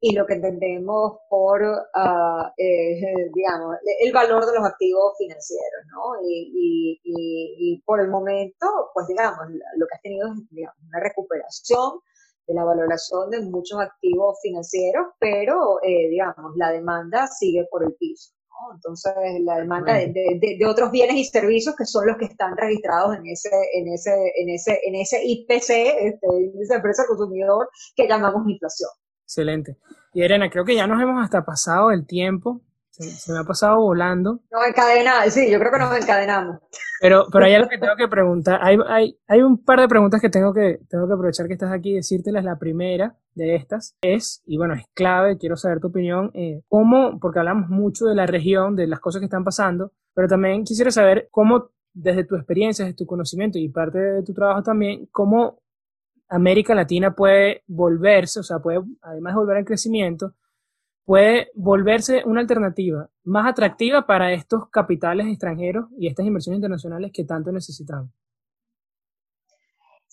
y 0.00 0.14
lo 0.16 0.26
que 0.26 0.34
entendemos 0.34 1.18
por, 1.30 1.62
uh, 1.62 2.52
eh, 2.58 3.30
digamos, 3.32 3.76
el 4.00 4.12
valor 4.12 4.44
de 4.46 4.52
los 4.54 4.66
activos 4.66 5.14
financieros, 5.16 5.84
¿no? 5.92 6.20
Y, 6.28 7.00
y, 7.04 7.54
y, 7.58 7.82
por 7.82 8.00
el 8.00 8.08
momento, 8.08 8.90
pues 8.92 9.06
digamos, 9.06 9.46
lo 9.76 9.86
que 9.86 9.94
has 9.94 10.02
tenido 10.02 10.28
es 10.28 10.40
digamos, 10.50 10.76
una 10.88 11.00
recuperación 11.00 12.00
de 12.46 12.54
la 12.54 12.64
valoración 12.64 13.30
de 13.30 13.40
muchos 13.40 13.80
activos 13.80 14.38
financieros, 14.42 15.06
pero, 15.18 15.82
eh, 15.82 16.08
digamos, 16.10 16.52
la 16.56 16.70
demanda 16.70 17.26
sigue 17.26 17.66
por 17.70 17.84
el 17.84 17.94
piso. 17.94 18.32
Entonces, 18.72 19.12
la 19.42 19.58
demanda 19.58 19.94
de, 19.94 20.12
de, 20.12 20.66
otros 20.66 20.90
bienes 20.90 21.16
y 21.16 21.24
servicios 21.24 21.74
que 21.76 21.84
son 21.84 22.06
los 22.06 22.16
que 22.16 22.26
están 22.26 22.56
registrados 22.56 23.16
en 23.16 23.26
ese, 23.26 23.50
en 23.74 23.88
ese, 23.88 24.10
en 24.36 24.48
ese, 24.48 24.80
en 24.84 24.94
ese 24.94 25.20
IPC, 25.24 25.70
este, 25.70 26.26
índice 26.40 26.74
de 26.74 26.80
precio 26.80 27.04
consumidor, 27.08 27.68
que 27.94 28.08
llamamos 28.08 28.48
inflación. 28.48 28.90
Excelente. 29.24 29.76
Y 30.12 30.22
Elena, 30.22 30.50
creo 30.50 30.64
que 30.64 30.74
ya 30.74 30.86
nos 30.86 31.02
hemos 31.02 31.22
hasta 31.22 31.44
pasado 31.44 31.90
el 31.90 32.06
tiempo. 32.06 32.60
Se, 32.96 33.32
me 33.32 33.40
ha 33.40 33.44
pasado 33.44 33.80
volando. 33.80 34.40
Nos 34.52 34.66
encadenamos, 34.68 35.32
sí, 35.32 35.50
yo 35.50 35.58
creo 35.58 35.72
que 35.72 35.78
nos 35.80 35.96
encadenamos. 35.96 36.58
Pero, 37.00 37.26
pero 37.32 37.44
hay 37.44 37.54
algo 37.54 37.68
que 37.68 37.78
tengo 37.78 37.96
que 37.96 38.06
preguntar. 38.06 38.60
Hay, 38.62 38.78
hay, 38.86 39.18
hay 39.26 39.42
un 39.42 39.64
par 39.64 39.80
de 39.80 39.88
preguntas 39.88 40.20
que 40.20 40.30
tengo 40.30 40.54
que, 40.54 40.78
tengo 40.88 41.08
que 41.08 41.12
aprovechar 41.12 41.48
que 41.48 41.54
estás 41.54 41.72
aquí 41.72 41.90
y 41.90 41.94
decírtelas. 41.96 42.44
La 42.44 42.56
primera 42.56 43.16
de 43.34 43.56
estas 43.56 43.96
es, 44.00 44.42
y 44.46 44.58
bueno, 44.58 44.74
es 44.74 44.84
clave, 44.94 45.38
quiero 45.38 45.56
saber 45.56 45.80
tu 45.80 45.88
opinión, 45.88 46.30
eh, 46.34 46.62
cómo, 46.68 47.18
porque 47.18 47.40
hablamos 47.40 47.68
mucho 47.68 48.06
de 48.06 48.14
la 48.14 48.26
región, 48.26 48.76
de 48.76 48.86
las 48.86 49.00
cosas 49.00 49.18
que 49.18 49.26
están 49.26 49.42
pasando, 49.42 49.90
pero 50.14 50.28
también 50.28 50.62
quisiera 50.62 50.92
saber 50.92 51.26
cómo, 51.32 51.70
desde 51.92 52.22
tu 52.22 52.36
experiencia, 52.36 52.84
desde 52.84 52.96
tu 52.96 53.06
conocimiento 53.06 53.58
y 53.58 53.68
parte 53.70 53.98
de 53.98 54.22
tu 54.22 54.32
trabajo 54.34 54.62
también, 54.62 55.08
cómo 55.10 55.58
América 56.28 56.76
Latina 56.76 57.12
puede 57.12 57.64
volverse, 57.66 58.38
o 58.38 58.44
sea, 58.44 58.60
puede, 58.60 58.82
además 59.02 59.34
de 59.34 59.40
volver 59.40 59.56
al 59.56 59.64
crecimiento, 59.64 60.34
puede 61.04 61.50
volverse 61.54 62.22
una 62.24 62.40
alternativa 62.40 63.08
más 63.24 63.46
atractiva 63.46 64.06
para 64.06 64.32
estos 64.32 64.68
capitales 64.70 65.26
extranjeros 65.26 65.86
y 65.98 66.08
estas 66.08 66.26
inversiones 66.26 66.58
internacionales 66.58 67.10
que 67.12 67.24
tanto 67.24 67.52
necesitamos. 67.52 68.10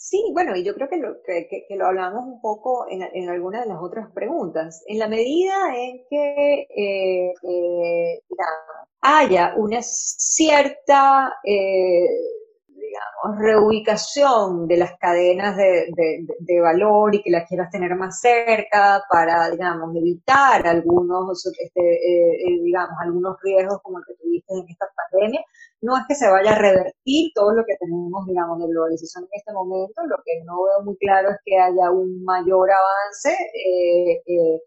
Sí, 0.01 0.19
bueno, 0.33 0.55
y 0.55 0.63
yo 0.63 0.73
creo 0.73 0.89
que 0.89 0.97
lo, 1.75 1.85
hablamos 1.85 2.25
un 2.25 2.41
poco 2.41 2.87
en, 2.89 3.29
algunas 3.29 3.63
de 3.63 3.69
las 3.69 3.77
otras 3.81 4.11
preguntas. 4.11 4.83
En 4.87 4.97
la 4.97 5.07
medida 5.07 5.53
en 5.77 6.03
que 6.09 6.67
eh, 6.75 7.33
eh, 7.43 8.21
haya 9.01 9.53
una 9.57 9.79
cierta 9.83 11.35
eh, 11.43 12.09
digamos, 12.91 13.39
reubicación 13.39 14.67
de 14.67 14.77
las 14.77 14.97
cadenas 14.97 15.55
de, 15.55 16.61
valor 16.61 17.15
y 17.15 17.23
que 17.23 17.31
las 17.31 17.47
quieras 17.47 17.71
tener 17.71 17.95
más 17.95 18.19
cerca 18.19 19.01
para, 19.09 19.49
digamos, 19.49 19.95
evitar 19.95 20.67
algunos, 20.67 21.45
este, 21.45 21.81
eh, 21.81 22.35
eh, 22.47 22.61
digamos, 22.63 22.95
algunos 23.01 23.37
riesgos 23.41 23.79
como 23.81 23.99
el 23.99 24.03
que 24.05 24.15
tuviste 24.21 24.53
en 24.53 24.69
esta 24.69 24.87
pandemia. 24.95 25.41
No 25.81 25.97
es 25.97 26.03
que 26.07 26.15
se 26.15 26.29
vaya 26.29 26.51
a 26.51 26.59
revertir 26.59 27.31
todo 27.33 27.53
lo 27.53 27.63
que 27.65 27.77
tenemos, 27.79 28.25
digamos, 28.27 28.59
de 28.59 28.67
globalización 28.67 29.23
en 29.23 29.29
este 29.33 29.53
momento. 29.53 30.05
Lo 30.05 30.17
que 30.23 30.43
no 30.45 30.63
veo 30.63 30.83
muy 30.83 30.97
claro 30.97 31.29
es 31.29 31.37
que 31.43 31.57
haya 31.57 31.89
un 31.91 32.23
mayor 32.23 32.69
avance. 32.71 33.31
Eh, 33.31 34.59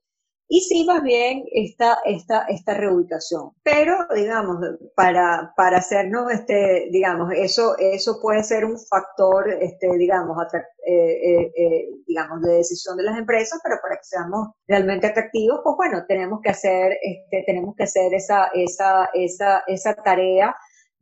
y 0.49 0.61
sí, 0.61 0.85
más 0.85 1.03
bien 1.03 1.45
esta, 1.53 1.99
esta, 2.05 2.45
esta 2.49 2.75
reubicación. 2.75 3.51
Pero, 3.63 3.95
digamos, 4.15 4.59
para, 4.95 5.53
para 5.57 5.79
hacernos, 5.79 6.31
este, 6.31 6.89
digamos, 6.91 7.33
eso, 7.35 7.77
eso 7.79 8.19
puede 8.21 8.43
ser 8.45 8.65
un 8.65 8.79
factor, 8.79 9.51
este, 9.51 9.89
digamos, 9.97 10.37
eh, 10.55 10.61
eh, 10.87 11.53
eh, 11.57 11.89
digamos, 12.07 12.43
de 12.43 12.57
decisión 12.57 12.97
de 12.97 13.05
las 13.05 13.19
empresas, 13.19 13.59
pero 13.63 13.77
para 13.83 13.97
que 13.97 14.05
seamos 14.05 14.49
realmente 14.69 15.07
atractivos, 15.07 15.61
pues 15.65 15.77
bueno, 15.77 16.05
tenemos 16.07 16.41
que 16.43 16.51
hacer, 16.51 16.99
este, 17.03 17.43
tenemos 17.47 17.75
que 17.77 17.85
hacer 17.85 18.13
esa, 18.13 18.51
esa, 18.55 19.09
esa, 19.15 19.63
esa 19.67 19.95
tarea 19.95 20.55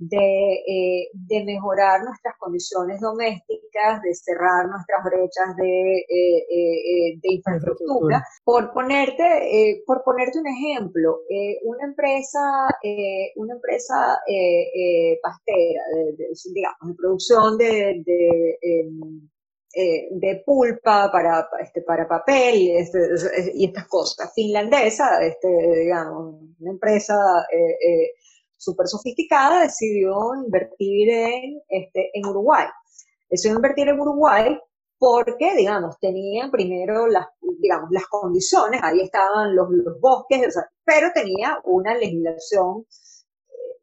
de, 0.08 0.54
eh, 0.66 1.08
de, 1.12 1.44
mejorar 1.44 2.02
nuestras 2.02 2.36
condiciones 2.38 3.00
domésticas, 3.00 4.02
de 4.02 4.14
cerrar 4.14 4.66
nuestras 4.68 5.04
brechas 5.04 5.56
de, 5.56 5.98
eh, 5.98 6.38
eh, 6.50 7.18
de 7.22 7.34
infraestructura. 7.34 8.24
Por 8.44 8.72
ponerte, 8.72 9.82
por 9.86 10.02
ponerte 10.02 10.38
un 10.38 10.46
ejemplo, 10.48 11.20
una 11.64 11.84
empresa, 11.84 12.40
una 13.36 13.54
empresa 13.54 14.18
pastera, 15.22 15.82
de, 16.16 16.28
digamos, 16.52 16.88
de 16.88 16.94
producción 16.94 17.58
de, 17.58 18.02
de 18.04 18.58
em, 18.62 19.28
de 20.10 20.42
pulpa 20.44 21.10
para, 21.10 21.48
este, 21.62 21.80
para 21.80 22.06
papel 22.06 22.72
este, 22.76 22.98
y 23.54 23.66
estas 23.66 23.86
cosas. 23.86 24.30
Finlandesa, 24.34 25.22
este, 25.24 25.48
digamos, 25.48 26.42
una 26.60 26.70
empresa 26.72 27.16
súper 28.62 28.86
sofisticada, 28.86 29.62
decidió 29.62 30.34
invertir 30.36 31.10
en, 31.10 31.60
este, 31.68 32.10
en 32.14 32.26
Uruguay. 32.26 32.66
Decidió 33.28 33.56
invertir 33.56 33.88
en 33.88 34.00
Uruguay 34.00 34.58
porque, 34.98 35.56
digamos, 35.56 35.98
tenían 35.98 36.50
primero 36.52 37.08
las, 37.08 37.26
digamos, 37.58 37.90
las 37.90 38.06
condiciones, 38.06 38.80
ahí 38.84 39.00
estaban 39.00 39.56
los, 39.56 39.68
bosques, 40.00 40.54
pero 40.84 41.08
tenía 41.12 41.58
una 41.64 41.94
legislación 41.96 42.86
eh, 43.48 43.80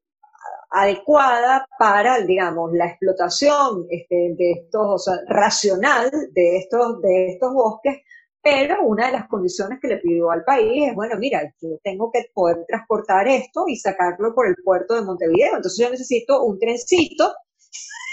adecuada 0.69 1.65
para, 1.77 2.21
digamos, 2.21 2.71
la 2.71 2.87
explotación 2.87 3.85
este, 3.89 4.33
de 4.37 4.51
estos, 4.51 4.81
o 4.87 4.97
sea, 4.97 5.15
racional 5.27 6.09
de 6.31 6.57
estos, 6.57 7.01
de 7.01 7.33
estos 7.33 7.53
bosques 7.53 7.97
pero 8.41 8.83
una 8.83 9.07
de 9.07 9.13
las 9.13 9.27
condiciones 9.27 9.79
que 9.81 9.89
le 9.89 9.97
pidió 9.97 10.31
al 10.31 10.43
país 10.43 10.89
es, 10.89 10.95
bueno, 10.95 11.15
mira, 11.17 11.41
yo 11.61 11.77
tengo 11.83 12.09
que 12.11 12.25
poder 12.33 12.65
transportar 12.67 13.27
esto 13.27 13.65
y 13.67 13.75
sacarlo 13.75 14.33
por 14.33 14.47
el 14.47 14.55
puerto 14.63 14.95
de 14.95 15.01
Montevideo. 15.01 15.57
Entonces 15.57 15.77
yo 15.83 15.89
necesito 15.89 16.43
un 16.43 16.57
trencito 16.57 17.33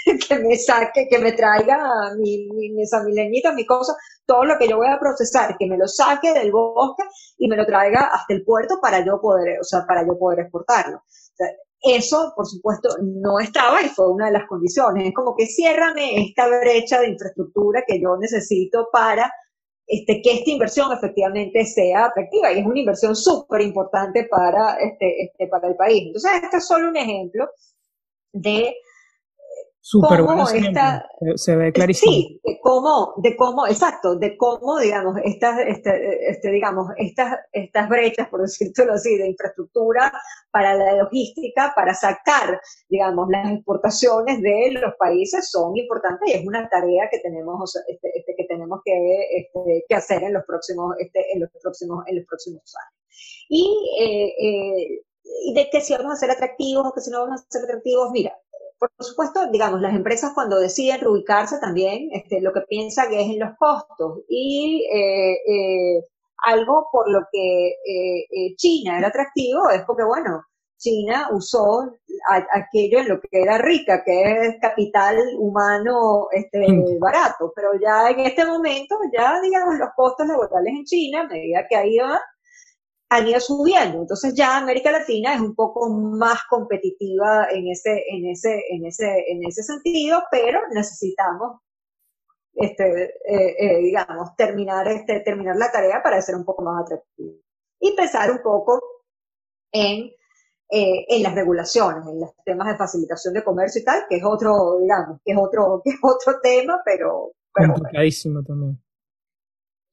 que 0.27 0.39
me 0.39 0.57
saque, 0.57 1.07
que 1.09 1.19
me 1.19 1.31
traiga 1.31 1.79
mi, 2.17 2.49
mi, 2.49 2.71
mis 2.71 2.93
amileñitas, 2.93 3.53
mi 3.53 3.65
cosa, 3.65 3.95
todo 4.25 4.43
lo 4.43 4.57
que 4.57 4.67
yo 4.67 4.77
voy 4.77 4.87
a 4.87 4.99
procesar, 4.99 5.55
que 5.57 5.67
me 5.67 5.77
lo 5.77 5.87
saque 5.87 6.33
del 6.33 6.51
bosque 6.51 7.03
y 7.37 7.47
me 7.47 7.55
lo 7.55 7.65
traiga 7.65 8.09
hasta 8.13 8.33
el 8.33 8.43
puerto 8.43 8.79
para 8.81 9.05
yo 9.05 9.21
poder, 9.21 9.59
o 9.61 9.63
sea, 9.63 9.85
para 9.87 10.05
yo 10.05 10.17
poder 10.19 10.41
exportarlo. 10.41 11.01
eso, 11.81 12.33
por 12.35 12.45
supuesto, 12.47 12.89
no 13.01 13.39
estaba 13.39 13.81
y 13.81 13.89
fue 13.89 14.11
una 14.11 14.27
de 14.27 14.33
las 14.33 14.47
condiciones. 14.47 15.07
Es 15.07 15.13
como 15.13 15.35
que 15.35 15.45
ciérrame 15.45 16.27
esta 16.27 16.47
brecha 16.47 16.99
de 16.99 17.09
infraestructura 17.09 17.83
que 17.87 18.01
yo 18.01 18.17
necesito 18.17 18.89
para 18.91 19.31
este, 19.87 20.21
que 20.21 20.33
esta 20.33 20.51
inversión 20.51 20.91
efectivamente 20.91 21.65
sea 21.65 22.05
atractiva 22.07 22.51
y 22.51 22.59
es 22.59 22.65
una 22.65 22.79
inversión 22.79 23.15
súper 23.15 23.61
importante 23.61 24.25
para, 24.25 24.75
este, 24.79 25.23
este, 25.23 25.47
para 25.47 25.69
el 25.69 25.75
país. 25.75 26.03
Entonces, 26.07 26.31
este 26.43 26.57
es 26.57 26.67
solo 26.67 26.89
un 26.89 26.97
ejemplo 26.97 27.49
de 28.33 28.75
Súper 29.89 30.21
bueno 30.21 30.45
se 30.45 31.55
ve 31.55 31.71
clarísimo. 31.71 32.11
Sí, 32.11 32.41
de 32.43 32.59
cómo, 32.61 33.13
de 33.23 33.37
cómo, 33.37 33.67
exacto, 33.67 34.17
de 34.17 34.35
cómo, 34.35 34.79
digamos, 34.79 35.15
estas, 35.23 35.59
este, 35.65 36.29
este, 36.29 36.51
digamos, 36.51 36.87
estas, 36.97 37.39
estas 37.53 37.87
brechas, 37.87 38.27
por 38.27 38.41
decirlo 38.65 38.91
así, 38.91 39.15
de 39.15 39.29
infraestructura 39.29 40.11
para 40.51 40.73
la 40.73 40.97
logística, 40.97 41.71
para 41.73 41.93
sacar, 41.93 42.59
digamos, 42.89 43.29
las 43.29 43.49
exportaciones 43.49 44.41
de 44.41 44.71
los 44.73 44.93
países 44.99 45.49
son 45.49 45.77
importantes 45.77 46.31
y 46.31 46.33
es 46.33 46.45
una 46.45 46.67
tarea 46.67 47.07
que 47.09 47.19
tenemos, 47.19 47.73
este, 47.87 48.11
este, 48.13 48.35
que 48.35 48.43
tenemos 48.43 48.81
que, 48.83 48.91
este, 49.37 49.85
que 49.87 49.95
hacer 49.95 50.21
en 50.21 50.33
los 50.33 50.43
próximos, 50.43 50.95
este, 50.99 51.31
en 51.31 51.39
los 51.39 51.49
próximos, 51.63 52.03
en 52.07 52.17
los 52.17 52.25
próximos 52.25 52.75
años. 52.75 53.47
Y, 53.47 53.95
eh, 54.01 54.33
eh, 54.37 55.01
de 55.53 55.69
que 55.69 55.81
si 55.81 55.93
vamos 55.93 56.13
a 56.13 56.15
ser 56.17 56.31
atractivos 56.31 56.87
o 56.87 56.93
que 56.93 57.01
si 57.01 57.09
no 57.09 57.21
vamos 57.21 57.41
a 57.41 57.45
ser 57.49 57.63
atractivos, 57.63 58.11
mira, 58.11 58.37
por 58.79 58.91
supuesto, 58.99 59.49
digamos, 59.51 59.81
las 59.81 59.95
empresas 59.95 60.31
cuando 60.33 60.59
deciden 60.59 61.01
reubicarse 61.01 61.59
también, 61.59 62.09
este, 62.11 62.41
lo 62.41 62.53
que 62.53 62.61
piensan 62.61 63.11
es 63.13 63.27
en 63.27 63.39
los 63.39 63.57
costos. 63.57 64.21
Y 64.29 64.87
eh, 64.91 65.33
eh, 65.33 66.05
algo 66.45 66.87
por 66.91 67.09
lo 67.09 67.21
que 67.31 67.69
eh, 67.69 68.55
China 68.57 68.99
era 68.99 69.07
atractivo 69.07 69.69
es 69.69 69.83
porque, 69.85 70.03
bueno, 70.03 70.43
China 70.77 71.29
usó 71.31 71.91
aquello 72.53 72.99
en 72.99 73.09
lo 73.09 73.19
que 73.19 73.41
era 73.41 73.57
rica, 73.57 74.03
que 74.03 74.47
es 74.47 74.55
capital 74.61 75.17
humano 75.39 76.27
este, 76.31 76.67
barato. 76.99 77.51
Pero 77.55 77.71
ya 77.81 78.09
en 78.11 78.19
este 78.19 78.45
momento, 78.45 78.95
ya, 79.11 79.41
digamos, 79.41 79.79
los 79.79 79.89
costos 79.95 80.27
laborales 80.27 80.73
en 80.73 80.85
China, 80.85 81.21
a 81.21 81.27
medida 81.27 81.67
que 81.67 81.75
ha 81.75 81.85
ido 81.85 82.05
han 83.09 83.27
ido 83.27 83.39
subiendo. 83.39 84.01
Entonces 84.01 84.33
ya 84.33 84.57
América 84.57 84.91
Latina 84.91 85.33
es 85.33 85.41
un 85.41 85.55
poco 85.55 85.89
más 85.89 86.39
competitiva 86.49 87.47
en 87.49 87.67
ese, 87.69 88.03
en 88.09 88.27
ese, 88.27 88.63
en 88.69 88.85
ese, 88.85 89.25
en 89.27 89.45
ese 89.45 89.63
sentido, 89.63 90.23
pero 90.29 90.59
necesitamos, 90.71 91.61
este, 92.53 93.03
eh, 93.25 93.55
eh, 93.59 93.77
digamos, 93.79 94.35
terminar, 94.35 94.87
este, 94.87 95.21
terminar 95.21 95.55
la 95.55 95.71
tarea 95.71 96.01
para 96.03 96.21
ser 96.21 96.35
un 96.35 96.45
poco 96.45 96.63
más 96.63 96.83
atractivo. 96.83 97.35
Y 97.79 97.95
pensar 97.95 98.31
un 98.31 98.41
poco 98.41 98.81
en, 99.71 100.11
eh, 100.69 101.05
en 101.07 101.23
las 101.23 101.35
regulaciones, 101.35 102.05
en 102.07 102.19
los 102.19 102.31
temas 102.43 102.67
de 102.67 102.77
facilitación 102.77 103.33
de 103.33 103.43
comercio 103.43 103.81
y 103.81 103.85
tal, 103.85 104.03
que 104.09 104.17
es 104.17 104.23
otro, 104.25 104.79
digamos, 104.81 105.19
que 105.23 105.31
es 105.31 105.37
otro, 105.39 105.81
que 105.83 105.91
es 105.91 105.99
otro 106.01 106.39
tema, 106.41 106.81
pero... 106.83 107.31
pero 107.53 107.73
Complicadísimo 107.73 108.43
también. 108.43 108.81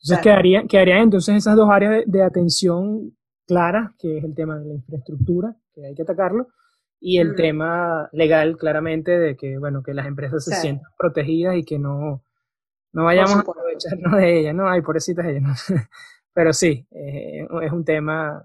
Entonces 0.05 0.23
quedarían, 0.23 0.69
quedarían 0.69 0.99
entonces 0.99 1.35
esas 1.37 1.57
dos 1.57 1.71
áreas 1.71 2.05
de, 2.07 2.23
atención 2.23 3.17
claras, 3.47 3.93
que 3.99 4.19
es 4.19 4.25
el 4.25 4.35
tema 4.35 4.59
de 4.59 4.67
la 4.67 4.75
infraestructura, 4.75 5.57
que 5.73 5.87
hay 5.87 5.95
que 5.95 6.03
atacarlo, 6.03 6.49
y 7.01 7.19
el 7.19 7.35
tema 7.35 8.09
legal, 8.13 8.57
claramente, 8.59 9.19
de 9.19 9.37
que, 9.37 9.59
bueno, 9.59 9.83
que 9.83 9.95
las 9.95 10.07
empresas 10.07 10.45
se 10.45 10.55
sientan 10.57 10.91
protegidas 10.99 11.57
y 11.57 11.65
que 11.65 11.79
no, 11.79 12.23
no 12.93 13.05
vayamos 13.05 13.37
a 13.37 13.41
aprovecharnos 13.41 14.17
de 14.17 14.41
ellas, 14.41 14.55
¿no? 14.55 14.69
Ay, 14.69 14.83
pobrecitas 14.83 15.27
ellas, 15.27 15.43
¿no? 15.43 15.55
Pero 16.35 16.53
sí, 16.53 16.87
eh, 16.91 17.47
es 17.63 17.73
un 17.73 17.85
tema, 17.85 18.45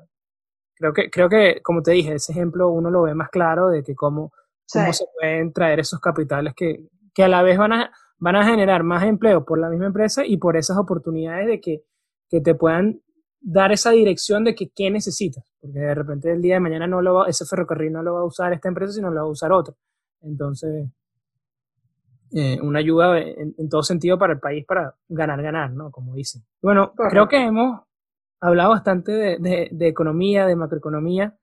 creo 0.76 0.94
que, 0.94 1.10
creo 1.10 1.28
que, 1.28 1.62
como 1.62 1.82
te 1.82 1.92
dije, 1.92 2.16
ese 2.16 2.32
ejemplo 2.32 2.70
uno 2.70 2.90
lo 2.90 3.02
ve 3.02 3.16
más 3.16 3.30
claro 3.30 3.68
de 3.68 3.84
que 3.84 3.96
cómo, 3.96 4.32
cómo 4.72 4.94
se 4.94 5.06
pueden 5.20 5.52
traer 5.52 5.82
esos 5.82 6.00
capitales 6.00 6.54
que, 6.56 6.86
que 7.14 7.24
a 7.24 7.28
la 7.28 7.44
vez 7.44 7.58
van 7.58 7.74
a, 7.74 7.92
van 8.20 8.36
a 8.36 8.46
generar 8.46 8.84
más 8.84 9.04
empleo 9.04 9.46
por 9.46 9.60
la 9.60 9.70
misma 9.70 9.88
empresa 9.88 10.26
y 10.26 10.38
por 10.38 10.58
esas 10.58 10.78
oportunidades 10.78 11.48
de 11.48 11.62
que, 11.62 11.84
que 12.30 12.42
te 12.42 12.54
puedan 12.54 13.02
dar 13.42 13.72
esa 13.72 13.92
dirección 13.92 14.44
de 14.44 14.54
que 14.54 14.70
qué 14.70 14.92
necesitas, 14.92 15.46
porque 15.62 15.80
de 15.80 15.96
repente 15.96 16.32
el 16.32 16.42
día 16.42 16.56
de 16.56 16.60
mañana 16.60 16.88
no 16.88 17.02
lo 17.02 17.16
va, 17.16 17.28
ese 17.28 17.46
ferrocarril 17.46 17.94
no 17.94 18.04
lo 18.04 18.14
va 18.14 18.20
a 18.22 18.26
usar 18.26 18.52
esta 18.52 18.68
empresa, 18.68 18.94
sino 18.94 19.10
lo 19.10 19.22
va 19.22 19.28
a 19.28 19.32
usar 19.32 19.52
otra. 19.54 19.74
Entonces, 20.22 20.90
eh, 22.32 22.60
una 22.62 22.80
ayuda 22.80 23.18
en, 23.20 23.70
todo 23.70 23.82
sentido 23.82 24.20
para 24.20 24.34
el 24.34 24.40
país 24.40 24.66
para 24.66 24.94
ganar, 25.08 25.42
ganar, 25.42 25.72
¿no? 25.72 25.90
Como 25.90 26.14
dicen. 26.14 26.44
Bueno, 26.62 26.94
creo 27.10 27.28
que 27.28 27.38
hemos 27.38 27.82
hablado 28.42 28.72
bastante 28.72 29.12
de, 29.14 29.38
de, 29.40 29.70
de, 29.72 29.88
economía, 29.88 30.46
de 30.46 30.56
macroeconomía, 30.56 31.38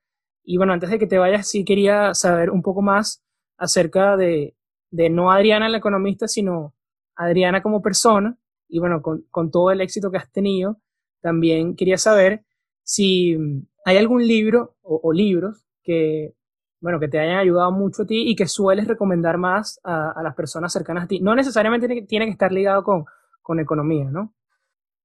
y 0.45 0.59
bueno, 0.59 0.75
antes 0.75 0.91
de 0.91 0.99
que 0.99 1.07
te 1.07 1.19
vayas, 1.19 1.49
sí 1.49 1.65
quería 1.65 2.15
saber 2.15 2.51
un 2.51 2.63
poco 2.63 2.83
más 2.83 3.25
acerca 3.57 4.17
de, 4.17 4.55
de 4.91 5.11
no 5.11 5.31
Adriana 5.31 5.69
la 5.69 5.79
economista, 5.79 6.29
sino 6.29 6.75
Adriana 7.15 7.63
como 7.63 7.83
persona, 7.83 8.39
y 8.69 8.79
bueno, 8.79 9.03
con, 9.03 9.23
con 9.31 9.51
todo 9.51 9.71
el 9.71 9.81
éxito 9.81 10.11
que 10.11 10.19
has 10.19 10.31
tenido, 10.31 10.81
también 11.21 11.77
quería 11.77 11.99
saber 11.99 12.45
si 12.83 13.37
hay 13.85 13.97
algún 13.97 14.27
libro 14.27 14.77
o, 14.83 15.13
libros 15.13 15.65
que, 15.83 16.35
bueno, 16.81 17.01
que 17.01 17.09
te 17.09 17.19
hayan 17.19 17.39
ayudado 17.39 17.73
mucho 17.73 18.03
a 18.03 18.07
ti 18.07 18.29
y 18.29 18.37
que 18.37 18.47
sueles 18.47 18.87
recomendar 18.87 19.39
más 19.39 19.81
a, 19.85 20.21
las 20.23 20.35
personas 20.35 20.73
cercanas 20.73 21.05
a 21.05 21.09
ti. 21.09 21.21
No 21.21 21.35
necesariamente 21.35 21.87
tiene, 21.87 22.03
tiene 22.03 22.27
que 22.27 22.33
estar 22.33 22.53
ligado 22.53 22.85
con, 22.85 23.05
con 23.43 23.61
economía, 23.61 24.11
¿no? 24.11 24.35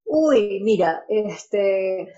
Uy, 0.05 0.61
mira, 0.63 1.03
este, 1.07 2.13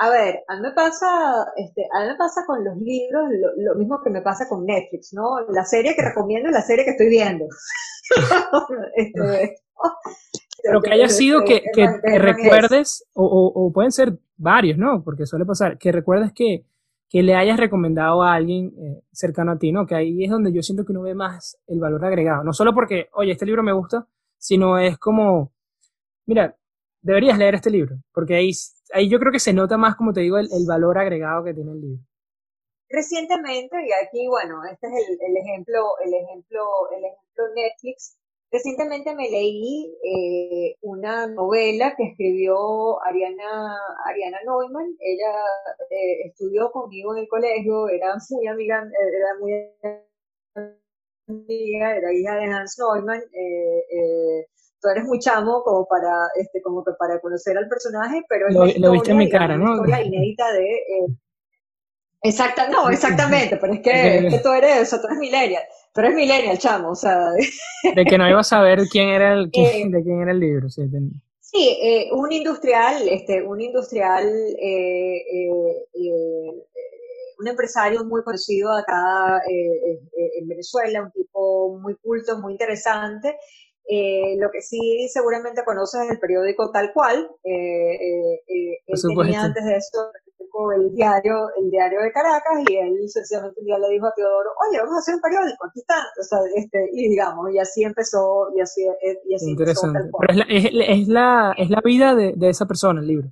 a 0.00 0.10
ver, 0.10 0.44
a 0.46 0.54
mí 0.54 0.62
me 0.62 0.72
pasa, 0.72 1.44
este, 1.56 1.82
a 1.92 2.02
mí 2.02 2.08
me 2.08 2.16
pasa 2.16 2.44
con 2.46 2.64
los 2.64 2.76
libros 2.76 3.28
lo, 3.56 3.74
mismo 3.74 4.00
que 4.00 4.10
me 4.10 4.22
pasa 4.22 4.48
con 4.48 4.64
Netflix, 4.64 5.12
¿no? 5.12 5.40
La 5.50 5.64
serie 5.64 5.96
que 5.96 6.02
recomiendo 6.02 6.48
es 6.48 6.54
la 6.54 6.62
serie 6.62 6.84
que 6.84 6.92
estoy 6.92 7.08
viendo. 7.08 7.46
este, 8.94 9.56
Pero 10.62 10.80
que 10.80 10.92
haya 10.92 11.08
sido 11.08 11.44
que, 11.44 11.62
que, 11.72 12.18
recuerdes, 12.18 13.04
o, 13.12 13.24
o, 13.54 13.72
pueden 13.72 13.90
ser 13.90 14.16
varios, 14.36 14.78
¿no? 14.78 15.02
Porque 15.02 15.26
suele 15.26 15.44
pasar, 15.44 15.78
que 15.78 15.90
recuerdes 15.90 16.32
que, 16.32 16.64
que 17.08 17.22
le 17.22 17.34
hayas 17.34 17.58
recomendado 17.58 18.22
a 18.22 18.34
alguien 18.34 18.72
eh, 18.78 19.02
cercano 19.12 19.52
a 19.52 19.58
ti, 19.58 19.72
¿no? 19.72 19.86
Que 19.86 19.96
ahí 19.96 20.24
es 20.24 20.30
donde 20.30 20.52
yo 20.52 20.62
siento 20.62 20.84
que 20.84 20.92
uno 20.92 21.02
ve 21.02 21.14
más 21.14 21.58
el 21.66 21.80
valor 21.80 22.04
agregado. 22.04 22.44
No 22.44 22.52
solo 22.52 22.72
porque, 22.72 23.08
oye, 23.14 23.32
este 23.32 23.46
libro 23.46 23.62
me 23.62 23.72
gusta, 23.72 24.06
sino 24.36 24.78
es 24.78 24.98
como, 24.98 25.52
mira, 26.26 26.56
deberías 27.00 27.38
leer 27.38 27.54
este 27.54 27.70
libro, 27.70 27.96
porque 28.12 28.34
ahí 28.34 28.52
ahí 28.92 29.08
yo 29.08 29.18
creo 29.18 29.32
que 29.32 29.40
se 29.40 29.52
nota 29.52 29.76
más, 29.76 29.96
como 29.96 30.12
te 30.12 30.20
digo, 30.20 30.38
el, 30.38 30.48
valor 30.66 30.98
agregado 30.98 31.44
que 31.44 31.54
tiene 31.54 31.72
el 31.72 31.80
libro. 31.80 32.02
Recientemente, 32.90 33.76
y 33.86 33.92
aquí, 34.06 34.26
bueno, 34.28 34.62
este 34.70 34.86
es 34.86 34.92
el, 35.20 35.36
ejemplo, 35.36 35.92
el 36.04 36.14
ejemplo, 36.14 36.64
el 36.96 37.04
ejemplo 37.04 37.54
Netflix. 37.54 38.16
Recientemente 38.50 39.14
me 39.14 39.28
leí 39.28 39.94
eh, 40.02 40.76
una 40.80 41.26
novela 41.26 41.94
que 41.94 42.04
escribió 42.04 43.02
Ariana, 43.04 43.76
Ariana 44.06 44.38
Neumann. 44.42 44.96
Ella 45.00 45.34
eh, 45.90 46.28
estudió 46.28 46.70
conmigo 46.70 47.14
en 47.14 47.24
el 47.24 47.28
colegio, 47.28 47.88
era 47.90 48.16
muy 48.30 48.46
amiga, 48.46 48.76
era 48.78 49.38
muy 49.38 49.52
amiga, 51.28 51.96
era 51.96 52.12
hija 52.14 52.36
de 52.36 52.44
Hans 52.44 52.78
Neumann. 52.78 53.20
Eh, 53.34 54.46
tú 54.80 54.88
eres 54.88 55.04
muy 55.04 55.18
chamo 55.18 55.62
como 55.62 55.86
para, 55.86 56.28
este, 56.36 56.62
como 56.62 56.84
que 56.84 56.92
para 56.98 57.20
conocer 57.20 57.56
al 57.56 57.68
personaje, 57.68 58.22
pero 58.28 58.48
es 58.48 58.78
lo, 58.78 58.92
viste 58.92 59.10
en 59.10 59.18
mi 59.18 59.28
cara, 59.28 59.56
¿no? 59.56 59.72
historia 59.72 60.02
inédita 60.02 60.52
de... 60.52 60.64
Eh, 60.64 61.06
exacta, 62.22 62.68
no, 62.68 62.88
exactamente, 62.90 63.56
pero 63.56 63.74
es 63.74 63.80
que, 63.80 64.18
es 64.18 64.34
que 64.34 64.40
tú 64.40 64.50
eres, 64.50 64.92
o 64.92 65.00
tú 65.00 65.06
eres 65.06 65.18
millennial, 65.18 65.62
tú 65.92 66.00
eres 66.00 66.14
millennial, 66.14 66.58
chamo, 66.58 66.90
o 66.90 66.94
sea... 66.94 67.30
De, 67.94 68.04
que 68.04 68.18
no 68.18 68.28
iba 68.28 68.40
a 68.40 68.44
saber 68.44 68.82
quién 68.90 69.08
era 69.08 69.34
el, 69.34 69.50
quién, 69.50 69.90
de 69.90 70.02
quién 70.02 70.22
era 70.22 70.32
el 70.32 70.40
libro, 70.40 70.68
sí. 70.68 70.82
Sí, 71.50 71.78
eh, 71.80 72.10
un 72.12 72.30
industrial, 72.30 73.08
este, 73.08 73.42
un 73.42 73.58
industrial, 73.60 74.26
eh, 74.28 75.16
eh, 75.16 75.86
eh 75.94 76.64
un 77.40 77.46
empresario 77.46 78.04
muy 78.04 78.24
conocido 78.24 78.72
acá 78.72 79.40
en 79.46 80.48
Venezuela, 80.48 81.02
un 81.02 81.12
tipo 81.12 81.78
muy 81.78 81.94
culto, 81.94 82.36
muy 82.40 82.50
interesante, 82.50 83.38
eh, 83.88 84.36
lo 84.38 84.50
que 84.50 84.60
sí 84.60 85.08
seguramente 85.08 85.64
conoces 85.64 86.02
es 86.02 86.10
el 86.10 86.18
periódico 86.18 86.70
tal 86.70 86.92
cual. 86.92 87.30
Eh, 87.42 87.94
eh, 88.46 88.78
él 88.86 89.00
tenía 89.16 89.42
antes 89.42 89.64
de 89.64 89.76
esto 89.76 90.10
el 90.76 90.92
diario, 90.94 91.48
el 91.60 91.70
diario 91.70 92.00
de 92.00 92.12
Caracas 92.12 92.64
y 92.68 92.76
él 92.76 93.08
sencillamente 93.08 93.60
un 93.60 93.66
día 93.66 93.78
le 93.78 93.90
dijo 93.90 94.06
a 94.06 94.12
Teodoro, 94.14 94.50
oye, 94.68 94.78
vamos 94.78 94.96
a 94.96 94.98
hacer 94.98 95.14
un 95.14 95.20
periódico, 95.20 95.66
aquí 95.66 95.80
está. 95.80 96.06
O 96.18 96.22
sea, 96.22 96.38
este, 96.56 96.88
y 96.92 97.08
digamos, 97.08 97.52
y 97.52 97.58
así 97.58 97.84
empezó, 97.84 98.48
y 98.56 98.60
así, 98.60 98.82
y 99.26 99.34
así 99.34 99.50
Interesante. 99.50 100.00
Pero 100.18 100.32
es 100.32 100.72
la, 100.72 100.84
es, 100.84 101.08
la, 101.08 101.54
es 101.56 101.70
la 101.70 101.80
vida 101.84 102.14
de, 102.14 102.34
de, 102.36 102.48
esa 102.48 102.66
persona, 102.66 103.00
el 103.00 103.06
libro. 103.06 103.28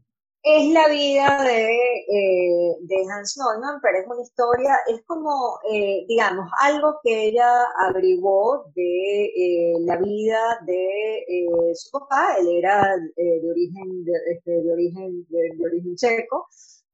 Es 0.49 0.71
la 0.73 0.87
vida 0.89 1.43
de, 1.43 2.05
eh, 2.09 2.77
de, 2.81 2.97
Hans 3.13 3.37
Neumann, 3.37 3.81
pero 3.83 3.99
es 3.99 4.07
una 4.07 4.23
historia, 4.23 4.77
es 4.87 5.03
como, 5.03 5.59
eh, 5.73 6.05
digamos, 6.07 6.49
algo 6.61 7.01
que 7.03 7.31
ella 7.31 7.65
averiguó 7.89 8.65
de 8.77 9.25
eh, 9.25 9.75
la 9.81 9.97
vida 9.97 10.39
de 10.65 11.73
su 11.75 11.91
papá. 11.91 12.37
Él 12.39 12.47
era 12.59 12.97
de 13.17 13.51
origen, 13.51 14.05
de, 14.05 14.13
este, 14.35 14.63
de 14.63 14.73
origen, 14.73 15.27
de, 15.31 15.67
origen 15.67 15.97
checo 15.97 16.47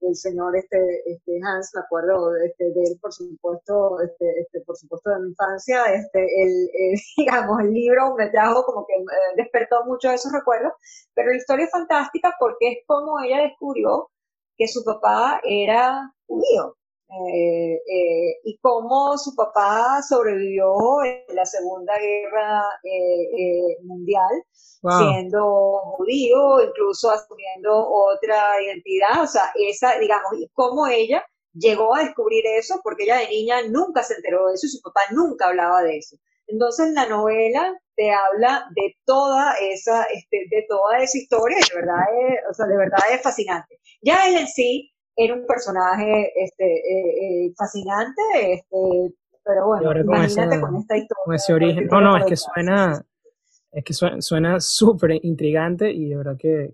el 0.09 0.17
señor 0.17 0.57
este, 0.57 0.79
este 1.07 1.41
Hans, 1.45 1.71
me 1.75 1.81
acuerdo 1.81 2.35
este, 2.37 2.65
de 2.73 2.83
él, 2.83 2.99
por 3.01 3.13
supuesto, 3.13 4.01
este, 4.01 4.41
este, 4.41 4.61
por 4.63 4.77
supuesto 4.77 5.11
de 5.11 5.21
mi 5.21 5.29
infancia, 5.31 5.85
este, 5.93 6.21
el, 6.21 6.69
digamos, 7.17 7.61
el 7.61 7.73
libro 7.73 8.15
me 8.17 8.29
trajo 8.31 8.65
como 8.65 8.87
que 8.87 8.95
eh, 8.95 9.35
despertó 9.37 9.85
mucho 9.85 10.09
de 10.09 10.17
esos 10.17 10.33
recuerdos, 10.33 10.73
pero 11.15 11.31
la 11.31 11.37
historia 11.37 11.65
es 11.67 11.71
fantástica 11.71 12.35
porque 12.39 12.73
es 12.73 12.79
como 12.87 13.21
ella 13.21 13.43
descubrió 13.43 14.11
que 14.57 14.69
su 14.69 14.85
papá 14.85 15.41
era 15.45 16.13
judío. 16.27 16.77
Eh, 17.15 17.75
eh, 17.75 18.41
y 18.45 18.59
cómo 18.59 19.19
su 19.19 19.35
papá 19.35 20.01
sobrevivió 20.03 21.05
en 21.05 21.37
la 21.37 21.45
Segunda 21.45 21.99
Guerra 21.99 22.63
Mundial 23.83 24.45
siendo 24.99 25.79
judío, 25.97 26.63
incluso 26.63 27.11
asumiendo 27.11 27.87
otra 27.89 28.61
identidad, 28.63 29.23
o 29.23 29.27
sea, 29.27 29.53
esa, 29.55 29.99
digamos, 29.99 30.33
y 30.39 30.49
cómo 30.55 30.87
ella 30.87 31.25
llegó 31.55 31.95
a 31.95 32.03
descubrir 32.03 32.45
eso, 32.47 32.81
porque 32.83 33.05
ella 33.05 33.19
de 33.19 33.29
niña 33.29 33.57
nunca 33.69 34.03
se 34.03 34.15
enteró 34.15 34.49
de 34.49 34.55
eso 34.55 34.67
y 34.67 34.71
su 34.71 34.81
papá 34.81 35.03
nunca 35.13 35.47
hablaba 35.47 35.83
de 35.83 35.99
eso. 35.99 36.17
Entonces 36.47 36.93
la 36.93 37.07
novela 37.07 37.79
te 37.95 38.11
habla 38.11 38.67
de 38.75 38.97
toda 39.05 39.55
esa, 39.61 40.05
este, 40.05 40.47
de 40.51 40.67
toda 40.69 40.99
esa 40.99 41.17
historia, 41.19 41.59
de 41.59 41.81
verdad 41.81 42.03
es, 42.27 42.41
o 42.51 42.55
sea, 42.55 42.67
de 42.67 42.77
verdad 42.77 43.01
es 43.13 43.23
fascinante. 43.23 43.79
Ya 44.01 44.27
él 44.27 44.37
en 44.37 44.49
sí 44.49 44.92
era 45.17 45.35
un 45.35 45.47
personaje 45.47 46.33
este, 46.37 46.65
eh, 46.65 47.47
eh, 47.47 47.55
fascinante, 47.57 48.23
este, 48.53 49.15
pero 49.45 49.67
bueno, 49.67 50.01
imagínate 50.01 50.61
con, 50.61 50.77
esta 50.77 50.97
historia. 50.97 51.23
Con 51.25 51.35
ese 51.35 51.53
origen. 51.53 51.87
No, 51.87 52.01
no, 52.01 52.17
es 52.17 52.25
que 52.25 52.37
suena, 52.37 53.05
es 53.73 53.85
que 53.85 53.93
suena 53.93 54.61
súper 54.61 55.19
intrigante 55.25 55.91
y 55.91 56.09
de 56.09 56.17
verdad 56.17 56.37
que, 56.39 56.73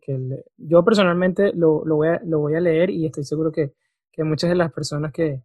yo 0.56 0.84
personalmente 0.84 1.52
lo, 1.54 1.84
lo, 1.84 1.96
voy 1.96 2.08
a, 2.08 2.20
lo 2.24 2.40
voy 2.40 2.54
a 2.54 2.60
leer 2.60 2.90
y 2.90 3.06
estoy 3.06 3.24
seguro 3.24 3.50
que, 3.50 3.72
que 4.12 4.24
muchas 4.24 4.50
de 4.50 4.56
las 4.56 4.72
personas 4.72 5.12
que, 5.12 5.42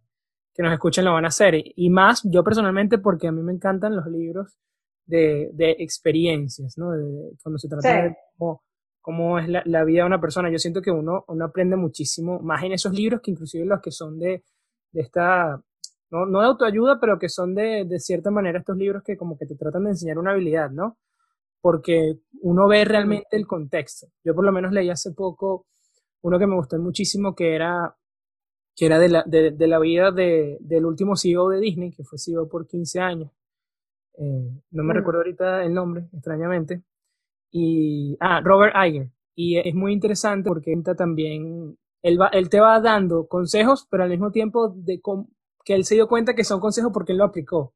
que, 0.52 0.62
nos 0.62 0.72
escuchan 0.72 1.04
lo 1.04 1.12
van 1.12 1.24
a 1.24 1.28
hacer. 1.28 1.54
Y 1.56 1.90
más 1.90 2.22
yo 2.24 2.44
personalmente 2.44 2.98
porque 2.98 3.28
a 3.28 3.32
mí 3.32 3.42
me 3.42 3.52
encantan 3.52 3.96
los 3.96 4.06
libros 4.06 4.58
de, 5.06 5.50
de 5.52 5.76
experiencias, 5.78 6.78
¿no? 6.78 6.92
cuando 7.42 7.58
se 7.58 7.68
trata 7.68 8.02
de 8.02 8.16
cómo, 8.36 8.62
cómo 9.04 9.38
es 9.38 9.48
la, 9.48 9.62
la, 9.66 9.84
vida 9.84 10.00
de 10.00 10.06
una 10.06 10.20
persona. 10.20 10.50
Yo 10.50 10.58
siento 10.58 10.80
que 10.80 10.90
uno, 10.90 11.24
uno 11.28 11.44
aprende 11.44 11.76
muchísimo 11.76 12.40
más 12.40 12.62
en 12.64 12.72
esos 12.72 12.94
libros 12.94 13.20
que 13.20 13.30
inclusive 13.30 13.66
los 13.66 13.82
que 13.82 13.90
son 13.90 14.18
de, 14.18 14.42
de 14.92 15.00
esta 15.02 15.60
no, 16.10 16.26
no, 16.26 16.40
de 16.40 16.46
autoayuda, 16.46 16.98
pero 16.98 17.18
que 17.18 17.28
son 17.28 17.54
de, 17.54 17.84
de, 17.84 18.00
cierta 18.00 18.30
manera 18.30 18.60
estos 18.60 18.76
libros 18.76 19.02
que 19.02 19.16
como 19.16 19.36
que 19.36 19.46
te 19.46 19.56
tratan 19.56 19.84
de 19.84 19.90
enseñar 19.90 20.18
una 20.18 20.30
habilidad, 20.30 20.70
¿no? 20.70 20.96
porque 21.64 22.18
uno 22.42 22.68
ve 22.68 22.84
realmente 22.84 23.26
el 23.30 23.46
contexto. 23.46 24.08
Yo 24.22 24.34
por 24.34 24.44
lo 24.44 24.52
menos 24.52 24.70
leí 24.70 24.90
hace 24.90 25.12
poco 25.12 25.64
uno 26.20 26.38
que 26.38 26.46
me 26.46 26.56
gustó 26.56 26.78
muchísimo, 26.78 27.34
que 27.34 27.54
era, 27.54 27.96
que 28.76 28.84
era 28.84 28.98
de, 28.98 29.08
la, 29.08 29.24
de, 29.26 29.66
la 29.66 29.78
vida 29.78 30.10
de, 30.10 30.58
del 30.60 30.84
último 30.84 31.16
CEO 31.16 31.48
de 31.48 31.60
Disney, 31.60 31.90
que 31.90 32.04
fue 32.04 32.18
CEO 32.18 32.50
por 32.50 32.66
15 32.66 33.00
años. 33.00 33.30
Eh, 34.18 34.50
no 34.72 34.84
me 34.84 34.92
mm. 34.92 34.96
recuerdo 34.96 35.20
ahorita 35.20 35.64
el 35.64 35.72
nombre, 35.72 36.06
extrañamente. 36.12 36.82
Y, 37.56 38.16
ah, 38.18 38.40
Robert 38.42 38.74
Iger. 38.74 39.08
Y 39.36 39.58
es 39.58 39.74
muy 39.76 39.92
interesante 39.92 40.48
porque 40.48 40.76
también, 40.96 41.78
él, 42.02 42.20
va, 42.20 42.26
él 42.28 42.48
te 42.48 42.58
va 42.58 42.80
dando 42.80 43.28
consejos, 43.28 43.86
pero 43.88 44.02
al 44.02 44.10
mismo 44.10 44.32
tiempo 44.32 44.70
de 44.70 45.00
que 45.64 45.74
él 45.74 45.84
se 45.84 45.94
dio 45.94 46.08
cuenta 46.08 46.34
que 46.34 46.42
son 46.42 46.58
consejos 46.58 46.90
porque 46.92 47.12
él 47.12 47.18
lo 47.18 47.24
aplicó. 47.24 47.72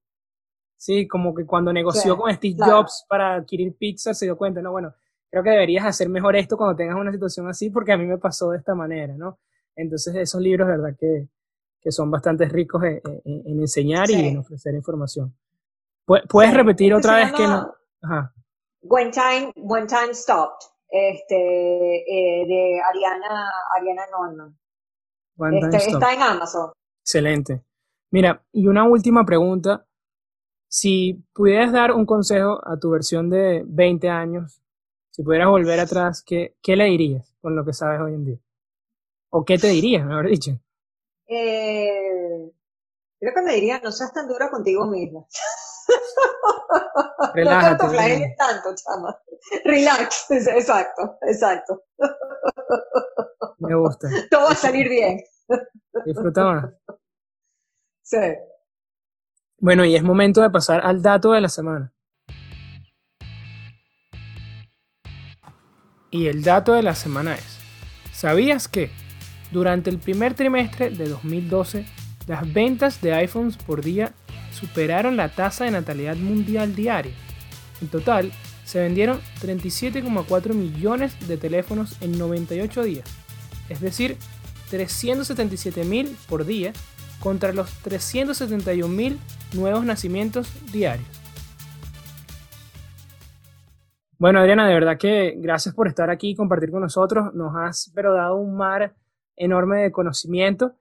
Sí, 0.77 1.07
como 1.07 1.33
que 1.33 1.47
cuando 1.47 1.73
negoció 1.73 2.17
con 2.17 2.33
Steve 2.35 2.57
Jobs 2.59 3.07
para 3.09 3.37
adquirir 3.37 3.77
Pixar 3.77 4.17
se 4.17 4.25
dio 4.25 4.37
cuenta, 4.37 4.61
no, 4.61 4.73
bueno, 4.73 4.93
creo 5.31 5.45
que 5.45 5.51
deberías 5.51 5.87
hacer 5.87 6.09
mejor 6.09 6.35
esto 6.35 6.57
cuando 6.57 6.75
tengas 6.75 6.97
una 6.97 7.13
situación 7.13 7.47
así 7.47 7.71
porque 7.71 7.93
a 7.93 7.97
mí 7.97 8.05
me 8.05 8.19
pasó 8.19 8.51
de 8.51 8.59
esta 8.59 8.75
manera, 8.75 9.15
¿no? 9.17 9.39
Entonces 9.77 10.13
esos 10.17 10.41
libros, 10.41 10.67
verdad 10.67 10.97
que, 10.99 11.29
que 11.81 11.93
son 11.93 12.11
bastante 12.11 12.47
ricos 12.47 12.83
en, 12.83 13.03
enseñar 13.61 14.11
y 14.11 14.15
en 14.15 14.39
ofrecer 14.39 14.75
información. 14.75 15.33
¿Puedes 16.05 16.53
repetir 16.53 16.95
otra 16.95 17.17
vez 17.17 17.33
que 17.33 17.45
no? 17.45 17.73
Ajá. 18.03 18.35
When 18.81 19.11
Time, 19.11 19.53
When 19.57 19.87
Time 19.87 20.15
Stopped, 20.15 20.67
este, 20.91 21.35
eh, 21.35 22.47
de 22.47 22.81
Ariana, 22.81 23.51
Ariana 23.77 24.03
Neumann. 24.07 24.59
Este, 25.75 25.91
está 25.91 26.15
en 26.15 26.23
Amazon. 26.23 26.73
Excelente. 27.03 27.63
Mira, 28.11 28.43
y 28.53 28.67
una 28.67 28.89
última 28.89 29.25
pregunta 29.25 29.87
si 30.69 31.25
pudieras 31.33 31.73
dar 31.73 31.93
un 31.93 32.05
consejo 32.05 32.61
a 32.67 32.79
tu 32.79 32.91
versión 32.91 33.31
de 33.31 33.63
20 33.67 34.09
años, 34.09 34.61
si 35.11 35.23
pudieras 35.23 35.49
volver 35.49 35.81
atrás, 35.81 36.23
¿qué, 36.23 36.57
qué 36.63 36.77
le 36.77 36.85
dirías 36.85 37.35
con 37.41 37.57
lo 37.57 37.65
que 37.65 37.73
sabes 37.73 38.01
hoy 38.01 38.15
en 38.15 38.25
día? 38.25 38.39
¿O 39.31 39.45
qué 39.45 39.59
te 39.59 39.69
dirías, 39.69 40.05
mejor 40.05 40.29
dicho? 40.29 40.53
Eh, 41.27 42.53
creo 43.19 43.35
que 43.35 43.43
me 43.43 43.55
diría, 43.55 43.81
no 43.83 43.93
seas 43.93 44.13
tan 44.13 44.29
dura 44.29 44.51
contigo 44.51 44.87
misma. 44.87 45.27
Relájate. 47.35 47.85
no 47.85 47.93
tanto 47.93 48.35
tanto, 48.37 48.75
chama. 48.75 49.21
Relax, 49.65 50.31
exacto, 50.31 51.19
exacto. 51.23 51.83
Me 53.59 53.75
gusta. 53.75 54.09
Todo 54.31 54.45
va 54.45 54.51
a 54.51 54.55
salir 54.55 54.89
bien. 54.89 55.23
Disfruta 56.05 56.45
más. 56.45 56.65
Sí. 58.03 58.17
Bueno, 59.59 59.85
y 59.85 59.95
es 59.95 60.03
momento 60.03 60.41
de 60.41 60.49
pasar 60.49 60.81
al 60.83 61.03
dato 61.03 61.33
de 61.33 61.43
la 61.43 61.51
semana. 61.51 61.93
Y 66.11 66.29
el 66.29 66.43
dato 66.43 66.73
de 66.73 66.83
la 66.83 66.95
semana 66.95 67.35
es, 67.35 67.59
¿sabías 68.15 68.67
que 68.67 68.91
durante 69.51 69.91
el 69.91 69.99
primer 69.99 70.33
trimestre 70.33 70.89
de 70.89 71.07
2012 71.07 71.85
las 72.27 72.51
ventas 72.51 73.03
de 73.03 73.13
iPhones 73.13 73.59
por 73.59 73.83
día 73.83 74.15
superaron 74.59 75.17
la 75.17 75.29
tasa 75.29 75.65
de 75.65 75.71
natalidad 75.71 76.17
mundial 76.17 76.75
diaria? 76.75 77.13
En 77.81 77.89
total, 77.89 78.33
se 78.65 78.81
vendieron 78.81 79.21
37,4 79.41 80.53
millones 80.53 81.29
de 81.29 81.37
teléfonos 81.37 81.97
en 82.03 82.19
98 82.19 82.83
días, 82.83 83.09
es 83.69 83.81
decir, 83.81 84.19
377 84.71 85.85
mil 85.85 86.17
por 86.29 86.45
día 86.45 86.73
contra 87.21 87.53
los 87.53 87.71
371 87.83 88.95
mil 88.95 89.19
nuevos 89.55 89.85
nacimientos 89.85 90.53
diarios. 90.71 91.09
Bueno, 94.19 94.41
Adriana, 94.41 94.67
de 94.67 94.75
verdad 94.75 94.99
que 94.99 95.35
gracias 95.39 95.75
por 95.75 95.87
estar 95.87 96.11
aquí 96.11 96.31
y 96.31 96.35
compartir 96.35 96.71
con 96.71 96.81
nosotros. 96.81 97.33
Nos 97.35 97.55
has 97.57 97.93
pero 97.95 98.13
dado 98.13 98.37
un 98.37 98.57
mar 98.57 98.95
enorme 99.37 99.83
de 99.83 99.93
conocimiento 99.93 100.75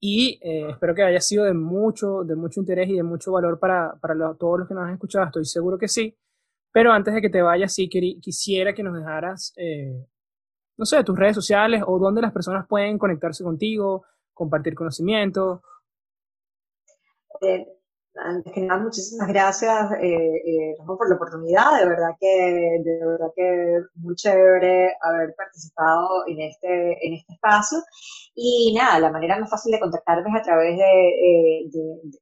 y 0.00 0.40
eh, 0.42 0.70
espero 0.70 0.94
que 0.94 1.02
haya 1.02 1.20
sido 1.20 1.44
de 1.44 1.52
mucho, 1.52 2.24
de 2.24 2.34
mucho 2.34 2.58
interés 2.58 2.88
y 2.88 2.96
de 2.96 3.02
mucho 3.02 3.32
valor 3.32 3.58
para, 3.58 3.94
todos 4.38 4.60
los 4.60 4.66
que 4.68 4.72
nos 4.72 4.84
han 4.84 4.94
escuchado. 4.94 5.26
Estoy 5.26 5.44
seguro 5.44 5.76
que 5.78 5.88
sí. 5.88 6.16
Pero 6.72 6.90
antes 6.90 7.12
de 7.12 7.20
que 7.20 7.28
te 7.28 7.42
vayas, 7.42 7.74
sí 7.74 7.88
quisiera 7.88 8.72
que 8.72 8.82
nos 8.82 8.96
dejaras, 8.96 9.52
eh, 9.56 10.06
no 10.78 10.86
sé, 10.86 11.04
tus 11.04 11.18
redes 11.18 11.34
sociales 11.34 11.82
o 11.86 11.98
dónde 11.98 12.22
las 12.22 12.32
personas 12.32 12.66
pueden 12.66 12.96
conectarse 12.96 13.44
contigo, 13.44 14.04
compartir 14.32 14.74
conocimiento. 14.74 15.62
Eh, 17.42 17.66
antes 18.22 18.52
que 18.52 18.60
nada, 18.60 18.82
muchísimas 18.82 19.28
gracias, 19.28 19.92
eh, 20.00 20.06
eh 20.06 20.74
por 20.86 21.08
la 21.08 21.16
oportunidad. 21.16 21.78
De 21.78 21.88
verdad 21.88 22.10
que, 22.18 22.80
de 22.84 23.06
verdad 23.06 23.28
que 23.34 23.78
muy 23.96 24.14
chévere 24.16 24.94
haber 25.02 25.34
participado 25.36 26.26
en 26.26 26.40
este, 26.40 27.06
en 27.06 27.14
este 27.14 27.32
espacio. 27.34 27.78
Y 28.34 28.74
nada, 28.76 28.98
la 29.00 29.10
manera 29.10 29.38
más 29.38 29.50
fácil 29.50 29.72
de 29.72 29.80
contactarme 29.80 30.30
es 30.30 30.40
a 30.40 30.42
través 30.42 30.76
de, 30.76 31.08
eh, 31.08 31.70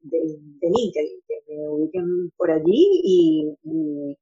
de, 0.03 0.69
LinkedIn, 0.69 1.21
que 1.27 1.35
me 1.49 1.69
ubiquen 1.69 2.31
por 2.37 2.51
allí 2.51 3.01
y, 3.05 3.57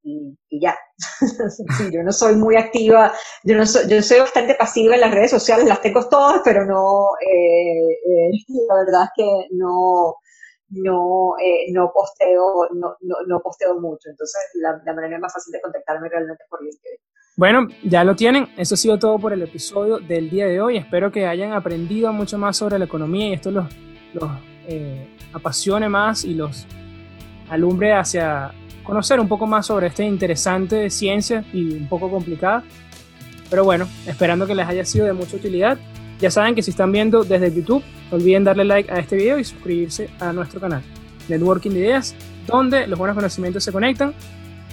y, 0.03 0.37
y, 0.51 0.61
ya. 0.61 0.77
yo 1.93 2.03
no 2.03 2.13
soy 2.13 2.37
muy 2.37 2.57
activa, 2.57 3.13
yo, 3.45 3.57
no 3.57 3.67
soy, 3.67 3.89
yo 3.89 4.03
soy 4.03 4.21
bastante 4.21 4.55
pasiva 4.55 4.95
en 4.95 5.01
las 5.01 5.15
redes 5.15 5.31
sociales, 5.31 5.67
las 5.67 5.81
tengo 5.81 6.09
todas, 6.09 6.41
pero 6.45 6.65
no, 6.65 7.11
eh, 7.21 7.93
eh 7.93 8.31
la 8.69 8.75
verdad 8.85 9.05
es 9.05 9.11
que 9.17 9.49
no 9.53 10.17
no, 10.69 11.35
eh, 11.43 11.73
no, 11.73 11.93
posteo, 11.93 12.69
no, 12.75 12.97
no, 13.01 13.41
posteo 13.41 13.81
mucho. 13.81 14.09
Entonces, 14.09 14.41
la, 14.55 14.81
la, 14.85 14.93
manera 14.95 15.19
más 15.19 15.33
fácil 15.33 15.53
de 15.53 15.61
contactarme 15.61 16.09
realmente 16.09 16.43
es 16.43 16.51
por 16.51 16.63
LinkedIn. 16.63 16.99
Bueno, 17.37 17.69
ya 17.85 18.03
lo 18.03 18.17
tienen. 18.17 18.49
Eso 18.57 18.75
ha 18.75 18.79
sido 18.79 18.99
todo 18.99 19.19
por 19.19 19.33
el 19.33 19.43
episodio 19.43 19.99
del 19.99 20.31
día 20.31 20.47
de 20.47 20.61
hoy. 20.61 20.79
Espero 20.79 21.13
que 21.13 21.27
hayan 21.27 21.53
aprendido 21.53 22.13
mucho 22.13 22.39
más 22.39 22.57
sobre 22.57 22.79
la 22.79 22.87
economía 22.87 23.29
y 23.29 23.33
esto 23.35 23.51
los, 23.51 23.67
los 24.15 24.31
eh, 24.67 25.15
apasione 25.33 25.89
más 25.89 26.25
y 26.25 26.35
los 26.35 26.67
alumbre 27.51 27.93
hacia 27.93 28.53
conocer 28.85 29.21
un 29.21 29.29
poco 29.29 29.47
más 29.47 29.67
sobre 29.67 29.89
esta 29.89 30.03
interesante 30.03 30.89
ciencia 30.91 31.45
y 31.53 31.77
un 31.77 31.89
poco 31.89 32.11
complicada. 32.11 32.65
Pero 33.51 33.65
bueno, 33.65 33.87
esperando 34.07 34.47
que 34.47 34.55
les 34.55 34.67
haya 34.67 34.85
sido 34.85 35.07
de 35.07 35.13
mucha 35.13 35.37
utilidad. 35.37 35.79
Ya 36.21 36.31
saben 36.31 36.55
que 36.55 36.63
si 36.63 36.71
están 36.71 36.93
viendo 36.93 37.25
desde 37.25 37.53
YouTube, 37.53 37.83
no 38.11 38.17
olviden 38.17 38.45
darle 38.45 38.65
like 38.65 38.91
a 38.91 38.99
este 38.99 39.17
video 39.17 39.39
y 39.39 39.45
suscribirse 39.45 40.09
a 40.19 40.33
nuestro 40.33 40.61
canal, 40.61 40.83
Networking 41.29 41.71
de 41.71 41.81
Ideas, 41.81 42.15
donde 42.47 42.87
los 42.87 42.99
buenos 42.99 43.15
conocimientos 43.15 43.65
se 43.65 43.73
conectan. 43.73 44.15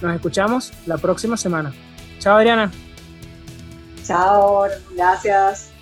Nos 0.01 0.15
escuchamos 0.15 0.71
la 0.85 0.97
próxima 0.97 1.35
semana. 1.35 1.73
Chao 2.19 2.37
Adriana. 2.37 2.71
Chao, 4.05 4.67
gracias. 4.95 5.72